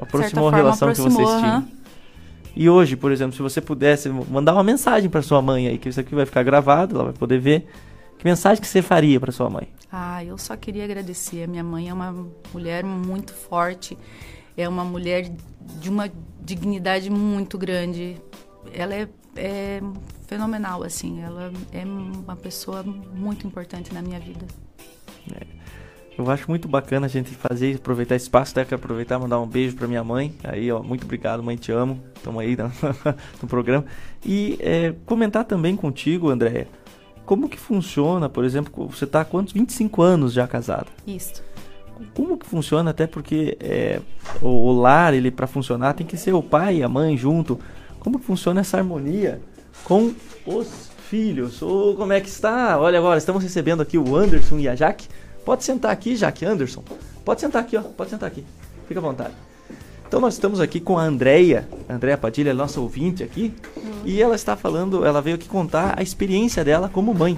aproximou 0.02 0.50
a 0.50 0.52
relação 0.52 0.90
aproximou, 0.90 1.18
que 1.18 1.24
vocês 1.24 1.42
tinham. 1.42 1.68
E 2.56 2.70
hoje, 2.70 2.96
por 2.96 3.12
exemplo, 3.12 3.36
se 3.36 3.42
você 3.42 3.62
pudesse 3.62 4.10
mandar 4.10 4.54
uma 4.54 4.64
mensagem 4.64 5.10
para 5.10 5.22
sua 5.22 5.42
mãe 5.42 5.68
aí, 5.68 5.78
que 5.78 5.90
isso 5.90 6.00
aqui 6.00 6.14
vai 6.14 6.26
ficar 6.26 6.44
gravado, 6.44 6.96
ela 6.96 7.06
vai 7.06 7.14
poder 7.14 7.40
ver. 7.40 7.68
Que 8.18 8.26
mensagem 8.26 8.62
que 8.62 8.68
você 8.68 8.82
faria 8.82 9.18
para 9.18 9.32
sua 9.32 9.50
mãe? 9.50 9.70
Ah, 9.90 10.24
eu 10.24 10.38
só 10.38 10.58
queria 10.58 10.84
agradecer. 10.84 11.44
A 11.44 11.48
minha 11.48 11.64
mãe 11.64 11.88
é 11.88 11.94
uma 11.94 12.14
mulher 12.54 12.84
muito 12.84 13.34
forte, 13.34 13.98
é 14.58 14.68
uma 14.68 14.84
mulher 14.84 15.32
de 15.80 15.90
uma 15.90 16.12
dignidade 16.42 17.10
muito 17.10 17.58
grande. 17.58 18.18
Ela 18.74 18.94
é, 18.94 19.08
é 19.38 19.82
fenomenal, 20.28 20.84
assim. 20.84 21.22
Ela 21.22 21.52
é 21.72 21.86
uma 21.86 22.36
pessoa 22.36 22.84
muito 22.84 23.48
importante 23.48 23.94
na 23.94 24.02
minha 24.02 24.20
vida. 24.20 24.46
Eu 26.20 26.30
acho 26.30 26.52
muito 26.52 26.68
bacana 26.68 27.06
a 27.06 27.10
gente 27.10 27.30
fazer, 27.30 27.78
aproveitar 27.78 28.14
esse 28.14 28.26
espaço, 28.26 28.52
até 28.52 28.66
quero 28.66 28.76
aproveitar 28.76 29.16
e 29.16 29.22
mandar 29.22 29.40
um 29.40 29.48
beijo 29.48 29.78
para 29.78 29.88
minha 29.88 30.04
mãe. 30.04 30.36
Aí, 30.44 30.70
ó, 30.70 30.84
muito 30.84 31.06
obrigado, 31.06 31.42
mãe, 31.42 31.56
te 31.56 31.72
amo. 31.72 31.98
Estamos 32.14 32.42
aí 32.42 32.58
no, 32.58 32.70
no, 33.42 33.48
programa. 33.48 33.86
E 34.26 34.58
é, 34.60 34.94
comentar 35.06 35.46
também 35.46 35.78
contigo, 35.78 36.30
Andréia, 36.30 36.68
como 37.26 37.48
que 37.48 37.58
funciona, 37.58 38.28
por 38.28 38.44
exemplo, 38.44 38.86
você 38.86 39.06
está 39.06 39.22
há 39.22 39.26
quantos? 39.26 39.54
25 39.54 40.02
anos 40.02 40.34
já 40.34 40.46
casada. 40.46 40.88
Isso. 41.08 41.42
Como 42.14 42.38
que 42.38 42.46
funciona, 42.46 42.92
até 42.92 43.08
porque 43.08 43.58
é, 43.62 44.02
o, 44.42 44.50
o 44.50 44.74
lar, 44.74 45.14
ele 45.14 45.32
para 45.32 45.48
funcionar, 45.48 45.94
tem 45.94 46.06
que 46.06 46.18
ser 46.18 46.34
o 46.34 46.44
pai 46.44 46.80
e 46.80 46.84
a 46.84 46.90
mãe 46.90 47.16
junto. 47.16 47.58
Como 47.98 48.20
que 48.20 48.26
funciona 48.26 48.60
essa 48.60 48.76
harmonia 48.76 49.40
com 49.86 50.14
os 50.46 50.92
filhos? 51.08 51.62
Ou 51.62 51.96
como 51.96 52.12
é 52.12 52.20
que 52.20 52.28
está? 52.28 52.78
Olha 52.78 53.00
agora, 53.00 53.18
estamos 53.18 53.42
recebendo 53.42 53.82
aqui 53.82 53.98
o 53.98 54.18
Anderson 54.18 54.58
e 54.60 54.68
a 54.68 54.76
Jaque 54.76 55.08
Pode 55.50 55.64
sentar 55.64 55.92
aqui, 55.92 56.16
Jaque 56.16 56.46
Anderson. 56.46 56.84
Pode 57.26 57.42
sentar 57.42 57.64
aqui, 57.64 57.76
ó. 57.76 57.82
Pode 57.82 58.12
sentar 58.12 58.28
aqui. 58.28 58.46
Fica 58.88 59.00
à 59.00 59.02
vontade. 59.02 59.34
Então 60.08 60.22
nós 60.22 60.36
estamos 60.36 60.60
aqui 60.60 60.80
com 60.80 60.96
a 60.96 61.02
Andrea, 61.02 61.68
a 61.90 61.96
Andrea 61.96 62.16
Padilha, 62.20 62.54
nossa 62.54 62.80
ouvinte 62.80 63.24
aqui, 63.24 63.52
uhum. 63.76 63.92
e 64.06 64.22
ela 64.22 64.36
está 64.36 64.56
falando, 64.56 65.04
ela 65.04 65.24
veio 65.24 65.38
aqui 65.38 65.50
contar 65.50 65.96
a 65.98 66.04
experiência 66.04 66.64
dela 66.64 66.88
como 66.88 67.16
mãe. 67.16 67.36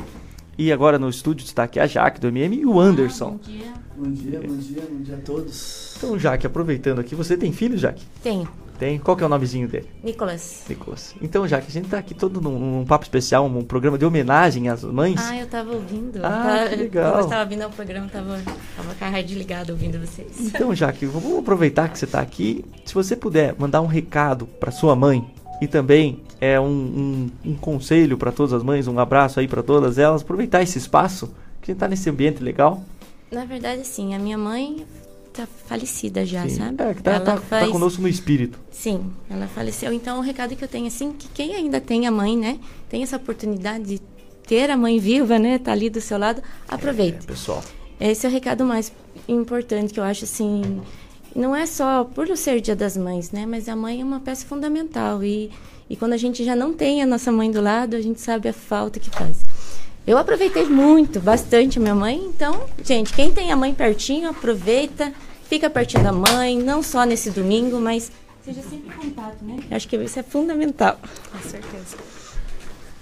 E 0.57 0.74
agora 0.74 0.99
no 0.99 1.07
estúdio 1.07 1.45
está 1.45 1.64
aqui 1.64 1.80
a 1.80 1.88
Jaque 1.88 2.20
do 2.20 2.28
MM 2.28 2.57
e 2.57 2.66
o 2.66 2.82
Anderson. 2.82 3.39
Ah, 3.41 3.47
bom 3.47 3.53
dia. 3.53 3.74
Bom 3.95 4.12
dia, 4.12 4.41
bom 4.41 4.57
dia, 4.57 4.84
bom 4.91 5.01
dia 5.03 5.16
a 5.16 5.20
todos. 5.22 5.95
Então, 5.95 6.20
Jaque, 6.20 6.45
aproveitando 6.45 6.99
aqui, 6.99 7.16
você 7.16 7.38
tem 7.38 7.53
filho, 7.53 7.78
Jaque? 7.78 8.03
Tenho. 8.22 8.45
Tem? 8.82 8.98
Qual 8.98 9.16
que 9.16 9.22
é 9.22 9.28
o 9.28 9.30
nomezinho 9.30 9.68
dele? 9.68 9.88
Nicolas. 10.04 10.64
Nicolas. 10.68 11.14
Então, 11.22 11.48
já 11.48 11.62
que 11.62 11.68
a 11.68 11.72
gente 11.72 11.88
tá 11.88 12.00
aqui 12.00 12.16
todo 12.16 12.42
num, 12.42 12.58
num 12.58 12.84
papo 12.84 13.06
especial, 13.06 13.46
um 13.46 13.64
programa 13.64 13.96
de 13.96 14.04
homenagem 14.04 14.70
às 14.70 14.84
mães. 14.84 15.22
Ah, 15.22 15.38
eu 15.38 15.46
tava 15.46 15.72
ouvindo. 15.72 16.18
Ah, 16.26 16.66
tá, 16.68 16.76
legal. 16.76 17.20
eu 17.20 17.26
estava 17.26 17.46
vindo 17.48 17.62
ao 17.62 17.70
programa, 17.70 18.10
tava, 18.12 18.42
tava 18.76 18.96
com 18.96 19.06
a 19.06 19.08
rádio 19.08 19.38
ligada 19.38 19.72
ouvindo 19.72 20.00
vocês. 20.00 20.32
Então, 20.40 20.74
Jaque, 20.74 21.06
vamos 21.06 21.38
aproveitar 21.38 21.90
que 21.90 22.00
você 22.00 22.08
tá 22.08 22.22
aqui. 22.22 22.66
Se 22.84 22.96
você 22.96 23.16
puder 23.16 23.54
mandar 23.56 23.82
um 23.82 23.86
recado 23.86 24.48
para 24.48 24.72
sua 24.72 24.96
mãe 24.96 25.32
e 25.62 25.68
também 25.68 26.24
é 26.40 26.60
um, 26.60 26.66
um, 26.66 27.52
um 27.52 27.54
conselho 27.54 28.18
para 28.18 28.32
todas 28.32 28.52
as 28.52 28.64
mães, 28.64 28.88
um 28.88 28.98
abraço 28.98 29.40
aí 29.40 29.48
para 29.48 29.62
todas 29.62 30.00
elas, 30.00 30.24
aproveitar 30.24 30.64
esse 30.64 30.80
espaço, 30.80 31.28
que 31.62 31.70
a 31.70 31.74
gente 31.74 31.80
tá 31.80 31.88
nesse 31.88 32.10
ambiente 32.10 32.42
legal. 32.42 32.84
Na 33.32 33.46
verdade, 33.46 33.86
sim, 33.86 34.16
a 34.16 34.20
minha 34.20 34.40
mãe 34.40 34.88
tá 35.34 35.48
falecida 35.68 36.26
já, 36.26 36.44
Sim. 36.48 36.56
sabe? 36.56 36.84
É, 36.84 36.94
tá, 36.94 37.20
tá, 37.20 37.20
tá 37.20 37.38
faz... 37.38 37.66
tá, 37.66 37.72
conosco 37.72 38.02
no 38.02 38.08
espírito. 38.08 38.60
Sim, 38.70 39.12
ela 39.30 39.48
faleceu. 39.48 39.94
Então, 39.94 40.20
o 40.20 40.22
recado 40.22 40.56
que 40.56 40.64
eu 40.64 40.68
tenho, 40.68 40.88
assim, 40.88 41.14
que 41.14 41.28
quem 41.30 41.56
ainda 41.56 41.80
tem 41.80 42.08
a 42.08 42.12
mãe, 42.12 42.38
né? 42.38 42.60
Tem 42.90 43.04
essa 43.04 43.18
oportunidade 43.18 43.84
de 43.86 44.02
ter 44.46 44.70
a 44.70 44.78
mãe 44.78 45.00
viva, 45.00 45.40
né? 45.40 45.58
Tá 45.58 45.72
ali 45.72 45.90
do 45.90 46.02
seu 46.02 46.18
lado, 46.18 46.42
aproveite. 46.68 47.20
É, 47.24 47.28
pessoal. 47.28 47.64
Esse 48.00 48.26
é 48.26 48.30
o 48.30 48.32
recado 48.32 48.66
mais 48.66 48.92
importante 49.28 49.94
que 49.94 50.00
eu 50.00 50.04
acho, 50.04 50.26
assim... 50.26 50.82
Não 51.34 51.55
é 51.55 51.66
só 51.66 52.04
por 52.04 52.28
ser 52.36 52.60
dia 52.60 52.76
das 52.76 52.97
mães, 52.97 53.32
né? 53.32 53.46
Mas 53.46 53.70
a 53.70 53.76
mãe 53.76 54.01
é 54.01 54.04
uma 54.04 54.20
peça 54.20 54.46
fundamental. 54.46 55.24
E, 55.24 55.50
e 55.89 55.96
quando 55.96 56.12
a 56.12 56.18
gente 56.18 56.43
já 56.43 56.58
não 56.58 56.74
tem 56.74 57.01
a 57.01 57.05
nossa 57.05 57.32
mãe 57.32 57.50
do 57.50 57.62
lado, 57.62 57.96
a 57.96 58.01
gente 58.01 58.20
sabe 58.20 58.50
a 58.50 58.54
falta 58.54 59.00
que 59.00 59.10
faz. 59.10 59.38
Eu 60.05 60.18
aproveitei 60.18 60.66
muito, 60.66 61.22
bastante 61.22 61.78
a 61.78 61.82
minha 61.82 61.96
mãe. 61.96 62.22
Então, 62.26 62.66
gente, 62.84 63.14
quem 63.14 63.32
tem 63.32 63.51
a 63.51 63.55
mãe 63.55 63.74
pertinho, 63.74 64.30
aproveita, 64.30 65.14
fica 65.52 65.70
pertinho 65.70 66.02
da 66.02 66.14
mãe, 66.14 66.58
não 66.58 66.82
só 66.82 67.04
nesse 67.04 67.30
domingo, 67.30 67.78
mas 67.78 68.10
seja 68.42 68.62
sempre 68.62 68.88
em 68.88 69.10
contato, 69.10 69.36
né? 69.42 69.58
Acho 69.70 69.86
que 69.86 69.98
isso 69.98 70.18
é 70.18 70.24
fundamental. 70.24 70.98
Com 71.30 71.40
certeza. 71.50 71.98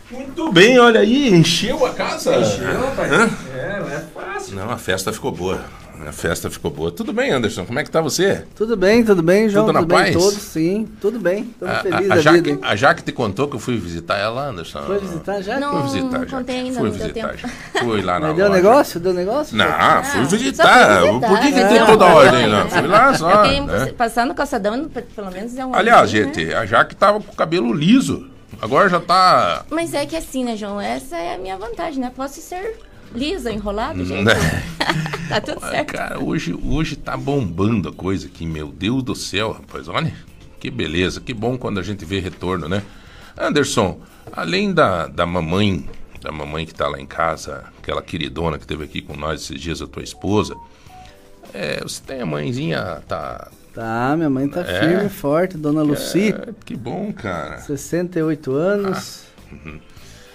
Muito 0.09 0.51
bem, 0.51 0.79
olha 0.79 1.01
aí, 1.01 1.29
encheu 1.29 1.85
a 1.85 1.93
casa. 1.93 2.37
Encheu, 2.37 2.81
rapaz. 2.87 3.11
É, 3.11 3.79
não 3.79 3.87
é 3.87 3.99
fácil. 3.99 4.55
Não, 4.55 4.71
a 4.71 4.79
festa 4.79 5.13
ficou 5.13 5.31
boa. 5.31 5.63
A 6.07 6.11
festa 6.13 6.49
ficou 6.49 6.71
boa. 6.71 6.91
Tudo 6.91 7.11
bem, 7.11 7.31
Anderson? 7.31 7.65
Como 7.65 7.77
é 7.77 7.83
que 7.83 7.91
tá 7.91 7.99
você? 7.99 8.45
Tudo 8.55 8.77
bem, 8.77 9.03
tudo 9.03 9.21
bem, 9.21 9.49
João. 9.49 9.65
Tudo 9.65 9.73
na 9.73 9.79
tudo 9.81 9.89
paz? 9.93 10.03
bem, 10.05 10.13
todos, 10.13 10.33
sim. 10.41 10.87
Tudo 11.01 11.19
bem. 11.19 11.49
Estamos 11.51 11.75
A, 11.75 11.79
felizes 11.81 12.11
a, 12.11 12.21
Jaque, 12.21 12.41
vida. 12.41 12.67
a 12.67 12.75
Jaque 12.75 13.03
te 13.03 13.11
contou 13.11 13.47
que 13.49 13.55
eu 13.57 13.59
fui 13.59 13.77
visitar 13.77 14.17
ela, 14.17 14.47
Anderson. 14.49 14.81
Foi 14.83 14.97
visitar 14.99 15.41
já? 15.41 15.59
Não, 15.59 15.71
Fui 15.73 15.81
visitar, 15.83 16.03
não 16.11 16.19
Jaque. 16.19 16.31
contei 16.31 16.55
ainda, 16.55 16.79
Fui 16.79 16.89
visitar. 16.89 17.35
Fui 17.79 18.01
lá 18.01 18.13
na 18.19 18.27
Mas 18.27 18.37
deu 18.37 18.47
loja. 18.47 18.61
negócio? 18.61 18.99
Deu 18.99 19.13
negócio? 19.13 19.57
Não, 19.57 19.65
Ah, 19.65 20.01
fui 20.03 20.25
visitar. 20.25 21.01
visitar. 21.01 21.27
Por 21.29 21.39
que, 21.41 21.51
que 21.51 21.65
tem 21.65 21.85
toda 21.85 22.05
a 22.05 22.15
ordem? 22.15 22.47
Não? 22.47 22.69
Fui 22.69 22.87
lá 22.87 23.13
só. 23.13 23.43
Né? 23.43 23.85
passar 23.97 24.25
no 24.25 24.33
calçadão, 24.33 24.89
pelo 25.15 25.31
menos 25.31 25.57
é 25.57 25.65
um 25.65 25.75
Aliás, 25.75 26.09
olhinho, 26.13 26.27
né? 26.27 26.33
gente, 26.33 26.53
a 26.53 26.65
Jaque 26.65 26.95
tava 26.95 27.19
com 27.19 27.31
o 27.31 27.35
cabelo 27.35 27.73
liso. 27.73 28.27
Agora 28.61 28.89
já 28.89 28.99
tá. 28.99 29.63
Mas 29.69 29.93
é 29.93 30.05
que 30.05 30.15
assim, 30.15 30.43
né, 30.43 30.55
João? 30.57 30.81
Essa 30.81 31.15
é 31.17 31.35
a 31.35 31.37
minha 31.37 31.57
vantagem, 31.57 31.99
né? 32.01 32.11
Posso 32.15 32.41
ser 32.41 32.77
lisa, 33.13 33.51
enrolado, 33.51 34.03
gente. 34.05 34.23
Né? 34.23 34.33
tá 35.29 35.41
tudo 35.41 35.61
certo. 35.61 35.93
Cara, 35.93 36.19
hoje, 36.23 36.57
hoje 36.63 36.95
tá 36.95 37.15
bombando 37.17 37.89
a 37.89 37.93
coisa 37.93 38.27
aqui, 38.27 38.45
meu 38.45 38.67
Deus 38.67 39.03
do 39.03 39.15
céu, 39.15 39.51
rapaz. 39.51 39.87
Olha. 39.87 40.13
Que 40.59 40.69
beleza, 40.69 41.21
que 41.21 41.33
bom 41.33 41.57
quando 41.57 41.79
a 41.79 41.83
gente 41.83 42.03
vê 42.03 42.19
retorno, 42.19 42.67
né? 42.67 42.83
Anderson, 43.37 43.99
além 44.33 44.73
da, 44.73 45.07
da 45.07 45.25
mamãe, 45.25 45.87
da 46.21 46.31
mamãe 46.33 46.65
que 46.65 46.73
tá 46.73 46.85
lá 46.87 46.99
em 46.99 47.05
casa, 47.05 47.63
aquela 47.81 48.01
queridona 48.01 48.57
que 48.57 48.65
esteve 48.65 48.83
aqui 48.83 49.01
com 49.01 49.15
nós 49.15 49.41
esses 49.41 49.61
dias, 49.61 49.81
a 49.81 49.87
tua 49.87 50.03
esposa, 50.03 50.55
é, 51.53 51.79
você 51.81 52.01
tem 52.05 52.21
a 52.21 52.25
mãezinha, 52.25 53.01
tá... 53.07 53.49
Tá, 53.73 54.13
minha 54.17 54.29
mãe 54.29 54.49
tá 54.49 54.61
É? 54.61 54.79
firme 54.81 55.05
e 55.05 55.09
forte, 55.09 55.55
dona 55.55 55.81
Luci. 55.81 56.33
É, 56.33 56.49
que 56.65 56.75
bom, 56.75 57.13
cara. 57.13 57.59
68 57.61 58.51
anos. 58.51 59.23
Uhum. 59.49 59.79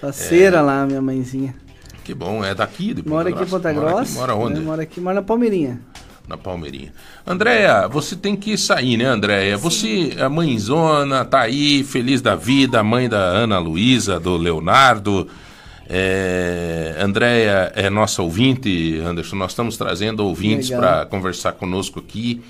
Faceira 0.01 0.57
É. 0.57 0.61
lá, 0.61 0.85
minha 0.87 1.01
mãezinha. 1.01 1.53
Que 2.05 2.13
bom, 2.13 2.45
é 2.45 2.53
daqui 2.53 2.93
de 2.93 3.01
Ponta 3.01 3.09
Mora 3.09 3.29
aqui 3.29 3.37
em 3.39 3.41
Grossa? 3.41 3.55
Ponta 3.57 3.73
Mora 3.73 3.89
aqui, 3.89 3.95
Grossa. 3.95 4.19
Mora 4.19 4.35
onde? 4.35 4.59
né? 4.59 4.65
Mora 4.65 4.83
aqui, 4.83 5.01
mora 5.01 5.15
na 5.15 5.21
Palmeirinha. 5.23 5.81
Na 6.27 6.37
Palmeirinha. 6.37 6.93
Andréia, 7.25 7.87
você 7.87 8.15
tem 8.15 8.35
que 8.35 8.55
sair, 8.59 8.95
né, 8.95 9.05
Andréia? 9.05 9.57
Você, 9.57 10.15
a 10.19 10.29
mãezona, 10.29 11.25
tá 11.25 11.41
aí, 11.41 11.83
feliz 11.83 12.21
da 12.21 12.35
vida, 12.35 12.83
mãe 12.83 13.09
da 13.09 13.17
Ana 13.17 13.57
Luísa, 13.57 14.19
do 14.19 14.37
Leonardo. 14.37 15.27
É, 15.89 16.95
Andréia 16.99 17.71
é 17.75 17.89
nossa 17.89 18.21
ouvinte, 18.21 18.99
Anderson. 19.03 19.35
Nós 19.35 19.53
estamos 19.53 19.75
trazendo 19.75 20.23
ouvintes 20.23 20.69
para 20.69 21.07
conversar 21.07 21.53
conosco 21.53 21.99
aqui. 21.99 22.43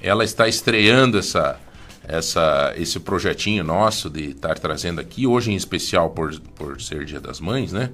Ela 0.00 0.22
está 0.22 0.46
estreando 0.46 1.18
essa, 1.18 1.58
essa, 2.06 2.72
esse 2.76 3.00
projetinho 3.00 3.64
nosso 3.64 4.08
de 4.08 4.30
estar 4.30 4.56
trazendo 4.60 5.00
aqui, 5.00 5.26
hoje 5.26 5.50
em 5.50 5.56
especial 5.56 6.10
por, 6.10 6.38
por 6.54 6.80
ser 6.80 7.04
Dia 7.04 7.20
das 7.20 7.40
Mães, 7.40 7.72
né? 7.72 7.90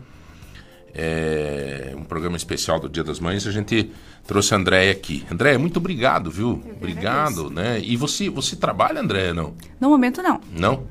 É, 0.94 1.94
um 1.96 2.04
programa 2.04 2.36
especial 2.36 2.80
do 2.80 2.88
Dia 2.88 3.04
das 3.04 3.20
Mães, 3.20 3.46
a 3.46 3.52
gente 3.52 3.90
trouxe 4.26 4.54
a 4.54 4.56
Andréia 4.56 4.92
aqui. 4.92 5.24
Andréia, 5.30 5.58
muito 5.58 5.78
obrigado, 5.78 6.30
viu? 6.30 6.62
Obrigado, 6.76 7.50
né? 7.50 7.80
E 7.80 7.96
você, 7.96 8.28
você 8.28 8.56
trabalha, 8.56 9.00
Andréia, 9.00 9.34
não? 9.34 9.54
No 9.80 9.90
momento, 9.90 10.22
não. 10.22 10.40
Não? 10.52 10.84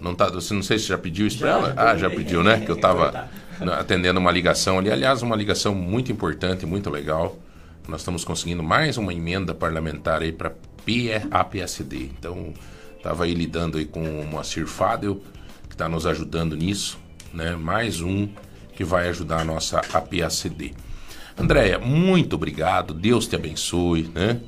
Não 0.00 0.14
tá, 0.14 0.28
você 0.28 0.54
não 0.54 0.62
sei 0.62 0.78
se 0.78 0.86
já 0.86 0.96
pediu 0.96 1.26
isso 1.26 1.38
para 1.38 1.50
ela? 1.50 1.74
Ah, 1.76 1.96
já 1.96 2.08
pediu, 2.08 2.42
né? 2.42 2.60
Que 2.60 2.70
eu 2.70 2.76
estava 2.76 3.28
atendendo 3.78 4.20
uma 4.20 4.30
ligação 4.30 4.78
ali. 4.78 4.90
Aliás, 4.90 5.22
uma 5.22 5.34
ligação 5.34 5.74
muito 5.74 6.12
importante, 6.12 6.64
muito 6.64 6.88
legal. 6.88 7.36
Nós 7.88 8.02
estamos 8.02 8.24
conseguindo 8.24 8.62
mais 8.62 8.96
uma 8.96 9.12
emenda 9.12 9.54
parlamentar 9.54 10.22
aí 10.22 10.30
para 10.30 10.52
APSD. 11.30 12.10
Então, 12.18 12.52
estava 12.96 13.24
aí 13.24 13.34
lidando 13.34 13.78
aí 13.78 13.86
com 13.86 14.02
o 14.02 14.26
Moacir 14.26 14.66
Fadel, 14.66 15.20
que 15.68 15.74
está 15.74 15.88
nos 15.88 16.06
ajudando 16.06 16.56
nisso, 16.56 16.98
né? 17.32 17.56
Mais 17.56 18.00
um 18.00 18.28
que 18.78 18.84
vai 18.84 19.08
ajudar 19.08 19.40
a 19.40 19.44
nossa 19.44 19.80
APACD. 19.92 20.72
Andréia, 21.36 21.80
muito 21.80 22.34
obrigado. 22.36 22.94
Deus 22.94 23.26
te 23.26 23.34
abençoe, 23.34 24.08
né? 24.14 24.38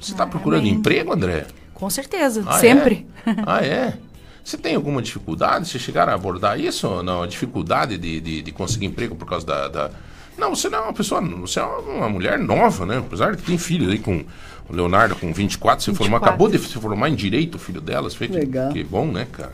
Você 0.00 0.12
está 0.12 0.24
procurando 0.24 0.60
amém. 0.60 0.74
emprego, 0.74 1.12
Andréia? 1.12 1.48
Com 1.74 1.90
certeza, 1.90 2.44
Ah, 2.46 2.56
sempre. 2.60 3.04
é? 3.26 3.34
Ah, 3.44 3.64
é? 3.66 3.98
Você 4.44 4.56
tem 4.56 4.76
alguma 4.76 5.02
dificuldade? 5.02 5.66
Vocês 5.66 5.82
chegaram 5.82 6.12
a 6.12 6.14
abordar 6.14 6.58
isso 6.60 6.86
ou 6.86 7.02
não? 7.02 7.24
A 7.24 7.26
dificuldade 7.26 7.98
de, 7.98 8.20
de, 8.20 8.42
de 8.42 8.52
conseguir 8.52 8.86
emprego 8.86 9.16
por 9.16 9.26
causa 9.28 9.44
da, 9.44 9.66
da- 9.66 9.90
Não, 10.38 10.54
você 10.54 10.68
não 10.68 10.78
é 10.78 10.82
uma 10.82 10.92
pessoa. 10.92 11.20
Você 11.20 11.58
é 11.58 11.64
uma 11.64 12.08
mulher 12.08 12.38
nova, 12.38 12.86
né? 12.86 12.98
Apesar 12.98 13.32
de 13.32 13.38
que 13.38 13.42
tem 13.42 13.58
filho 13.58 13.90
aí 13.90 13.98
com. 13.98 14.24
O 14.68 14.72
Leonardo 14.72 15.16
com 15.16 15.32
24 15.32 15.84
se 15.84 15.90
formou, 15.92 16.20
24. 16.20 16.28
acabou 16.28 16.48
de 16.48 16.56
se 16.60 16.78
formar 16.78 17.08
em 17.08 17.16
direito, 17.16 17.56
o 17.56 17.58
filho 17.58 17.80
dela. 17.80 18.08
Você 18.08 18.16
vê 18.18 18.28
que, 18.28 18.34
Legal. 18.34 18.72
que 18.72 18.84
bom, 18.84 19.10
né, 19.10 19.26
cara? 19.32 19.52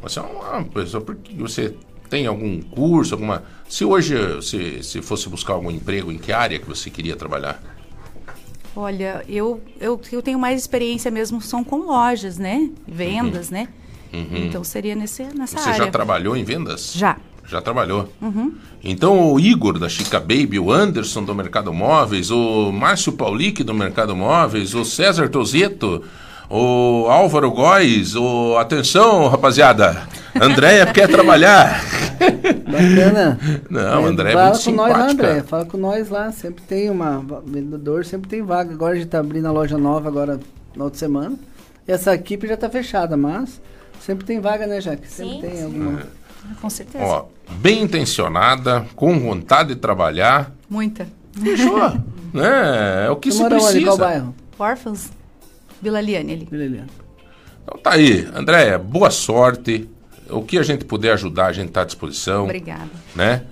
Você 0.00 0.20
é 0.20 0.22
uma 0.22 0.62
pessoa. 0.62 1.02
Porque 1.02 1.34
você 1.34 1.74
tem 2.12 2.26
algum 2.26 2.60
curso, 2.60 3.14
alguma. 3.14 3.42
Se 3.66 3.86
hoje 3.86 4.14
se, 4.42 4.82
se 4.82 5.00
fosse 5.00 5.30
buscar 5.30 5.54
algum 5.54 5.70
emprego, 5.70 6.12
em 6.12 6.18
que 6.18 6.30
área 6.30 6.58
que 6.58 6.68
você 6.68 6.90
queria 6.90 7.16
trabalhar? 7.16 7.58
Olha, 8.76 9.24
eu, 9.26 9.62
eu, 9.80 9.98
eu 10.12 10.20
tenho 10.20 10.38
mais 10.38 10.60
experiência 10.60 11.10
mesmo, 11.10 11.40
são 11.40 11.64
com 11.64 11.78
lojas, 11.78 12.36
né? 12.36 12.68
Vendas, 12.86 13.48
né? 13.48 13.66
Uhum. 14.12 14.44
Então 14.44 14.62
seria 14.62 14.94
nesse, 14.94 15.22
nessa 15.34 15.56
Você 15.56 15.70
área. 15.70 15.86
já 15.86 15.90
trabalhou 15.90 16.36
em 16.36 16.44
vendas? 16.44 16.92
Já. 16.92 17.16
Já 17.48 17.62
trabalhou. 17.62 18.06
Uhum. 18.20 18.56
Então 18.84 19.32
o 19.32 19.40
Igor 19.40 19.78
da 19.78 19.88
Chica 19.88 20.20
Baby, 20.20 20.58
o 20.58 20.70
Anderson 20.70 21.24
do 21.24 21.34
Mercado 21.34 21.72
Móveis, 21.72 22.30
o 22.30 22.70
Márcio 22.72 23.12
Paulic 23.12 23.64
do 23.64 23.72
Mercado 23.72 24.14
Móveis, 24.14 24.74
o 24.74 24.84
César 24.84 25.30
Tozeto, 25.30 26.04
o 26.54 27.06
Álvaro 27.08 27.50
Góes, 27.50 28.14
o 28.14 28.56
atenção, 28.58 29.26
rapaziada. 29.28 30.06
Andréia 30.38 30.84
quer 30.86 31.08
trabalhar. 31.08 31.82
Bacana. 32.18 33.38
Não, 33.70 34.06
É, 34.06 34.08
André 34.08 34.30
é 34.30 34.32
Fala 34.34 34.50
muito 34.50 34.64
com 34.64 34.70
nós 34.72 34.88
lá, 34.90 34.94
simpática. 35.08 35.30
André. 35.30 35.42
Fala 35.42 35.64
com 35.64 35.76
nós 35.78 36.08
lá. 36.10 36.30
Sempre 36.32 36.62
tem 36.64 36.90
uma. 36.90 37.24
Vendedor, 37.46 38.04
sempre 38.04 38.28
tem 38.28 38.42
vaga. 38.42 38.72
Agora 38.74 38.92
a 38.92 38.96
gente 38.96 39.08
tá 39.08 39.18
abrindo 39.20 39.46
a 39.46 39.52
loja 39.52 39.78
nova 39.78 40.08
agora 40.08 40.38
na 40.76 40.84
outra 40.84 40.98
semana. 40.98 41.36
E 41.88 41.92
essa 41.92 42.14
equipe 42.14 42.46
já 42.46 42.56
tá 42.56 42.68
fechada, 42.68 43.16
mas 43.16 43.60
sempre 44.00 44.24
tem 44.24 44.38
vaga, 44.40 44.66
né, 44.66 44.80
Jaque? 44.80 45.08
Sempre 45.10 45.34
Sim, 45.34 45.40
tem 45.40 45.56
sim. 45.56 45.64
alguma. 45.64 46.00
Com 46.60 46.68
certeza. 46.70 47.04
Ó, 47.04 47.24
bem 47.56 47.82
intencionada, 47.82 48.84
com 48.94 49.18
vontade 49.18 49.70
de 49.70 49.76
trabalhar, 49.80 50.52
Muita. 50.68 51.06
Fechou. 51.32 51.90
né? 52.32 53.06
É 53.06 53.10
o 53.10 53.16
que 53.16 53.30
Você 53.30 53.36
se 53.38 53.42
mora 53.42 53.54
onde? 53.56 53.64
precisa. 53.64 53.86
Qual 53.86 53.98
bairro? 53.98 54.34
Órfãos. 54.58 55.10
Vila 55.82 56.00
Liane 56.00 56.32
ali. 56.32 56.48
Vila 56.48 56.64
Liane. 56.64 56.90
Então 57.62 57.78
tá 57.82 57.92
aí, 57.94 58.28
Andréia, 58.34 58.78
boa 58.78 59.10
sorte. 59.10 59.88
O 60.30 60.42
que 60.42 60.56
a 60.56 60.62
gente 60.62 60.84
puder 60.84 61.12
ajudar, 61.12 61.46
a 61.46 61.52
gente 61.52 61.68
está 61.68 61.82
à 61.82 61.84
disposição. 61.84 62.44
Obrigada. 62.44 62.88
Né? 63.14 63.42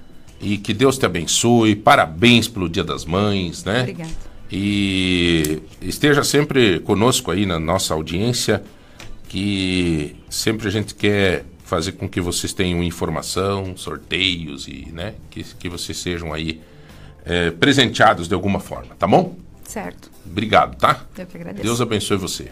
E 0.41 0.57
que 0.57 0.73
Deus 0.73 0.97
te 0.97 1.05
abençoe. 1.05 1.75
Parabéns 1.75 2.49
pelo 2.49 2.69
Dia 2.69 2.85
das 2.85 3.05
Mães, 3.05 3.65
né? 3.65 3.81
Obrigada. 3.81 4.31
E 4.51 5.63
esteja 5.83 6.25
sempre 6.25 6.81
conosco 6.81 7.31
aí 7.31 7.47
na 7.47 7.61
nossa 7.61 7.95
audiência, 7.95 8.63
que 9.29 10.17
sempre 10.29 10.67
a 10.67 10.71
gente 10.71 10.95
quer 10.95 11.45
fazer 11.63 11.93
com 11.93 12.09
que 12.09 12.21
vocês 12.21 12.53
tenham 12.53 12.83
informação, 12.83 13.77
sorteios 13.77 14.67
e, 14.67 14.89
né, 14.93 15.15
que, 15.31 15.45
que 15.45 15.69
vocês 15.69 15.97
sejam 15.99 16.33
aí 16.33 16.61
eh, 17.25 17.53
presenteados 17.53 18.27
de 18.27 18.35
alguma 18.35 18.59
forma, 18.59 18.97
tá 18.99 19.07
bom? 19.07 19.37
Certo. 19.63 20.11
Obrigado, 20.31 20.77
tá? 20.77 21.01
Eu 21.19 21.27
que 21.27 21.37
agradeço. 21.37 21.63
Deus 21.65 21.81
abençoe 21.81 22.17
você. 22.17 22.49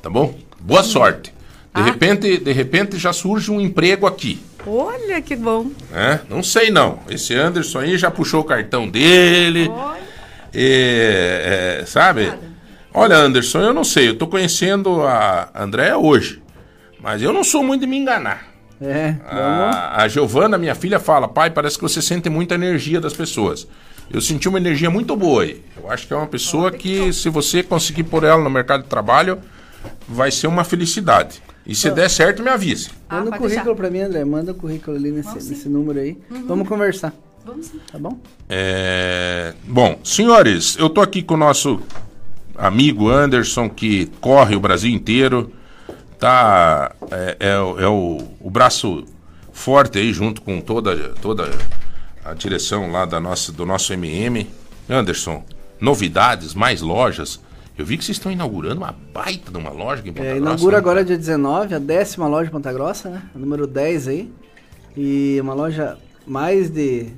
Tá 0.00 0.08
bom? 0.08 0.34
Boa 0.60 0.82
sorte. 0.82 1.34
De 1.74 1.82
repente, 1.82 2.38
de 2.38 2.52
repente 2.52 2.96
já 2.96 3.12
surge 3.12 3.50
um 3.50 3.60
emprego 3.60 4.06
aqui, 4.06 4.40
Olha 4.66 5.20
que 5.20 5.36
bom. 5.36 5.70
né? 5.90 6.20
Não 6.28 6.42
sei 6.42 6.70
não. 6.70 7.00
Esse 7.08 7.34
Anderson 7.34 7.80
aí 7.80 7.98
já 7.98 8.10
puxou 8.10 8.40
o 8.40 8.44
cartão 8.44 8.88
dele. 8.88 9.70
É, 10.54 11.78
é, 11.82 11.86
sabe? 11.86 12.32
Olha, 12.94 13.16
Anderson, 13.16 13.60
eu 13.60 13.74
não 13.74 13.84
sei. 13.84 14.08
Eu 14.08 14.16
tô 14.16 14.26
conhecendo 14.26 15.02
a 15.02 15.50
Andréia 15.54 15.98
hoje. 15.98 16.42
Mas 16.98 17.20
eu 17.20 17.32
não 17.32 17.44
sou 17.44 17.62
muito 17.62 17.82
de 17.82 17.86
me 17.86 17.98
enganar. 17.98 18.48
É, 18.80 19.14
A, 19.28 20.02
a 20.02 20.08
Giovana, 20.08 20.56
minha 20.58 20.74
filha, 20.74 20.98
fala: 20.98 21.28
pai, 21.28 21.50
parece 21.50 21.76
que 21.76 21.82
você 21.82 22.00
sente 22.00 22.28
muita 22.30 22.54
energia 22.54 23.00
das 23.00 23.12
pessoas. 23.12 23.68
Eu 24.10 24.20
senti 24.20 24.48
uma 24.48 24.58
energia 24.58 24.88
muito 24.90 25.16
boa 25.16 25.42
aí. 25.42 25.62
Eu 25.76 25.90
acho 25.90 26.06
que 26.06 26.12
é 26.12 26.16
uma 26.16 26.26
pessoa 26.26 26.70
que, 26.70 27.12
se 27.12 27.28
você 27.28 27.62
conseguir 27.62 28.04
pôr 28.04 28.24
ela 28.24 28.42
no 28.42 28.48
mercado 28.50 28.82
de 28.84 28.88
trabalho, 28.88 29.38
vai 30.08 30.30
ser 30.30 30.46
uma 30.46 30.64
felicidade. 30.64 31.42
E 31.66 31.74
se 31.74 31.90
der 31.90 32.08
certo, 32.08 32.42
me 32.42 32.48
avise. 32.48 32.90
Manda 33.10 33.30
o 33.30 33.38
currículo 33.38 33.74
pra 33.76 33.90
mim, 33.90 34.00
André. 34.00 34.24
Manda 34.24 34.52
o 34.52 34.54
currículo 34.54 34.96
ali 34.96 35.10
nesse, 35.10 35.34
nesse 35.34 35.68
número 35.68 35.98
aí. 35.98 36.16
Uhum. 36.30 36.46
Vamos 36.46 36.68
conversar. 36.68 37.12
Vamos 37.44 37.66
sim. 37.66 37.80
Tá 37.90 37.98
bom? 37.98 38.18
É, 38.48 39.52
Bom, 39.64 39.98
senhores, 40.04 40.76
eu 40.78 40.88
tô 40.88 41.00
aqui 41.00 41.22
com 41.22 41.34
o 41.34 41.36
nosso 41.36 41.80
amigo 42.56 43.08
Anderson, 43.10 43.68
que 43.68 44.06
corre 44.20 44.54
o 44.54 44.60
Brasil 44.60 44.92
inteiro. 44.94 45.52
Tá. 46.18 46.94
É, 47.10 47.36
é 47.40 47.58
o- 47.58 47.80
é 47.80 47.88
o, 47.88 48.18
o 48.40 48.50
braço 48.50 49.04
forte 49.52 49.98
aí, 49.98 50.12
junto 50.12 50.40
com 50.42 50.60
toda, 50.60 51.10
toda 51.20 51.50
a 52.26 52.34
direção 52.34 52.90
lá 52.90 53.04
da 53.04 53.20
nossa, 53.20 53.52
do 53.52 53.64
nosso 53.64 53.92
MM. 53.92 54.48
Anderson, 54.88 55.44
novidades, 55.80 56.54
mais 56.54 56.80
lojas. 56.80 57.40
Eu 57.78 57.84
vi 57.84 57.96
que 57.96 58.04
vocês 58.04 58.16
estão 58.16 58.32
inaugurando 58.32 58.80
uma 58.80 58.94
baita 59.12 59.50
de 59.50 59.58
uma 59.58 59.70
loja 59.70 60.00
aqui 60.00 60.10
em 60.10 60.12
Ponta 60.12 60.26
É, 60.26 60.34
Grossa, 60.34 60.42
inaugura 60.42 60.72
né? 60.72 60.78
agora 60.78 61.04
dia 61.04 61.16
19, 61.16 61.74
a 61.74 61.78
décima 61.78 62.26
loja 62.26 62.46
de 62.46 62.50
Ponta 62.50 62.72
Grossa, 62.72 63.10
né? 63.10 63.22
A 63.34 63.38
número 63.38 63.66
10 63.66 64.08
aí. 64.08 64.32
E 64.96 65.38
uma 65.40 65.54
loja 65.54 65.98
mais 66.26 66.70
de 66.70 67.08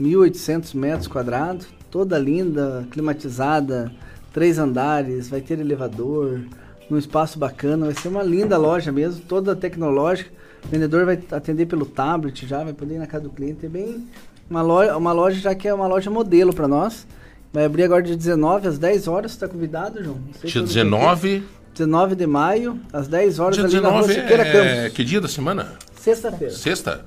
1.800 0.00 0.74
metros 0.74 1.08
quadrados, 1.08 1.66
toda 1.90 2.18
linda, 2.18 2.86
climatizada, 2.90 3.92
três 4.32 4.58
andares, 4.58 5.28
vai 5.28 5.40
ter 5.40 5.58
elevador, 5.58 6.40
num 6.88 6.96
espaço 6.98 7.38
bacana, 7.38 7.86
vai 7.86 7.94
ser 7.94 8.08
uma 8.08 8.22
linda 8.22 8.56
loja 8.56 8.92
mesmo, 8.92 9.20
toda 9.22 9.56
tecnológica. 9.56 10.30
O 10.64 10.68
vendedor 10.68 11.04
vai 11.04 11.20
atender 11.32 11.66
pelo 11.66 11.84
tablet 11.84 12.46
já, 12.46 12.62
vai 12.62 12.72
poder 12.72 12.94
ir 12.94 12.98
na 12.98 13.06
casa 13.06 13.24
do 13.24 13.30
cliente. 13.30 13.66
É 13.66 13.68
bem 13.68 14.06
uma 14.48 14.62
loja, 14.62 14.96
uma 14.96 15.12
loja 15.12 15.40
já 15.40 15.54
que 15.54 15.66
é 15.68 15.74
uma 15.74 15.86
loja 15.86 16.10
modelo 16.10 16.52
para 16.54 16.68
nós. 16.68 17.06
Vai 17.52 17.64
abrir 17.64 17.84
agora 17.84 18.02
dia 18.02 18.16
19 18.16 18.66
às 18.68 18.78
10 18.78 19.06
horas, 19.08 19.32
você 19.32 19.38
tá 19.40 19.48
convidado, 19.48 20.02
João? 20.02 20.16
Dia 20.16 20.34
quando 20.42 20.50
que 20.52 20.58
é. 20.58 20.62
19. 20.62 21.42
19 21.74 22.14
de 22.16 22.26
maio, 22.26 22.80
às 22.92 23.08
10 23.08 23.38
horas, 23.40 23.56
Dia 23.56 23.64
ali 23.64 23.80
na 23.80 23.88
rua 23.90 24.06
19 24.06 24.32
é... 24.32 24.52
Campos. 24.82 24.96
Que 24.96 25.04
dia 25.04 25.20
da 25.20 25.28
semana? 25.28 25.72
Sexta-feira. 25.96 26.52
Sexta? 26.54 27.04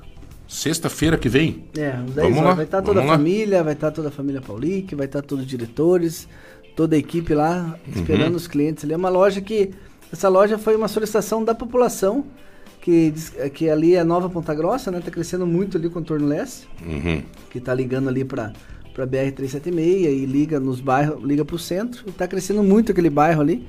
Sexta-feira 0.48 1.18
que 1.18 1.28
vem. 1.28 1.66
É, 1.78 1.90
às 1.92 2.12
10 2.12 2.16
Vamos 2.16 2.38
horas. 2.38 2.50
lá, 2.50 2.54
Vai 2.56 2.66
estar 2.66 2.82
toda 2.82 2.92
a 3.00 3.04
vamos 3.04 3.12
lá. 3.12 3.18
família, 3.18 3.64
vai 3.64 3.74
estar 3.74 3.92
toda 3.92 4.08
a 4.08 4.12
família 4.12 4.42
Paulic, 4.42 4.96
vai 4.96 5.06
estar 5.06 5.22
todos 5.22 5.44
os 5.44 5.50
diretores, 5.50 6.28
toda 6.76 6.96
a 6.96 7.00
equipe 7.00 7.34
lá, 7.34 7.78
esperando 7.94 8.30
Uhum. 8.32 8.36
os 8.38 8.48
clientes 8.48 8.84
ali. 8.84 8.94
É 8.94 8.98
uma 8.98 9.10
loja 9.10 9.42
que 9.42 9.72
Essa 10.12 10.30
loja 10.30 10.58
foi 10.58 10.74
uma 10.78 10.88
solicitação 10.88 11.44
da 11.44 11.54
população, 11.54 12.24
que, 12.88 13.14
que 13.54 13.70
ali 13.70 13.96
é 13.96 14.04
Nova 14.04 14.30
Ponta 14.30 14.56
Grossa, 14.56 14.90
né? 14.90 15.02
Tá 15.04 15.12
crescendo 15.12 15.46
muito 15.46 15.78
ali 15.78 15.88
o 15.88 15.92
contorno 15.92 16.26
leste, 16.26 16.70
Uhum. 16.86 17.22
que 17.50 17.60
tá 17.60 17.74
ligando 17.74 18.08
ali 18.08 18.24
para 18.24 18.54
para 18.94 19.06
BR-376 19.06 19.78
e 20.08 20.26
liga 20.26 20.60
nos 20.60 20.80
bairros, 20.80 21.24
liga 21.24 21.46
para 21.46 21.56
o 21.56 21.60
centro. 21.60 22.04
E 22.08 22.12
tá 22.12 22.28
crescendo 22.28 22.64
muito 22.64 22.92
aquele 22.92 23.12
bairro 23.12 23.42
ali. 23.42 23.68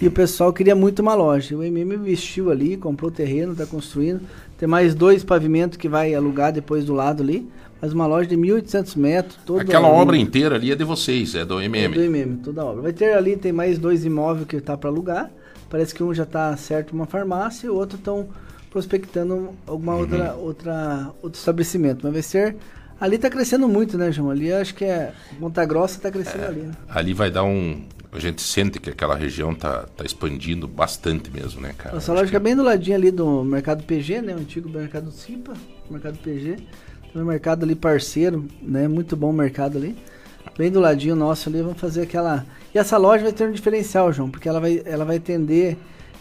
E 0.00 0.06
o 0.06 0.10
pessoal 0.10 0.54
queria 0.54 0.74
muito 0.74 1.00
uma 1.00 1.14
loja. 1.14 1.54
O 1.54 1.62
MM 1.62 1.96
investiu 1.96 2.50
ali, 2.50 2.78
comprou 2.78 3.10
o 3.10 3.12
terreno, 3.12 3.54
tá 3.54 3.66
construindo. 3.66 4.22
Tem 4.56 4.66
mais 4.66 4.94
dois 4.94 5.22
pavimentos 5.22 5.76
que 5.76 5.86
vai 5.86 6.14
alugar 6.14 6.50
depois 6.50 6.86
do 6.86 6.94
lado 6.94 7.22
ali. 7.22 7.46
Mas 7.78 7.92
uma 7.92 8.06
loja 8.06 8.26
de 8.30 8.36
1.800 8.38 8.96
metros. 8.96 9.38
Toda 9.44 9.60
Aquela 9.62 9.88
obra 9.88 10.16
inteira 10.16 10.54
ali 10.54 10.70
é 10.72 10.74
de 10.74 10.84
vocês, 10.84 11.34
é 11.34 11.44
do 11.44 11.60
é 11.60 11.66
MM. 11.66 11.94
do 11.94 12.00
MM, 12.02 12.36
toda 12.38 12.62
a 12.62 12.64
obra. 12.64 12.82
Vai 12.82 12.92
ter 12.94 13.12
ali, 13.14 13.36
tem 13.36 13.52
mais 13.52 13.78
dois 13.78 14.06
imóveis 14.06 14.46
que 14.46 14.58
tá 14.62 14.78
para 14.78 14.88
alugar. 14.88 15.30
Parece 15.68 15.94
que 15.94 16.02
um 16.02 16.14
já 16.14 16.24
tá 16.24 16.56
certo 16.56 16.92
uma 16.92 17.04
farmácia 17.04 17.66
e 17.66 17.70
o 17.70 17.74
outro 17.74 17.98
estão 17.98 18.28
prospectando 18.70 19.50
alguma 19.66 19.94
Uhum. 19.94 20.00
outra, 20.00 20.34
outra 20.34 21.10
outro 21.22 21.38
estabelecimento. 21.38 22.00
Mas 22.04 22.12
vai 22.12 22.22
ser 22.22 22.56
ali 23.00 23.18
tá 23.18 23.28
crescendo 23.28 23.68
muito, 23.68 23.98
né, 23.98 24.12
João? 24.12 24.30
Ali 24.30 24.52
acho 24.52 24.74
que 24.74 24.84
é 24.84 25.12
Monta 25.38 25.64
Grossa 25.64 26.00
tá 26.00 26.10
crescendo 26.10 26.44
ali, 26.44 26.60
né? 26.62 26.72
Ali 26.88 27.12
vai 27.12 27.30
dar 27.30 27.44
um. 27.44 27.82
A 28.12 28.18
gente 28.18 28.42
sente 28.42 28.80
que 28.80 28.90
aquela 28.90 29.14
região 29.14 29.54
tá, 29.54 29.86
tá 29.96 30.04
expandindo 30.04 30.66
bastante 30.66 31.30
mesmo, 31.30 31.60
né, 31.60 31.72
cara? 31.78 31.94
Nossa 31.94 32.12
loja 32.12 32.34
é 32.36 32.40
bem 32.40 32.56
do 32.56 32.62
ladinho 32.62 32.96
ali 32.96 33.10
do 33.12 33.44
Mercado 33.44 33.84
PG, 33.84 34.20
né? 34.22 34.34
O 34.34 34.38
antigo 34.38 34.68
Mercado 34.68 35.12
Cipa, 35.12 35.52
Mercado 35.88 36.18
PG. 36.18 36.56
Tem 37.12 37.22
um 37.22 37.24
mercado 37.24 37.64
ali 37.64 37.74
parceiro, 37.74 38.46
né? 38.62 38.86
Muito 38.88 39.16
bom 39.16 39.30
o 39.30 39.32
mercado 39.32 39.78
ali. 39.78 39.96
Bem 40.56 40.70
do 40.70 40.80
ladinho 40.80 41.14
nosso 41.16 41.48
ali, 41.48 41.62
vamos 41.62 41.80
fazer 41.80 42.02
aquela. 42.02 42.44
E 42.74 42.78
essa 42.78 42.96
loja 42.96 43.22
vai 43.24 43.32
ter 43.32 43.48
um 43.48 43.52
diferencial, 43.52 44.12
João, 44.12 44.30
porque 44.30 44.48
ela 44.48 44.60
vai, 44.60 44.82
ela 44.84 45.04
vai 45.04 45.16
atender, 45.16 45.76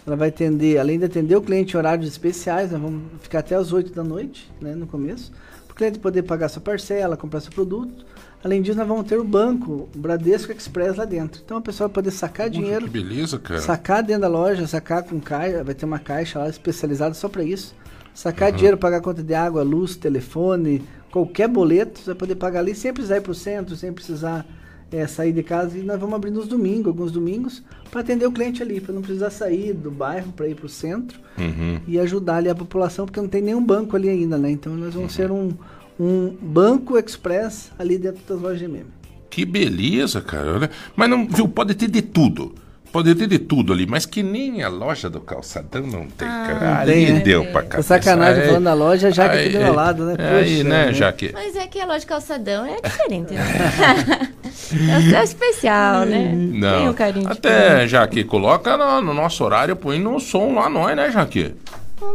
ela 0.10 0.18
vai 0.18 0.30
atender, 0.30 0.78
além 0.80 0.98
de 1.00 1.06
atender 1.06 1.36
o 1.36 1.42
cliente 1.42 1.76
em 1.76 1.78
horários 1.78 2.08
especiais, 2.08 2.72
nós 2.72 2.82
vamos 2.82 3.04
ficar 3.22 3.40
até 3.40 3.56
as 3.56 3.72
8 3.72 3.94
da 3.94 4.04
noite, 4.04 4.52
né? 4.60 4.74
No 4.76 4.88
começo. 4.88 5.32
Para 5.68 5.74
o 5.74 5.76
cliente 5.76 6.00
poder 6.00 6.24
pagar 6.24 6.50
sua 6.50 6.62
parcela, 6.62 7.16
comprar 7.16 7.40
seu 7.42 7.52
produto. 7.52 8.06
Além 8.44 8.62
disso, 8.62 8.78
nós 8.78 8.88
vamos 8.88 9.06
ter 9.06 9.20
o 9.20 9.24
banco, 9.24 9.90
o 9.94 10.00
Bradesco 10.00 10.52
Express 10.52 10.96
lá 10.96 11.06
dentro. 11.06 11.42
Então 11.44 11.58
a 11.58 11.62
pessoa 11.62 11.88
vai 11.88 11.94
poder 11.96 12.12
sacar 12.12 12.50
dinheiro. 12.50 12.86
Que 12.86 12.90
beleza, 12.92 13.38
cara. 13.38 13.60
Sacar 13.62 14.02
dentro 14.02 14.22
da 14.24 14.28
loja, 14.30 14.66
sacar 14.66 15.04
com 15.04 15.20
caixa, 15.20 15.64
vai 15.64 15.76
ter 15.76 15.86
uma 15.86 16.00
caixa 16.00 16.40
lá 16.40 16.50
especializada 16.50 17.14
só 17.14 17.28
para 17.30 17.44
isso. 17.44 17.76
Sacar 18.14 18.50
Uhum. 18.52 18.56
dinheiro, 18.56 18.78
pagar 18.78 19.02
conta 19.02 19.22
de 19.22 19.34
água, 19.34 19.62
luz, 19.62 19.96
telefone, 19.96 20.82
qualquer 21.12 21.48
boleto, 21.48 22.00
você 22.00 22.06
vai 22.08 22.16
poder 22.16 22.36
pagar 22.36 22.60
ali 22.60 22.74
sem 22.74 22.94
precisar 22.94 23.18
ir 23.18 23.22
pro 23.22 23.36
centro, 23.36 23.76
sem 23.76 23.92
precisar 23.94 24.46
eh, 24.92 25.08
sair 25.08 25.32
de 25.34 25.44
casa. 25.44 25.78
E 25.78 25.82
nós 25.84 26.00
vamos 26.00 26.16
abrir 26.16 26.32
nos 26.32 26.48
domingos, 26.48 26.88
alguns 26.88 27.12
domingos, 27.12 27.64
para 27.92 28.02
atender 28.02 28.26
o 28.26 28.32
cliente 28.32 28.62
ali, 28.64 28.80
para 28.82 28.94
não 28.94 29.02
precisar 29.02 29.30
sair 29.30 29.74
do 29.74 29.90
bairro 29.92 30.32
para 30.32 30.48
ir 30.48 30.56
pro 30.56 30.70
centro 30.70 31.20
Uhum. 31.38 31.80
e 31.88 32.00
ajudar 32.00 32.38
ali 32.38 32.50
a 32.50 32.56
população, 32.56 33.06
porque 33.06 33.20
não 33.22 33.28
tem 33.30 33.42
nenhum 33.42 33.64
banco 33.66 33.96
ali 33.96 34.10
ainda, 34.10 34.38
né? 34.38 34.52
Então 34.52 34.76
nós 34.76 34.88
Uhum. 34.94 35.02
vamos 35.02 35.14
ser 35.14 35.32
um, 35.32 35.52
um 36.00 36.36
banco 36.42 36.98
express 36.98 37.72
ali 37.80 37.98
dentro 37.98 38.22
das 38.28 38.42
lojas 38.42 38.62
MM. 38.62 38.86
Que 39.30 39.46
beleza, 39.46 40.22
cara. 40.22 40.70
Mas 40.96 41.10
não, 41.10 41.28
viu, 41.28 41.48
pode 41.48 41.76
ter 41.76 41.88
de 41.88 42.02
tudo. 42.02 42.54
Pode 42.92 43.14
ter 43.14 43.28
de 43.28 43.38
tudo 43.38 43.72
ali, 43.72 43.86
mas 43.86 44.06
que 44.06 44.24
nem 44.24 44.64
a 44.64 44.68
loja 44.68 45.10
do 45.10 45.20
calçadão 45.22 45.84
não 45.84 46.08
tem, 46.08 46.28
cara. 46.28 46.60
Não 46.60 46.78
ali 46.82 46.92
tem, 46.94 47.14
né? 47.14 47.20
deu 47.20 47.46
pra 47.46 47.62
cabeça. 47.62 47.84
sacanagem 47.84 48.42
Aí- 48.42 48.48
falando 48.48 48.64
da 48.64 48.74
loja, 48.74 49.12
já 49.12 49.30
que 49.30 49.38
aqui 49.38 49.50
do 49.50 49.58
meu 49.60 49.68
aí- 49.68 49.76
lado, 49.76 50.06
né? 50.06 50.16
Aí, 50.18 50.58
Poxa, 50.58 50.64
né, 50.70 50.86
né? 50.88 50.94
Jaque? 50.94 51.30
Mas 51.34 51.56
é 51.56 51.68
que 51.68 51.80
a 51.80 51.86
loja 51.86 52.00
de 52.00 52.06
calçadão 52.08 52.66
é 52.66 52.82
diferente, 52.82 53.34
né? 53.34 53.44
é 55.14 55.16
é 55.20 55.24
especial, 55.24 56.06
né? 56.06 56.30
Tem 56.30 56.60
Não. 56.60 56.90
um 56.90 56.94
carinho 56.94 57.30
Até. 57.32 57.88
Jaque, 57.88 58.24
coloca 58.24 58.76
no, 58.78 59.02
no 59.02 59.14
nosso 59.14 59.44
horário, 59.44 59.76
põe 59.76 60.00
no 60.00 60.20
som 60.20 60.54
lá 60.56 60.68
nós, 60.70 60.96
né, 60.96 61.12
Jaque? 61.12 61.54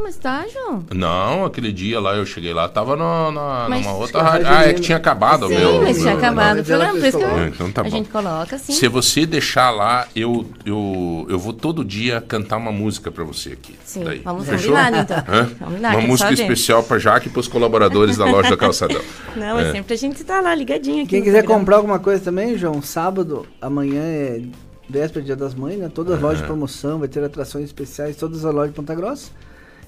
Mas 0.02 0.16
tá, 0.16 0.44
João? 0.52 0.84
Não, 0.94 1.44
aquele 1.44 1.72
dia 1.72 1.98
lá 2.00 2.14
eu 2.14 2.24
cheguei 2.26 2.52
lá, 2.52 2.68
tava 2.68 2.94
no, 2.96 3.30
na, 3.32 3.66
Mas- 3.68 3.84
numa 3.84 3.96
outra 3.96 4.22
rádio. 4.22 4.46
Ah, 4.48 4.64
é 4.68 4.72
que 4.74 4.80
tinha 4.80 4.96
acabado 4.98 5.46
o 5.46 5.48
Sim, 5.48 5.56
meu. 5.56 5.82
mas 5.82 5.96
tinha 5.96 6.10
meu- 6.10 6.18
acabado 6.18 6.60
o 6.60 6.64
programa, 6.64 6.92
por 6.98 7.04
isso 7.06 7.18
que 7.18 7.24
eu- 7.24 7.28
Ah, 7.36 7.46
Então 7.48 7.72
tá 7.72 7.80
a 7.80 7.84
bom. 7.84 7.90
gente 7.90 8.08
coloca 8.10 8.56
assim. 8.56 8.72
Se 8.72 8.88
você 8.88 9.24
deixar 9.26 9.70
lá, 9.70 10.06
eu, 10.14 10.46
eu, 10.64 11.26
eu 11.30 11.38
vou 11.38 11.52
todo 11.52 11.84
dia 11.84 12.20
cantar 12.20 12.56
uma 12.58 12.72
música 12.72 13.10
pra 13.10 13.24
você 13.24 13.50
aqui. 13.52 13.74
Sim, 13.84 14.04
Daí. 14.04 14.18
vamos 14.24 14.46
Fechou? 14.46 14.72
combinar, 14.74 15.00
então. 15.02 15.18
Hã? 15.28 15.50
Vamos 15.60 15.80
lá, 15.80 15.90
uma 15.90 16.00
música 16.02 16.32
especial 16.32 16.82
pra 16.82 16.98
Jaque 16.98 17.28
e 17.28 17.30
pros 17.30 17.48
colaboradores 17.48 18.16
da 18.16 18.24
loja 18.24 18.50
do 18.50 18.56
Calçadão. 18.56 19.00
Não, 19.36 19.58
é 19.58 19.68
É. 19.68 19.72
sempre 19.72 19.94
a 19.94 19.96
gente 19.96 20.22
tá 20.24 20.40
lá 20.40 20.54
ligadinho 20.54 20.98
aqui. 21.02 21.08
Quem 21.10 21.22
quiser 21.22 21.38
programa. 21.38 21.60
comprar 21.60 21.76
alguma 21.76 21.98
coisa 21.98 22.22
também, 22.22 22.56
João, 22.58 22.80
sábado, 22.82 23.46
amanhã 23.60 24.02
é 24.02 24.42
véspera 24.88 25.24
Dia 25.24 25.34
das 25.36 25.54
Mães, 25.54 25.78
né? 25.78 25.90
Todas 25.92 26.14
as 26.16 26.20
lojas 26.20 26.40
de 26.40 26.46
promoção, 26.46 26.98
vai 26.98 27.08
ter 27.08 27.24
atrações 27.24 27.64
especiais, 27.64 28.16
todas 28.16 28.44
as 28.44 28.52
lojas 28.54 28.70
de 28.70 28.76
Ponta 28.76 28.94
Grossa. 28.94 29.30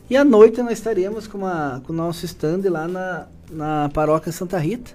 E 0.08 0.16
à 0.16 0.24
noite 0.24 0.62
nós 0.62 0.72
estaremos 0.74 1.26
com, 1.26 1.38
uma, 1.38 1.82
com 1.86 1.92
o 1.92 1.96
nosso 1.96 2.24
stand 2.24 2.60
lá 2.70 2.86
na, 2.86 3.26
na 3.50 3.90
paróquia 3.92 4.30
Santa 4.30 4.56
Rita, 4.58 4.92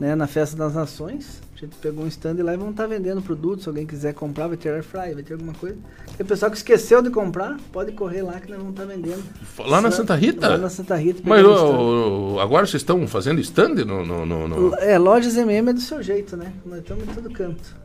né? 0.00 0.14
Na 0.14 0.26
Festa 0.26 0.56
das 0.56 0.74
Nações. 0.74 1.40
A 1.54 1.60
gente 1.60 1.74
pegou 1.82 2.04
um 2.04 2.08
stand 2.08 2.36
lá 2.44 2.54
e 2.54 2.56
vamos 2.56 2.70
estar 2.70 2.86
vendendo 2.86 3.20
produtos. 3.20 3.64
Se 3.64 3.68
alguém 3.68 3.84
quiser 3.84 4.14
comprar, 4.14 4.46
vai 4.46 4.56
ter 4.56 4.70
air 4.70 4.82
fry, 4.84 5.12
vai 5.12 5.24
ter 5.24 5.32
alguma 5.34 5.52
coisa. 5.54 5.76
Tem 6.16 6.24
pessoal 6.24 6.50
que 6.52 6.56
esqueceu 6.56 7.02
de 7.02 7.10
comprar, 7.10 7.56
pode 7.72 7.90
correr 7.92 8.22
lá 8.22 8.34
que 8.38 8.48
nós 8.48 8.58
vamos 8.58 8.74
estar 8.74 8.84
vendendo. 8.86 9.22
Lá 9.58 9.80
na 9.80 9.90
Santa 9.90 10.14
Rita? 10.14 10.48
Lá 10.50 10.56
na 10.58 10.70
Santa 10.70 10.94
Rita. 10.94 11.20
Mas 11.24 11.44
ô, 11.44 12.34
ô, 12.36 12.40
agora 12.40 12.64
vocês 12.64 12.80
estão 12.80 13.06
fazendo 13.08 13.40
stand 13.40 13.74
no, 13.84 14.06
no, 14.06 14.24
no- 14.24 14.46
no- 14.48 14.74
É, 14.76 14.96
lojas 14.98 15.36
MM 15.36 15.70
é 15.70 15.72
do 15.72 15.80
seu 15.80 16.00
jeito, 16.00 16.36
né? 16.36 16.52
Nós 16.64 16.78
estamos 16.78 17.02
em 17.02 17.06
todo 17.08 17.28
canto. 17.30 17.76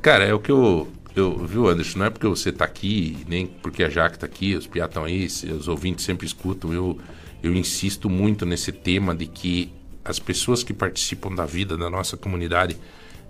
Cara, 0.00 0.22
é 0.24 0.32
o 0.32 0.38
que 0.38 0.52
eu, 0.52 0.86
eu. 1.14 1.46
Viu, 1.46 1.68
Anderson? 1.68 1.98
Não 1.98 2.06
é 2.06 2.10
porque 2.10 2.26
você 2.26 2.52
tá 2.52 2.64
aqui, 2.64 3.18
nem 3.28 3.46
porque 3.46 3.84
a 3.84 3.88
Jaque 3.88 4.18
tá 4.18 4.26
aqui, 4.26 4.54
os 4.54 4.66
piá 4.66 4.86
estão 4.86 5.04
aí, 5.04 5.26
os 5.26 5.68
ouvintes 5.68 6.04
sempre 6.04 6.26
escutam. 6.26 6.72
Eu, 6.72 6.98
eu 7.42 7.54
insisto 7.54 8.08
muito 8.08 8.46
nesse 8.46 8.72
tema 8.72 9.14
de 9.14 9.26
que 9.26 9.72
as 10.04 10.18
pessoas 10.18 10.62
que 10.62 10.72
participam 10.72 11.34
da 11.34 11.46
vida 11.46 11.76
da 11.76 11.88
nossa 11.88 12.16
comunidade, 12.16 12.76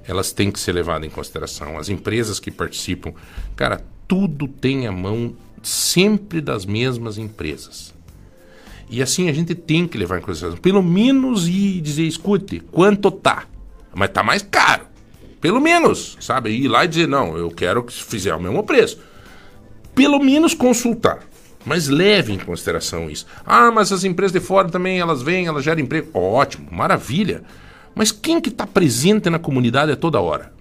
elas 0.07 0.33
têm 0.33 0.51
que 0.51 0.59
ser 0.59 0.73
levadas 0.73 1.07
em 1.07 1.11
consideração. 1.11 1.79
As 1.79 1.89
empresas 1.89 2.41
que 2.41 2.51
participam, 2.51 3.13
cara, 3.55 3.85
tudo 4.09 4.49
tem 4.49 4.87
a 4.87 4.93
mão 4.93 5.35
sempre 5.63 6.41
das 6.41 6.65
mesmas 6.65 7.19
empresas. 7.19 7.95
E 8.89 9.03
assim 9.03 9.29
a 9.29 9.33
gente 9.33 9.55
tem 9.55 9.87
que 9.87 9.97
levar 9.97 10.19
em 10.19 10.23
consideração. 10.23 10.61
Pelo 10.61 10.83
menos 10.83 11.49
e 11.49 11.81
dizer, 11.81 12.05
escute, 12.05 12.61
quanto 12.61 13.11
tá? 13.11 13.47
Mas 13.95 14.11
tá 14.11 14.23
mais 14.23 14.43
caro. 14.43 14.92
Pelo 15.43 15.61
menos, 15.61 16.17
sabe? 16.21 16.51
Ir 16.51 16.69
lá 16.69 16.85
e 16.85 16.89
dizer, 16.89 17.09
não, 17.09 17.37
eu 17.37 17.51
quero 17.51 17.83
que 17.83 17.93
fizer 17.93 18.33
o 18.33 18.41
mesmo 18.41 18.63
preço. 18.63 19.01
Pelo 19.93 20.21
menos 20.21 20.55
consultar. 20.55 21.19
Mas 21.67 21.89
leve 21.89 22.33
em 22.33 22.39
consideração 22.39 23.11
isso. 23.11 23.27
Ah, 23.45 23.71
mas 23.73 23.93
as 23.93 24.05
empresas 24.05 24.33
de 24.33 24.41
fora 24.41 24.69
também, 24.69 25.01
elas 25.01 25.21
vêm, 25.21 25.49
elas 25.49 25.65
geram 25.65 25.81
emprego. 25.81 26.09
Ótimo, 26.17 26.69
maravilha. 26.71 27.43
Mas 27.93 28.13
quem 28.13 28.41
que 28.41 28.51
está 28.51 28.67
presente 28.67 29.29
na 29.29 29.39
comunidade 29.39 29.91
a 29.91 29.97
toda 29.97 30.21
hora? 30.21 30.53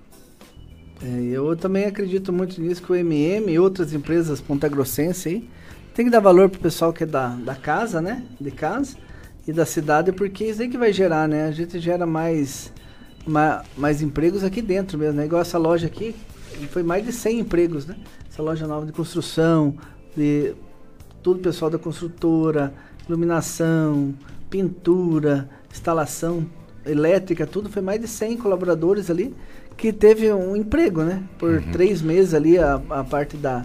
É, 1.04 1.22
eu 1.32 1.56
também 1.56 1.86
acredito 1.86 2.34
muito 2.34 2.60
nisso 2.60 2.82
que 2.82 2.92
o 2.92 2.96
MM 2.96 3.52
e 3.52 3.60
outras 3.60 3.94
empresas 3.94 4.42
pontagrossenses 4.42 5.28
aí 5.28 5.50
tem 5.94 6.06
que 6.06 6.12
dar 6.12 6.20
valor 6.20 6.50
pro 6.50 6.60
pessoal 6.60 6.92
que 6.92 7.04
é 7.04 7.08
da, 7.08 7.30
da 7.30 7.54
casa, 7.54 8.02
né? 8.02 8.24
De 8.40 8.50
casa 8.50 8.98
e 9.48 9.54
da 9.54 9.66
cidade, 9.66 10.12
porque 10.12 10.46
isso 10.46 10.62
aí 10.62 10.70
que 10.70 10.78
vai 10.78 10.92
gerar, 10.92 11.28
né? 11.28 11.46
A 11.46 11.52
gente 11.52 11.80
gera 11.80 12.06
mais, 12.06 12.74
ma- 13.26 13.64
mais 13.78 14.02
empregos 14.02 14.44
aqui 14.44 14.62
dentro 14.62 14.98
mesmo, 14.98 15.16
né? 15.16 15.26
Igual 15.26 15.42
essa 15.42 15.58
loja 15.58 15.88
aqui, 15.88 16.16
foi 16.70 16.84
mais 16.84 17.06
de 17.06 17.12
100 17.12 17.40
empregos, 17.40 17.86
né? 17.86 17.96
Essa 18.30 18.42
loja 18.42 18.68
nova 18.68 18.86
de 18.86 18.92
construção, 18.92 19.76
de 20.16 20.54
todo 21.22 21.38
o 21.38 21.40
pessoal 21.42 21.70
da 21.72 21.78
construtora, 21.78 22.74
iluminação, 23.08 24.14
pintura, 24.50 25.50
instalação 25.72 26.46
elétrica, 26.86 27.46
tudo 27.46 27.70
foi 27.70 27.82
mais 27.82 28.02
de 28.02 28.08
100 28.08 28.38
colaboradores 28.38 29.10
ali 29.10 29.34
que 29.78 29.94
teve 29.94 30.32
um 30.32 30.56
emprego, 30.56 31.04
né? 31.04 31.24
Por 31.40 31.62
três 31.72 32.02
meses 32.02 32.34
ali 32.34 32.58
a, 32.58 32.76
a 32.90 33.04
parte 33.04 33.38
da, 33.38 33.64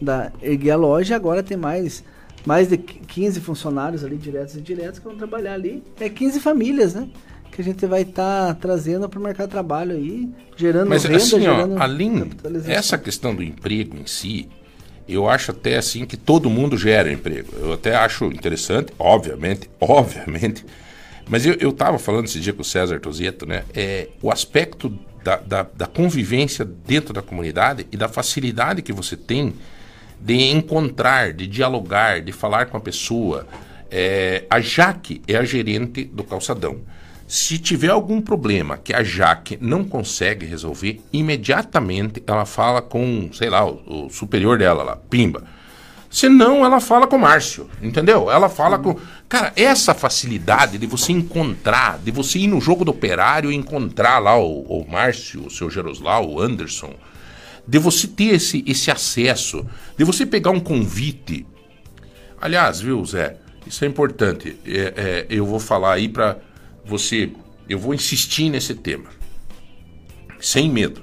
da 0.00 0.30
erguer 0.42 0.70
a 0.72 0.76
loja, 0.76 1.16
agora 1.16 1.42
tem 1.42 1.56
mais 1.56 2.04
mais 2.46 2.68
de 2.68 2.78
15 2.78 3.40
funcionários 3.40 4.04
ali 4.04 4.16
diretos 4.16 4.54
e 4.54 4.60
indiretos 4.60 4.98
que 5.00 5.04
vão 5.06 5.16
trabalhar 5.16 5.54
ali. 5.54 5.82
É 6.00 6.08
15 6.08 6.40
famílias, 6.40 6.94
né? 6.94 7.08
Que 7.58 7.62
a 7.62 7.64
gente 7.64 7.84
vai 7.86 8.02
estar 8.02 8.54
trazendo 8.54 9.08
para 9.08 9.18
o 9.18 9.22
mercado 9.22 9.48
de 9.48 9.50
trabalho 9.50 9.90
aí, 9.90 10.28
gerando 10.56 10.90
Mas 10.90 11.02
renda, 11.02 11.16
assim, 11.16 11.48
ó, 11.48 11.56
gerando 11.56 11.82
além 11.82 12.20
capitalização. 12.20 12.72
essa 12.72 12.96
questão 12.96 13.34
do 13.34 13.42
emprego 13.42 13.96
em 13.96 14.06
si, 14.06 14.48
eu 15.08 15.28
acho 15.28 15.50
até 15.50 15.76
assim 15.76 16.06
que 16.06 16.16
todo 16.16 16.48
mundo 16.48 16.78
gera 16.78 17.12
emprego. 17.12 17.48
Eu 17.56 17.72
até 17.72 17.96
acho 17.96 18.26
interessante, 18.26 18.92
obviamente, 18.96 19.68
obviamente. 19.80 20.64
Mas 21.28 21.44
eu, 21.46 21.54
eu 21.54 21.72
tava 21.72 21.98
falando 21.98 22.26
esse 22.26 22.38
dia 22.38 22.52
com 22.52 22.62
o 22.62 22.64
César 22.64 23.00
Tozeto, 23.00 23.44
né? 23.44 23.64
É, 23.74 24.06
o 24.22 24.30
aspecto 24.30 24.96
da, 25.24 25.38
da, 25.38 25.66
da 25.74 25.86
convivência 25.88 26.64
dentro 26.64 27.12
da 27.12 27.22
comunidade 27.22 27.88
e 27.90 27.96
da 27.96 28.06
facilidade 28.06 28.82
que 28.82 28.92
você 28.92 29.16
tem 29.16 29.52
de 30.20 30.52
encontrar, 30.52 31.32
de 31.32 31.48
dialogar, 31.48 32.20
de 32.20 32.30
falar 32.30 32.66
com 32.66 32.76
a 32.76 32.80
pessoa. 32.80 33.48
É, 33.90 34.44
a 34.48 34.60
Jaque 34.60 35.20
é 35.26 35.34
a 35.34 35.42
gerente 35.42 36.04
do 36.04 36.22
calçadão. 36.22 36.82
Se 37.28 37.58
tiver 37.58 37.90
algum 37.90 38.22
problema 38.22 38.78
que 38.78 38.94
a 38.94 39.04
Jaque 39.04 39.58
não 39.60 39.84
consegue 39.84 40.46
resolver, 40.46 40.98
imediatamente 41.12 42.22
ela 42.26 42.46
fala 42.46 42.80
com, 42.80 43.28
sei 43.34 43.50
lá, 43.50 43.66
o, 43.66 44.06
o 44.06 44.10
superior 44.10 44.56
dela 44.56 44.82
lá, 44.82 44.96
Pimba. 44.96 45.44
Senão 46.10 46.64
ela 46.64 46.80
fala 46.80 47.06
com 47.06 47.16
o 47.16 47.20
Márcio, 47.20 47.68
entendeu? 47.82 48.30
Ela 48.30 48.48
fala 48.48 48.78
com. 48.78 48.96
Cara, 49.28 49.52
essa 49.56 49.92
facilidade 49.92 50.78
de 50.78 50.86
você 50.86 51.12
encontrar, 51.12 51.98
de 51.98 52.10
você 52.10 52.38
ir 52.38 52.46
no 52.46 52.62
jogo 52.62 52.82
do 52.82 52.92
operário 52.92 53.52
e 53.52 53.54
encontrar 53.54 54.18
lá 54.18 54.38
o, 54.38 54.62
o 54.62 54.90
Márcio, 54.90 55.44
o 55.44 55.50
seu 55.50 55.68
Geroslau, 55.68 56.30
o 56.30 56.40
Anderson, 56.40 56.94
de 57.66 57.78
você 57.78 58.06
ter 58.06 58.36
esse, 58.36 58.64
esse 58.66 58.90
acesso, 58.90 59.66
de 59.98 60.04
você 60.04 60.24
pegar 60.24 60.50
um 60.50 60.60
convite. 60.60 61.46
Aliás, 62.40 62.80
viu, 62.80 63.04
Zé? 63.04 63.36
Isso 63.66 63.84
é 63.84 63.88
importante. 63.88 64.56
É, 64.64 64.94
é, 64.96 65.26
eu 65.28 65.44
vou 65.44 65.60
falar 65.60 65.92
aí 65.92 66.08
pra 66.08 66.38
você. 66.88 67.30
Eu 67.68 67.78
vou 67.78 67.94
insistir 67.94 68.48
nesse 68.48 68.74
tema. 68.74 69.10
Sem 70.40 70.70
medo. 70.70 71.02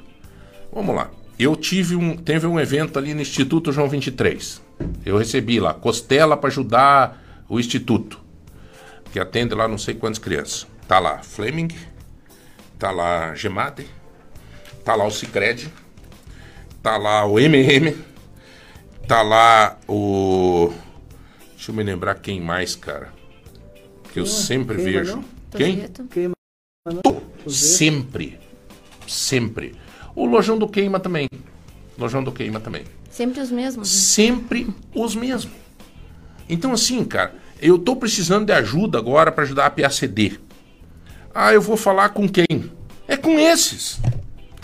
Vamos 0.72 0.96
lá. 0.96 1.12
Eu 1.38 1.56
tive 1.56 1.96
um, 1.96 2.16
teve 2.16 2.48
um 2.48 2.60
evento 2.60 2.98
ali 2.98 3.14
no 3.14 3.22
Instituto 3.22 3.72
João 3.72 3.90
23. 3.90 4.62
Eu 5.06 5.18
recebi 5.18 5.60
lá 5.60 5.74
costela 5.74 6.36
para 6.36 6.50
ajudar 6.50 7.46
o 7.48 7.60
instituto, 7.60 8.20
que 9.12 9.20
atende 9.20 9.54
lá 9.54 9.68
não 9.68 9.78
sei 9.78 9.94
quantas 9.94 10.20
crianças. 10.20 10.68
Tá 10.88 11.00
lá 11.00 11.20
Fleming, 11.20 11.70
tá 12.80 12.92
lá 12.92 13.36
Gemade, 13.36 13.86
tá 14.84 14.96
lá 14.96 15.06
o 15.06 15.12
Cicred, 15.12 15.72
tá 16.82 16.98
lá 16.98 17.26
o 17.26 17.40
MM, 17.40 17.96
tá 19.08 19.22
lá 19.22 19.78
o. 19.88 20.74
Deixa 21.56 21.72
eu 21.72 21.76
me 21.76 21.84
lembrar 21.84 22.16
quem 22.16 22.42
mais, 22.42 22.76
cara. 22.76 23.14
Que 24.12 24.20
eu 24.20 24.26
sempre 24.26 24.78
vejo. 24.78 25.24
Quem? 25.58 25.88
Queima? 26.10 26.36
Sempre. 27.48 28.40
Sempre. 29.08 29.76
O 30.16 30.26
Lojão 30.26 30.58
do 30.58 30.68
Queima 30.68 31.00
também. 31.00 31.30
Lojão 31.98 32.24
do 32.24 32.32
Queima 32.32 32.60
também. 32.60 32.84
Sempre 33.10 33.42
os 33.42 33.52
mesmos. 33.52 33.88
né? 33.92 33.98
Sempre 34.00 34.68
os 34.94 35.16
mesmos. 35.16 35.54
Então, 36.50 36.72
assim, 36.74 37.04
cara, 37.06 37.34
eu 37.62 37.78
tô 37.80 37.96
precisando 37.96 38.46
de 38.46 38.52
ajuda 38.54 38.98
agora 38.98 39.32
para 39.32 39.44
ajudar 39.44 39.66
a 39.68 39.70
PACD. 39.70 40.40
Ah, 41.34 41.54
eu 41.54 41.62
vou 41.62 41.78
falar 41.78 42.10
com 42.10 42.28
quem? 42.28 42.72
É 43.08 43.16
com 43.18 43.40
esses. 43.40 44.00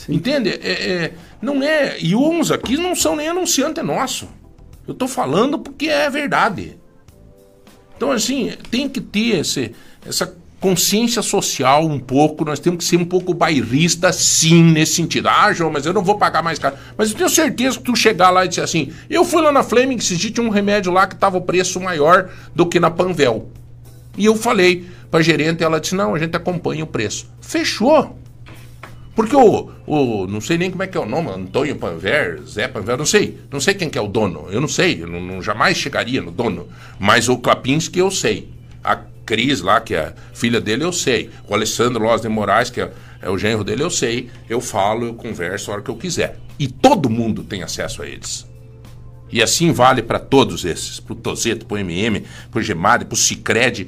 Entende? 0.09 0.49
É, 0.49 0.71
é- 1.05 1.13
não 1.41 1.61
é. 1.61 1.99
E 1.99 2.15
uns 2.15 2.51
aqui 2.51 2.75
não 2.77 2.95
são 2.95 3.15
nem 3.15 3.27
anunciante 3.29 3.81
nosso. 3.81 4.27
Eu 4.87 4.93
tô 4.93 5.07
falando 5.07 5.59
porque 5.59 5.87
é 5.87 6.09
verdade. 6.09 6.77
Então, 7.95 8.11
assim, 8.11 8.51
tem 8.69 8.89
que 8.89 8.99
ter 8.99 9.39
esse, 9.39 9.73
essa 10.05 10.35
consciência 10.61 11.21
social 11.21 11.85
um 11.85 11.99
pouco. 11.99 12.45
Nós 12.45 12.59
temos 12.59 12.77
que 12.77 12.83
ser 12.89 12.97
um 12.97 13.03
pouco 13.03 13.33
bairrista, 13.33 14.13
sim, 14.13 14.63
nesse 14.63 14.93
sentido. 14.93 15.27
Ah, 15.27 15.51
João, 15.51 15.71
mas 15.71 15.85
eu 15.85 15.91
não 15.91 16.03
vou 16.03 16.17
pagar 16.17 16.41
mais 16.41 16.59
caro. 16.59 16.75
Mas 16.95 17.09
eu 17.11 17.17
tenho 17.17 17.29
certeza 17.29 17.77
que 17.77 17.83
tu 17.83 17.95
chegar 17.95 18.29
lá 18.29 18.45
e 18.45 18.47
disser 18.47 18.63
assim: 18.63 18.93
eu 19.09 19.25
fui 19.25 19.41
lá 19.41 19.51
na 19.51 19.63
Fleming, 19.63 19.99
se 19.99 20.15
tinha 20.17 20.45
um 20.45 20.51
remédio 20.51 20.93
lá 20.93 21.07
que 21.07 21.15
tava 21.15 21.37
o 21.37 21.41
preço 21.41 21.81
maior 21.81 22.29
do 22.55 22.65
que 22.65 22.79
na 22.79 22.91
Panvel. 22.91 23.49
E 24.17 24.25
eu 24.25 24.35
falei 24.35 24.85
pra 25.09 25.21
gerente, 25.21 25.63
ela 25.63 25.79
disse: 25.81 25.95
não, 25.95 26.13
a 26.15 26.19
gente 26.19 26.37
acompanha 26.37 26.83
o 26.83 26.87
preço. 26.87 27.27
Fechou. 27.41 28.17
Porque 29.15 29.35
o, 29.35 29.69
o. 29.85 30.27
Não 30.27 30.39
sei 30.39 30.57
nem 30.57 30.69
como 30.71 30.83
é 30.83 30.87
que 30.87 30.97
é 30.97 31.01
o 31.01 31.05
nome, 31.05 31.29
Antônio 31.29 31.75
Panver, 31.75 32.41
Zé 32.47 32.67
Panver, 32.67 32.97
não 32.97 33.05
sei. 33.05 33.39
Não 33.51 33.59
sei 33.59 33.73
quem 33.73 33.89
que 33.89 33.97
é 33.97 34.01
o 34.01 34.07
dono. 34.07 34.47
Eu 34.49 34.61
não 34.61 34.67
sei. 34.69 35.03
Eu 35.03 35.07
não, 35.07 35.19
não- 35.19 35.41
jamais 35.41 35.75
chegaria 35.77 36.21
no 36.21 36.31
dono. 36.31 36.67
Mas 36.99 37.27
o 37.27 37.37
Klapinski 37.37 37.99
eu 37.99 38.09
sei. 38.11 38.49
Cris 39.25 39.61
lá, 39.61 39.79
que 39.79 39.95
é 39.95 40.13
filha 40.33 40.59
dele, 40.59 40.83
eu 40.83 40.93
sei. 40.93 41.29
O 41.47 41.53
Alessandro 41.53 42.03
Loz 42.03 42.21
de 42.21 42.29
Moraes, 42.29 42.69
que 42.69 42.81
é, 42.81 42.91
é 43.21 43.29
o 43.29 43.37
genro 43.37 43.63
dele, 43.63 43.83
eu 43.83 43.89
sei. 43.89 44.29
Eu 44.49 44.61
falo, 44.61 45.05
eu 45.05 45.13
converso 45.13 45.71
a 45.71 45.75
hora 45.75 45.83
que 45.83 45.89
eu 45.89 45.95
quiser. 45.95 46.37
E 46.59 46.67
todo 46.67 47.09
mundo 47.09 47.43
tem 47.43 47.63
acesso 47.63 48.01
a 48.01 48.07
eles. 48.07 48.45
E 49.31 49.41
assim 49.41 49.71
vale 49.71 50.01
para 50.01 50.19
todos 50.19 50.65
esses, 50.65 50.99
pro 50.99 51.15
Tozeto, 51.15 51.65
pro 51.65 51.77
MM, 51.77 52.23
pro 52.51 52.61
Gemade, 52.61 53.05
pro 53.05 53.15
Cicred. 53.15 53.87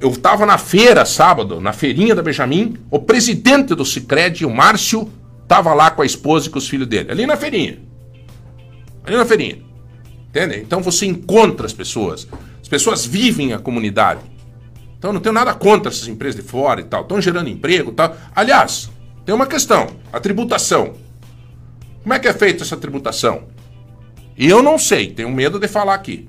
Eu 0.00 0.10
estava 0.10 0.46
na 0.46 0.56
feira 0.56 1.04
sábado, 1.04 1.60
na 1.60 1.72
feirinha 1.72 2.14
da 2.14 2.22
Benjamin, 2.22 2.76
o 2.90 2.98
presidente 2.98 3.74
do 3.74 3.84
Cicred, 3.84 4.46
o 4.46 4.50
Márcio, 4.50 5.10
estava 5.42 5.74
lá 5.74 5.90
com 5.90 6.02
a 6.02 6.06
esposa 6.06 6.46
e 6.46 6.50
com 6.50 6.58
os 6.58 6.68
filhos 6.68 6.86
dele, 6.86 7.10
ali 7.10 7.26
na 7.26 7.36
feirinha. 7.36 7.78
Ali 9.04 9.16
na 9.16 9.24
feirinha. 9.24 9.58
Entende? 10.28 10.58
Então 10.58 10.80
você 10.80 11.06
encontra 11.06 11.66
as 11.66 11.72
pessoas. 11.72 12.26
As 12.60 12.68
pessoas 12.68 13.04
vivem 13.04 13.52
a 13.52 13.58
comunidade. 13.58 14.20
Então 15.04 15.12
não 15.12 15.20
tenho 15.20 15.34
nada 15.34 15.52
contra 15.52 15.92
essas 15.92 16.08
empresas 16.08 16.34
de 16.34 16.48
fora 16.48 16.80
e 16.80 16.84
tal. 16.84 17.02
Estão 17.02 17.20
gerando 17.20 17.50
emprego 17.50 17.90
e 17.90 17.94
tal. 17.94 18.16
Aliás, 18.34 18.90
tem 19.22 19.34
uma 19.34 19.46
questão: 19.46 19.88
a 20.10 20.18
tributação. 20.18 20.94
Como 22.02 22.14
é 22.14 22.18
que 22.18 22.26
é 22.26 22.32
feita 22.32 22.64
essa 22.64 22.74
tributação? 22.74 23.42
E 24.34 24.48
eu 24.48 24.62
não 24.62 24.78
sei, 24.78 25.12
tenho 25.12 25.28
medo 25.30 25.58
de 25.58 25.68
falar 25.68 25.92
aqui. 25.92 26.26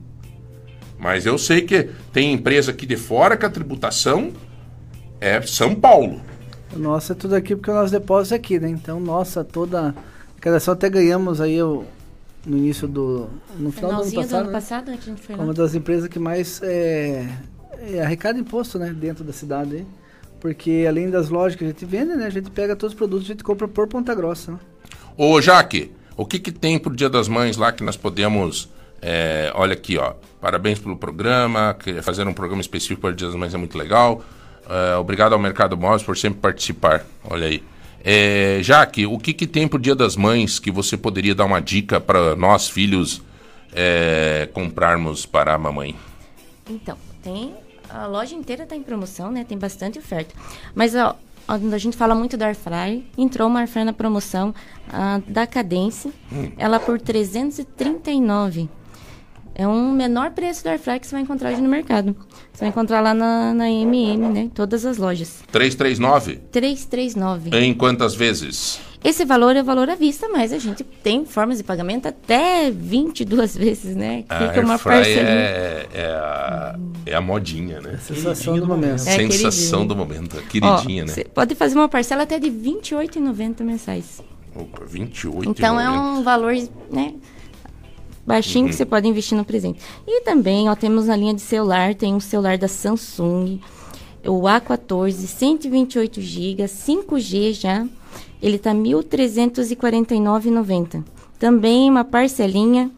Mas 0.99 1.25
eu 1.25 1.37
sei 1.37 1.61
que 1.61 1.89
tem 2.11 2.33
empresa 2.33 2.71
aqui 2.71 2.85
de 2.85 2.97
fora 2.97 3.37
que 3.37 3.45
a 3.45 3.49
tributação 3.49 4.33
é 5.21 5.41
São 5.43 5.73
Paulo. 5.73 6.19
O 6.75 6.77
nosso 6.77 7.13
é 7.13 7.15
tudo 7.15 7.33
aqui 7.33 7.55
porque 7.55 7.71
o 7.71 7.73
nosso 7.73 7.93
depósito 7.93 8.33
é 8.33 8.37
aqui, 8.37 8.59
né? 8.59 8.67
Então, 8.67 8.99
nossa, 8.99 9.41
toda. 9.41 9.95
Arrecadação 10.33 10.73
até 10.73 10.89
ganhamos 10.89 11.39
aí 11.39 11.63
o, 11.63 11.85
no 12.45 12.57
início 12.57 12.89
do. 12.89 13.29
No 13.57 13.71
final 13.71 13.91
do 13.91 13.95
ano 14.01 14.09
Finalzinho 14.09 14.11
do 14.11 14.25
passado. 14.25 14.39
ano 14.41 14.47
né? 14.47 14.53
passado, 14.53 14.91
né, 14.91 14.97
que 15.01 15.09
a 15.09 15.13
gente 15.13 15.21
foi 15.25 15.35
lá. 15.37 15.43
Uma 15.45 15.53
das 15.53 15.73
empresas 15.75 16.09
que 16.09 16.19
mais 16.19 16.61
é, 16.61 17.25
é, 17.79 18.01
arrecada 18.01 18.39
imposto, 18.39 18.79
né? 18.79 18.93
Dentro 18.93 19.23
da 19.23 19.33
cidade. 19.33 19.75
aí. 19.75 19.85
Porque 20.39 20.85
além 20.87 21.09
das 21.09 21.29
lojas 21.29 21.57
que 21.57 21.63
a 21.63 21.67
gente 21.67 21.85
vende, 21.85 22.15
né? 22.15 22.25
A 22.25 22.29
gente 22.29 22.51
pega 22.51 22.75
todos 22.75 22.93
os 22.93 22.97
produtos 22.97 23.27
e 23.27 23.31
a 23.31 23.33
gente 23.33 23.43
compra 23.43 23.67
por 23.67 23.87
Ponta 23.87 24.13
Grossa. 24.13 24.51
Né? 24.51 24.59
Ô, 25.17 25.41
Jaque, 25.41 25.91
o 26.15 26.25
que 26.25 26.39
que 26.39 26.51
tem 26.51 26.77
pro 26.77 26.95
Dia 26.95 27.09
das 27.09 27.27
Mães 27.27 27.57
lá 27.57 27.71
que 27.71 27.83
nós 27.83 27.97
podemos... 27.97 28.69
é, 29.01 29.51
olha 29.55 29.73
aqui, 29.73 29.97
ó. 29.97 30.13
Parabéns 30.39 30.77
pelo 30.77 30.95
programa. 30.95 31.75
que 31.79 32.01
Fazer 32.01 32.27
um 32.27 32.33
programa 32.33 32.61
específico 32.61 33.01
para 33.01 33.11
o 33.11 33.15
Dia 33.15 33.27
das 33.27 33.35
Mães 33.35 33.53
é 33.53 33.57
muito 33.57 33.77
legal. 33.77 34.23
É, 34.69 34.95
obrigado 34.95 35.33
ao 35.33 35.39
Mercado 35.39 35.77
Móveis 35.77 36.03
por 36.03 36.17
sempre 36.17 36.39
participar. 36.39 37.05
Olha 37.23 37.47
aí. 37.47 37.63
É, 38.03 38.59
Jaque, 38.61 39.07
o 39.07 39.17
que 39.17 39.33
que 39.33 39.47
tem 39.47 39.67
pro 39.67 39.79
Dia 39.79 39.95
das 39.95 40.15
Mães 40.15 40.59
que 40.59 40.69
você 40.69 40.95
poderia 40.95 41.33
dar 41.33 41.45
uma 41.45 41.59
dica 41.59 41.99
para 41.99 42.35
nós, 42.35 42.69
filhos, 42.69 43.23
é, 43.73 44.47
comprarmos 44.53 45.25
para 45.25 45.55
a 45.55 45.57
mamãe? 45.57 45.95
Então, 46.69 46.95
tem. 47.23 47.64
A 47.95 48.07
loja 48.07 48.35
inteira 48.35 48.63
está 48.63 48.75
em 48.75 48.83
promoção, 48.83 49.31
né? 49.31 49.45
Tem 49.45 49.57
bastante 49.57 49.97
oferta. 49.97 50.35
Mas 50.73 50.93
ó, 50.95 51.15
a 51.47 51.77
gente 51.77 51.95
fala 51.95 52.13
muito 52.13 52.35
da 52.35 52.47
Airfryer, 52.47 53.03
entrou 53.17 53.47
uma 53.47 53.61
Airfryer 53.61 53.85
na 53.85 53.93
promoção 53.93 54.53
ah, 54.91 55.21
da 55.25 55.47
Cadence. 55.47 56.11
Hum. 56.31 56.51
Ela 56.57 56.77
por 56.77 56.99
339. 56.99 58.69
É 59.57 59.65
um 59.65 59.93
menor 59.93 60.31
preço 60.31 60.65
da 60.65 60.71
Airfryer 60.71 60.99
que 60.99 61.07
você 61.07 61.13
vai 61.13 61.21
encontrar 61.21 61.53
hoje 61.53 61.61
no 61.61 61.69
mercado. 61.69 62.13
Você 62.51 62.59
vai 62.59 62.69
encontrar 62.69 62.99
lá 62.99 63.13
na, 63.13 63.53
na 63.53 63.69
MM, 63.69 64.27
né? 64.27 64.51
Todas 64.53 64.85
as 64.85 64.97
lojas. 64.97 65.41
339? 65.49 66.41
339. 66.51 67.57
Em 67.57 67.73
quantas 67.73 68.13
vezes? 68.13 68.81
Esse 69.05 69.23
valor 69.23 69.55
é 69.55 69.61
o 69.61 69.63
valor 69.63 69.87
à 69.87 69.93
vista, 69.93 70.27
mas 70.27 70.51
a 70.51 70.57
gente 70.57 70.83
tem 70.83 71.25
formas 71.25 71.59
de 71.59 71.63
pagamento 71.63 72.07
até 72.07 72.71
22 72.71 73.53
vezes, 73.55 73.95
né? 73.95 74.25
A 74.27 74.47
Fica 74.47 74.61
uma 74.61 74.73
Airfryer 74.73 74.97
parcelinha. 74.97 75.29
é, 75.29 75.87
é, 75.93 76.05
a, 76.07 76.79
é 77.05 77.13
a 77.15 77.21
modinha, 77.21 77.79
né? 77.81 77.99
Sensação 78.01 78.57
do 78.59 78.65
momento. 78.65 78.93
É, 78.93 78.97
Sensação 78.97 79.85
do 79.85 79.95
momento. 79.95 80.39
a 80.39 80.41
Queridinha, 80.41 81.03
Ó, 81.03 81.05
né? 81.05 81.13
Você 81.13 81.23
pode 81.23 81.53
fazer 81.53 81.75
uma 81.75 81.87
parcela 81.87 82.23
até 82.23 82.39
de 82.39 82.49
R$ 82.49 82.55
28,90 82.81 83.63
mensais. 83.63 84.23
Opa, 84.55 84.83
28 84.87 85.51
Então 85.51 85.79
é 85.79 85.87
um 85.87 86.23
valor, 86.23 86.53
né? 86.91 87.13
Baixinho 88.25 88.65
Uhum. 88.65 88.69
que 88.71 88.75
você 88.75 88.85
pode 88.85 89.07
investir 89.07 89.37
no 89.37 89.45
presente. 89.45 89.79
E 90.07 90.21
também, 90.21 90.67
ó, 90.67 90.73
temos 90.75 91.05
na 91.05 91.15
linha 91.15 91.35
de 91.35 91.41
celular, 91.41 91.93
tem 91.93 92.11
um 92.15 92.19
celular 92.19 92.57
da 92.57 92.67
Samsung, 92.67 93.59
o 94.25 94.41
A14, 94.47 95.11
128 95.11 96.19
GB, 96.21 96.63
5G 96.67 97.53
já. 97.53 97.85
Ele 98.45 98.59
tá 98.59 98.71
R$ 98.71 98.77
1.349,90. 98.77 101.03
Também 101.39 101.89
uma 101.89 102.03
parcelinha. 102.05 102.91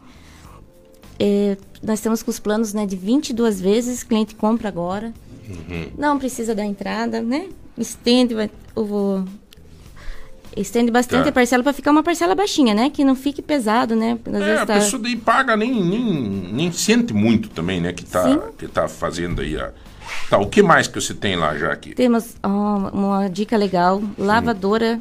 É, 1.18 1.56
nós 1.82 1.98
estamos 2.00 2.22
com 2.22 2.30
os 2.30 2.38
planos 2.38 2.74
né, 2.74 2.84
de 2.84 2.96
22 2.96 3.58
vezes, 3.60 4.02
cliente 4.02 4.34
compra 4.34 4.68
agora. 4.68 5.14
Uhum. 5.48 5.88
Não 5.96 6.18
precisa 6.18 6.54
da 6.54 6.62
entrada, 6.64 7.22
né? 7.22 7.46
Estende, 7.78 8.34
vai- 8.34 8.50
o, 8.76 9.24
estende 10.56 10.90
bastante 10.90 11.22
Tá. 11.24 11.30
a 11.30 11.32
parcela 11.32 11.62
para 11.62 11.72
ficar 11.72 11.90
uma 11.92 12.02
parcela 12.02 12.34
baixinha, 12.34 12.74
né? 12.74 12.90
Que 12.90 13.02
não 13.02 13.16
fique 13.16 13.40
pesado, 13.40 13.96
né? 13.96 14.18
Às 14.26 14.42
É, 14.42 14.58
a 14.58 14.66
tá- 14.66 14.74
pessoa 14.74 15.02
daí 15.02 15.16
paga, 15.16 15.56
nem, 15.56 15.82
nem, 15.82 16.02
nem 16.52 16.70
sente 16.72 17.14
muito 17.14 17.48
também, 17.48 17.80
né? 17.80 17.94
Que 17.94 18.04
tá, 18.04 18.36
que 18.58 18.68
tá 18.68 18.86
fazendo 18.86 19.40
aí 19.40 19.58
a... 19.58 19.72
Tá, 20.28 20.36
o 20.38 20.46
que 20.46 20.62
mais 20.62 20.86
que 20.86 21.00
você 21.00 21.14
tem 21.14 21.36
lá, 21.36 21.56
Jaque? 21.56 21.94
Temos 21.94 22.36
ó, 22.42 22.90
uma 22.92 23.28
dica 23.28 23.56
legal: 23.56 24.02
lavadora. 24.18 25.00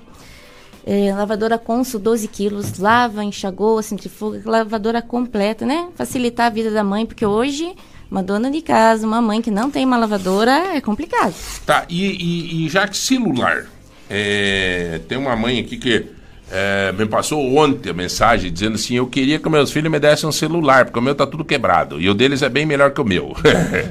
É, 0.88 1.14
lavadora 1.14 1.58
Consul 1.60 2.00
12 2.00 2.28
quilos, 2.30 2.80
lava, 2.80 3.24
enxagou, 3.24 3.84
centrifuga, 3.84 4.42
lavadora 4.50 5.02
completa, 5.02 5.66
né? 5.66 5.90
Facilitar 5.96 6.48
a 6.48 6.50
vida 6.50 6.72
da 6.72 6.84
mãe, 6.84 7.06
porque 7.06 7.26
hoje 7.26 7.76
Uma 8.10 8.24
dona 8.24 8.50
de 8.50 8.62
casa, 8.62 9.06
uma 9.06 9.22
mãe 9.22 9.42
que 9.42 9.52
não 9.52 9.70
tem 9.70 9.84
uma 9.86 9.98
lavadora, 9.98 10.78
é 10.78 10.80
complicado. 10.80 11.34
Tá, 11.66 11.86
e, 11.90 12.06
e- 12.06 12.66
e 12.66 12.70
já 12.70 12.88
que 12.88 12.96
celular, 12.96 13.66
é, 14.10 15.02
tem 15.10 15.18
uma 15.18 15.36
mãe 15.36 15.60
aqui 15.60 15.76
que 15.76 16.06
é, 16.50 16.94
me 16.94 17.06
passou 17.06 17.58
ontem 17.58 17.90
a 17.90 17.94
mensagem 17.94 18.52
dizendo 18.52 18.76
assim: 18.76 18.96
eu 18.96 19.08
queria 19.08 19.38
que 19.38 19.50
meus 19.50 19.72
filhos 19.72 19.92
me 19.92 20.00
dessem 20.00 20.28
um 20.28 20.32
celular, 20.32 20.86
porque 20.86 20.98
o 20.98 21.02
meu 21.02 21.14
tá 21.14 21.28
tudo 21.28 21.44
quebrado. 21.44 22.00
E 22.00 22.10
o 22.10 22.14
deles 22.14 22.42
é 22.42 22.48
bem 22.50 22.66
melhor 22.66 22.92
que 22.92 23.02
o 23.02 23.06
meu. 23.06 23.36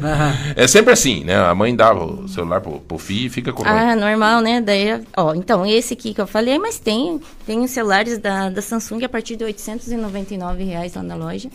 é 0.57 0.67
sempre 0.67 0.93
assim, 0.93 1.23
né? 1.25 1.37
A 1.37 1.55
mãe 1.55 1.77
dá 1.77 1.93
o 1.93 2.27
celular 2.29 2.61
pro, 2.61 2.81
pro 2.81 2.99
filho 2.99 3.27
e 3.27 3.31
fica 3.31 3.53
com 3.53 3.63
Ah, 3.67 3.95
normal, 3.95 4.41
né? 4.41 4.61
Daí, 4.61 5.01
ó, 5.17 5.35
então, 5.35 5.67
esse 5.67 5.93
aqui 5.93 6.15
que 6.15 6.21
eu 6.21 6.27
falei, 6.27 6.59
mas 6.59 6.79
tem, 6.79 7.21
tem 7.47 7.61
os 7.61 7.71
celulares 7.71 8.19
da, 8.19 8.49
da 8.49 8.63
Samsung 8.63 9.05
a 9.05 9.09
partir 9.09 9.37
de 9.37 9.45
899 9.45 10.65
reais 10.65 10.95
lá 10.95 11.03
na 11.03 11.15
loja. 11.15 11.51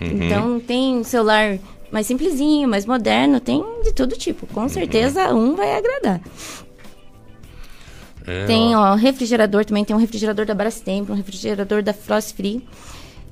Uhum. 0.00 0.08
Então, 0.22 0.60
tem 0.60 1.02
celular 1.02 1.58
mais 1.94 2.06
simplesinho, 2.08 2.68
mais 2.68 2.86
moderno, 2.86 3.38
tem 3.38 3.64
de 3.84 3.92
todo 3.92 4.16
tipo. 4.16 4.46
Com 4.48 4.68
certeza, 4.68 5.32
um 5.32 5.54
vai 5.54 5.76
agradar. 5.76 6.20
É, 8.26 8.46
Tem, 8.46 8.74
ó, 8.74 8.94
refrigerador 8.94 9.64
também, 9.64 9.84
tem 9.84 9.94
um 9.94 9.98
refrigerador 9.98 10.46
da 10.46 10.54
Brastemp, 10.54 11.10
um 11.10 11.14
refrigerador 11.14 11.82
da 11.82 11.92
Frost 11.92 12.34
Free, 12.34 12.66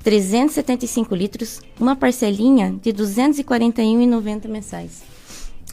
375 0.03 1.15
litros, 1.15 1.61
uma 1.79 1.95
parcelinha 1.95 2.75
de 2.81 2.91
R$ 2.91 2.97
241,90 2.97 4.47
mensais. 4.47 5.03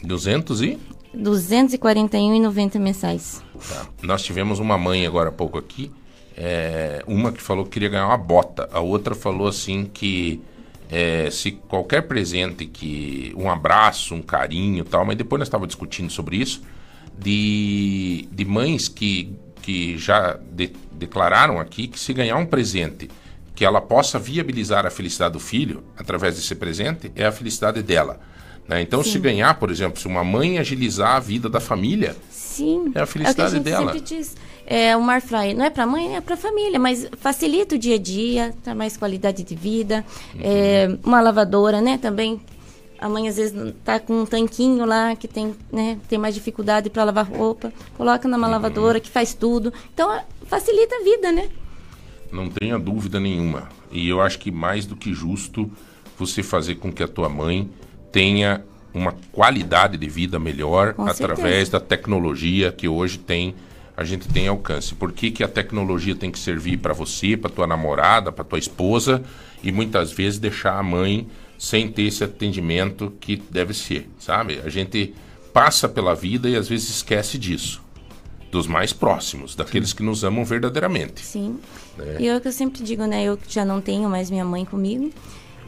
200 0.02 0.62
e? 0.62 0.78
241,90 1.14 2.78
mensais. 2.78 3.42
Tá. 3.68 3.86
Nós 4.02 4.22
tivemos 4.22 4.59
uma 4.59 4.78
mãe 4.78 5.06
agora 5.06 5.28
há 5.28 5.32
pouco 5.32 5.59
aqui, 5.59 5.90
é, 6.36 7.02
uma 7.06 7.32
que 7.32 7.42
falou 7.42 7.64
que 7.64 7.72
queria 7.72 7.90
ganhar 7.90 8.06
uma 8.06 8.16
bota, 8.16 8.68
a 8.72 8.80
outra 8.80 9.14
falou 9.14 9.48
assim 9.48 9.84
que 9.84 10.40
é, 10.88 11.28
se 11.30 11.52
qualquer 11.52 12.02
presente 12.02 12.64
que 12.64 13.34
um 13.36 13.51
abraço, 13.51 14.14
um 14.14 14.22
carinho, 14.22 14.80
e 14.80 14.84
tal, 14.84 15.05
mas 15.05 15.16
depois 15.16 15.38
nós 15.38 15.48
estávamos 15.48 15.68
discutindo 15.68 16.10
sobre 16.10 16.36
isso 16.36 16.62
de, 17.18 18.28
de 18.32 18.44
mães 18.44 18.88
que, 18.88 19.32
que 19.62 19.96
já 19.98 20.38
de- 20.52 20.72
declararam 20.92 21.58
aqui 21.60 21.86
que 21.88 21.98
se 21.98 22.12
ganhar 22.12 22.36
um 22.36 22.46
presente 22.46 23.08
que 23.54 23.64
ela 23.64 23.80
possa 23.80 24.18
viabilizar 24.18 24.86
a 24.86 24.90
felicidade 24.90 25.34
do 25.34 25.40
filho 25.40 25.82
através 25.98 26.34
desse 26.36 26.54
presente 26.54 27.12
é 27.14 27.26
a 27.26 27.32
felicidade 27.32 27.82
dela. 27.82 28.18
né? 28.66 28.80
Então, 28.80 29.02
se 29.02 29.12
Sim. 29.12 29.20
ganhar, 29.20 29.54
por 29.58 29.70
exemplo, 29.70 30.00
se 30.00 30.06
uma 30.06 30.24
mãe 30.24 30.58
agilizar 30.58 31.16
a 31.16 31.20
vida 31.20 31.48
da 31.48 31.60
família, 31.60 32.16
Sim. 32.30 32.90
É 32.94 33.00
a 33.00 33.06
felicidade 33.06 33.56
é 33.56 33.58
a 33.58 33.62
dela. 33.62 33.94
É, 34.66 34.96
o 34.96 35.02
Mar 35.02 35.20
Fry 35.20 35.52
não 35.54 35.64
é 35.64 35.70
para 35.70 35.86
mãe, 35.86 36.16
é 36.16 36.20
para 36.20 36.36
família, 36.36 36.78
mas 36.78 37.08
facilita 37.18 37.74
o 37.74 37.78
dia 37.78 37.96
a 37.96 37.98
dia, 37.98 38.54
dá 38.64 38.74
mais 38.74 38.96
qualidade 38.96 39.42
de 39.42 39.54
vida. 39.54 40.04
É, 40.38 40.96
uma 41.04 41.20
lavadora, 41.20 41.80
né, 41.80 41.98
também. 41.98 42.40
A 43.01 43.09
mãe 43.09 43.28
às 43.28 43.36
vezes 43.36 43.74
tá 43.82 43.98
com 43.98 44.22
um 44.22 44.27
tanquinho 44.27 44.85
lá 44.85 45.16
que 45.16 45.27
tem, 45.27 45.55
né, 45.72 45.98
tem 46.09 46.18
mais 46.18 46.35
dificuldade 46.35 46.90
para 46.90 47.05
lavar 47.05 47.27
roupa, 47.27 47.72
coloca 47.97 48.28
numa 48.28 48.47
lavadora 48.47 49.01
que 49.01 49.09
faz 49.09 49.32
tudo. 49.32 49.72
Então 49.94 50.20
facilita 50.47 50.97
a 50.97 51.02
vida, 51.02 51.32
né? 51.32 51.48
Não 52.31 52.48
tenha 52.48 52.78
dúvida 52.78 53.18
nenhuma. 53.18 53.68
E 53.90 54.09
eu 54.09 54.20
acho 54.20 54.39
que 54.39 54.51
mais 54.51 54.85
do 54.85 54.94
que 54.94 55.14
justo 55.14 55.70
você 56.18 56.43
fazer 56.43 56.74
com 56.77 56.93
que 56.93 57.02
a 57.02 57.09
tua 57.09 57.28
mãe 57.28 57.70
tenha 58.12 58.62
uma 58.93 59.14
qualidade 59.32 59.97
de 59.97 60.09
vida 60.09 60.39
melhor 60.39 60.94
Com 60.94 61.06
através 61.06 61.68
certeza. 61.68 61.70
da 61.72 61.81
tecnologia 61.81 62.70
que 62.70 62.86
hoje 62.86 63.18
tem 63.18 63.55
a 63.97 64.05
gente 64.05 64.27
tem 64.28 64.48
alcance. 64.48 64.94
Por 64.94 65.12
que, 65.12 65.31
que 65.31 65.44
a 65.44 65.48
tecnologia 65.48 66.14
tem 66.14 66.31
que 66.31 66.39
servir 66.39 66.78
para 66.78 66.94
você, 66.94 67.36
para 67.36 67.51
tua 67.51 67.66
namorada, 67.66 68.32
para 68.32 68.43
tua 68.43 68.59
esposa 68.59 69.22
e 69.62 69.70
muitas 69.70 70.10
vezes 70.10 70.39
deixar 70.39 70.78
a 70.78 70.82
mãe 70.82 71.28
sem 71.62 71.88
ter 71.90 72.04
esse 72.04 72.24
atendimento 72.24 73.12
que 73.20 73.36
deve 73.50 73.74
ser, 73.74 74.08
sabe? 74.18 74.62
A 74.64 74.70
gente 74.70 75.12
passa 75.52 75.86
pela 75.86 76.14
vida 76.14 76.48
e 76.48 76.56
às 76.56 76.66
vezes 76.66 76.88
esquece 76.88 77.36
disso. 77.36 77.82
Dos 78.50 78.66
mais 78.66 78.94
próximos, 78.94 79.54
daqueles 79.54 79.92
que 79.92 80.02
nos 80.02 80.24
amam 80.24 80.42
verdadeiramente. 80.42 81.20
Sim. 81.24 81.58
né? 81.98 82.16
E 82.18 82.26
é 82.28 82.34
o 82.34 82.40
que 82.40 82.48
eu 82.48 82.52
sempre 82.52 82.82
digo, 82.82 83.04
né? 83.04 83.22
Eu 83.24 83.36
que 83.36 83.52
já 83.52 83.62
não 83.64 83.78
tenho 83.80 84.08
mais 84.08 84.30
minha 84.30 84.44
mãe 84.44 84.64
comigo. 84.64 85.10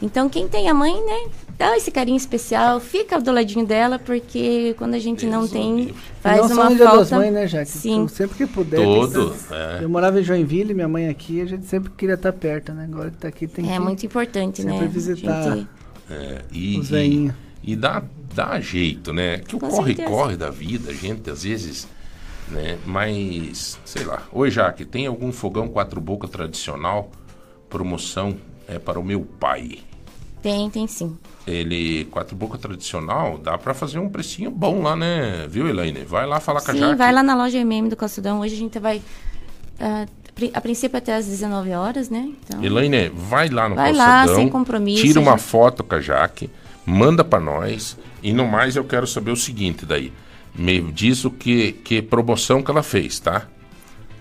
Então, 0.01 0.28
quem 0.28 0.48
tem 0.48 0.69
a 0.69 0.74
mãe, 0.74 0.93
né? 0.93 1.31
Dá 1.56 1.77
esse 1.77 1.90
carinho 1.93 2.16
especial, 2.16 2.81
fica 2.81 3.20
do 3.20 3.31
ladinho 3.31 3.64
dela, 3.64 4.01
porque 4.01 4.74
quando 4.77 4.94
a 4.94 4.98
gente 4.98 5.27
não 5.27 5.47
tem, 5.47 5.94
faz 6.20 6.39
não 6.40 6.48
só 6.48 6.55
uma 6.55 6.70
no 6.70 6.77
Dia 6.77 6.85
falta. 6.86 6.98
das 7.02 7.10
Mães, 7.12 7.32
né, 7.32 7.47
Jaque? 7.47 7.70
Sim. 7.70 7.93
Então, 7.93 8.09
sempre 8.09 8.36
que 8.39 8.47
puder. 8.48 8.82
Todo, 8.82 9.31
que- 9.31 9.55
é. 9.55 9.78
Eu 9.85 9.89
morava 9.89 10.19
em 10.20 10.24
Joinville, 10.24 10.74
minha 10.74 10.89
mãe 10.89 11.09
aqui, 11.09 11.40
a 11.40 11.44
gente 11.44 11.66
sempre 11.66 11.93
queria 11.97 12.14
estar 12.16 12.32
perto, 12.32 12.73
né? 12.73 12.89
Agora 12.90 13.10
que 13.12 13.16
tá 13.19 13.28
aqui 13.28 13.47
tem 13.47 13.64
que 13.64 13.70
É 13.70 13.78
muito 13.78 14.05
importante, 14.05 14.62
sempre 14.62 14.81
né? 14.81 14.89
visitar. 14.89 15.55
Gente- 15.55 15.69
É, 16.13 16.43
e, 16.53 16.79
e, 16.79 17.33
e 17.73 17.77
dá, 17.77 18.03
dá 18.35 18.61
jeito, 18.61 19.13
né? 19.13 19.39
Que 19.39 19.57
o 19.57 19.59
corre-corre 19.59 20.37
da 20.37 20.51
vida, 20.51 20.93
gente 20.95 21.31
às 21.31 21.43
vezes, 21.45 21.89
né? 22.49 22.79
Mas, 22.87 23.79
sei 23.85 24.05
lá. 24.05 24.23
Oi, 24.33 24.51
Jaque, 24.51 24.85
tem 24.85 25.07
algum 25.07 25.33
fogão 25.33 25.69
quatro 25.69 26.01
boca 26.01 26.29
tradicional? 26.29 27.11
Promoção 27.69 28.37
é 28.69 28.79
para 28.79 28.99
o 29.01 29.05
meu 29.05 29.23
pai. 29.23 29.79
Tem, 30.43 30.69
tem 30.71 30.87
sim. 30.87 31.17
Ele, 31.47 32.05
quatro 32.07 32.37
boca 32.37 32.59
tradicional, 32.59 33.39
dá 33.39 33.57
pra 33.57 33.73
fazer 33.75 33.99
um 33.99 34.09
precinho 34.09 34.51
bom 34.51 34.83
lá, 34.83 34.95
né? 34.97 35.47
Viu, 35.49 35.69
Elaine? 35.69 36.05
Vai 36.05 36.27
lá 36.27 36.41
falar 36.41 36.61
com 36.63 36.71
a 36.71 36.75
Sim, 36.75 36.81
Jaque. 36.81 36.97
vai 36.97 37.13
lá 37.13 37.23
na 37.23 37.35
loja 37.35 37.59
MM 37.59 37.89
do 37.89 37.97
Calçadão. 37.97 38.41
Hoje 38.41 38.55
a 38.55 38.59
gente 38.59 38.79
vai. 38.79 39.01
pri- 39.79 40.22
a 40.55 40.61
princípio 40.61 40.97
até 40.99 41.15
às 41.15 41.27
19 41.27 41.73
horas, 41.73 42.09
né? 42.11 42.31
Então, 42.45 42.63
Elaine, 42.65 43.11
vai 43.15 43.49
lá 43.49 43.69
no 43.69 43.75
Vai 43.75 43.93
lá, 43.93 44.05
calçadão, 44.07 44.35
sem 44.37 44.49
compromisso, 44.49 45.03
tira 45.03 45.21
uma 45.21 45.39
foto 45.39 45.85
com 45.85 45.95
a 45.95 46.01
Jaque, 46.01 46.51
manda 46.87 47.23
pra 47.25 47.39
nós 47.41 47.97
e 48.23 48.33
no 48.33 48.47
mais 48.47 48.77
eu 48.77 48.85
quero 48.85 49.07
saber 49.07 49.31
o 49.31 49.37
seguinte 49.37 49.85
daí. 49.87 50.13
Me 50.55 50.81
diz 50.81 51.25
o 51.25 51.31
que, 51.31 51.73
que 51.73 52.03
promoção 52.03 52.63
que 52.63 52.71
ela 52.71 52.83
fez, 52.83 53.19
tá? 53.19 53.47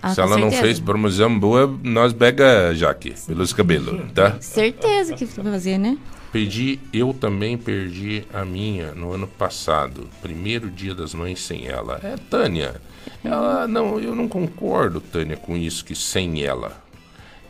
Ah, 0.02 0.14
Se 0.14 0.20
ela 0.20 0.30
não 0.36 0.50
certeza. 0.50 0.62
fez 0.62 0.80
promoção 0.80 1.38
boa, 1.38 1.78
nós 1.82 2.12
pega 2.12 2.74
Jaque 2.74 3.14
pelos 3.26 3.52
cabelos, 3.52 4.00
tá? 4.12 4.36
certeza 4.40 5.14
que 5.14 5.24
vai 5.24 5.52
fazer, 5.52 5.78
né? 5.78 5.96
Perdi, 6.32 6.80
eu 6.94 7.12
também 7.12 7.58
perdi 7.58 8.24
a 8.32 8.42
minha 8.42 8.92
no 8.92 9.12
ano 9.12 9.26
passado. 9.26 10.08
Primeiro 10.22 10.70
dia 10.70 10.94
das 10.94 11.12
mães 11.12 11.40
sem 11.40 11.66
ela. 11.66 12.00
É, 12.02 12.16
Tânia. 12.16 12.80
Ela, 13.22 13.68
não, 13.68 14.00
eu 14.00 14.14
não 14.14 14.26
concordo, 14.26 14.98
Tânia, 14.98 15.36
com 15.36 15.54
isso 15.58 15.84
que 15.84 15.94
sem 15.94 16.42
ela. 16.42 16.82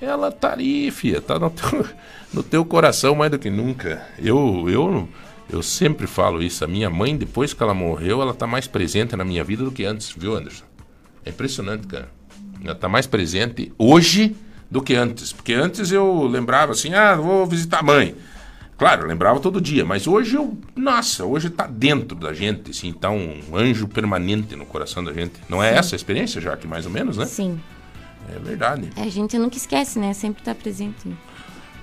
Ela 0.00 0.32
tá 0.32 0.52
ali, 0.52 0.90
fia, 0.90 1.20
tá 1.20 1.38
no 1.38 1.48
teu, 1.54 1.86
no 2.34 2.42
teu 2.42 2.64
coração 2.64 3.14
mais 3.14 3.30
do 3.30 3.38
que 3.38 3.48
nunca. 3.48 4.04
Eu, 4.18 4.68
eu, 4.68 5.09
eu 5.48 5.62
sempre 5.62 6.09
falo 6.09 6.42
isso. 6.42 6.64
A 6.64 6.68
minha 6.68 6.90
mãe, 6.90 7.16
depois 7.16 7.54
que 7.54 7.62
ela 7.62 7.74
morreu, 7.74 8.20
ela 8.20 8.34
tá 8.34 8.48
mais 8.48 8.66
presente 8.66 9.14
na 9.14 9.24
minha 9.24 9.44
vida 9.44 9.62
do 9.62 9.70
que 9.70 9.84
antes, 9.84 10.10
viu, 10.10 10.34
Anderson? 10.34 10.64
É 11.24 11.30
impressionante, 11.30 11.86
cara. 11.86 12.09
Ela 12.64 12.74
tá 12.74 12.88
mais 12.88 13.06
presente 13.06 13.72
hoje 13.78 14.34
do 14.68 14.82
que 14.82 14.96
antes. 14.96 15.32
Porque 15.32 15.52
antes 15.52 15.92
eu 15.92 16.24
lembrava 16.24 16.72
assim, 16.72 16.94
ah, 16.94 17.14
vou 17.14 17.46
visitar 17.46 17.78
a 17.78 17.82
mãe. 17.84 18.16
Claro, 18.82 19.02
eu 19.02 19.06
lembrava 19.06 19.38
todo 19.38 19.60
dia, 19.60 19.84
mas 19.84 20.09
hoje 20.09 20.34
eu, 20.34 20.59
nossa, 20.74 21.24
hoje 21.24 21.48
tá 21.48 21.68
dentro 21.68 22.16
da 22.16 22.34
gente, 22.34 22.72
assim, 22.72 22.92
tá 22.92 23.12
um 23.12 23.40
anjo 23.54 23.86
permanente 23.86 24.56
no 24.56 24.66
coração 24.66 25.04
da 25.04 25.12
gente. 25.12 25.34
Não 25.48 25.62
é 25.62 25.70
Sim. 25.70 25.78
essa 25.78 25.94
a 25.94 25.96
experiência, 25.96 26.40
já 26.40 26.56
que 26.56 26.66
mais 26.66 26.84
ou 26.84 26.90
menos, 26.90 27.16
né? 27.16 27.24
Sim. 27.26 27.60
É 28.28 28.40
verdade. 28.40 28.90
A 28.96 29.09
gente 29.09 29.38
nunca 29.38 29.56
esquece, 29.56 30.00
né? 30.00 30.12
Sempre 30.12 30.42
tá 30.42 30.52
presente. 30.52 31.16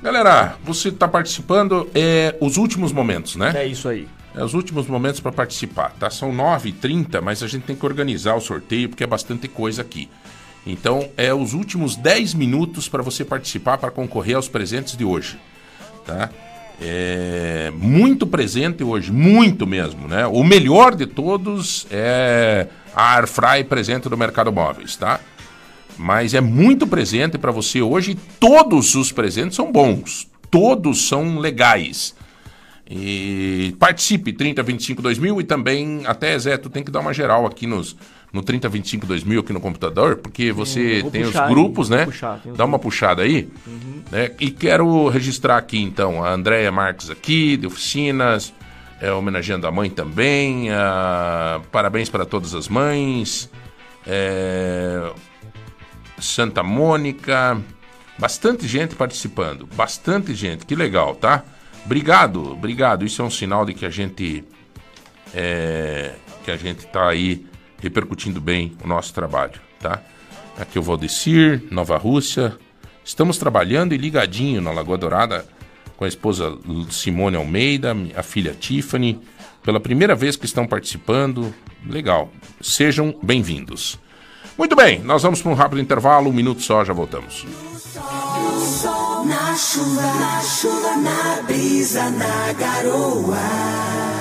Galera, 0.04 0.58
você 0.62 0.92
tá 0.92 1.08
participando, 1.08 1.90
é 1.96 2.36
os 2.42 2.58
últimos 2.58 2.92
momentos, 2.92 3.38
né? 3.38 3.54
É 3.56 3.66
isso 3.66 3.88
aí. 3.88 4.06
É 4.36 4.44
os 4.44 4.54
últimos 4.54 4.86
momentos 4.86 5.22
para 5.22 5.32
participar, 5.32 5.94
tá? 5.98 6.10
São 6.10 6.36
9h30, 6.36 7.22
mas 7.22 7.42
a 7.42 7.48
gente 7.48 7.64
tem 7.64 7.78
que 7.78 7.86
organizar 7.86 8.36
o 8.36 8.42
sorteio 8.42 8.90
porque 8.90 9.06
é 9.06 9.08
bastante 9.08 9.48
coisa 9.48 9.84
aqui. 9.84 10.10
Então, 10.68 11.10
é 11.16 11.34
os 11.34 11.54
últimos 11.54 11.96
10 11.96 12.34
minutos 12.34 12.90
para 12.90 13.02
você 13.02 13.24
participar 13.24 13.78
para 13.78 13.90
concorrer 13.90 14.36
aos 14.36 14.50
presentes 14.50 14.98
de 14.98 15.06
hoje, 15.06 15.40
tá? 16.06 16.30
É 16.82 17.72
muito 17.76 18.26
presente 18.26 18.84
hoje, 18.84 19.12
muito 19.12 19.68
mesmo, 19.68 20.08
né? 20.08 20.26
O 20.28 20.44
melhor 20.44 20.96
de 20.96 21.06
todos 21.06 21.86
é 21.92 22.68
a 22.96 23.16
Airfry 23.16 23.64
presente 23.68 24.08
do 24.08 24.18
Mercado 24.18 24.52
Móveis, 24.52 24.96
tá? 24.96 25.20
Mas 25.98 26.34
é 26.34 26.40
muito 26.40 26.88
presente 26.88 27.38
para 27.38 27.52
você 27.52 27.82
hoje. 27.82 28.18
Todos 28.40 28.96
os 28.96 29.12
presentes 29.12 29.56
são 29.58 29.72
bons, 29.72 30.30
todos 30.50 31.08
são 31.08 31.38
legais. 31.38 32.16
E 32.90 33.76
participe 33.78 34.34
3025 34.34 35.02
2000 35.02 35.42
e 35.42 35.44
também 35.44 36.02
até 36.06 36.40
Zé, 36.40 36.58
tu 36.58 36.70
tem 36.70 36.84
que 36.84 36.90
dar 36.90 37.02
uma 37.02 37.14
geral 37.14 37.46
aqui 37.46 37.68
nos 37.68 37.96
no 38.32 38.44
3025 38.44 39.06
2000 39.06 39.40
aqui 39.40 39.54
no 39.54 39.60
computador, 39.60 40.18
porque 40.18 40.52
você 40.52 41.04
tem 41.12 41.24
os 41.24 41.34
grupos, 41.48 41.92
aí, 41.92 41.98
né? 41.98 42.06
puxar, 42.06 42.42
Dá 42.56 42.66
uma 42.66 42.78
puxada 42.78 43.24
aí. 43.24 43.50
Uhum. 43.66 44.04
né? 44.12 44.32
E 44.40 44.52
quero 44.52 45.08
registrar 45.08 45.58
aqui 45.58 45.82
então 45.82 46.24
a 46.24 46.32
Andréia 46.32 46.72
Marques 46.72 47.10
aqui, 47.10 47.58
de 47.58 47.66
oficinas, 47.66 48.54
é, 49.02 49.12
homenageando 49.12 49.66
a 49.66 49.72
mãe 49.72 49.90
também. 49.90 50.70
ah, 50.72 51.62
parabéns 51.72 52.10
para 52.10 52.26
todas 52.26 52.54
as 52.54 52.68
mães. 52.68 53.50
É, 54.06 55.12
Santa 56.20 56.62
Mônica. 56.62 57.60
Bastante 58.18 58.68
gente 58.68 58.96
participando. 58.96 59.66
Bastante 59.76 60.36
gente. 60.36 60.66
Que 60.66 60.76
legal, 60.76 61.16
tá? 61.16 61.44
Obrigado, 61.86 62.52
obrigado. 62.52 63.06
Isso 63.06 63.22
é 63.22 63.26
um 63.26 63.30
sinal 63.30 63.66
de 63.66 63.74
que 63.74 63.86
a 63.86 63.90
gente 63.90 64.44
é, 65.34 66.16
que 66.44 66.52
a 66.52 66.58
gente 66.58 66.80
está 66.80 67.08
aí 67.08 67.49
repercutindo 67.82 68.40
bem 68.42 68.76
o 68.84 68.88
nosso 68.88 69.14
trabalho, 69.14 69.60
tá? 69.80 70.02
Aqui 70.58 70.78
é 70.78 70.82
o 70.82 70.84
Valdecir, 70.84 71.64
Nova 71.72 71.98
Rússia. 71.98 72.58
Estamos 73.04 73.38
trabalhando 73.38 73.94
e 73.94 73.98
ligadinho 73.98 74.62
na 74.62 74.72
Lagoa 74.72 74.98
Dourada 74.98 75.46
com 75.96 76.06
a 76.06 76.08
esposa 76.08 76.58
Simone 76.90 77.36
Almeida, 77.36 77.96
a 78.16 78.24
filha 78.24 78.54
Tiffany, 78.54 79.20
pela 79.62 79.82
primeira 79.82 80.16
vez 80.16 80.38
que 80.38 80.46
estão 80.46 80.66
participando. 80.66 81.54
Legal. 81.86 82.32
Sejam 82.62 83.14
bem-vindos. 83.22 84.00
Muito 84.58 84.76
bem, 84.76 85.00
nós 85.00 85.24
vamos 85.24 85.42
para 85.42 85.52
um 85.52 85.56
rápido 85.56 85.82
intervalo, 85.82 86.30
um 86.30 86.34
minuto 86.34 86.62
só, 86.62 86.86
já 86.86 86.94
voltamos. 86.94 87.46
Sol 88.82 89.26
na 89.26 89.56
chuva, 89.56 90.02
na 90.02 90.42
chuva, 90.42 90.96
na 90.98 91.42
brisa, 91.44 92.10
na 92.10 92.54
garoa. 92.54 94.19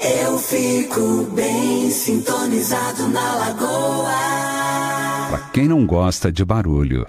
Eu 0.00 0.38
fico 0.38 1.24
bem 1.34 1.90
sintonizado 1.90 3.08
na 3.08 3.34
lagoa. 3.34 5.28
Para 5.28 5.50
quem 5.52 5.66
não 5.66 5.84
gosta 5.84 6.30
de 6.30 6.44
barulho. 6.44 7.04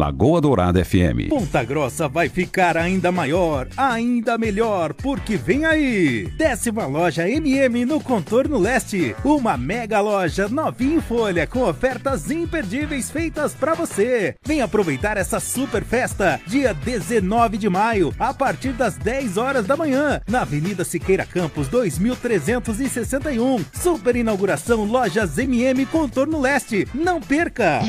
Lagoa 0.00 0.40
Dourada 0.40 0.82
FM. 0.82 1.28
Ponta 1.28 1.62
Grossa 1.62 2.08
vai 2.08 2.30
ficar 2.30 2.74
ainda 2.74 3.12
maior, 3.12 3.68
ainda 3.76 4.38
melhor, 4.38 4.94
porque 4.94 5.36
vem 5.36 5.66
aí! 5.66 6.26
Décima 6.38 6.86
loja 6.86 7.28
MM 7.28 7.84
no 7.84 8.00
Contorno 8.00 8.56
Leste. 8.56 9.14
Uma 9.22 9.58
mega 9.58 10.00
loja 10.00 10.48
novinha 10.48 10.96
em 10.96 11.00
folha 11.02 11.46
com 11.46 11.64
ofertas 11.64 12.30
imperdíveis 12.30 13.10
feitas 13.10 13.52
para 13.52 13.74
você. 13.74 14.36
Vem 14.42 14.62
aproveitar 14.62 15.18
essa 15.18 15.38
super 15.38 15.84
festa, 15.84 16.40
dia 16.46 16.72
19 16.72 17.58
de 17.58 17.68
maio, 17.68 18.10
a 18.18 18.32
partir 18.32 18.72
das 18.72 18.96
10 18.96 19.36
horas 19.36 19.66
da 19.66 19.76
manhã, 19.76 20.22
na 20.26 20.40
Avenida 20.40 20.82
Siqueira 20.82 21.26
Campos 21.26 21.68
2361. 21.68 23.62
Super 23.74 24.16
inauguração 24.16 24.82
Lojas 24.82 25.36
MM 25.36 25.84
Contorno 25.84 26.40
Leste. 26.40 26.88
Não 26.94 27.20
perca! 27.20 27.80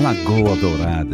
Lagoa 0.00 0.56
Dourada. 0.56 1.13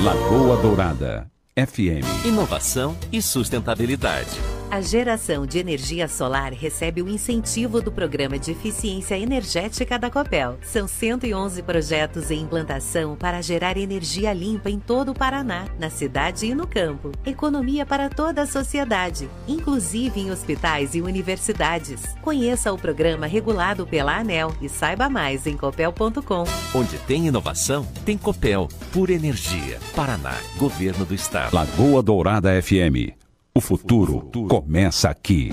Lagoa 0.00 0.56
Dourada. 0.62 1.28
FM. 1.56 2.24
Inovação 2.24 2.96
e 3.10 3.20
sustentabilidade. 3.20 4.30
A 4.70 4.82
geração 4.82 5.46
de 5.46 5.58
energia 5.58 6.06
solar 6.06 6.52
recebe 6.52 7.00
o 7.00 7.08
incentivo 7.08 7.80
do 7.80 7.90
Programa 7.90 8.38
de 8.38 8.50
Eficiência 8.50 9.18
Energética 9.18 9.98
da 9.98 10.10
Copel. 10.10 10.58
São 10.60 10.86
111 10.86 11.62
projetos 11.62 12.30
em 12.30 12.42
implantação 12.42 13.16
para 13.16 13.40
gerar 13.40 13.78
energia 13.78 14.30
limpa 14.34 14.68
em 14.68 14.78
todo 14.78 15.12
o 15.12 15.14
Paraná, 15.14 15.64
na 15.78 15.88
cidade 15.88 16.44
e 16.44 16.54
no 16.54 16.66
campo. 16.66 17.12
Economia 17.24 17.86
para 17.86 18.10
toda 18.10 18.42
a 18.42 18.46
sociedade, 18.46 19.30
inclusive 19.48 20.20
em 20.20 20.30
hospitais 20.30 20.94
e 20.94 21.00
universidades. 21.00 22.02
Conheça 22.20 22.70
o 22.70 22.76
programa 22.76 23.26
regulado 23.26 23.86
pela 23.86 24.18
ANEL 24.18 24.54
e 24.60 24.68
saiba 24.68 25.08
mais 25.08 25.46
em 25.46 25.56
copel.com. 25.56 26.44
Onde 26.74 26.98
tem 27.06 27.26
inovação, 27.26 27.88
tem 28.04 28.18
Copel. 28.18 28.68
Por 28.92 29.08
energia. 29.08 29.78
Paraná. 29.96 30.36
Governo 30.58 31.06
do 31.06 31.14
Estado. 31.14 31.54
Lagoa 31.54 32.02
Dourada 32.02 32.50
FM. 32.60 33.27
O 33.58 33.60
futuro 33.60 34.30
começa 34.48 35.10
aqui. 35.10 35.50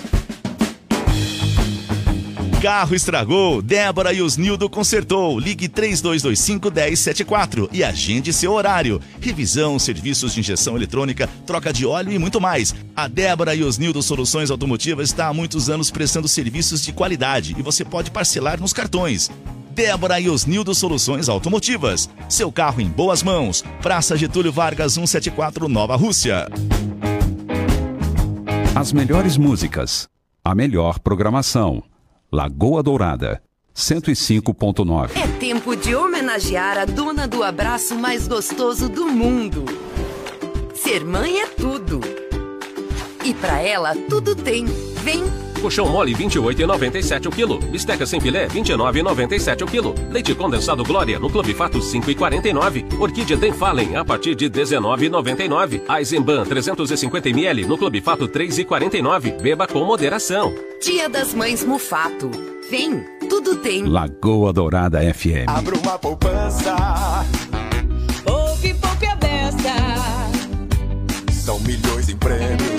Carro 2.61 2.93
estragou, 2.93 3.63
Débora 3.63 4.13
e 4.13 4.21
Osnildo 4.21 4.69
consertou. 4.69 5.39
Ligue 5.39 5.67
3225 5.67 6.69
1074 6.69 7.67
e 7.73 7.83
agende 7.83 8.31
seu 8.31 8.51
horário. 8.51 9.01
Revisão, 9.19 9.79
serviços 9.79 10.35
de 10.35 10.41
injeção 10.41 10.75
eletrônica, 10.75 11.27
troca 11.47 11.73
de 11.73 11.83
óleo 11.83 12.11
e 12.11 12.19
muito 12.19 12.39
mais. 12.39 12.75
A 12.95 13.07
Débora 13.07 13.55
e 13.55 13.63
Osnildo 13.63 14.03
Soluções 14.03 14.51
Automotivas 14.51 15.09
está 15.09 15.25
há 15.25 15.33
muitos 15.33 15.67
anos 15.67 15.89
prestando 15.89 16.27
serviços 16.27 16.83
de 16.83 16.93
qualidade 16.93 17.55
e 17.57 17.63
você 17.63 17.83
pode 17.83 18.11
parcelar 18.11 18.61
nos 18.61 18.71
cartões. 18.71 19.31
Débora 19.71 20.19
e 20.19 20.29
Osnildo 20.29 20.75
Soluções 20.75 21.27
Automotivas. 21.27 22.07
Seu 22.29 22.51
carro 22.51 22.81
em 22.81 22.87
boas 22.87 23.23
mãos. 23.23 23.63
Praça 23.81 24.15
Getúlio 24.15 24.51
Vargas 24.51 24.93
174, 24.93 25.67
Nova 25.67 25.95
Rússia. 25.95 26.47
As 28.75 28.91
melhores 28.91 29.37
músicas. 29.37 30.09
A 30.43 30.53
melhor 30.53 30.99
programação. 30.99 31.81
Lagoa 32.29 32.83
Dourada. 32.83 33.41
105.9. 33.73 35.11
É 35.15 35.27
tempo 35.39 35.77
de 35.77 35.95
homenagear 35.95 36.77
a 36.77 36.83
dona 36.83 37.25
do 37.25 37.41
abraço 37.41 37.95
mais 37.95 38.27
gostoso 38.27 38.89
do 38.89 39.07
mundo. 39.07 39.63
Ser 40.73 41.05
mãe 41.05 41.39
é 41.39 41.47
tudo. 41.47 42.01
E 43.23 43.33
pra 43.33 43.61
ela, 43.61 43.95
tudo 44.09 44.35
tem. 44.35 44.65
Vem! 44.65 45.44
Colchão 45.61 45.87
mole 45.87 46.13
28,97 46.13 47.27
o 47.27 47.31
quilo. 47.31 47.59
Bisteca 47.59 48.05
sem 48.05 48.19
filé 48.19 48.47
29,97 48.47 49.61
o 49.63 49.65
quilo. 49.65 49.95
Leite 50.11 50.33
condensado 50.35 50.83
Glória 50.83 51.19
no 51.19 51.29
Clube 51.29 51.53
Fato 51.53 51.79
5,49. 51.79 52.99
Orquídea 52.99 53.37
Denfalen 53.37 53.95
a 53.95 54.05
partir 54.05 54.35
de 54.35 54.49
19,99. 54.49 55.81
Eisenbahn 55.97 56.45
350 56.45 57.29
ml 57.29 57.65
no 57.65 57.77
Clube 57.77 58.01
Fato 58.01 58.27
3,49. 58.27 59.41
Beba 59.41 59.67
com 59.67 59.83
moderação. 59.83 60.53
Dia 60.81 61.09
das 61.09 61.33
Mães 61.33 61.63
Mufato. 61.63 62.29
Vem! 62.69 63.03
Tudo 63.29 63.55
tem. 63.57 63.83
Lagoa 63.83 64.51
Dourada 64.53 64.99
FM. 65.13 65.47
Abra 65.47 65.77
uma 65.77 65.99
poupança. 65.99 66.75
Poupe, 68.23 68.73
poupe 68.75 69.05
a 69.05 69.15
beça. 69.15 69.73
São 71.31 71.59
milhões 71.59 72.09
em 72.09 72.17
prêmios. 72.17 72.74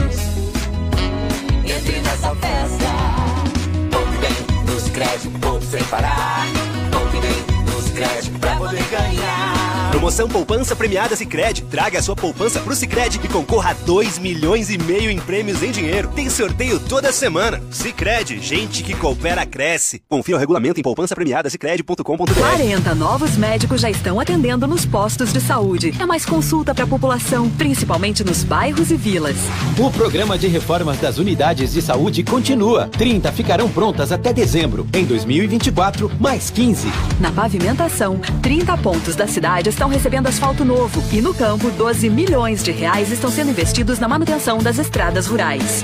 Promoção 10.06 10.28
Poupança 10.28 10.76
Premiada 10.76 11.16
Sicredi. 11.16 11.62
Traga 11.62 11.98
a 11.98 12.02
sua 12.02 12.14
poupança 12.14 12.60
pro 12.60 12.76
Sicredi 12.76 13.18
e 13.24 13.26
concorra 13.26 13.72
a 13.72 13.74
2 13.74 14.20
milhões 14.20 14.70
e 14.70 14.78
meio 14.78 15.10
em 15.10 15.18
prêmios 15.18 15.64
em 15.64 15.72
dinheiro. 15.72 16.12
Tem 16.14 16.30
sorteio 16.30 16.78
toda 16.78 17.10
semana. 17.10 17.60
Sicredi, 17.72 18.38
gente 18.38 18.84
que 18.84 18.94
coopera 18.94 19.44
cresce. 19.44 20.00
Confira 20.08 20.36
o 20.36 20.40
regulamento 20.40 20.78
em 20.78 20.82
poupança 20.84 21.12
premiada 21.12 21.50
sicredi.com.br. 21.50 22.32
40 22.38 22.94
novos 22.94 23.36
médicos 23.36 23.80
já 23.80 23.90
estão 23.90 24.20
atendendo 24.20 24.68
nos 24.68 24.86
postos 24.86 25.32
de 25.32 25.40
saúde. 25.40 25.92
É 25.98 26.06
mais 26.06 26.24
consulta 26.24 26.72
para 26.72 26.84
a 26.84 26.86
população, 26.86 27.50
principalmente 27.50 28.22
nos 28.22 28.44
bairros 28.44 28.92
e 28.92 28.96
vilas. 28.96 29.36
O 29.76 29.90
programa 29.90 30.38
de 30.38 30.46
reformas 30.46 30.98
das 30.98 31.18
unidades 31.18 31.72
de 31.72 31.82
saúde 31.82 32.22
continua. 32.22 32.86
30 32.96 33.32
ficarão 33.32 33.68
prontas 33.68 34.12
até 34.12 34.32
dezembro. 34.32 34.86
Em 34.94 35.04
2024, 35.04 36.12
mais 36.20 36.48
15. 36.48 36.86
Na 37.18 37.32
pavimentação, 37.32 38.20
30 38.40 38.76
pontos 38.76 39.16
da 39.16 39.26
cidade 39.26 39.70
estão 39.70 39.95
recebendo 39.96 40.26
asfalto 40.26 40.62
novo 40.62 41.02
e 41.10 41.22
no 41.22 41.32
campo, 41.32 41.70
12 41.70 42.10
milhões 42.10 42.62
de 42.62 42.70
reais 42.70 43.10
estão 43.10 43.30
sendo 43.30 43.50
investidos 43.50 43.98
na 43.98 44.06
manutenção 44.06 44.58
das 44.58 44.76
estradas 44.78 45.26
rurais. 45.26 45.82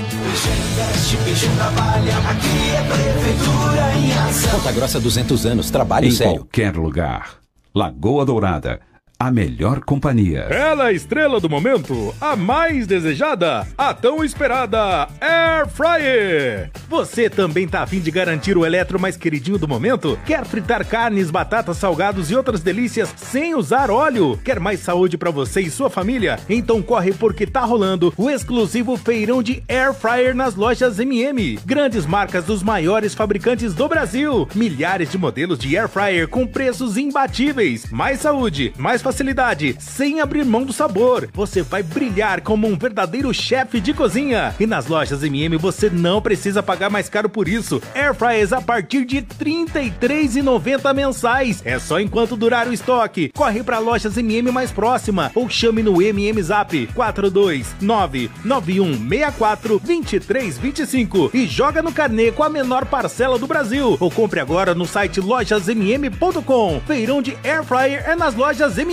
Ponta 4.51 4.71
Grossa 4.71 4.99
200 4.99 5.45
anos, 5.47 5.71
trabalho 5.71 6.07
Em 6.07 6.11
sério. 6.11 6.35
qualquer 6.35 6.75
lugar. 6.75 7.37
Lagoa 7.73 8.23
Dourada. 8.23 8.79
A 9.23 9.31
melhor 9.31 9.79
companhia. 9.79 10.41
Ela 10.49 10.87
é 10.87 10.87
a 10.89 10.91
estrela 10.91 11.39
do 11.39 11.49
momento, 11.49 12.13
a 12.19 12.35
mais 12.35 12.85
desejada, 12.85 13.65
a 13.77 13.93
tão 13.93 14.21
esperada 14.21 15.07
Air 15.21 15.65
Fryer. 15.69 16.69
Você 16.89 17.29
também 17.29 17.65
tá 17.65 17.83
afim 17.83 18.01
de 18.01 18.11
garantir 18.11 18.57
o 18.57 18.65
eletro 18.65 18.99
mais 18.99 19.15
queridinho 19.15 19.57
do 19.57 19.65
momento? 19.65 20.19
Quer 20.25 20.43
fritar 20.43 20.85
carnes, 20.85 21.31
batatas, 21.31 21.77
salgados 21.77 22.29
e 22.29 22.35
outras 22.35 22.59
delícias 22.59 23.13
sem 23.15 23.55
usar 23.55 23.89
óleo? 23.89 24.37
Quer 24.43 24.59
mais 24.59 24.81
saúde 24.81 25.17
pra 25.17 25.31
você 25.31 25.61
e 25.61 25.71
sua 25.71 25.89
família? 25.89 26.37
Então 26.49 26.81
corre 26.81 27.13
porque 27.13 27.47
tá 27.47 27.61
rolando 27.61 28.13
o 28.17 28.29
exclusivo 28.29 28.97
feirão 28.97 29.41
de 29.41 29.63
Air 29.69 29.93
Fryer 29.93 30.35
nas 30.35 30.55
lojas 30.55 30.99
MM. 30.99 31.57
Grandes 31.65 32.05
marcas 32.05 32.43
dos 32.43 32.61
maiores 32.61 33.15
fabricantes 33.15 33.73
do 33.73 33.87
Brasil. 33.87 34.49
Milhares 34.53 35.09
de 35.09 35.17
modelos 35.17 35.59
de 35.59 35.77
Air 35.77 35.87
Fryer 35.87 36.27
com 36.27 36.45
preços 36.45 36.97
imbatíveis. 36.97 37.89
Mais 37.89 38.19
saúde, 38.19 38.73
mais 38.77 39.01
facilidade 39.01 39.12
facilidade, 39.13 39.75
sem 39.79 40.19
abrir 40.19 40.43
mão 40.43 40.63
do 40.65 40.73
sabor. 40.73 41.29
Você 41.33 41.61
vai 41.61 41.83
brilhar 41.83 42.41
como 42.41 42.67
um 42.67 42.75
verdadeiro 42.75 43.31
chefe 43.31 43.79
de 43.79 43.93
cozinha. 43.93 44.55
E 44.59 44.65
nas 44.65 44.87
lojas 44.87 45.21
MM 45.21 45.55
você 45.57 45.87
não 45.87 46.19
precisa 46.19 46.63
pagar 46.63 46.89
mais 46.89 47.07
caro 47.09 47.29
por 47.29 47.47
isso. 47.47 47.79
Air 47.93 48.15
fryers 48.15 48.51
a 48.51 48.59
partir 48.59 49.05
de 49.05 49.17
R$ 49.17 49.27
33,90 49.39 50.93
mensais. 50.95 51.61
É 51.63 51.77
só 51.77 51.99
enquanto 51.99 52.35
durar 52.35 52.67
o 52.67 52.73
estoque. 52.73 53.31
Corre 53.35 53.61
para 53.61 53.77
lojas 53.77 54.17
MM 54.17 54.51
mais 54.51 54.71
próxima 54.71 55.31
ou 55.35 55.47
chame 55.47 55.83
no 55.83 56.01
MM 56.01 56.41
Zap 56.41 56.87
429 56.95 58.31
9164 58.43 59.79
2325 59.79 61.29
e 61.35 61.45
joga 61.45 61.83
no 61.83 61.91
carnê 61.91 62.31
com 62.31 62.41
a 62.41 62.49
menor 62.49 62.85
parcela 62.85 63.37
do 63.37 63.45
Brasil. 63.45 63.95
Ou 63.99 64.09
compre 64.09 64.39
agora 64.39 64.73
no 64.73 64.87
site 64.87 65.21
lojasmm.com. 65.21 66.81
Feirão 66.87 67.21
de 67.21 67.37
Air 67.43 67.63
Fryer 67.63 68.09
é 68.09 68.15
nas 68.15 68.33
lojas 68.33 68.75
MM. 68.79 68.92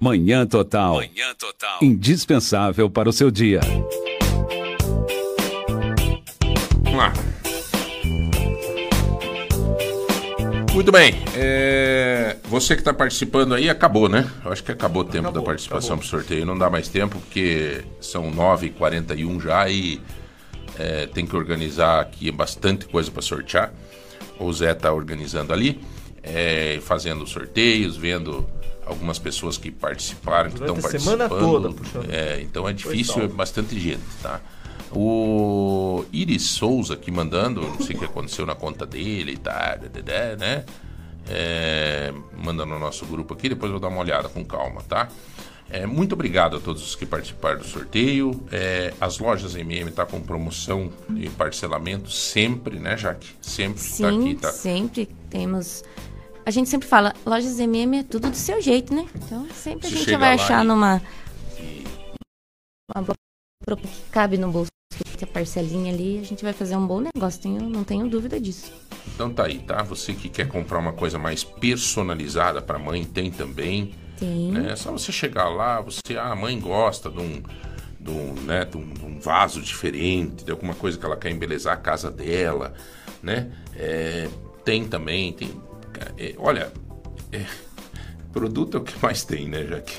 Manhã 0.00 0.46
Total. 0.46 0.94
Manhã 0.94 1.34
Total. 1.38 1.78
Indispensável 1.82 2.88
para 2.88 3.08
o 3.08 3.12
seu 3.12 3.30
dia. 3.30 3.60
Vamos 6.84 6.98
lá. 6.98 7.12
Muito 10.72 10.90
bem. 10.90 11.14
é, 11.36 12.36
Você 12.44 12.74
que 12.74 12.80
está 12.80 12.94
participando 12.94 13.54
aí, 13.54 13.68
acabou, 13.68 14.08
né? 14.08 14.26
Eu 14.42 14.50
acho 14.50 14.64
que 14.64 14.72
acabou 14.72 15.02
o 15.02 15.04
tempo 15.04 15.30
da 15.30 15.42
participação 15.42 15.98
para 15.98 16.06
o 16.06 16.08
sorteio. 16.08 16.46
Não 16.46 16.56
dá 16.56 16.70
mais 16.70 16.88
tempo, 16.88 17.18
porque 17.18 17.84
são 18.00 18.32
9h41 18.32 19.42
já 19.42 19.68
e 19.68 20.00
é, 20.78 21.06
tem 21.08 21.26
que 21.26 21.36
organizar 21.36 22.00
aqui 22.00 22.30
bastante 22.30 22.86
coisa 22.86 23.10
para 23.10 23.20
sortear. 23.20 23.70
O 24.38 24.50
Zé 24.50 24.72
está 24.72 24.90
organizando 24.90 25.52
ali, 25.52 25.78
é, 26.22 26.78
fazendo 26.80 27.26
sorteios, 27.26 27.98
vendo 27.98 28.48
algumas 28.90 29.18
pessoas 29.18 29.56
que 29.56 29.70
participaram, 29.70 30.50
que 30.50 30.56
estão 30.56 30.76
participando. 30.76 31.18
semana 31.18 31.28
toda, 31.28 31.72
puxando. 31.72 32.10
É, 32.10 32.40
então 32.42 32.68
é 32.68 32.72
difícil, 32.72 33.22
é 33.22 33.28
bastante 33.28 33.78
gente, 33.78 34.02
tá? 34.22 34.40
O 34.92 36.04
Iris 36.12 36.42
Souza 36.42 36.94
aqui 36.94 37.10
mandando, 37.10 37.60
não 37.60 37.80
sei 37.80 37.94
o 37.94 37.98
que 37.98 38.04
aconteceu 38.04 38.44
na 38.44 38.54
conta 38.54 38.84
dele 38.84 39.32
e 39.32 39.36
tá, 39.36 39.76
dadadá, 39.76 40.36
né? 40.36 40.64
É, 41.28 42.12
manda 42.36 42.66
no 42.66 42.78
nosso 42.78 43.06
grupo 43.06 43.34
aqui, 43.34 43.48
depois 43.48 43.70
eu 43.70 43.78
vou 43.78 43.80
dar 43.80 43.94
uma 43.94 44.00
olhada 44.00 44.28
com 44.28 44.44
calma, 44.44 44.82
tá? 44.82 45.08
É, 45.70 45.86
muito 45.86 46.14
obrigado 46.14 46.56
a 46.56 46.60
todos 46.60 46.82
os 46.82 46.96
que 46.96 47.06
participaram 47.06 47.58
do 47.58 47.64
sorteio. 47.64 48.44
É, 48.50 48.92
as 49.00 49.20
lojas 49.20 49.54
MM 49.54 49.92
tá 49.92 50.04
com 50.04 50.20
promoção 50.20 50.90
de 51.08 51.30
parcelamento 51.30 52.10
sempre, 52.10 52.80
né, 52.80 52.96
Jaque? 52.96 53.28
Sempre 53.40 53.80
tá 53.80 53.88
Sim, 53.88 54.20
aqui, 54.20 54.34
tá? 54.34 54.50
sempre 54.50 55.08
temos. 55.30 55.84
A 56.44 56.50
gente 56.50 56.68
sempre 56.68 56.88
fala, 56.88 57.14
lojas 57.24 57.58
MM 57.60 57.98
é 57.98 58.02
tudo 58.02 58.30
do 58.30 58.36
seu 58.36 58.60
jeito, 58.60 58.94
né? 58.94 59.06
Então 59.14 59.46
sempre 59.50 59.86
a 59.86 59.90
gente 59.90 60.16
vai 60.16 60.34
achar 60.34 60.64
e- 60.64 60.66
numa. 60.66 61.02
Uma 62.94 63.02
boa 63.02 63.16
que 63.76 64.10
cabe 64.10 64.36
no 64.36 64.50
bolso, 64.50 64.70
que 65.16 65.24
a 65.24 65.26
parcelinha 65.26 65.92
ali, 65.92 66.18
a 66.18 66.24
gente 66.24 66.42
vai 66.42 66.52
fazer 66.52 66.76
um 66.76 66.86
bom 66.86 67.00
negócio, 67.00 67.40
tenho, 67.40 67.60
não 67.68 67.84
tenho 67.84 68.08
dúvida 68.08 68.40
disso. 68.40 68.72
Então 69.14 69.32
tá 69.32 69.46
aí, 69.46 69.58
tá? 69.60 69.82
Você 69.82 70.12
que 70.12 70.28
quer 70.28 70.48
comprar 70.48 70.78
uma 70.78 70.92
coisa 70.92 71.18
mais 71.18 71.44
personalizada 71.44 72.60
para 72.60 72.78
mãe, 72.78 73.04
tem 73.04 73.30
também. 73.30 73.94
Tem. 74.18 74.50
né? 74.52 74.72
É 74.72 74.76
só 74.76 74.90
você 74.92 75.12
chegar 75.12 75.48
lá, 75.48 75.80
você, 75.80 76.16
ah, 76.18 76.32
a 76.32 76.36
mãe 76.36 76.58
gosta 76.58 77.08
de 77.08 77.18
um, 77.20 77.42
de 77.98 78.10
um, 78.10 78.32
né, 78.42 78.64
de 78.64 78.76
um, 78.76 78.92
de 78.92 79.04
um 79.04 79.18
vaso 79.20 79.62
diferente, 79.62 80.44
de 80.44 80.50
alguma 80.50 80.74
coisa 80.74 80.98
que 80.98 81.04
ela 81.06 81.16
quer 81.16 81.30
embelezar 81.30 81.74
a 81.74 81.76
casa 81.76 82.10
dela, 82.10 82.74
né? 83.22 83.50
É, 83.76 84.28
tem 84.64 84.86
também, 84.86 85.32
tem. 85.32 85.50
É, 86.18 86.34
olha, 86.38 86.72
é, 87.32 87.44
produto 88.32 88.76
é 88.76 88.80
o 88.80 88.84
que 88.84 88.94
mais 89.02 89.24
tem, 89.24 89.48
né, 89.48 89.64
Jaque? 89.66 89.94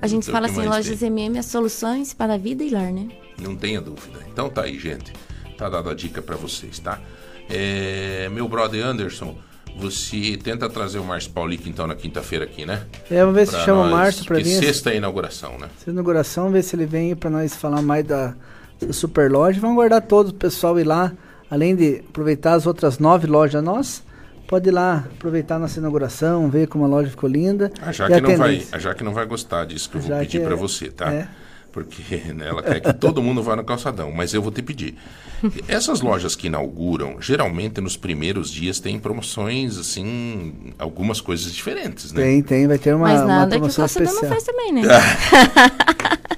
A 0.00 0.06
gente 0.06 0.28
é 0.28 0.32
fala 0.32 0.46
assim, 0.46 0.66
lojas 0.66 0.98
tem. 0.98 1.08
MM 1.08 1.38
é 1.38 1.42
soluções 1.42 2.12
para 2.12 2.34
a 2.34 2.38
vida 2.38 2.62
e 2.62 2.70
lar, 2.70 2.92
né? 2.92 3.08
Não 3.40 3.56
tenha 3.56 3.80
dúvida. 3.80 4.20
Então 4.30 4.48
tá 4.48 4.62
aí, 4.62 4.78
gente. 4.78 5.12
Tá 5.56 5.68
dada 5.68 5.90
a 5.90 5.94
dica 5.94 6.20
pra 6.20 6.36
vocês, 6.36 6.78
tá? 6.78 7.00
É, 7.48 8.28
meu 8.30 8.48
brother 8.48 8.84
Anderson, 8.84 9.36
você 9.76 10.36
tenta 10.36 10.68
trazer 10.68 10.98
o 10.98 11.04
Márcio 11.04 11.32
Paulic 11.32 11.68
então 11.68 11.86
na 11.86 11.94
quinta-feira 11.94 12.44
aqui, 12.44 12.64
né? 12.64 12.84
É, 13.10 13.20
vamos 13.20 13.34
ver 13.34 13.46
se 13.46 13.52
Pra 13.52 13.64
chama 13.64 13.82
o 13.82 13.90
Márcio 13.90 14.24
pra 14.24 14.36
porque 14.36 14.48
vir. 14.48 14.58
Sexta 14.58 14.90
é 14.90 14.94
a 14.94 14.96
inauguração, 14.96 15.58
né? 15.58 15.68
Essa 15.80 15.90
inauguração, 15.90 16.50
ver 16.50 16.62
se 16.62 16.76
ele 16.76 16.86
vem 16.86 17.14
pra 17.14 17.30
nós 17.30 17.54
falar 17.54 17.82
mais 17.82 18.04
da, 18.04 18.34
da 18.80 18.92
super 18.92 19.30
loja. 19.30 19.60
Vamos 19.60 19.76
guardar 19.76 20.02
todo 20.02 20.28
o 20.28 20.34
pessoal 20.34 20.78
ir 20.78 20.84
lá, 20.84 21.12
além 21.50 21.74
de 21.74 22.02
aproveitar 22.08 22.54
as 22.54 22.66
outras 22.66 22.98
nove 22.98 23.26
lojas 23.26 23.62
nossas, 23.62 24.02
pode 24.46 24.68
ir 24.68 24.72
lá 24.72 25.04
aproveitar 25.14 25.58
nossa 25.58 25.78
inauguração, 25.78 26.48
ver 26.50 26.66
como 26.68 26.84
a 26.84 26.88
loja 26.88 27.10
ficou 27.10 27.28
linda. 27.28 27.72
A 27.82 27.90
E 27.90 27.92
Jaque, 27.92 28.20
não 28.20 28.36
vai, 28.36 28.62
a 28.72 28.78
Jaque 28.78 29.04
não 29.04 29.12
vai 29.14 29.26
gostar 29.26 29.64
disso 29.66 29.88
que 29.90 29.96
eu 29.96 30.00
vou 30.00 30.18
pedir 30.18 30.42
pra 30.42 30.54
é- 30.54 30.56
você, 30.56 30.88
tá? 30.90 31.12
é. 31.12 31.28
Porque 31.72 32.02
né, 32.32 32.48
ela 32.48 32.62
quer 32.62 32.78
que 32.80 32.92
todo 32.92 33.20
mundo 33.20 33.42
vá 33.42 33.56
no 33.56 33.64
calçadão, 33.64 34.12
mas 34.12 34.32
eu 34.32 34.40
vou 34.40 34.52
te 34.52 34.62
pedir. 34.62 34.94
Essas 35.66 36.00
lojas 36.00 36.36
que 36.36 36.46
inauguram, 36.46 37.16
geralmente 37.20 37.80
nos 37.80 37.96
primeiros 37.96 38.48
dias 38.50 38.78
tem 38.78 38.96
promoções, 38.98 39.76
assim, 39.76 40.54
algumas 40.78 41.20
coisas 41.20 41.52
diferentes, 41.52 42.12
né? 42.12 42.22
Tem, 42.22 42.42
tem, 42.42 42.66
vai 42.68 42.78
ter 42.78 42.94
uma, 42.94 43.08
Mas 43.08 43.20
uma 43.22 43.26
nada 43.26 43.50
que 43.50 43.56
o 43.56 43.58
promoção 43.58 43.82
calçadão 43.82 44.06
não 44.14 44.22
especial. 44.22 44.32
faz 44.32 44.44
também, 44.44 44.72
né? 44.72 44.82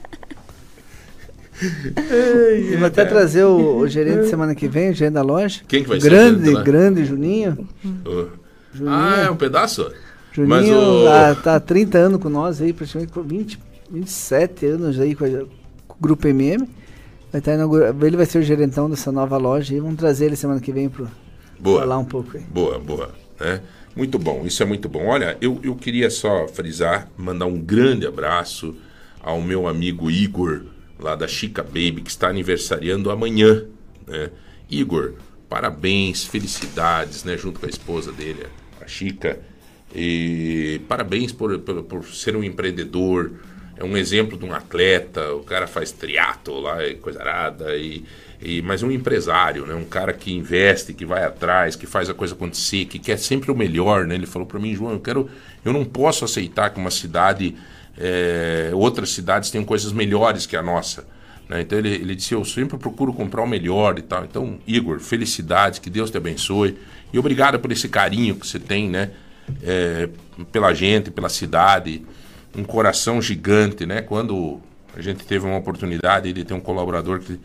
Vou 2.78 2.87
até 2.87 3.05
trazer 3.05 3.45
o, 3.45 3.78
o 3.78 3.89
gerente 3.89 4.28
semana 4.28 4.55
que 4.55 4.69
vem, 4.69 4.91
o 4.91 4.95
gerente 4.95 5.15
da 5.15 5.23
loja. 5.23 5.61
Quem 5.66 5.83
que 5.83 5.89
vai 5.89 5.99
o 5.99 6.01
ser 6.01 6.07
o 6.09 6.11
grande, 6.11 6.62
grande 6.62 7.05
Juninho. 7.05 7.66
Ô. 8.05 8.27
Juninho. 8.74 8.95
Ah, 8.95 9.23
é 9.27 9.31
um 9.31 9.37
pedaço? 9.37 9.91
Juninho 10.33 10.49
Mas 10.51 10.69
o... 11.39 11.43
tá 11.43 11.57
há 11.57 11.61
30 11.61 11.99
anos 11.99 12.20
com 12.20 12.28
nós 12.28 12.61
aí, 12.61 12.73
praticamente 12.73 13.12
com 13.12 13.23
20, 13.23 13.59
27 13.91 14.66
anos 14.66 15.01
aí 15.01 15.15
com, 15.15 15.24
a- 15.24 15.28
com 15.89 15.95
o 15.99 16.01
Grupo 16.01 16.28
MM. 16.28 16.69
Vai 17.33 17.39
estar 17.41 17.55
inaugura- 17.55 17.95
Ele 18.03 18.16
vai 18.16 18.27
ser 18.27 18.39
o 18.39 18.43
gerentão 18.43 18.89
dessa 18.91 19.11
nova 19.11 19.37
loja 19.39 19.74
e 19.74 19.81
vamos 19.81 19.97
trazer 19.97 20.27
ele 20.27 20.37
semana 20.37 20.61
que 20.61 20.73
vem 20.73 20.89
pro 20.89 21.09
Boa. 21.59 21.81
falar 21.81 21.99
um 21.99 22.05
pouco 22.05 22.37
aí. 22.37 22.43
Boa, 22.51 22.78
boa. 22.78 23.11
Né? 23.41 23.61
Muito 23.97 24.19
bom, 24.19 24.43
isso 24.45 24.62
é 24.62 24.66
muito 24.66 24.89
bom. 24.91 25.07
Olha, 25.07 25.39
eu, 25.41 25.59
eu 25.62 25.74
queria 25.74 26.11
só 26.11 26.47
frisar, 26.49 27.09
mandar 27.16 27.47
um 27.47 27.59
grande 27.59 28.07
abraço 28.07 28.74
ao 29.23 29.41
meu 29.41 29.66
amigo 29.66 30.11
Igor, 30.11 30.61
lá 30.98 31.14
da 31.14 31.28
Chica 31.28 31.62
Baby, 31.62 32.02
que 32.02 32.10
está 32.10 32.28
aniversariando 32.28 33.10
amanhã. 33.10 33.64
Né? 34.06 34.31
Igor, 34.70 35.14
parabéns, 35.48 36.24
felicidades, 36.24 37.24
né? 37.24 37.36
Junto 37.36 37.60
com 37.60 37.66
a 37.66 37.68
esposa 37.68 38.12
dele, 38.12 38.47
a 38.81 38.86
Chica. 38.86 39.39
E 39.94 40.81
parabéns 40.89 41.32
por, 41.32 41.59
por, 41.60 41.82
por 41.85 42.05
ser 42.05 42.36
um 42.36 42.43
empreendedor, 42.43 43.32
é 43.77 43.85
um 43.85 43.97
exemplo 43.97 44.39
de 44.39 44.44
um 44.44 44.52
atleta, 44.52 45.35
o 45.35 45.43
cara 45.43 45.66
faz 45.66 45.93
triatlo 45.93 46.60
lá, 46.60 46.78
coisa 47.01 47.20
arada, 47.20 47.77
e, 47.77 48.05
e, 48.40 48.62
mas 48.62 48.82
um 48.82 48.90
empresário, 48.90 49.66
né? 49.66 49.74
um 49.74 49.85
cara 49.85 50.12
que 50.12 50.32
investe, 50.32 50.94
que 50.94 51.05
vai 51.05 51.24
atrás, 51.24 51.77
que 51.77 51.86
faz 51.86 52.09
a 52.09 52.14
coisa 52.14 52.35
acontecer, 52.35 52.86
que 52.86 52.98
quer 52.98 53.18
sempre 53.18 53.51
o 53.51 53.55
melhor. 53.55 54.06
Né? 54.06 54.14
Ele 54.14 54.27
falou 54.27 54.47
para 54.47 54.59
mim, 54.59 54.74
João, 54.74 54.93
eu, 54.93 55.01
quero, 55.01 55.31
eu 55.64 55.73
não 55.73 55.85
posso 55.85 56.24
aceitar 56.24 56.70
que 56.70 56.81
uma 56.81 56.90
cidade, 56.90 57.55
eh, 57.98 58.70
outras 58.74 59.10
cidades 59.10 59.51
tenham 59.51 59.64
coisas 59.64 59.93
melhores 59.93 60.47
que 60.47 60.56
a 60.56 60.62
nossa. 60.62 61.05
né? 61.48 61.60
Então 61.62 61.78
ele, 61.78 61.94
ele 61.94 62.14
disse, 62.14 62.35
eu 62.35 62.44
sempre 62.44 62.77
procuro 62.78 63.12
comprar 63.12 63.43
o 63.43 63.47
melhor 63.47 63.98
e 63.98 64.02
tal. 64.02 64.24
Então, 64.24 64.59
Igor, 64.66 64.98
felicidades, 65.01 65.78
que 65.78 65.90
Deus 65.90 66.10
te 66.10 66.16
abençoe. 66.16 66.78
E 67.12 67.18
obrigado 67.18 67.59
por 67.59 67.70
esse 67.73 67.89
carinho 67.89 68.35
que 68.36 68.47
você 68.47 68.59
tem, 68.59 68.90
né? 68.90 69.10
eh, 69.62 70.09
pela 70.52 70.73
gente, 70.74 71.10
pela 71.10 71.28
cidade 71.28 72.05
um 72.56 72.64
coração 72.64 73.20
gigante, 73.20 73.85
né? 73.85 74.01
Quando 74.01 74.60
a 74.97 75.02
gente 75.02 75.27
teve 75.27 75.44
uma 75.44 75.59
oportunidade 75.59 76.32
de 76.32 76.43
ter 76.43 76.55
um 76.55 76.60
colaborador 76.60 77.20
que, 77.20 77.39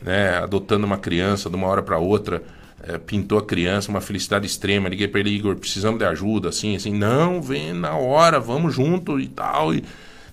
né, 0.00 0.38
adotando 0.38 0.86
uma 0.86 0.96
criança 0.96 1.50
de 1.50 1.56
uma 1.56 1.66
hora 1.66 1.82
para 1.82 1.98
outra, 1.98 2.42
é, 2.82 2.98
pintou 2.98 3.38
a 3.38 3.44
criança, 3.44 3.90
uma 3.90 4.00
felicidade 4.00 4.46
extrema. 4.46 4.88
Liguei 4.88 5.08
para 5.08 5.20
ele, 5.20 5.30
Igor, 5.30 5.56
precisamos 5.56 5.98
de 5.98 6.04
ajuda, 6.04 6.48
assim, 6.48 6.76
assim. 6.76 6.92
Não, 6.92 7.42
vem 7.42 7.72
na 7.72 7.94
hora, 7.94 8.40
vamos 8.40 8.74
junto 8.74 9.20
e 9.20 9.28
tal. 9.28 9.74
E 9.74 9.84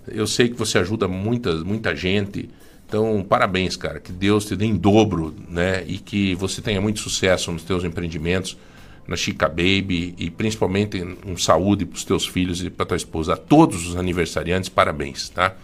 eu 0.07 0.25
sei 0.25 0.49
que 0.49 0.55
você 0.55 0.77
ajuda 0.77 1.07
muita, 1.07 1.53
muita 1.55 1.95
gente. 1.95 2.49
Então, 2.87 3.25
parabéns, 3.27 3.75
cara. 3.75 3.99
Que 3.99 4.11
Deus 4.11 4.45
te 4.45 4.55
dê 4.55 4.65
em 4.65 4.75
dobro, 4.75 5.35
né? 5.49 5.83
E 5.85 5.97
que 5.97 6.35
você 6.35 6.61
tenha 6.61 6.79
muito 6.79 6.99
sucesso 6.99 7.51
nos 7.51 7.63
teus 7.63 7.83
empreendimentos, 7.83 8.57
na 9.05 9.17
Chica 9.17 9.47
Baby 9.47 10.15
e 10.17 10.29
principalmente 10.29 11.01
um 11.25 11.37
saúde 11.37 11.85
para 11.85 11.95
os 11.95 12.03
teus 12.03 12.25
filhos 12.25 12.63
e 12.63 12.69
para 12.69 12.85
tua 12.85 12.97
esposa. 12.97 13.33
A 13.33 13.37
todos 13.37 13.87
os 13.87 13.97
aniversariantes, 13.97 14.69
parabéns, 14.69 15.29
tá? 15.29 15.55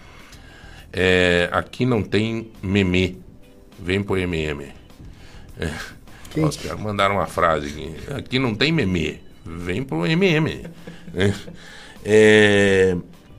É, 0.91 1.49
aqui 1.51 1.85
não 1.85 2.03
tem 2.03 2.51
meme. 2.61 3.21
Vem 3.79 4.03
pro 4.03 4.17
MM. 4.17 4.65
É. 5.57 6.02
Ó, 6.37 6.47
Os 6.47 6.57
caras 6.57 6.79
mandaram 6.79 7.15
uma 7.15 7.27
frase 7.27 7.67
aqui. 7.67 8.13
Aqui 8.13 8.39
não 8.39 8.53
tem 8.55 8.71
meme. 8.71 9.19
Vem 9.45 9.83
pro 9.83 10.05
MM. 10.05 10.61
É. 12.03 12.95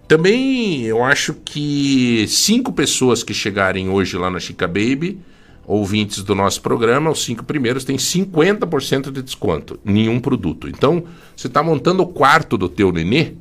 Também 0.07 0.83
eu 0.83 1.03
acho 1.03 1.35
que 1.35 2.27
cinco 2.29 2.73
pessoas 2.73 3.23
que 3.23 3.33
chegarem 3.33 3.89
hoje 3.89 4.17
lá 4.19 4.31
na 4.31 4.39
Chica 4.39 4.67
Baby, 4.67 5.19
ouvintes 5.67 6.23
do 6.23 6.35
nosso 6.35 6.61
programa, 6.61 7.11
os 7.11 7.25
cinco 7.25 7.43
primeiros 7.43 7.85
têm 7.85 7.97
50% 7.97 9.11
de 9.11 9.23
desconto 9.23 9.81
em 9.85 9.93
nenhum 9.95 10.21
produto. 10.21 10.69
Então, 10.69 11.05
você 11.35 11.47
está 11.47 11.63
montando 11.63 12.03
o 12.03 12.07
quarto 12.07 12.59
do 12.59 12.69
teu 12.69 12.93
nenê 12.93 13.33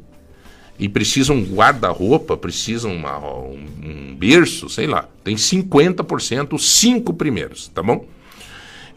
e 0.80 0.88
precisa 0.88 1.34
um 1.34 1.44
guarda-roupa, 1.44 2.38
precisa 2.38 2.88
uma- 2.88 3.20
um, 3.20 3.66
um 3.84 4.16
berço, 4.16 4.70
sei 4.70 4.88
lá. 4.88 5.08
Tem 5.24 5.36
50% 5.36 6.54
os 6.56 6.70
cinco 6.80 7.14
primeiros, 7.14 7.68
tá 7.68 7.84
bom? 7.84 8.06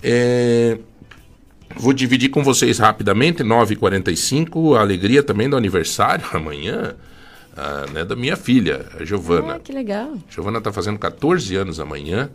É, 0.03 0.79
Vou 1.79 1.93
dividir 1.93 2.31
com 2.31 2.43
vocês 2.43 2.79
rapidamente, 2.79 3.43
9h45, 3.45 4.77
a 4.77 4.81
alegria 4.81 5.23
também 5.23 5.49
do 5.49 5.57
aniversário 5.57 6.25
amanhã, 6.33 6.95
ah, 7.55 7.85
né, 7.93 8.03
da 8.05 8.17
minha 8.17 8.35
filha, 8.37 8.87
a 8.99 9.05
Giovana. 9.05 9.57
Ah, 9.57 9.59
que 9.59 9.73
legal. 9.73 10.15
Giovana 10.31 10.57
está 10.59 10.73
fazendo 10.73 10.99
14 10.99 11.55
anos 11.55 11.79
amanhã. 11.79 12.31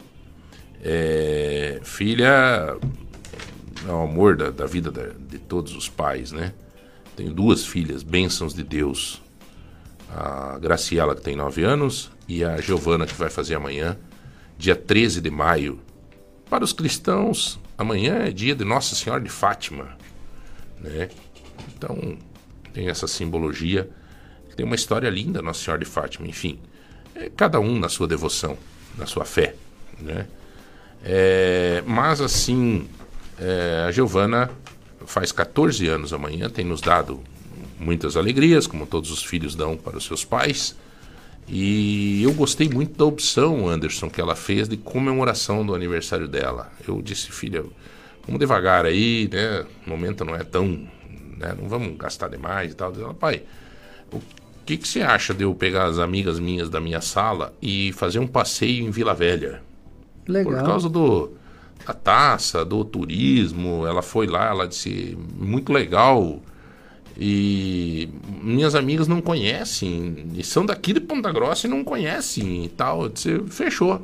É, 0.83 1.79
filha 1.83 2.75
é 3.87 3.91
o 3.91 4.01
amor 4.03 4.35
da, 4.35 4.49
da 4.51 4.65
vida 4.67 4.91
da- 4.91 5.09
de 5.29 5.39
todos 5.39 5.75
os 5.75 5.89
pais, 5.89 6.31
né? 6.31 6.53
Tenho 7.15 7.33
duas 7.33 7.65
filhas, 7.65 8.03
bênçãos 8.03 8.53
de 8.53 8.63
Deus. 8.63 9.21
A 10.15 10.57
Graciela, 10.59 11.15
que 11.15 11.21
tem 11.21 11.35
9 11.35 11.63
anos, 11.63 12.11
e 12.27 12.43
a 12.43 12.59
Giovana, 12.61 13.05
que 13.07 13.13
vai 13.15 13.29
fazer 13.29 13.55
amanhã, 13.55 13.97
dia 14.57 14.75
13 14.75 15.19
de 15.21 15.31
maio. 15.31 15.79
Para 16.51 16.65
os 16.65 16.73
cristãos, 16.73 17.57
amanhã 17.77 18.25
é 18.25 18.29
dia 18.29 18.53
de 18.53 18.65
Nossa 18.65 18.93
Senhora 18.93 19.21
de 19.21 19.29
Fátima, 19.29 19.97
né? 20.81 21.07
Então, 21.73 22.17
tem 22.73 22.89
essa 22.89 23.07
simbologia. 23.07 23.89
Tem 24.57 24.65
uma 24.65 24.75
história 24.75 25.09
linda, 25.09 25.41
Nossa 25.41 25.63
Senhora 25.63 25.81
de 25.81 25.89
Fátima, 25.89 26.27
enfim. 26.27 26.59
É 27.15 27.29
cada 27.29 27.57
um 27.61 27.79
na 27.79 27.87
sua 27.87 28.05
devoção, 28.05 28.57
na 28.97 29.05
sua 29.05 29.23
fé, 29.23 29.55
né? 29.97 30.27
É, 31.01 31.81
mas 31.87 32.19
assim, 32.19 32.85
é, 33.39 33.85
a 33.87 33.91
Giovana 33.93 34.51
faz 35.05 35.31
14 35.31 35.87
anos 35.87 36.11
amanhã, 36.11 36.49
tem 36.49 36.65
nos 36.65 36.81
dado 36.81 37.23
muitas 37.79 38.17
alegrias, 38.17 38.67
como 38.67 38.85
todos 38.85 39.09
os 39.09 39.23
filhos 39.23 39.55
dão 39.55 39.77
para 39.77 39.95
os 39.95 40.03
seus 40.03 40.25
pais. 40.25 40.75
E 41.53 42.23
eu 42.23 42.33
gostei 42.33 42.69
muito 42.69 42.97
da 42.97 43.03
opção, 43.03 43.67
Anderson, 43.67 44.09
que 44.09 44.21
ela 44.21 44.37
fez 44.37 44.69
de 44.69 44.77
comemoração 44.77 45.65
do 45.65 45.75
aniversário 45.75 46.25
dela. 46.25 46.71
Eu 46.87 47.01
disse, 47.01 47.29
filha, 47.29 47.61
vamos 48.25 48.39
devagar 48.39 48.85
aí, 48.85 49.29
né? 49.29 49.65
O 49.85 49.89
momento 49.89 50.23
não 50.23 50.33
é 50.33 50.45
tão. 50.45 50.65
Né? 51.37 51.53
Não 51.59 51.67
vamos 51.67 51.97
gastar 51.97 52.29
demais 52.29 52.71
e 52.71 52.75
tal. 52.75 52.93
Ela, 52.95 53.13
pai, 53.13 53.43
o 54.13 54.21
que, 54.65 54.77
que 54.77 54.87
você 54.87 55.01
acha 55.01 55.33
de 55.33 55.43
eu 55.43 55.53
pegar 55.53 55.87
as 55.87 55.99
amigas 55.99 56.39
minhas 56.39 56.69
da 56.69 56.79
minha 56.79 57.01
sala 57.01 57.53
e 57.61 57.91
fazer 57.91 58.19
um 58.19 58.27
passeio 58.27 58.87
em 58.87 58.89
Vila 58.89 59.13
Velha? 59.13 59.61
Legal. 60.29 60.53
Por 60.53 60.65
causa 60.65 60.87
do, 60.87 61.31
da 61.85 61.93
taça, 61.93 62.63
do 62.63 62.85
turismo, 62.85 63.85
ela 63.85 64.01
foi 64.01 64.25
lá, 64.25 64.47
ela 64.51 64.67
disse, 64.69 65.17
muito 65.37 65.73
legal. 65.73 66.39
E 67.23 68.09
minhas 68.41 68.73
amigas 68.73 69.07
não 69.07 69.21
conhecem, 69.21 70.25
e 70.33 70.43
são 70.43 70.65
daqui 70.65 70.91
de 70.91 70.99
Ponta 70.99 71.31
Grossa 71.31 71.67
e 71.67 71.69
não 71.69 71.83
conhecem 71.83 72.65
e 72.65 72.69
tal. 72.69 73.07
Disse, 73.07 73.43
fechou. 73.47 74.01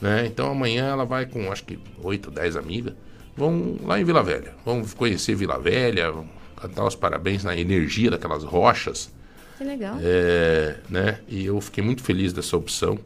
Né? 0.00 0.24
Então 0.24 0.50
amanhã 0.50 0.86
ela 0.86 1.04
vai 1.04 1.26
com 1.26 1.52
acho 1.52 1.62
que 1.64 1.78
8, 2.02 2.30
10 2.30 2.56
amigas. 2.56 2.94
Vão 3.36 3.76
lá 3.84 4.00
em 4.00 4.04
Vila 4.04 4.22
Velha. 4.22 4.54
Vão 4.64 4.82
conhecer 4.96 5.34
Vila 5.34 5.58
Velha, 5.58 6.14
cantar 6.56 6.86
os 6.86 6.94
parabéns 6.94 7.44
na 7.44 7.54
energia 7.54 8.10
daquelas 8.10 8.44
rochas. 8.44 9.12
Que 9.58 9.64
legal. 9.64 9.98
É, 10.00 10.76
né? 10.88 11.18
E 11.28 11.44
eu 11.44 11.60
fiquei 11.60 11.84
muito 11.84 12.02
feliz 12.02 12.32
dessa 12.32 12.56
opção. 12.56 12.98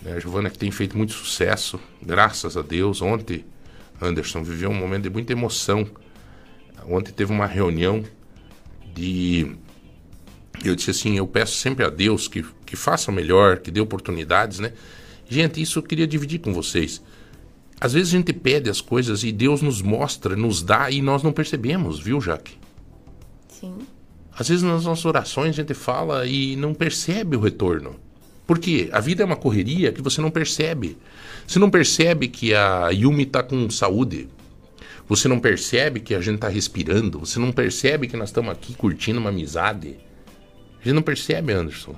Né, 0.00 0.12
A 0.12 0.20
Giovana 0.20 0.48
que 0.48 0.58
tem 0.58 0.70
feito 0.70 0.96
muito 0.96 1.12
sucesso, 1.12 1.80
graças 2.00 2.56
a 2.56 2.62
Deus. 2.62 3.02
Ontem, 3.02 3.44
Anderson 4.00 4.44
viveu 4.44 4.70
um 4.70 4.74
momento 4.74 5.02
de 5.02 5.10
muita 5.10 5.32
emoção. 5.32 5.84
Ontem 6.88 7.10
teve 7.10 7.32
uma 7.32 7.46
reunião 7.46 8.04
de. 8.94 9.56
Eu 10.64 10.74
disse 10.74 10.90
assim: 10.90 11.16
eu 11.16 11.26
peço 11.26 11.56
sempre 11.56 11.84
a 11.84 11.90
Deus 11.90 12.28
que, 12.28 12.44
que 12.64 12.76
faça 12.76 13.12
melhor, 13.12 13.58
que 13.58 13.70
dê 13.70 13.80
oportunidades, 13.80 14.58
né? 14.58 14.72
Gente, 15.28 15.60
isso 15.60 15.78
eu 15.78 15.82
queria 15.82 16.06
dividir 16.06 16.40
com 16.40 16.52
vocês. 16.52 17.02
Às 17.80 17.92
vezes 17.92 18.12
a 18.12 18.16
gente 18.16 18.32
pede 18.32 18.68
as 18.68 18.80
coisas 18.80 19.22
e 19.22 19.30
Deus 19.30 19.62
nos 19.62 19.82
mostra, 19.82 20.34
nos 20.34 20.62
dá 20.62 20.90
e 20.90 21.00
nós 21.00 21.22
não 21.22 21.32
percebemos, 21.32 22.00
viu, 22.00 22.20
Jaque? 22.20 22.54
Sim. 23.48 23.74
Às 24.36 24.48
vezes 24.48 24.62
nas 24.62 24.84
nossas 24.84 25.04
orações 25.04 25.50
a 25.50 25.62
gente 25.62 25.74
fala 25.74 26.26
e 26.26 26.56
não 26.56 26.74
percebe 26.74 27.36
o 27.36 27.40
retorno. 27.40 27.96
Por 28.46 28.58
quê? 28.58 28.88
A 28.92 29.00
vida 29.00 29.22
é 29.22 29.26
uma 29.26 29.36
correria 29.36 29.92
que 29.92 30.00
você 30.00 30.20
não 30.20 30.30
percebe. 30.30 30.96
Você 31.46 31.58
não 31.58 31.68
percebe 31.68 32.28
que 32.28 32.54
a 32.54 32.88
Yumi 32.88 33.24
está 33.24 33.42
com 33.42 33.68
saúde. 33.68 34.28
Você 35.08 35.26
não 35.28 35.38
percebe 35.40 36.00
que 36.00 36.14
a 36.14 36.20
gente 36.20 36.34
está 36.36 36.48
respirando. 36.48 37.18
Você 37.20 37.38
não 37.38 37.50
percebe 37.50 38.06
que 38.06 38.16
nós 38.16 38.28
estamos 38.28 38.50
aqui 38.52 38.74
curtindo 38.74 39.18
uma 39.18 39.30
amizade. 39.30 39.96
A 40.80 40.84
gente 40.84 40.94
não 40.94 41.02
percebe, 41.02 41.52
Anderson. 41.52 41.94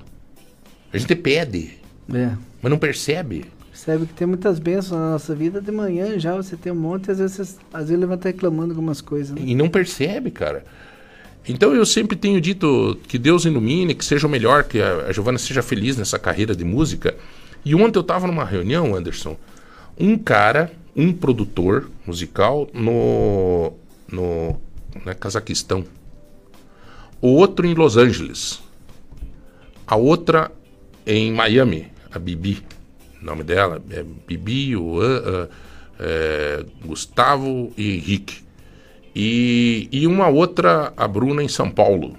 A 0.93 0.97
gente 0.97 1.15
pede, 1.15 1.77
É. 2.13 2.31
mas 2.61 2.69
não 2.69 2.77
percebe. 2.77 3.45
Percebe 3.69 4.05
que 4.05 4.13
tem 4.13 4.27
muitas 4.27 4.59
bênçãos 4.59 4.99
na 4.99 5.11
nossa 5.11 5.33
vida. 5.35 5.61
De 5.61 5.71
manhã 5.71 6.17
já 6.19 6.35
você 6.35 6.55
tem 6.55 6.71
um 6.71 6.75
monte 6.75 7.07
e 7.07 7.11
às 7.11 7.19
vezes, 7.19 7.35
você- 7.37 7.57
às 7.73 7.83
vezes 7.87 7.99
levanta 7.99 8.27
reclamando 8.29 8.71
algumas 8.73 9.01
coisas. 9.01 9.31
Né? 9.35 9.41
E 9.45 9.55
não 9.55 9.69
percebe, 9.69 10.31
cara. 10.31 10.63
Então 11.47 11.73
eu 11.73 11.85
sempre 11.85 12.15
tenho 12.15 12.39
dito 12.39 12.97
que 13.07 13.17
Deus 13.17 13.45
ilumine, 13.45 13.95
que 13.95 14.05
seja 14.05 14.27
o 14.27 14.29
melhor, 14.29 14.63
que 14.63 14.79
a, 14.81 15.07
a 15.07 15.11
Giovana 15.11 15.37
seja 15.39 15.61
feliz 15.63 15.97
nessa 15.97 16.19
carreira 16.19 16.55
de 16.55 16.63
música. 16.63 17.15
E 17.65 17.73
ontem 17.73 17.97
eu 17.97 18.01
estava 18.01 18.27
numa 18.27 18.45
reunião, 18.45 18.93
Anderson, 18.95 19.35
um 19.99 20.17
cara, 20.17 20.71
um 20.95 21.13
produtor 21.13 21.89
musical 22.05 22.69
no, 22.73 23.73
no 24.11 24.59
né, 25.05 25.13
Cazaquistão, 25.13 25.85
o 27.21 27.29
outro 27.29 27.67
em 27.67 27.73
Los 27.73 27.97
Angeles, 27.97 28.61
a 29.87 29.95
outra 29.95 30.51
em 31.05 31.31
Miami, 31.31 31.87
a 32.11 32.19
Bibi, 32.19 32.63
o 33.21 33.25
nome 33.25 33.43
dela 33.43 33.81
é 33.91 34.03
Bibi, 34.27 34.75
o, 34.75 34.99
ah, 35.01 35.47
ah, 35.47 35.49
é, 35.99 36.65
Gustavo 36.83 37.71
e 37.77 37.95
Henrique. 37.95 38.43
E, 39.15 39.87
e 39.91 40.07
uma 40.07 40.27
outra, 40.27 40.91
a 40.97 41.07
Bruna, 41.07 41.43
em 41.43 41.47
São 41.47 41.69
Paulo. 41.69 42.17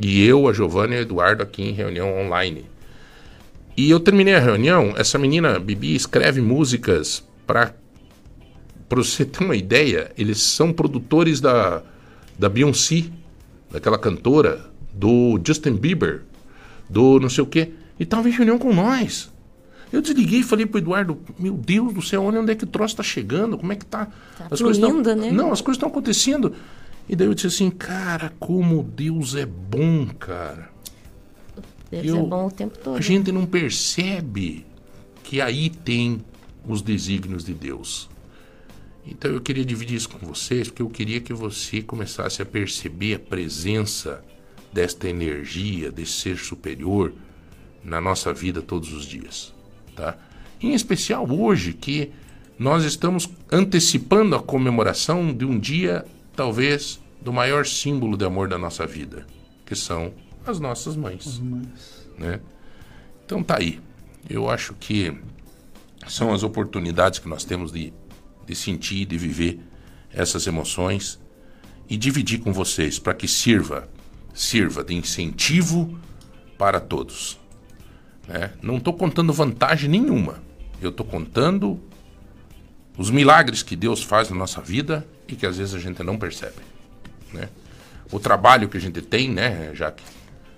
E 0.00 0.24
eu, 0.24 0.46
a 0.46 0.52
Giovanna 0.52 0.94
e 0.94 0.98
o 0.98 1.02
Eduardo 1.02 1.42
aqui 1.42 1.62
em 1.62 1.72
reunião 1.72 2.16
online. 2.20 2.64
E 3.76 3.90
eu 3.90 3.98
terminei 3.98 4.34
a 4.34 4.40
reunião, 4.40 4.94
essa 4.96 5.18
menina, 5.18 5.58
Bibi, 5.58 5.94
escreve 5.94 6.40
músicas 6.40 7.24
para. 7.46 7.74
Para 8.88 9.02
você 9.02 9.24
ter 9.24 9.44
uma 9.44 9.54
ideia, 9.56 10.10
eles 10.16 10.40
são 10.40 10.72
produtores 10.72 11.40
da, 11.40 11.82
da 12.38 12.48
Beyoncé, 12.48 13.04
daquela 13.70 13.98
cantora, 13.98 14.70
do 14.94 15.38
Justin 15.44 15.74
Bieber, 15.74 16.22
do 16.88 17.20
não 17.20 17.28
sei 17.28 17.44
o 17.44 17.46
quê. 17.46 17.72
E 17.98 18.04
estavam 18.04 18.28
em 18.30 18.32
reunião 18.34 18.58
com 18.58 18.72
nós. 18.74 19.30
Eu 19.92 20.00
desliguei 20.02 20.40
e 20.40 20.42
falei 20.42 20.66
pro 20.66 20.78
Eduardo, 20.78 21.18
meu 21.38 21.54
Deus 21.54 21.92
do 21.94 22.02
céu, 22.02 22.22
olha 22.24 22.40
onde 22.40 22.52
é 22.52 22.54
que 22.54 22.64
o 22.64 22.66
troço 22.66 22.96
tá 22.96 23.02
chegando, 23.02 23.56
como 23.58 23.72
é 23.72 23.76
que 23.76 23.86
tá. 23.86 24.08
as 24.50 24.60
coisas 24.60 24.78
tão- 24.78 25.02
né? 25.16 25.30
Não, 25.32 25.50
as 25.52 25.60
coisas 25.60 25.76
estão 25.76 25.88
acontecendo. 25.88 26.54
E 27.08 27.16
daí 27.16 27.26
eu 27.26 27.34
disse 27.34 27.46
assim, 27.46 27.70
cara, 27.70 28.32
como 28.38 28.82
Deus 28.82 29.34
é 29.34 29.46
bom, 29.46 30.06
cara. 30.18 30.68
Deus 31.90 32.04
Eu- 32.06 32.18
é 32.18 32.22
bom 32.22 32.46
o 32.46 32.50
tempo 32.50 32.76
todo. 32.78 32.96
A 32.96 33.00
gente 33.00 33.32
não 33.32 33.46
percebe 33.46 34.66
que 35.24 35.40
aí 35.40 35.70
tem 35.70 36.22
os 36.66 36.82
desígnios 36.82 37.44
de 37.44 37.54
Deus. 37.54 38.10
Então 39.10 39.30
eu 39.30 39.40
queria 39.40 39.64
dividir 39.64 39.96
isso 39.96 40.10
com 40.10 40.18
vocês, 40.26 40.68
porque 40.68 40.82
eu 40.82 40.90
queria 40.90 41.20
que 41.20 41.32
você 41.32 41.80
começasse 41.82 42.42
a 42.42 42.46
perceber 42.46 43.14
a 43.14 43.18
presença 43.18 44.22
desta 44.72 45.08
energia, 45.08 45.90
desse 45.90 46.12
ser 46.12 46.36
superior 46.36 47.12
na 47.82 48.00
nossa 48.00 48.34
vida 48.34 48.60
todos 48.60 48.92
os 48.92 49.06
dias, 49.06 49.54
tá? 49.96 50.16
Em 50.60 50.74
especial 50.74 51.26
hoje 51.30 51.72
que 51.72 52.10
nós 52.58 52.84
estamos 52.84 53.30
antecipando 53.50 54.36
a 54.36 54.42
comemoração 54.42 55.32
de 55.32 55.44
um 55.44 55.58
dia, 55.58 56.04
talvez, 56.34 57.00
do 57.22 57.32
maior 57.32 57.64
símbolo 57.64 58.16
de 58.16 58.24
amor 58.24 58.48
da 58.48 58.58
nossa 58.58 58.86
vida, 58.86 59.26
que 59.64 59.76
são 59.76 60.12
as 60.44 60.58
nossas 60.58 60.96
mães. 60.96 61.40
Né? 62.18 62.40
Então 63.24 63.42
tá 63.42 63.58
aí. 63.58 63.80
Eu 64.28 64.50
acho 64.50 64.74
que 64.74 65.16
são 66.08 66.32
as 66.32 66.42
oportunidades 66.42 67.20
que 67.20 67.28
nós 67.28 67.44
temos 67.44 67.70
de, 67.70 67.92
de 68.48 68.54
sentir, 68.54 69.04
de 69.04 69.18
viver 69.18 69.60
essas 70.12 70.46
emoções 70.46 71.20
e 71.88 71.96
dividir 71.96 72.38
com 72.40 72.52
vocês 72.52 72.98
para 72.98 73.12
que 73.14 73.28
sirva, 73.28 73.88
sirva 74.34 74.82
de 74.82 74.94
incentivo 74.94 75.98
para 76.56 76.80
todos. 76.80 77.38
né? 78.26 78.52
Não 78.62 78.78
estou 78.78 78.94
contando 78.94 79.32
vantagem 79.32 79.88
nenhuma. 79.88 80.42
Eu 80.80 80.90
estou 80.90 81.04
contando 81.04 81.78
os 82.96 83.10
milagres 83.10 83.62
que 83.62 83.76
Deus 83.76 84.02
faz 84.02 84.30
na 84.30 84.36
nossa 84.36 84.60
vida 84.60 85.06
e 85.26 85.36
que 85.36 85.46
às 85.46 85.56
vezes 85.58 85.74
a 85.74 85.78
gente 85.78 86.02
não 86.02 86.18
percebe. 86.18 86.56
Né? 87.32 87.48
O 88.10 88.18
trabalho 88.18 88.68
que 88.68 88.76
a 88.76 88.80
gente 88.80 89.00
tem, 89.02 89.30
né, 89.30 89.70
Jaque? 89.74 90.02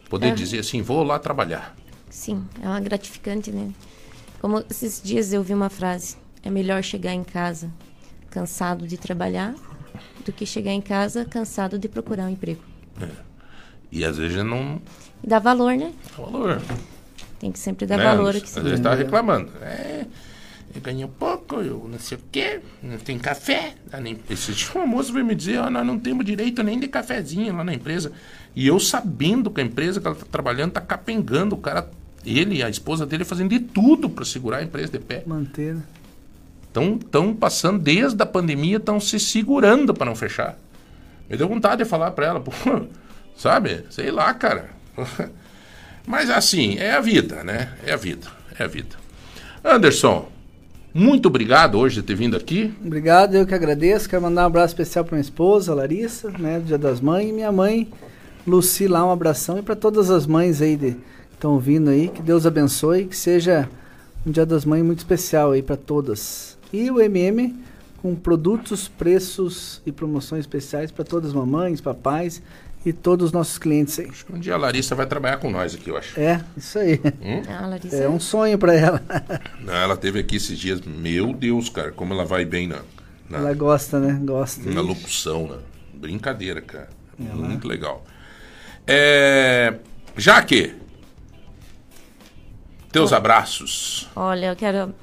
Poder 0.09 0.29
É. 0.29 0.35
dizer 0.35 0.61
assim, 0.61 0.81
vou 0.83 1.03
lá 1.03 1.19
trabalhar. 1.19 1.77
Sim, 2.09 2.45
é 2.63 2.67
uma 2.67 2.81
gratificante, 2.81 3.51
né? 3.53 3.73
Como 4.41 4.65
esses 4.71 5.01
dias 5.03 5.33
eu 5.33 5.43
vi 5.43 5.53
uma 5.55 5.69
frase: 5.69 6.17
é 6.43 6.51
melhor 6.51 6.83
chegar 6.83 7.13
em 7.15 7.25
casa 7.25 7.71
cansado 8.31 8.87
de 8.87 8.97
trabalhar 8.97 9.55
do 10.25 10.33
que 10.33 10.47
chegar 10.47 10.73
em 10.73 10.81
casa 10.81 11.25
cansado 11.25 11.79
de 11.79 11.89
procurar 11.89 12.25
um 12.27 12.31
emprego. 12.31 12.63
E 13.91 14.05
às 14.05 14.17
vezes 14.19 14.45
não 14.45 14.81
E 15.23 15.27
dá 15.27 15.39
valor, 15.39 15.75
né? 15.77 15.93
dá 16.17 16.25
valor. 16.25 16.63
Tem 17.39 17.51
que 17.51 17.59
sempre 17.59 17.87
dar 17.87 17.97
né, 17.97 18.05
valor 18.05 18.29
Anderson? 18.31 18.39
aqui. 18.47 18.59
Às 18.59 18.63
vezes 18.65 18.79
está 18.79 18.95
reclamando. 18.95 19.51
É, 19.63 20.07
eu 20.75 20.81
ganhei 20.81 21.07
pouco, 21.19 21.57
eu 21.57 21.89
não 21.91 21.99
sei 21.99 22.19
o 22.19 22.21
quê, 22.31 22.61
não 22.83 22.99
tem 22.99 23.19
café. 23.19 23.75
Nem- 24.01 24.19
Esse 24.29 24.53
dia 24.53 24.69
uma 24.75 24.87
moça 24.87 25.13
veio 25.13 25.25
me 25.25 25.35
dizer, 25.35 25.59
ó, 25.59 25.69
nós 25.71 25.85
não 25.85 25.99
temos 25.99 26.25
direito 26.25 26.63
nem 26.63 26.79
de 26.79 26.87
cafezinho 26.87 27.57
lá 27.57 27.65
na 27.65 27.75
empresa. 27.75 28.13
E 28.55 28.67
eu 28.67 28.79
sabendo 28.79 29.51
que 29.51 29.61
a 29.61 29.65
empresa 29.65 30.01
que 30.01 30.07
ela 30.07 30.15
está 30.15 30.27
trabalhando 30.31 30.69
está 30.69 30.81
capengando, 30.81 31.55
o 31.57 31.59
cara, 31.59 31.91
ele 32.25 32.57
e 32.59 32.63
a 32.63 32.69
esposa 32.69 33.05
dele 33.07 33.25
fazendo 33.25 33.49
de 33.51 33.59
tudo 33.61 34.09
para 34.09 34.25
segurar 34.25 34.59
a 34.59 34.63
empresa 34.63 34.93
de 34.93 34.99
pé. 35.01 35.25
Manter. 35.27 35.77
Estão 36.71 37.35
passando, 37.35 37.81
desde 37.81 38.23
a 38.23 38.27
pandemia, 38.27 38.77
estão 38.77 39.01
se 39.01 39.19
segurando 39.19 39.93
para 39.93 40.07
não 40.07 40.15
fechar. 40.15 40.57
Me 41.29 41.37
deu 41.37 41.49
vontade 41.49 41.83
de 41.83 41.89
falar 41.89 42.13
para 42.13 42.27
ela, 42.27 42.41
pô, 42.41 42.53
sabe? 43.37 43.85
Sei 43.91 44.11
lá, 44.11 44.33
cara. 44.35 44.71
Mas 46.07 46.31
assim, 46.31 46.79
é 46.79 46.93
a 46.93 47.01
vida, 47.01 47.45
né? 47.45 47.73
É 47.85 47.93
a 47.93 47.97
vida, 47.97 48.27
é 48.59 48.65
a 48.65 48.67
vida. 48.67 48.97
Anderson, 49.65 50.29
muito 50.93 51.27
obrigado 51.27 51.79
hoje 51.79 51.97
de 51.97 52.03
ter 52.03 52.15
vindo 52.15 52.37
aqui. 52.37 52.75
Obrigado, 52.85 53.35
eu 53.35 53.47
que 53.47 53.55
agradeço. 53.55 54.09
Quero 54.09 54.23
mandar 54.23 54.43
um 54.43 54.47
abraço 54.47 54.73
especial 54.73 55.05
para 55.05 55.15
minha 55.15 55.23
esposa, 55.23 55.75
Larissa, 55.75 56.31
né, 56.31 56.59
do 56.59 56.65
Dia 56.65 56.79
das 56.79 57.01
Mães, 57.01 57.29
e 57.29 57.33
minha 57.33 57.53
mãe, 57.53 57.89
Luci, 58.47 58.89
lá, 58.89 59.07
um 59.07 59.11
abração. 59.11 59.59
E 59.59 59.63
para 59.63 59.77
todas 59.77 60.11
as 60.11 60.27
mães 60.27 60.61
aí 60.61 60.77
que 60.77 60.97
estão 61.33 61.53
ouvindo 61.53 61.91
aí, 61.91 62.09
que 62.09 62.23
Deus 62.23 62.47
abençoe, 62.47 63.05
que 63.05 63.17
seja 63.17 63.69
um 64.27 64.31
Dia 64.31 64.45
das 64.45 64.65
Mães 64.65 64.83
muito 64.83 64.99
especial 64.99 65.53
aí 65.53 65.63
para 65.63 65.77
todas. 65.77 66.59
E 66.73 66.91
o 66.91 67.01
MM 67.01 67.55
com 68.01 68.15
produtos, 68.15 68.89
preços 68.89 69.83
e 69.85 69.93
promoções 69.93 70.41
especiais 70.41 70.91
para 70.91 71.05
todas 71.05 71.31
as 71.31 71.35
mamães, 71.35 71.81
papais 71.81 72.43
e 72.85 72.93
todos 72.93 73.27
os 73.27 73.33
nossos 73.33 73.59
clientes 73.59 73.99
aí. 73.99 74.11
Um 74.33 74.39
dia 74.39 74.55
a 74.55 74.57
Larissa 74.57 74.95
vai 74.95 75.07
trabalhar 75.07 75.37
com 75.37 75.51
nós 75.51 75.75
aqui, 75.75 75.91
eu 75.91 75.97
acho. 75.97 76.19
É, 76.19 76.43
isso 76.57 76.79
aí. 76.79 76.99
Hum? 77.21 77.43
Ah, 77.49 77.67
Larissa. 77.67 77.97
É 77.97 78.09
um 78.09 78.19
sonho 78.19 78.59
para 78.59 78.75
ela. 78.75 79.03
Não, 79.61 79.75
ela 79.75 79.97
teve 79.97 80.19
aqui 80.21 80.37
esses 80.37 80.59
dias. 80.59 80.81
Meu 80.81 81.35
Deus, 81.35 81.69
cara, 81.69 81.93
como 81.93 82.15
ela 82.15 82.25
vai 82.25 82.45
bem 82.45 82.67
na, 82.67 82.81
na, 83.29 83.39
Ela 83.39 83.55
gosta, 83.55 84.01
né? 84.01 84.19
Gosta. 84.23 84.69
na 84.71 84.81
locução, 84.81 85.47
né? 85.47 85.59
Brincadeira, 85.93 86.63
cara. 86.63 86.89
Muito 87.19 87.69
legal. 87.69 88.03
É... 88.87 89.75
Jaque, 90.17 90.75
teus 92.91 93.13
abraços. 93.13 94.09
Olha, 94.17 94.47
eu 94.47 94.57
quero. 94.57 94.95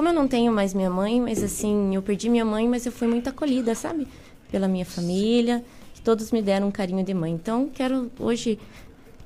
Como 0.00 0.08
eu 0.08 0.14
não 0.14 0.26
tenho 0.26 0.50
mais 0.50 0.72
minha 0.72 0.88
mãe, 0.88 1.20
mas 1.20 1.42
assim, 1.42 1.94
eu 1.94 2.00
perdi 2.00 2.30
minha 2.30 2.42
mãe, 2.42 2.66
mas 2.66 2.86
eu 2.86 2.90
fui 2.90 3.06
muito 3.06 3.28
acolhida, 3.28 3.74
sabe? 3.74 4.08
Pela 4.50 4.66
minha 4.66 4.86
família, 4.86 5.62
que 5.92 6.00
todos 6.00 6.32
me 6.32 6.40
deram 6.40 6.68
um 6.68 6.70
carinho 6.70 7.04
de 7.04 7.12
mãe. 7.12 7.30
Então, 7.30 7.68
quero 7.68 8.10
hoje 8.18 8.58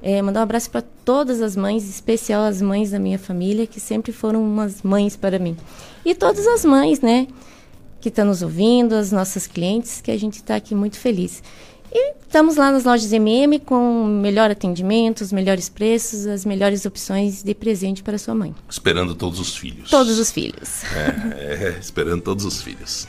eh, 0.03 0.21
mandar 0.21 0.41
um 0.41 0.43
abraço 0.43 0.69
para 0.69 0.83
todas 1.05 1.41
as 1.41 1.55
mães, 1.55 1.85
em 1.85 1.91
especial 1.91 2.43
as 2.43 2.61
mães 2.61 2.91
da 2.91 2.99
minha 2.99 3.21
família, 3.21 3.69
que 3.69 3.79
sempre 3.79 4.11
foram 4.11 4.43
umas 4.43 4.83
mães 4.83 5.15
para 5.15 5.39
mim. 5.39 5.57
E 6.05 6.13
todas 6.13 6.45
as 6.45 6.65
mães, 6.65 7.01
né? 7.01 7.29
Que 8.01 8.09
estão 8.09 8.25
nos 8.25 8.43
ouvindo, 8.43 8.97
as 8.97 9.13
nossas 9.13 9.47
clientes, 9.47 10.01
que 10.01 10.11
a 10.11 10.19
gente 10.19 10.39
está 10.39 10.57
aqui 10.57 10.75
muito 10.75 10.99
feliz. 10.99 11.41
E 11.97 12.15
estamos 12.21 12.57
lá 12.57 12.73
nas 12.73 12.83
lojas 12.83 13.13
MM 13.13 13.61
com 13.61 14.05
melhor 14.05 14.51
atendimento, 14.51 15.21
os 15.21 15.31
melhores 15.31 15.69
preços, 15.69 16.27
as 16.27 16.45
melhores 16.45 16.85
opções 16.85 17.41
de 17.41 17.55
presente 17.55 18.03
para 18.03 18.19
sua 18.19 18.35
mãe. 18.35 18.53
Esperando 18.69 19.15
todos 19.15 19.39
os 19.39 19.57
filhos. 19.57 19.91
Todos 19.91 20.19
os 20.19 20.33
filhos. 20.33 20.83
É, 20.93 21.77
é, 21.77 21.79
esperando 21.81 22.21
todos 22.23 22.45
os 22.45 22.61
filhos. 22.61 23.07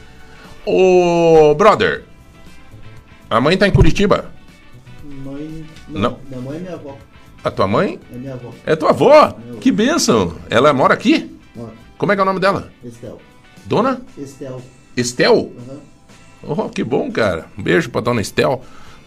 Ô, 0.64 1.56
brother. 1.56 2.04
A 3.28 3.42
mãe 3.42 3.58
tá 3.58 3.68
em 3.68 3.72
Curitiba. 3.72 4.32
Mãe. 5.04 5.66
Não. 5.88 6.20
Minha 6.30 6.42
mãe 6.42 6.58
é 6.58 6.60
minha 6.60 6.74
avó. 6.76 6.96
A 7.44 7.50
tua 7.50 7.68
mãe? 7.68 8.00
É 8.14 8.18
minha 8.18 8.34
avó. 8.34 8.54
É 8.68 8.76
tua 8.76 8.92
avó? 8.92 9.36
Que 9.62 9.72
bênção. 9.72 10.38
Ela 10.48 10.72
mora 10.74 10.94
aqui? 10.94 11.36
Mora. 11.56 11.74
Como 11.98 12.12
é 12.12 12.16
que 12.16 12.20
é 12.20 12.24
o 12.24 12.26
nome 12.26 12.40
dela? 12.40 12.72
Estel. 12.84 13.20
Dona? 13.66 14.00
Estel. 14.16 14.62
Estel? 14.96 15.52
Oh, 16.48 16.70
que 16.70 16.84
bom, 16.84 17.12
cara. 17.12 17.46
Um 17.58 17.64
beijo 17.64 17.90
pra 17.90 18.02
dona 18.02 18.22
Estel. 18.22 18.62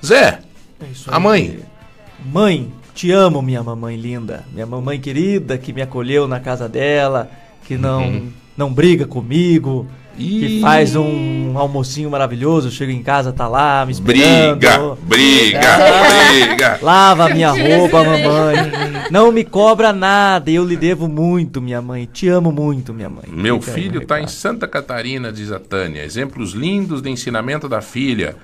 Zé, 0.04 0.40
a 1.06 1.18
mãe. 1.20 1.60
Mãe, 2.32 2.72
te 2.94 3.10
amo, 3.12 3.40
minha 3.42 3.62
mamãe 3.62 3.96
linda. 3.96 4.44
Minha 4.52 4.66
mamãe 4.66 4.98
querida 5.00 5.56
que 5.58 5.72
me 5.72 5.82
acolheu 5.82 6.26
na 6.26 6.40
casa 6.40 6.68
dela, 6.68 7.30
que 7.64 7.76
não, 7.76 8.02
Uhum. 8.04 8.32
não 8.56 8.72
briga 8.72 9.06
comigo, 9.06 9.86
que 10.18 10.60
faz 10.60 10.96
um 10.96 11.56
almocinho 11.56 12.10
maravilhoso. 12.10 12.70
Chego 12.70 12.90
em 12.90 13.02
casa, 13.02 13.32
tá 13.32 13.46
lá 13.46 13.84
me 13.86 13.92
esperando. 13.92 14.56
Briga, 14.56 14.96
briga, 15.02 15.78
briga. 16.28 16.78
Lava 16.82 17.28
minha 17.28 17.50
roupa, 17.50 18.02
mamãe. 18.02 19.08
Não 19.10 19.30
me 19.32 19.44
cobra 19.44 19.92
nada. 19.92 20.50
Eu 20.50 20.64
lhe 20.64 20.76
devo 20.76 21.08
muito, 21.08 21.62
minha 21.62 21.80
mãe. 21.80 22.08
Te 22.12 22.28
amo 22.28 22.52
muito, 22.52 22.92
minha 22.92 23.08
mãe. 23.08 23.24
Meu 23.28 23.60
Fica 23.60 23.76
aí 23.76 23.82
filho 23.82 24.00
o 24.00 24.02
está 24.02 24.20
em. 24.20 24.26
Santa 24.26 24.68
Catarina, 24.68 25.32
diz 25.32 25.50
a 25.50 25.58
Tânia. 25.58 26.04
Exemplos 26.04 26.52
lindos 26.52 27.00
de 27.00 27.10
ensinamento 27.10 27.68
da 27.68 27.80
filha. 27.80 28.36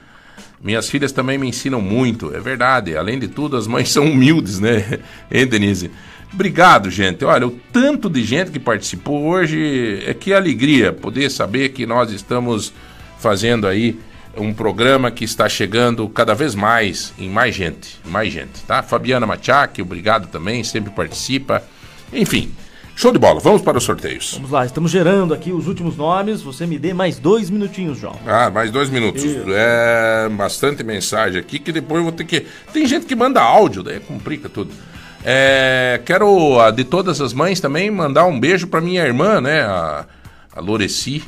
Minhas 0.63 0.89
filhas 0.89 1.13
também 1.13 1.37
me 1.37 1.47
ensinam 1.47 1.81
muito, 1.81 2.35
é 2.35 2.41
verdade. 2.41 2.97
Além 2.97 3.19
de 3.19 3.29
tudo, 3.29 3.55
as 3.57 3.67
mães 3.67 3.93
são 3.93 4.07
humildes, 4.07 4.59
né? 4.59 4.99
Hein, 5.31 5.47
Denise? 5.47 5.91
Obrigado, 6.35 6.91
gente. 6.91 7.25
Olha, 7.25 7.47
o 7.47 7.53
tanto 7.73 8.11
de 8.11 8.25
gente 8.25 8.51
que 8.51 8.59
participou 8.59 9.23
hoje, 9.23 10.03
é 10.05 10.13
que 10.13 10.35
alegria 10.35 10.93
poder 10.93 11.31
saber 11.31 11.69
que 11.69 11.87
nós 11.87 12.11
estamos 12.11 12.73
fazendo 13.21 13.69
aí 13.69 13.97
um 14.37 14.53
programa 14.53 15.13
que 15.13 15.25
está 15.25 15.49
chegando 15.49 16.09
cada 16.09 16.35
vez 16.35 16.57
mais 16.57 17.15
em 17.17 17.29
mais 17.29 17.55
gente, 17.55 18.01
mais 18.05 18.33
gente, 18.33 18.63
tá? 18.67 18.83
Fabiana 18.83 19.25
Machac, 19.25 19.81
obrigado 19.81 20.27
também, 20.27 20.65
sempre 20.65 20.91
participa. 20.91 21.63
Enfim, 22.13 22.53
show 22.97 23.13
de 23.13 23.19
bola. 23.19 23.39
Vamos 23.39 23.63
para 23.63 23.79
os 23.79 23.85
sorteios. 23.85 24.33
Vamos 24.35 24.51
lá, 24.51 24.67
estamos 24.67 24.91
gerando 24.91 25.33
aqui 25.33 25.53
os 25.53 25.69
últimos 25.69 25.97
nomes. 25.97 26.43
Você 26.43 26.67
me 26.67 26.81
dê 26.81 26.93
mais 26.93 27.17
dois 27.17 27.49
minutinhos, 27.49 27.97
João. 27.97 28.19
Ah, 28.27 28.51
mais 28.51 28.73
dois 28.73 28.91
minutos. 28.91 29.23
Isso. 29.23 29.45
É 29.51 30.29
bastante 30.31 30.83
mensagem 30.83 31.39
aqui 31.39 31.61
que 31.61 31.71
depois 31.71 31.99
eu 31.99 32.03
vou 32.03 32.13
ter 32.13 32.25
que. 32.25 32.45
Tem 32.73 32.85
gente 32.89 33.07
que 33.07 33.15
manda 33.15 33.41
áudio, 33.41 33.85
daí 33.85 34.01
complica 34.01 34.49
tudo. 34.49 34.73
É, 35.25 36.01
quero, 36.05 36.61
a 36.61 36.71
de 36.71 36.85
todas 36.85 37.21
as 37.21 37.33
mães 37.33 37.59
também, 37.59 37.91
mandar 37.91 38.27
um 38.27 38.39
beijo 38.39 38.67
para 38.67 38.81
minha 38.81 39.03
irmã, 39.03 39.41
né? 39.41 39.63
A, 39.63 40.05
a 40.55 40.61
Loreci. 40.61 41.25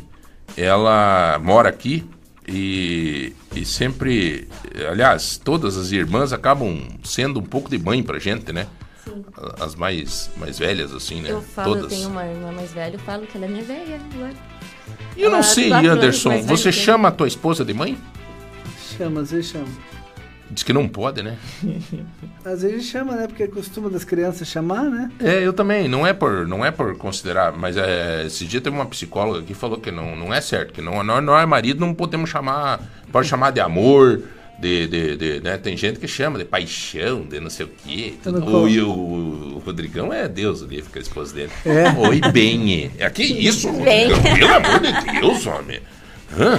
Ela 0.56 1.38
mora 1.42 1.68
aqui 1.68 2.04
e, 2.46 3.32
e 3.54 3.64
sempre. 3.64 4.48
Aliás, 4.90 5.38
todas 5.42 5.76
as 5.76 5.92
irmãs 5.92 6.32
acabam 6.32 6.78
sendo 7.02 7.40
um 7.40 7.42
pouco 7.42 7.68
de 7.70 7.78
mãe 7.78 8.02
pra 8.02 8.18
gente, 8.18 8.52
né? 8.52 8.66
As 9.60 9.74
mais, 9.74 10.30
mais 10.36 10.58
velhas, 10.58 10.92
assim, 10.92 11.20
né? 11.22 11.30
Eu 11.30 11.40
falo, 11.40 11.74
eu 11.76 11.80
todas. 11.82 11.96
tenho 11.96 12.08
uma 12.08 12.24
irmã 12.26 12.52
mais 12.52 12.72
velha, 12.72 12.96
eu 12.96 13.00
falo 13.00 13.26
que 13.26 13.36
ela 13.36 13.46
é 13.46 13.48
minha 13.48 13.62
velha 13.62 14.00
agora. 14.14 14.34
E 15.16 15.22
eu 15.22 15.30
não 15.30 15.38
Ela 15.38 15.46
é 15.46 15.48
sei, 15.48 15.72
Anderson, 15.72 16.42
você 16.42 16.68
eu. 16.68 16.72
chama 16.72 17.08
a 17.08 17.10
tua 17.12 17.28
esposa 17.28 17.64
de 17.64 17.72
mãe? 17.72 17.96
Chama, 18.96 19.22
vezes 19.22 19.46
chama. 19.46 19.68
Diz 20.50 20.62
que 20.62 20.72
não 20.72 20.86
pode, 20.86 21.22
né? 21.22 21.36
Às 22.44 22.62
vezes 22.62 22.86
chama, 22.86 23.16
né? 23.16 23.26
Porque 23.26 23.42
é 23.42 23.46
costume 23.48 23.90
das 23.90 24.04
crianças 24.04 24.46
chamar, 24.46 24.84
né? 24.84 25.10
É, 25.20 25.44
eu 25.44 25.52
também. 25.52 25.88
Não 25.88 26.06
é 26.06 26.12
por, 26.12 26.46
não 26.46 26.64
é 26.64 26.70
por 26.70 26.96
considerar, 26.96 27.52
mas 27.52 27.76
é, 27.76 28.24
esse 28.26 28.44
dia 28.44 28.60
teve 28.60 28.74
uma 28.74 28.86
psicóloga 28.86 29.42
que 29.42 29.54
falou 29.54 29.78
que 29.78 29.90
não, 29.90 30.14
não 30.14 30.32
é 30.32 30.40
certo, 30.40 30.72
que 30.72 30.80
não, 30.80 31.02
nós, 31.02 31.22
nós 31.24 31.48
marido 31.48 31.80
não 31.80 31.92
podemos 31.92 32.30
chamar, 32.30 32.80
pode 33.10 33.26
chamar 33.28 33.50
de 33.50 33.60
amor, 33.60 34.22
De, 34.58 34.86
de, 34.86 35.16
de, 35.16 35.40
né? 35.40 35.58
Tem 35.58 35.76
gente 35.76 35.98
que 35.98 36.08
chama 36.08 36.38
de 36.38 36.44
paixão, 36.44 37.26
de 37.26 37.38
não 37.40 37.50
sei 37.50 37.66
o 37.66 37.68
quê. 37.84 38.14
Eu 38.24 38.32
não 38.32 38.40
O, 38.40 38.44
como. 38.44 38.68
e 38.68 38.80
o, 38.80 38.88
o 38.88 39.62
Rodrigão 39.66 40.10
é 40.12 40.26
Deus 40.28 40.62
ali, 40.62 40.80
fica 40.80 40.98
a 40.98 41.02
esposa 41.02 41.34
dele. 41.34 41.50
É. 41.64 41.90
Oi, 41.90 42.20
bem. 42.32 42.90
É 42.98 43.10
que 43.10 43.22
isso, 43.22 43.70
Bem. 43.72 44.12
Rodrigão? 44.12 44.38
Pelo 44.38 44.54
amor 44.54 44.80
de 44.80 45.20
Deus, 45.20 45.46
homem. 45.46 45.80
Hã? 46.38 46.58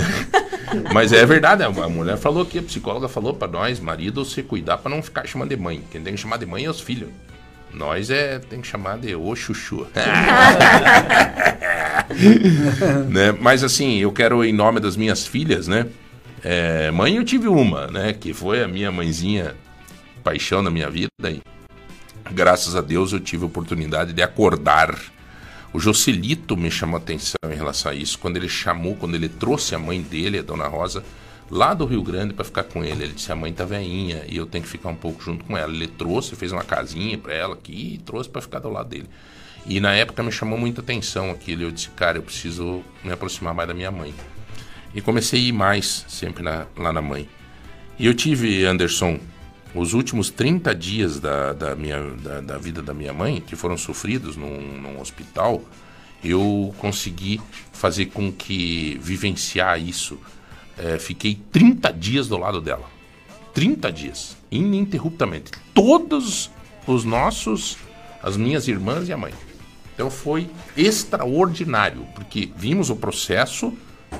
Mas 0.92 1.12
é 1.12 1.24
verdade, 1.24 1.62
a 1.62 1.70
mulher 1.70 2.16
falou 2.16 2.42
aqui, 2.42 2.58
a 2.58 2.62
psicóloga 2.62 3.08
falou 3.08 3.34
pra 3.34 3.46
nós, 3.48 3.78
marido, 3.80 4.24
se 4.24 4.42
cuidar 4.42 4.78
pra 4.78 4.90
não 4.90 5.02
ficar 5.02 5.26
chamando 5.26 5.50
de 5.50 5.56
mãe. 5.56 5.82
Quem 5.90 6.02
tem 6.02 6.14
que 6.14 6.20
chamar 6.20 6.38
de 6.38 6.46
mãe 6.46 6.64
é 6.64 6.70
os 6.70 6.80
filhos. 6.80 7.08
Nós 7.72 8.10
é, 8.10 8.38
tem 8.38 8.60
que 8.60 8.66
chamar 8.66 8.98
de 8.98 9.14
ô 9.14 9.36
chuchu. 9.36 9.86
né? 13.08 13.32
Mas 13.40 13.62
assim, 13.62 13.98
eu 13.98 14.10
quero, 14.12 14.44
em 14.44 14.52
nome 14.52 14.80
das 14.80 14.96
minhas 14.96 15.26
filhas, 15.26 15.68
né? 15.68 15.86
É, 16.42 16.90
mãe 16.90 17.16
eu 17.16 17.24
tive 17.24 17.48
uma, 17.48 17.88
né? 17.88 18.12
Que 18.12 18.32
foi 18.32 18.62
a 18.62 18.68
minha 18.68 18.90
mãezinha, 18.90 19.54
paixão 20.24 20.64
da 20.64 20.70
minha 20.70 20.88
vida. 20.88 21.10
E 21.24 21.42
graças 22.32 22.74
a 22.74 22.80
Deus 22.80 23.12
eu 23.12 23.20
tive 23.20 23.44
a 23.44 23.46
oportunidade 23.46 24.12
de 24.12 24.22
acordar. 24.22 24.94
O 25.76 25.78
Jocelito 25.78 26.56
me 26.56 26.70
chamou 26.70 26.96
a 26.96 27.00
atenção 27.02 27.36
em 27.52 27.54
relação 27.54 27.92
a 27.92 27.94
isso. 27.94 28.18
Quando 28.18 28.38
ele 28.38 28.48
chamou, 28.48 28.96
quando 28.96 29.14
ele 29.14 29.28
trouxe 29.28 29.74
a 29.74 29.78
mãe 29.78 30.00
dele, 30.00 30.38
a 30.38 30.42
Dona 30.42 30.66
Rosa, 30.66 31.04
lá 31.50 31.74
do 31.74 31.84
Rio 31.84 32.02
Grande 32.02 32.32
para 32.32 32.46
ficar 32.46 32.64
com 32.64 32.82
ele. 32.82 33.04
Ele 33.04 33.12
disse: 33.12 33.30
a 33.30 33.36
mãe 33.36 33.52
tá 33.52 33.66
veinha 33.66 34.24
e 34.26 34.38
eu 34.38 34.46
tenho 34.46 34.64
que 34.64 34.70
ficar 34.70 34.88
um 34.88 34.94
pouco 34.94 35.22
junto 35.22 35.44
com 35.44 35.54
ela. 35.54 35.70
Ele 35.70 35.86
trouxe, 35.86 36.34
fez 36.34 36.50
uma 36.50 36.64
casinha 36.64 37.18
para 37.18 37.34
ela 37.34 37.52
aqui 37.52 38.00
trouxe 38.06 38.26
para 38.26 38.40
ficar 38.40 38.58
do 38.60 38.70
lado 38.70 38.88
dele. 38.88 39.06
E 39.66 39.78
na 39.78 39.92
época 39.92 40.22
me 40.22 40.32
chamou 40.32 40.58
muita 40.58 40.80
atenção 40.80 41.30
aquilo. 41.30 41.64
Eu 41.64 41.70
disse: 41.70 41.90
cara, 41.90 42.16
eu 42.16 42.22
preciso 42.22 42.82
me 43.04 43.12
aproximar 43.12 43.52
mais 43.52 43.68
da 43.68 43.74
minha 43.74 43.90
mãe. 43.90 44.14
E 44.94 45.02
comecei 45.02 45.38
a 45.38 45.42
ir 45.44 45.52
mais 45.52 46.06
sempre 46.08 46.42
na- 46.42 46.64
lá 46.74 46.90
na 46.90 47.02
mãe. 47.02 47.28
E 47.98 48.06
eu 48.06 48.14
tive, 48.14 48.64
Anderson, 48.64 49.20
os 49.76 49.94
últimos 49.94 50.30
30 50.30 50.74
dias 50.74 51.20
da, 51.20 51.52
da, 51.52 51.74
minha, 51.74 52.02
da, 52.02 52.40
da 52.40 52.58
vida 52.58 52.82
da 52.82 52.94
minha 52.94 53.12
mãe, 53.12 53.40
que 53.40 53.56
foram 53.56 53.76
sofridos 53.76 54.36
num, 54.36 54.60
num 54.80 55.00
hospital, 55.00 55.62
eu 56.24 56.74
consegui 56.78 57.40
fazer 57.72 58.06
com 58.06 58.32
que 58.32 58.98
vivenciar 59.02 59.80
isso. 59.80 60.18
É, 60.78 60.98
fiquei 60.98 61.38
30 61.52 61.92
dias 61.92 62.28
do 62.28 62.36
lado 62.36 62.60
dela. 62.60 62.88
30 63.54 63.90
dias, 63.92 64.36
ininterruptamente. 64.50 65.52
Todos 65.72 66.50
os 66.86 67.04
nossos, 67.04 67.78
as 68.22 68.36
minhas 68.36 68.68
irmãs 68.68 69.08
e 69.08 69.12
a 69.12 69.16
mãe. 69.16 69.32
Então 69.94 70.10
foi 70.10 70.50
extraordinário, 70.76 72.06
porque 72.14 72.50
vimos 72.54 72.90
o 72.90 72.96
processo 72.96 73.72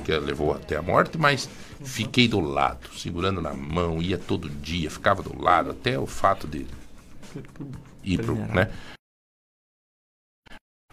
que 0.03 0.11
levou 0.11 0.53
até 0.53 0.75
a 0.75 0.81
morte, 0.81 1.17
mas 1.17 1.47
fiquei 1.83 2.27
do 2.27 2.39
lado, 2.39 2.89
segurando 2.95 3.41
na 3.41 3.53
mão, 3.53 4.01
ia 4.01 4.17
todo 4.17 4.49
dia, 4.49 4.89
ficava 4.89 5.21
do 5.21 5.41
lado, 5.41 5.71
até 5.71 5.97
o 5.97 6.05
fato 6.05 6.47
de 6.47 6.65
ir 8.03 8.21
pro, 8.21 8.35
né? 8.35 8.69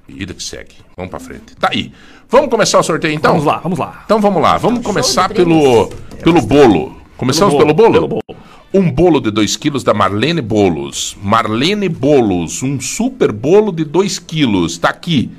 Vida 0.07 0.35
que 0.35 0.43
segue. 0.43 0.75
Vamos 0.97 1.11
pra 1.11 1.19
frente. 1.19 1.57
Tá 1.57 1.71
aí. 1.73 1.93
Vamos 2.29 2.51
começar 2.51 2.79
o 2.79 2.83
sorteio 2.83 3.15
então? 3.15 3.33
Vamos 3.33 3.47
lá, 3.47 3.59
vamos 3.59 3.79
lá. 3.79 4.03
Então 4.05 4.21
vamos 4.21 4.43
lá. 4.43 4.59
Vamos 4.59 4.85
começar 4.85 5.31
pelo, 5.31 5.89
pelo 6.23 6.43
bolo. 6.43 7.01
Começamos 7.17 7.55
pelo 7.55 7.73
bolo, 7.73 7.93
bolo? 7.93 7.93
pelo 7.93 8.09
bolo. 8.09 8.41
Um 8.75 8.91
bolo 8.91 9.21
de 9.21 9.31
2 9.31 9.57
quilos 9.57 9.83
da 9.83 9.95
Marlene 9.95 10.43
Bolos. 10.43 11.17
Marlene 11.23 11.89
Bolos, 11.89 12.63
um 12.63 12.81
super 12.81 13.33
bolo 13.33 13.73
de 13.73 13.85
2 13.85 14.19
quilos. 14.19 14.77
Tá 14.77 14.91
aqui. 14.91 15.31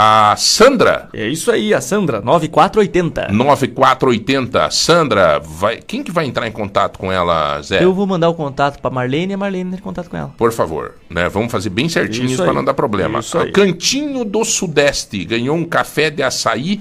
A 0.00 0.36
Sandra. 0.36 1.08
É 1.12 1.26
isso 1.26 1.50
aí, 1.50 1.74
a 1.74 1.80
Sandra, 1.80 2.20
9480. 2.20 3.32
9480. 3.32 4.70
Sandra, 4.70 5.40
vai... 5.40 5.78
quem 5.78 6.04
que 6.04 6.12
vai 6.12 6.24
entrar 6.24 6.46
em 6.46 6.52
contato 6.52 7.00
com 7.00 7.10
ela, 7.10 7.60
Zé? 7.62 7.82
Eu 7.82 7.92
vou 7.92 8.06
mandar 8.06 8.28
o 8.28 8.34
contato 8.34 8.80
pra 8.80 8.92
Marlene 8.92 9.32
e 9.32 9.34
a 9.34 9.36
Marlene 9.36 9.70
entra 9.70 9.80
em 9.80 9.82
contato 9.82 10.08
com 10.08 10.16
ela. 10.16 10.32
Por 10.38 10.52
favor, 10.52 10.94
né? 11.10 11.28
Vamos 11.28 11.50
fazer 11.50 11.70
bem 11.70 11.88
certinho 11.88 12.26
Isso 12.26 12.44
para 12.44 12.52
não 12.52 12.64
dar 12.64 12.74
problema. 12.74 13.18
Isso 13.18 13.36
aí. 13.38 13.50
Cantinho 13.50 14.24
do 14.24 14.44
Sudeste 14.44 15.24
ganhou 15.24 15.56
um 15.56 15.64
café 15.64 16.10
de 16.10 16.22
açaí. 16.22 16.80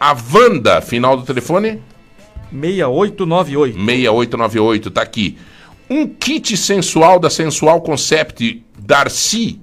A 0.00 0.16
Wanda, 0.34 0.80
final 0.80 1.16
do 1.16 1.22
telefone? 1.22 1.80
6898. 2.50 3.76
6898, 3.76 4.90
tá 4.90 5.02
aqui. 5.02 5.38
Um 5.88 6.04
kit 6.04 6.56
sensual 6.56 7.20
da 7.20 7.30
Sensual 7.30 7.80
Concept 7.80 8.60
Darcy 8.76 9.60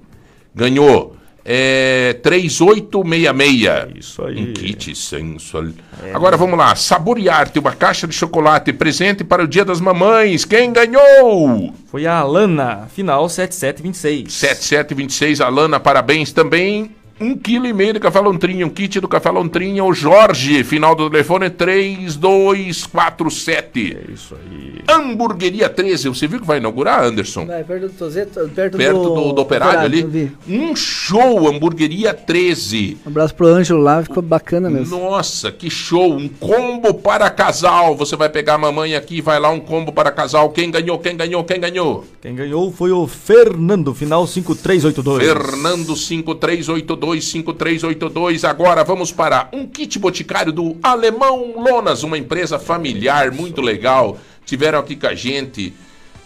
ganhou 0.56 1.13
é, 1.46 2.14
3866. 2.22 4.00
Isso 4.00 4.24
aí. 4.24 4.50
Um 4.50 4.54
kit 4.54 4.96
sensual. 4.96 5.66
Agora 6.14 6.38
vamos 6.38 6.58
lá. 6.58 6.76
Saborearte, 6.76 7.60
uma 7.60 7.74
caixa 7.74 8.08
de 8.08 8.14
chocolate 8.14 8.72
presente 8.72 9.24
para 9.24 9.44
o 9.44 9.48
Dia 9.48 9.66
das 9.66 9.82
Mamães. 9.82 10.46
Quem 10.46 10.72
ganhou? 10.72 11.74
Foi 11.88 12.06
a 12.06 12.20
Alana, 12.20 12.88
final 12.94 13.28
7726. 13.28 14.34
7726, 14.34 15.42
Alana, 15.42 15.80
parabéns 15.80 16.32
também. 16.32 16.92
Um 17.22 17.38
quilo 17.38 17.68
e 17.68 17.74
meio 17.74 17.94
de 17.94 18.00
café 18.00 18.20
lontrinha, 18.20 18.66
um 18.66 18.70
kit 18.70 19.00
do 19.00 19.08
café 19.08 19.30
lontrinha, 19.30 19.84
o 19.84 19.94
Jorge, 19.94 20.64
final 20.64 20.96
do 20.96 21.12
telefone 21.12 21.48
3247. 21.50 23.98
É 23.98 24.12
isso 24.12 24.36
aí. 24.36 24.82
Hamburgueria 24.90 25.70
13, 25.70 26.10
você 26.10 26.26
viu 26.28 26.42
que 26.42 26.48
vai 26.48 26.58
inaugurar, 26.58 27.04
Anderson? 27.04 27.46
Vai, 27.46 27.64
perto 27.64 27.88
do 27.88 27.94
Tozeto, 27.94 28.50
perto, 28.50 28.78
Perto 28.78 29.00
do, 29.00 29.32
do 29.32 29.42
operário 29.42 29.82
eu 29.82 29.86
ali. 29.86 30.32
Um 30.48 30.76
show, 30.76 31.48
Hamburgueria 31.48 32.16
13. 32.16 32.98
Um 33.06 33.10
abraço 33.10 33.36
pro 33.36 33.46
Ângelo 33.48 33.82
lá, 33.82 34.02
ficou 34.02 34.24
bacana 34.24 34.68
mesmo. 34.70 34.98
Nossa, 35.00 35.52
que 35.52 35.70
show! 35.70 36.16
Um 36.16 36.28
combo 36.28 36.96
para 36.96 37.30
casal. 37.30 37.96
Você 37.96 38.16
vai 38.16 38.30
pegar 38.30 38.56
a 38.56 38.58
mamãe 38.58 38.96
aqui, 38.96 39.22
vai 39.22 39.40
lá 39.40 39.52
um 39.52 39.60
combo 39.60 39.92
para 39.92 40.12
casal. 40.12 40.50
Quem 40.50 40.72
ganhou? 40.72 40.98
Quem 40.98 41.16
ganhou? 41.16 41.44
Quem 41.44 41.60
ganhou? 41.60 42.06
Quem 42.22 42.34
ganhou 42.34 42.72
foi 42.72 42.92
o 42.92 43.06
Fernando, 43.06 43.94
final 43.94 44.26
5382. 44.26 45.24
Fernando 45.24 45.96
5382 45.96 47.03
5382. 47.12 48.44
Agora 48.44 48.84
vamos 48.84 49.12
para 49.12 49.50
um 49.52 49.66
kit 49.68 50.00
boticário 50.00 50.52
do 50.52 50.78
Alemão 50.82 51.54
Lonas, 51.62 52.04
uma 52.04 52.18
empresa 52.18 52.58
familiar 52.58 53.32
muito 53.32 53.62
legal. 53.62 54.18
Tiveram 54.46 54.80
aqui 54.80 54.96
com 54.96 55.08
a 55.08 55.16
gente. 55.16 55.74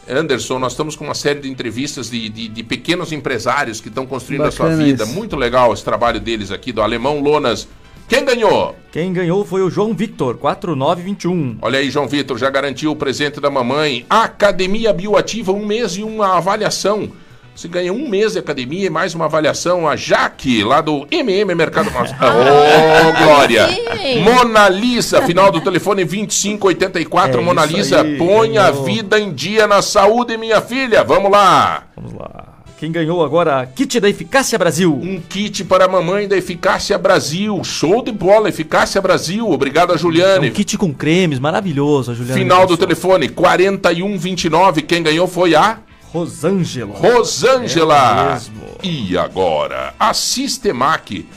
Anderson, 0.10 0.58
nós 0.58 0.72
estamos 0.72 0.96
com 0.96 1.04
uma 1.04 1.14
série 1.14 1.42
de 1.42 1.50
entrevistas 1.50 2.10
de, 2.10 2.30
de, 2.30 2.48
de 2.48 2.64
pequenos 2.64 3.12
empresários 3.12 3.82
que 3.82 3.90
estão 3.90 4.06
construindo 4.06 4.44
a 4.44 4.52
sua 4.52 4.68
Bacana 4.68 4.84
vida. 4.84 5.04
isso. 5.04 5.14
Muito 5.14 5.36
legal 5.36 5.74
esse 5.74 5.84
trabalho 5.84 6.20
deles 6.20 6.52
aqui 6.52 6.72
do 6.72 6.82
Alemão 6.82 7.20
Lonas. 7.20 7.68
Quem 8.08 8.24
ganhou? 8.24 8.74
Quem 8.90 9.12
ganhou 9.12 9.44
foi 9.44 9.62
o 9.62 9.70
João 9.70 9.94
Victor, 9.94 10.38
4921. 10.38 11.58
Olha 11.62 11.80
aí, 11.80 11.92
João 11.92 12.08
Vitor, 12.08 12.38
já 12.38 12.50
garantiu 12.50 12.92
o 12.92 12.96
presente 12.96 13.42
da 13.42 13.50
mamãe. 13.50 14.06
Academia 14.10 14.94
Bioativa, 14.94 15.52
um 15.52 15.66
mês 15.66 15.98
e 15.98 16.04
uma 16.04 16.38
avaliação. 16.38 17.12
Você 17.58 17.68
ganha 17.68 17.92
um 17.92 18.08
mês 18.08 18.34
de 18.34 18.40
academia 18.40 18.86
e 18.86 18.90
mais 18.90 19.16
uma 19.16 19.26
avaliação. 19.26 19.88
A 19.88 19.96
Jaque, 19.96 20.64
lá 20.64 20.80
do 20.80 21.08
MM 21.10 21.56
Mercado 21.56 21.90
Nosso. 21.90 22.14
Ô, 22.14 23.24
Glória! 23.24 23.68
Sim. 23.98 24.20
Mona 24.22 24.70
Lisa, 24.70 25.24
final 25.24 25.52
do 25.52 25.60
telefone 25.60 26.06
2584. 26.06 27.42
É 27.42 27.44
Mona 27.44 27.66
Lisa, 27.66 28.04
aí, 28.04 28.16
põe 28.16 28.60
a 28.60 28.70
ganhou. 28.70 28.86
vida 28.86 29.20
em 29.20 29.34
dia 29.34 29.66
na 29.66 29.82
saúde, 29.82 30.38
minha 30.38 30.62
filha. 30.62 31.04
Vamos 31.04 31.32
lá. 31.32 31.86
Vamos 31.96 32.14
lá. 32.14 32.60
Quem 32.78 32.92
ganhou 32.92 33.26
agora? 33.26 33.68
Kit 33.76 34.00
da 34.00 34.08
Eficácia 34.08 34.60
Brasil. 34.60 34.94
Um 34.94 35.20
kit 35.20 35.64
para 35.64 35.86
a 35.86 35.88
mamãe 35.88 36.28
da 36.28 36.38
Eficácia 36.38 36.96
Brasil. 36.96 37.60
Show 37.64 38.04
de 38.04 38.12
bola, 38.12 38.50
Eficácia 38.50 39.02
Brasil. 39.02 39.50
Obrigado 39.50 39.94
a 39.94 39.98
Juliane. 39.98 40.52
Um 40.52 40.54
kit 40.54 40.78
com 40.78 40.94
cremes, 40.94 41.40
maravilhoso, 41.40 42.12
a 42.12 42.14
Juliana. 42.14 42.40
Final 42.40 42.68
do 42.68 42.78
telefone 42.78 43.30
4129. 43.30 44.84
Quem 44.84 45.02
ganhou 45.02 45.28
foi 45.28 45.56
a 45.56 45.80
Rosângela. 46.12 46.96
Rosângela. 46.98 47.96
Ela 47.96 48.34
mesmo. 48.34 48.64
E 48.84 49.18
agora, 49.18 49.94
a 50.00 50.14
Sistemac. 50.14 51.28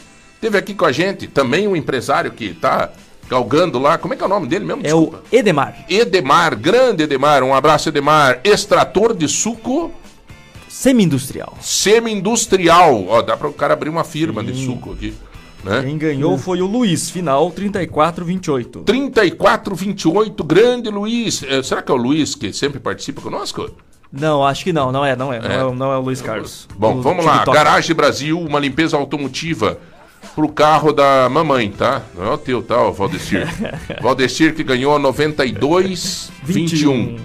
Teve 0.40 0.56
aqui 0.56 0.74
com 0.74 0.84
a 0.84 0.92
gente 0.92 1.26
também 1.26 1.68
um 1.68 1.76
empresário 1.76 2.30
que 2.32 2.54
tá 2.54 2.90
galgando 3.28 3.78
lá. 3.78 3.98
Como 3.98 4.14
é 4.14 4.16
que 4.16 4.22
é 4.22 4.26
o 4.26 4.28
nome 4.28 4.46
dele 4.46 4.64
mesmo? 4.64 4.82
É 4.84 4.94
o 4.94 5.14
Edemar. 5.30 5.84
Edemar, 5.88 6.56
grande 6.56 7.02
Edemar. 7.02 7.42
Um 7.42 7.54
abraço, 7.54 7.88
Edemar. 7.88 8.40
Extrator 8.42 9.14
de 9.14 9.28
suco 9.28 9.92
Semi-industrial. 10.68 11.58
semi-industrial. 11.60 13.06
Ó, 13.08 13.22
dá 13.22 13.36
para 13.36 13.48
o 13.48 13.52
cara 13.52 13.74
abrir 13.74 13.90
uma 13.90 14.04
firma 14.04 14.42
de 14.42 14.64
suco 14.64 14.92
aqui. 14.92 15.12
Né? 15.62 15.82
Quem 15.82 15.98
ganhou 15.98 16.38
foi 16.38 16.62
o 16.62 16.66
Luiz, 16.66 17.10
final 17.10 17.50
3428. 17.50 18.80
3428, 18.84 20.44
grande 20.44 20.88
Luiz. 20.88 21.42
Eh, 21.42 21.62
será 21.62 21.82
que 21.82 21.92
é 21.92 21.94
o 21.94 21.98
Luiz 21.98 22.34
que 22.34 22.52
sempre 22.52 22.80
participa 22.80 23.20
conosco? 23.20 23.70
Não, 24.12 24.44
acho 24.44 24.64
que 24.64 24.72
não, 24.72 24.90
não 24.90 25.04
é, 25.04 25.14
não 25.14 25.32
é. 25.32 25.36
É. 25.36 25.40
Não, 25.40 25.70
é, 25.70 25.74
não 25.74 25.92
é 25.92 25.96
o 25.96 26.00
Luiz 26.00 26.20
Carlos. 26.20 26.66
Bom, 26.76 26.96
Do 26.96 27.02
vamos 27.02 27.24
lá. 27.24 27.44
Garagem 27.44 27.94
Brasil, 27.94 28.40
uma 28.40 28.58
limpeza 28.58 28.96
automotiva 28.96 29.78
pro 30.34 30.48
carro 30.48 30.92
da 30.92 31.28
mamãe, 31.28 31.70
tá? 31.70 32.02
Não 32.14 32.26
é 32.26 32.30
o 32.30 32.38
teu, 32.38 32.62
tá, 32.62 32.82
ô 32.82 32.92
Valdecir? 32.92 33.46
Valdecir 34.02 34.54
que 34.54 34.64
ganhou 34.64 34.98
92 34.98 36.30
21. 36.42 37.18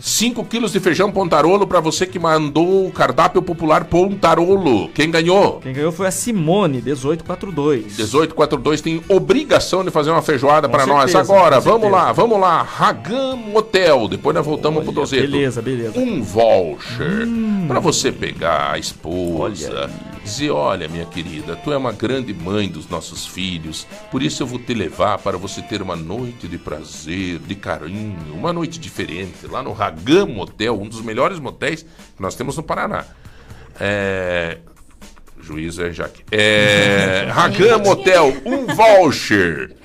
5 0.00 0.44
quilos 0.44 0.72
de 0.72 0.80
feijão 0.80 1.10
Pontarolo 1.10 1.66
pra 1.66 1.80
você 1.80 2.06
que 2.06 2.18
mandou 2.18 2.86
o 2.86 2.90
cardápio 2.92 3.42
popular 3.42 3.84
Pontarolo. 3.84 4.88
Quem 4.88 5.10
ganhou? 5.10 5.60
Quem 5.60 5.72
ganhou 5.72 5.92
foi 5.92 6.06
a 6.06 6.10
Simone, 6.10 6.80
1842. 6.82 7.96
1842 7.96 8.80
tem 8.80 9.02
obrigação 9.08 9.84
de 9.84 9.90
fazer 9.90 10.10
uma 10.10 10.22
feijoada 10.22 10.68
pra 10.68 10.86
nós. 10.86 11.14
Agora, 11.14 11.60
vamos 11.60 11.90
lá, 11.90 12.12
vamos 12.12 12.38
lá. 12.40 12.62
Ragam 12.62 13.54
Hotel. 13.54 14.08
Depois 14.08 14.34
nós 14.34 14.44
voltamos 14.44 14.84
pro 14.84 14.92
Dozeto. 14.92 15.22
beleza, 15.30 15.62
beleza. 15.62 15.98
Um 15.98 16.22
voucher 16.22 17.26
pra 17.66 17.80
você 17.80 18.12
pegar 18.12 18.72
a 18.72 18.78
esposa. 18.78 19.90
Dizer, 20.28 20.50
olha, 20.50 20.86
minha 20.88 21.06
querida, 21.06 21.56
tu 21.56 21.72
é 21.72 21.76
uma 21.78 21.90
grande 21.90 22.34
mãe 22.34 22.68
dos 22.68 22.86
nossos 22.86 23.26
filhos. 23.26 23.86
Por 24.10 24.22
isso 24.22 24.42
eu 24.42 24.46
vou 24.46 24.58
te 24.58 24.74
levar 24.74 25.16
para 25.16 25.38
você 25.38 25.62
ter 25.62 25.80
uma 25.80 25.96
noite 25.96 26.46
de 26.46 26.58
prazer, 26.58 27.38
de 27.38 27.54
carinho, 27.54 28.34
uma 28.34 28.52
noite 28.52 28.78
diferente. 28.78 29.46
Lá 29.46 29.62
no 29.62 29.72
Ragam 29.72 30.38
Hotel, 30.38 30.78
um 30.78 30.86
dos 30.86 31.00
melhores 31.00 31.40
motéis 31.40 31.82
que 31.82 32.20
nós 32.20 32.34
temos 32.34 32.58
no 32.58 32.62
Paraná. 32.62 33.06
É... 33.80 34.58
Juiz 35.40 35.78
é 35.78 35.92
Jaque. 35.94 36.22
É... 36.30 37.28
Ragam 37.32 37.90
Hotel, 37.90 38.36
um 38.44 38.66
voucher. 38.66 39.78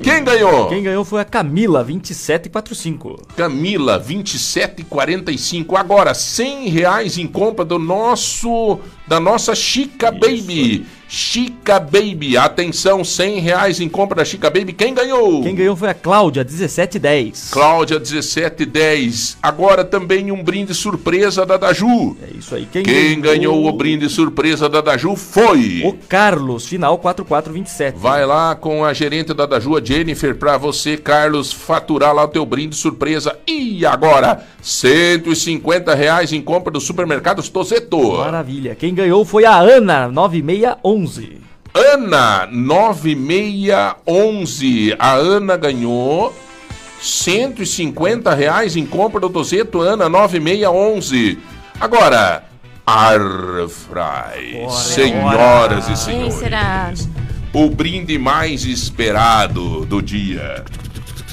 Quem 0.00 0.22
ganhou? 0.22 0.68
Quem 0.68 0.84
ganhou 0.84 1.04
foi 1.04 1.20
a 1.20 1.24
Camila, 1.24 1.82
2745. 1.82 3.26
Camila, 3.36 4.00
27,45. 4.00 5.76
Agora, 5.76 6.14
100 6.14 6.68
reais 6.68 7.18
em 7.18 7.26
compra 7.26 7.64
do 7.64 7.80
nosso, 7.80 8.78
da 9.08 9.18
nossa 9.18 9.54
Chica 9.54 10.10
Baby. 10.10 10.86
Chica 11.10 11.80
Baby, 11.80 12.36
atenção, 12.36 13.02
100 13.02 13.40
reais 13.40 13.80
em 13.80 13.88
compra 13.88 14.16
da 14.16 14.24
Chica 14.26 14.50
Baby. 14.50 14.74
Quem 14.74 14.92
ganhou? 14.92 15.42
Quem 15.42 15.54
ganhou 15.54 15.74
foi 15.74 15.88
a 15.88 15.94
Cláudia, 15.94 16.44
1710. 16.44 17.48
Cláudia, 17.50 17.98
1710. 17.98 19.38
Agora 19.42 19.84
também 19.84 20.30
um 20.30 20.44
brinde 20.44 20.74
surpresa 20.74 21.46
da 21.46 21.56
Daju. 21.56 22.14
É 22.22 22.36
isso 22.38 22.54
aí. 22.54 22.68
Quem, 22.70 22.82
Quem 22.82 23.18
ganhou 23.22 23.66
o 23.66 23.72
brinde 23.72 24.06
surpresa 24.10 24.68
da 24.68 24.82
Daju 24.82 25.16
foi... 25.16 25.80
O 25.82 25.94
Carlos, 25.94 26.66
final 26.66 26.98
4427. 26.98 27.98
Vai 27.98 28.26
lá 28.26 28.54
com 28.54 28.84
a 28.84 28.92
gerente 28.92 29.32
da 29.32 29.46
Daju, 29.46 29.78
a 29.78 29.82
Jennifer, 29.82 30.34
pra 30.34 30.58
você, 30.58 30.98
Carlos, 30.98 31.50
faturar 31.50 32.14
lá 32.14 32.24
o 32.24 32.28
teu 32.28 32.44
brinde 32.44 32.76
surpresa. 32.76 33.34
E 33.46 33.86
agora, 33.86 34.44
150 34.60 35.94
reais 35.94 36.34
em 36.34 36.42
compra 36.42 36.70
do 36.70 36.80
supermercado 36.80 37.42
Tozeto. 37.48 38.18
Maravilha. 38.18 38.74
Quem 38.74 38.92
ganhou 38.98 39.24
foi 39.24 39.44
a 39.44 39.56
Ana, 39.56 40.08
9611. 40.08 41.38
Ana, 41.72 42.48
9611. 42.50 44.96
A 44.98 45.12
Ana 45.12 45.56
ganhou 45.56 46.34
150 47.00 48.34
reais 48.34 48.74
em 48.76 48.84
compra 48.84 49.20
do 49.20 49.30
Tozeto, 49.30 49.80
Ana, 49.80 50.08
9611. 50.08 51.38
Agora, 51.80 52.42
Arfry. 52.84 54.66
Senhoras 54.68 55.84
e 55.84 55.88
Quem 55.88 55.96
senhores. 55.96 56.34
será? 56.34 56.92
O 57.52 57.70
brinde 57.70 58.18
mais 58.18 58.64
esperado 58.64 59.84
do 59.86 60.02
dia. 60.02 60.64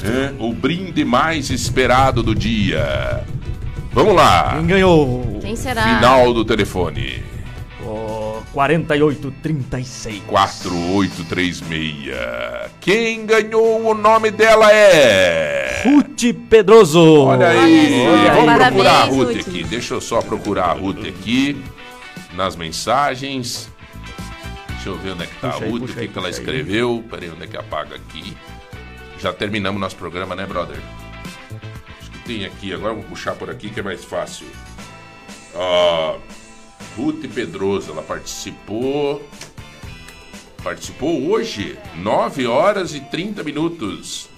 Hã? 0.06 0.34
O 0.40 0.54
brinde 0.54 1.04
mais 1.04 1.50
esperado 1.50 2.22
do 2.22 2.36
dia. 2.36 3.24
Vamos 3.92 4.14
lá. 4.14 4.54
Quem 4.58 4.68
ganhou? 4.68 5.40
Quem 5.42 5.56
será? 5.56 5.82
Final 5.96 6.32
do 6.34 6.46
telefone. 6.46 7.24
Oh, 8.56 8.62
4836. 8.64 10.24
4836. 10.28 12.16
Quem 12.80 13.26
ganhou 13.26 13.86
o 13.86 13.94
nome 13.94 14.32
dela 14.32 14.72
é. 14.72 15.84
Ruth 15.84 16.34
Pedroso. 16.50 17.02
Olha 17.26 17.50
aí. 17.50 17.58
Olha 18.08 18.22
aí. 18.22 18.30
Vamos 18.30 18.46
Parabéns, 18.46 18.68
procurar 18.70 18.94
a 18.94 19.04
Ruth 19.04 19.28
Ruth. 19.28 19.48
aqui. 19.48 19.64
Deixa 19.66 19.94
eu 19.94 20.00
só 20.02 20.22
procurar 20.22 20.66
a 20.68 20.74
Ruth 20.74 21.06
aqui. 21.06 21.62
Nas 22.34 22.56
mensagens. 22.56 23.70
Deixa 24.70 24.90
eu 24.90 24.98
ver 24.98 25.12
onde 25.12 25.24
é 25.24 25.28
que 25.28 25.36
tá 25.36 25.50
Puxa 25.50 25.64
a 25.64 25.66
aí, 25.66 25.72
Ruth, 25.72 25.82
o 25.90 25.94
que, 25.94 26.00
aí, 26.00 26.08
que 26.08 26.18
ela 26.18 26.28
puxa 26.28 26.40
aí. 26.40 26.46
escreveu. 26.46 27.04
Peraí, 27.10 27.30
onde 27.30 27.44
é 27.44 27.48
que 27.48 27.58
apaga 27.58 27.96
aqui? 27.96 28.38
Já 29.20 29.34
terminamos 29.34 29.82
nosso 29.82 29.96
programa, 29.98 30.34
né, 30.36 30.46
brother? 30.46 30.78
Acho 32.00 32.12
que 32.12 32.20
tem 32.20 32.46
aqui. 32.46 32.74
Agora 32.74 32.94
eu 32.94 32.98
vou 32.98 33.06
puxar 33.06 33.36
por 33.36 33.50
aqui 33.50 33.70
que 33.70 33.80
é 33.82 33.84
mais 33.84 34.06
fácil. 34.06 34.48
Ó. 35.54 36.18
Ruth 36.96 37.26
Pedroso, 37.34 37.92
ela 37.92 38.02
participou. 38.02 39.22
Participou 40.64 41.30
hoje, 41.30 41.78
9 41.98 42.48
horas 42.48 42.96
e 42.96 43.00
30 43.00 43.44
minutos. 43.44 44.30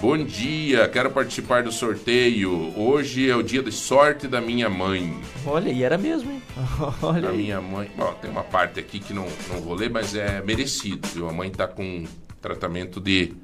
Bom 0.00 0.16
dia, 0.16 0.88
quero 0.88 1.10
participar 1.10 1.62
do 1.62 1.70
sorteio. 1.70 2.72
Hoje 2.74 3.28
é 3.28 3.36
o 3.36 3.42
dia 3.42 3.62
de 3.62 3.70
sorte 3.70 4.26
da 4.26 4.40
minha 4.40 4.70
mãe. 4.70 5.20
Olha, 5.44 5.68
e 5.68 5.82
era 5.82 5.98
mesmo, 5.98 6.30
hein? 6.30 6.42
Olha 7.02 7.28
aí. 7.28 7.36
minha 7.36 7.60
mãe. 7.60 7.90
Bom, 7.94 8.10
tem 8.14 8.30
uma 8.30 8.42
parte 8.42 8.80
aqui 8.80 8.98
que 8.98 9.12
não, 9.12 9.26
não 9.50 9.60
vou 9.60 9.74
ler, 9.74 9.90
mas 9.90 10.14
é 10.14 10.40
merecido, 10.40 11.06
viu? 11.08 11.28
A 11.28 11.32
mãe 11.34 11.50
tá 11.50 11.68
com 11.68 12.06
tratamento 12.40 12.98
de, 12.98 13.34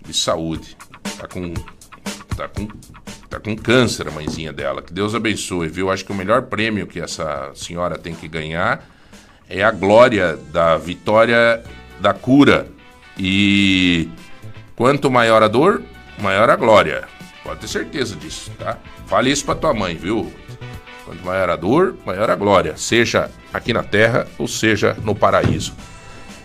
de 0.00 0.14
saúde. 0.14 0.76
Tá 1.18 1.26
com. 1.26 1.52
Tá 2.36 2.46
com. 2.46 2.68
Tá 3.28 3.38
com 3.38 3.54
câncer 3.54 4.08
a 4.08 4.10
mãezinha 4.10 4.52
dela. 4.52 4.80
Que 4.80 4.92
Deus 4.92 5.14
abençoe, 5.14 5.68
viu? 5.68 5.90
Acho 5.90 6.04
que 6.04 6.12
o 6.12 6.14
melhor 6.14 6.42
prêmio 6.42 6.86
que 6.86 7.00
essa 7.00 7.50
senhora 7.54 7.98
tem 7.98 8.14
que 8.14 8.26
ganhar 8.26 8.84
é 9.48 9.62
a 9.62 9.70
glória 9.70 10.36
da 10.50 10.76
vitória 10.76 11.62
da 12.00 12.14
cura. 12.14 12.68
E 13.18 14.08
quanto 14.74 15.10
maior 15.10 15.42
a 15.42 15.48
dor, 15.48 15.82
maior 16.18 16.48
a 16.48 16.56
glória. 16.56 17.04
Pode 17.42 17.60
ter 17.60 17.68
certeza 17.68 18.16
disso, 18.16 18.50
tá? 18.58 18.78
Fale 19.06 19.30
isso 19.30 19.44
pra 19.44 19.54
tua 19.54 19.74
mãe, 19.74 19.96
viu? 19.96 20.32
Quanto 21.04 21.24
maior 21.24 21.50
a 21.50 21.56
dor, 21.56 21.96
maior 22.04 22.30
a 22.30 22.34
glória, 22.34 22.76
seja 22.76 23.30
aqui 23.52 23.72
na 23.72 23.82
terra 23.82 24.26
ou 24.38 24.46
seja 24.46 24.96
no 25.02 25.14
paraíso. 25.14 25.74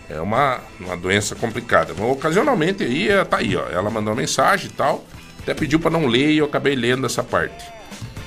É 0.09 0.19
uma, 0.19 0.59
uma 0.79 0.95
doença 0.95 1.35
complicada. 1.35 1.93
Mas, 1.97 2.09
ocasionalmente 2.09 2.83
aí, 2.83 3.09
tá 3.29 3.37
aí, 3.37 3.55
ó. 3.55 3.67
Ela 3.69 3.89
mandou 3.89 4.13
uma 4.13 4.21
mensagem 4.21 4.67
e 4.67 4.73
tal. 4.73 5.03
Até 5.43 5.53
pediu 5.53 5.79
pra 5.79 5.91
não 5.91 6.07
ler 6.07 6.31
e 6.31 6.37
eu 6.37 6.45
acabei 6.45 6.75
lendo 6.75 7.05
essa 7.05 7.21
parte. 7.21 7.63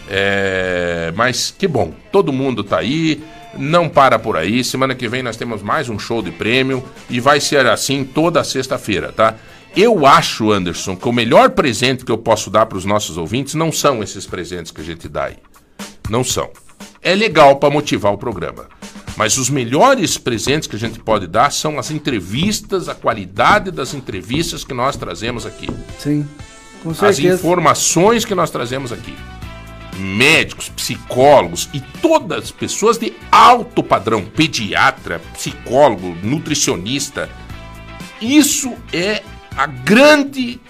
É, 0.08 1.12
mas 1.16 1.52
que 1.56 1.66
bom, 1.66 1.92
todo 2.12 2.32
mundo 2.32 2.62
tá 2.62 2.78
aí, 2.78 3.22
não 3.58 3.88
para 3.88 4.18
por 4.18 4.36
aí. 4.36 4.62
Semana 4.62 4.94
que 4.94 5.08
vem 5.08 5.22
nós 5.22 5.36
temos 5.36 5.62
mais 5.62 5.88
um 5.88 5.98
show 5.98 6.22
de 6.22 6.30
prêmio 6.30 6.84
e 7.08 7.18
vai 7.18 7.40
ser 7.40 7.66
assim 7.66 8.04
toda 8.04 8.44
sexta-feira, 8.44 9.12
tá? 9.12 9.34
Eu 9.74 10.06
acho, 10.06 10.50
Anderson, 10.50 10.96
que 10.96 11.08
o 11.08 11.12
melhor 11.12 11.50
presente 11.50 12.04
que 12.04 12.12
eu 12.12 12.18
posso 12.18 12.48
dar 12.50 12.66
para 12.66 12.78
os 12.78 12.84
nossos 12.84 13.18
ouvintes 13.18 13.54
não 13.54 13.70
são 13.72 14.02
esses 14.02 14.26
presentes 14.26 14.70
que 14.72 14.80
a 14.80 14.84
gente 14.84 15.08
dá 15.08 15.24
aí. 15.24 15.36
Não 16.08 16.22
são. 16.22 16.50
É 17.02 17.14
legal 17.14 17.56
para 17.56 17.70
motivar 17.70 18.12
o 18.12 18.18
programa. 18.18 18.68
Mas 19.16 19.38
os 19.38 19.48
melhores 19.48 20.18
presentes 20.18 20.68
que 20.68 20.76
a 20.76 20.78
gente 20.78 20.98
pode 20.98 21.26
dar 21.26 21.50
são 21.50 21.78
as 21.78 21.90
entrevistas, 21.90 22.88
a 22.88 22.94
qualidade 22.94 23.70
das 23.70 23.94
entrevistas 23.94 24.62
que 24.62 24.74
nós 24.74 24.96
trazemos 24.96 25.46
aqui. 25.46 25.68
Sim, 25.98 26.26
As 27.00 27.18
informações 27.18 28.24
que 28.24 28.34
nós 28.34 28.50
trazemos 28.50 28.92
aqui. 28.92 29.14
Médicos, 29.98 30.68
psicólogos 30.68 31.70
e 31.72 31.80
todas 31.80 32.44
as 32.44 32.50
pessoas 32.50 32.98
de 32.98 33.14
alto 33.32 33.82
padrão, 33.82 34.24
pediatra, 34.24 35.20
psicólogo, 35.32 36.14
nutricionista. 36.22 37.30
Isso 38.20 38.74
é 38.92 39.22
a 39.56 39.66
grande 39.66 40.60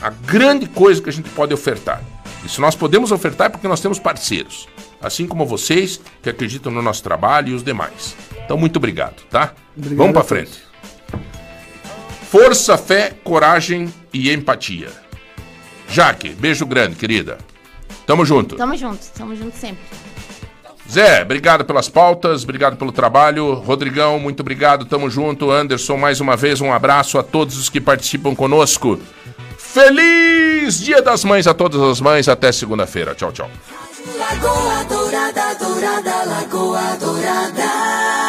a 0.00 0.10
grande 0.10 0.66
coisa 0.66 1.00
que 1.00 1.08
a 1.08 1.12
gente 1.12 1.30
pode 1.30 1.54
ofertar. 1.54 2.02
E 2.44 2.48
se 2.48 2.60
nós 2.60 2.74
podemos 2.74 3.12
ofertar 3.12 3.46
é 3.46 3.50
porque 3.50 3.66
nós 3.66 3.80
temos 3.80 3.98
parceiros, 3.98 4.68
assim 5.00 5.26
como 5.26 5.46
vocês 5.46 6.00
que 6.22 6.28
acreditam 6.28 6.70
no 6.70 6.82
nosso 6.82 7.02
trabalho 7.02 7.48
e 7.48 7.54
os 7.54 7.62
demais. 7.62 8.14
Então 8.44 8.58
muito 8.58 8.76
obrigado, 8.76 9.22
tá? 9.30 9.54
Obrigado 9.76 9.98
Vamos 9.98 10.12
para 10.12 10.24
frente. 10.24 10.62
Força, 12.30 12.76
fé, 12.76 13.14
coragem 13.24 13.92
e 14.12 14.30
empatia. 14.30 15.05
Jaque, 15.88 16.30
beijo 16.30 16.66
grande, 16.66 16.96
querida. 16.96 17.38
Tamo 18.06 18.24
junto. 18.24 18.56
Tamo 18.56 18.76
junto, 18.76 19.04
tamo 19.16 19.34
junto 19.34 19.56
sempre. 19.56 19.82
Zé, 20.88 21.22
obrigado 21.22 21.64
pelas 21.64 21.88
pautas, 21.88 22.44
obrigado 22.44 22.76
pelo 22.76 22.92
trabalho. 22.92 23.54
Rodrigão, 23.54 24.18
muito 24.20 24.40
obrigado, 24.40 24.84
tamo 24.84 25.10
junto. 25.10 25.50
Anderson, 25.50 25.96
mais 25.96 26.20
uma 26.20 26.36
vez, 26.36 26.60
um 26.60 26.72
abraço 26.72 27.18
a 27.18 27.22
todos 27.22 27.58
os 27.58 27.68
que 27.68 27.80
participam 27.80 28.34
conosco. 28.34 28.98
Feliz 29.58 30.80
Dia 30.80 31.02
das 31.02 31.24
Mães 31.24 31.46
a 31.46 31.54
todas 31.54 31.80
as 31.82 32.00
mães. 32.00 32.28
Até 32.28 32.52
segunda-feira. 32.52 33.14
Tchau, 33.14 33.32
tchau. 33.32 33.50
Lagoa 34.18 34.84
Dourada, 34.84 35.54
Dourada, 35.54 36.24
Lagoa 36.24 36.96
Dourada. 37.00 38.25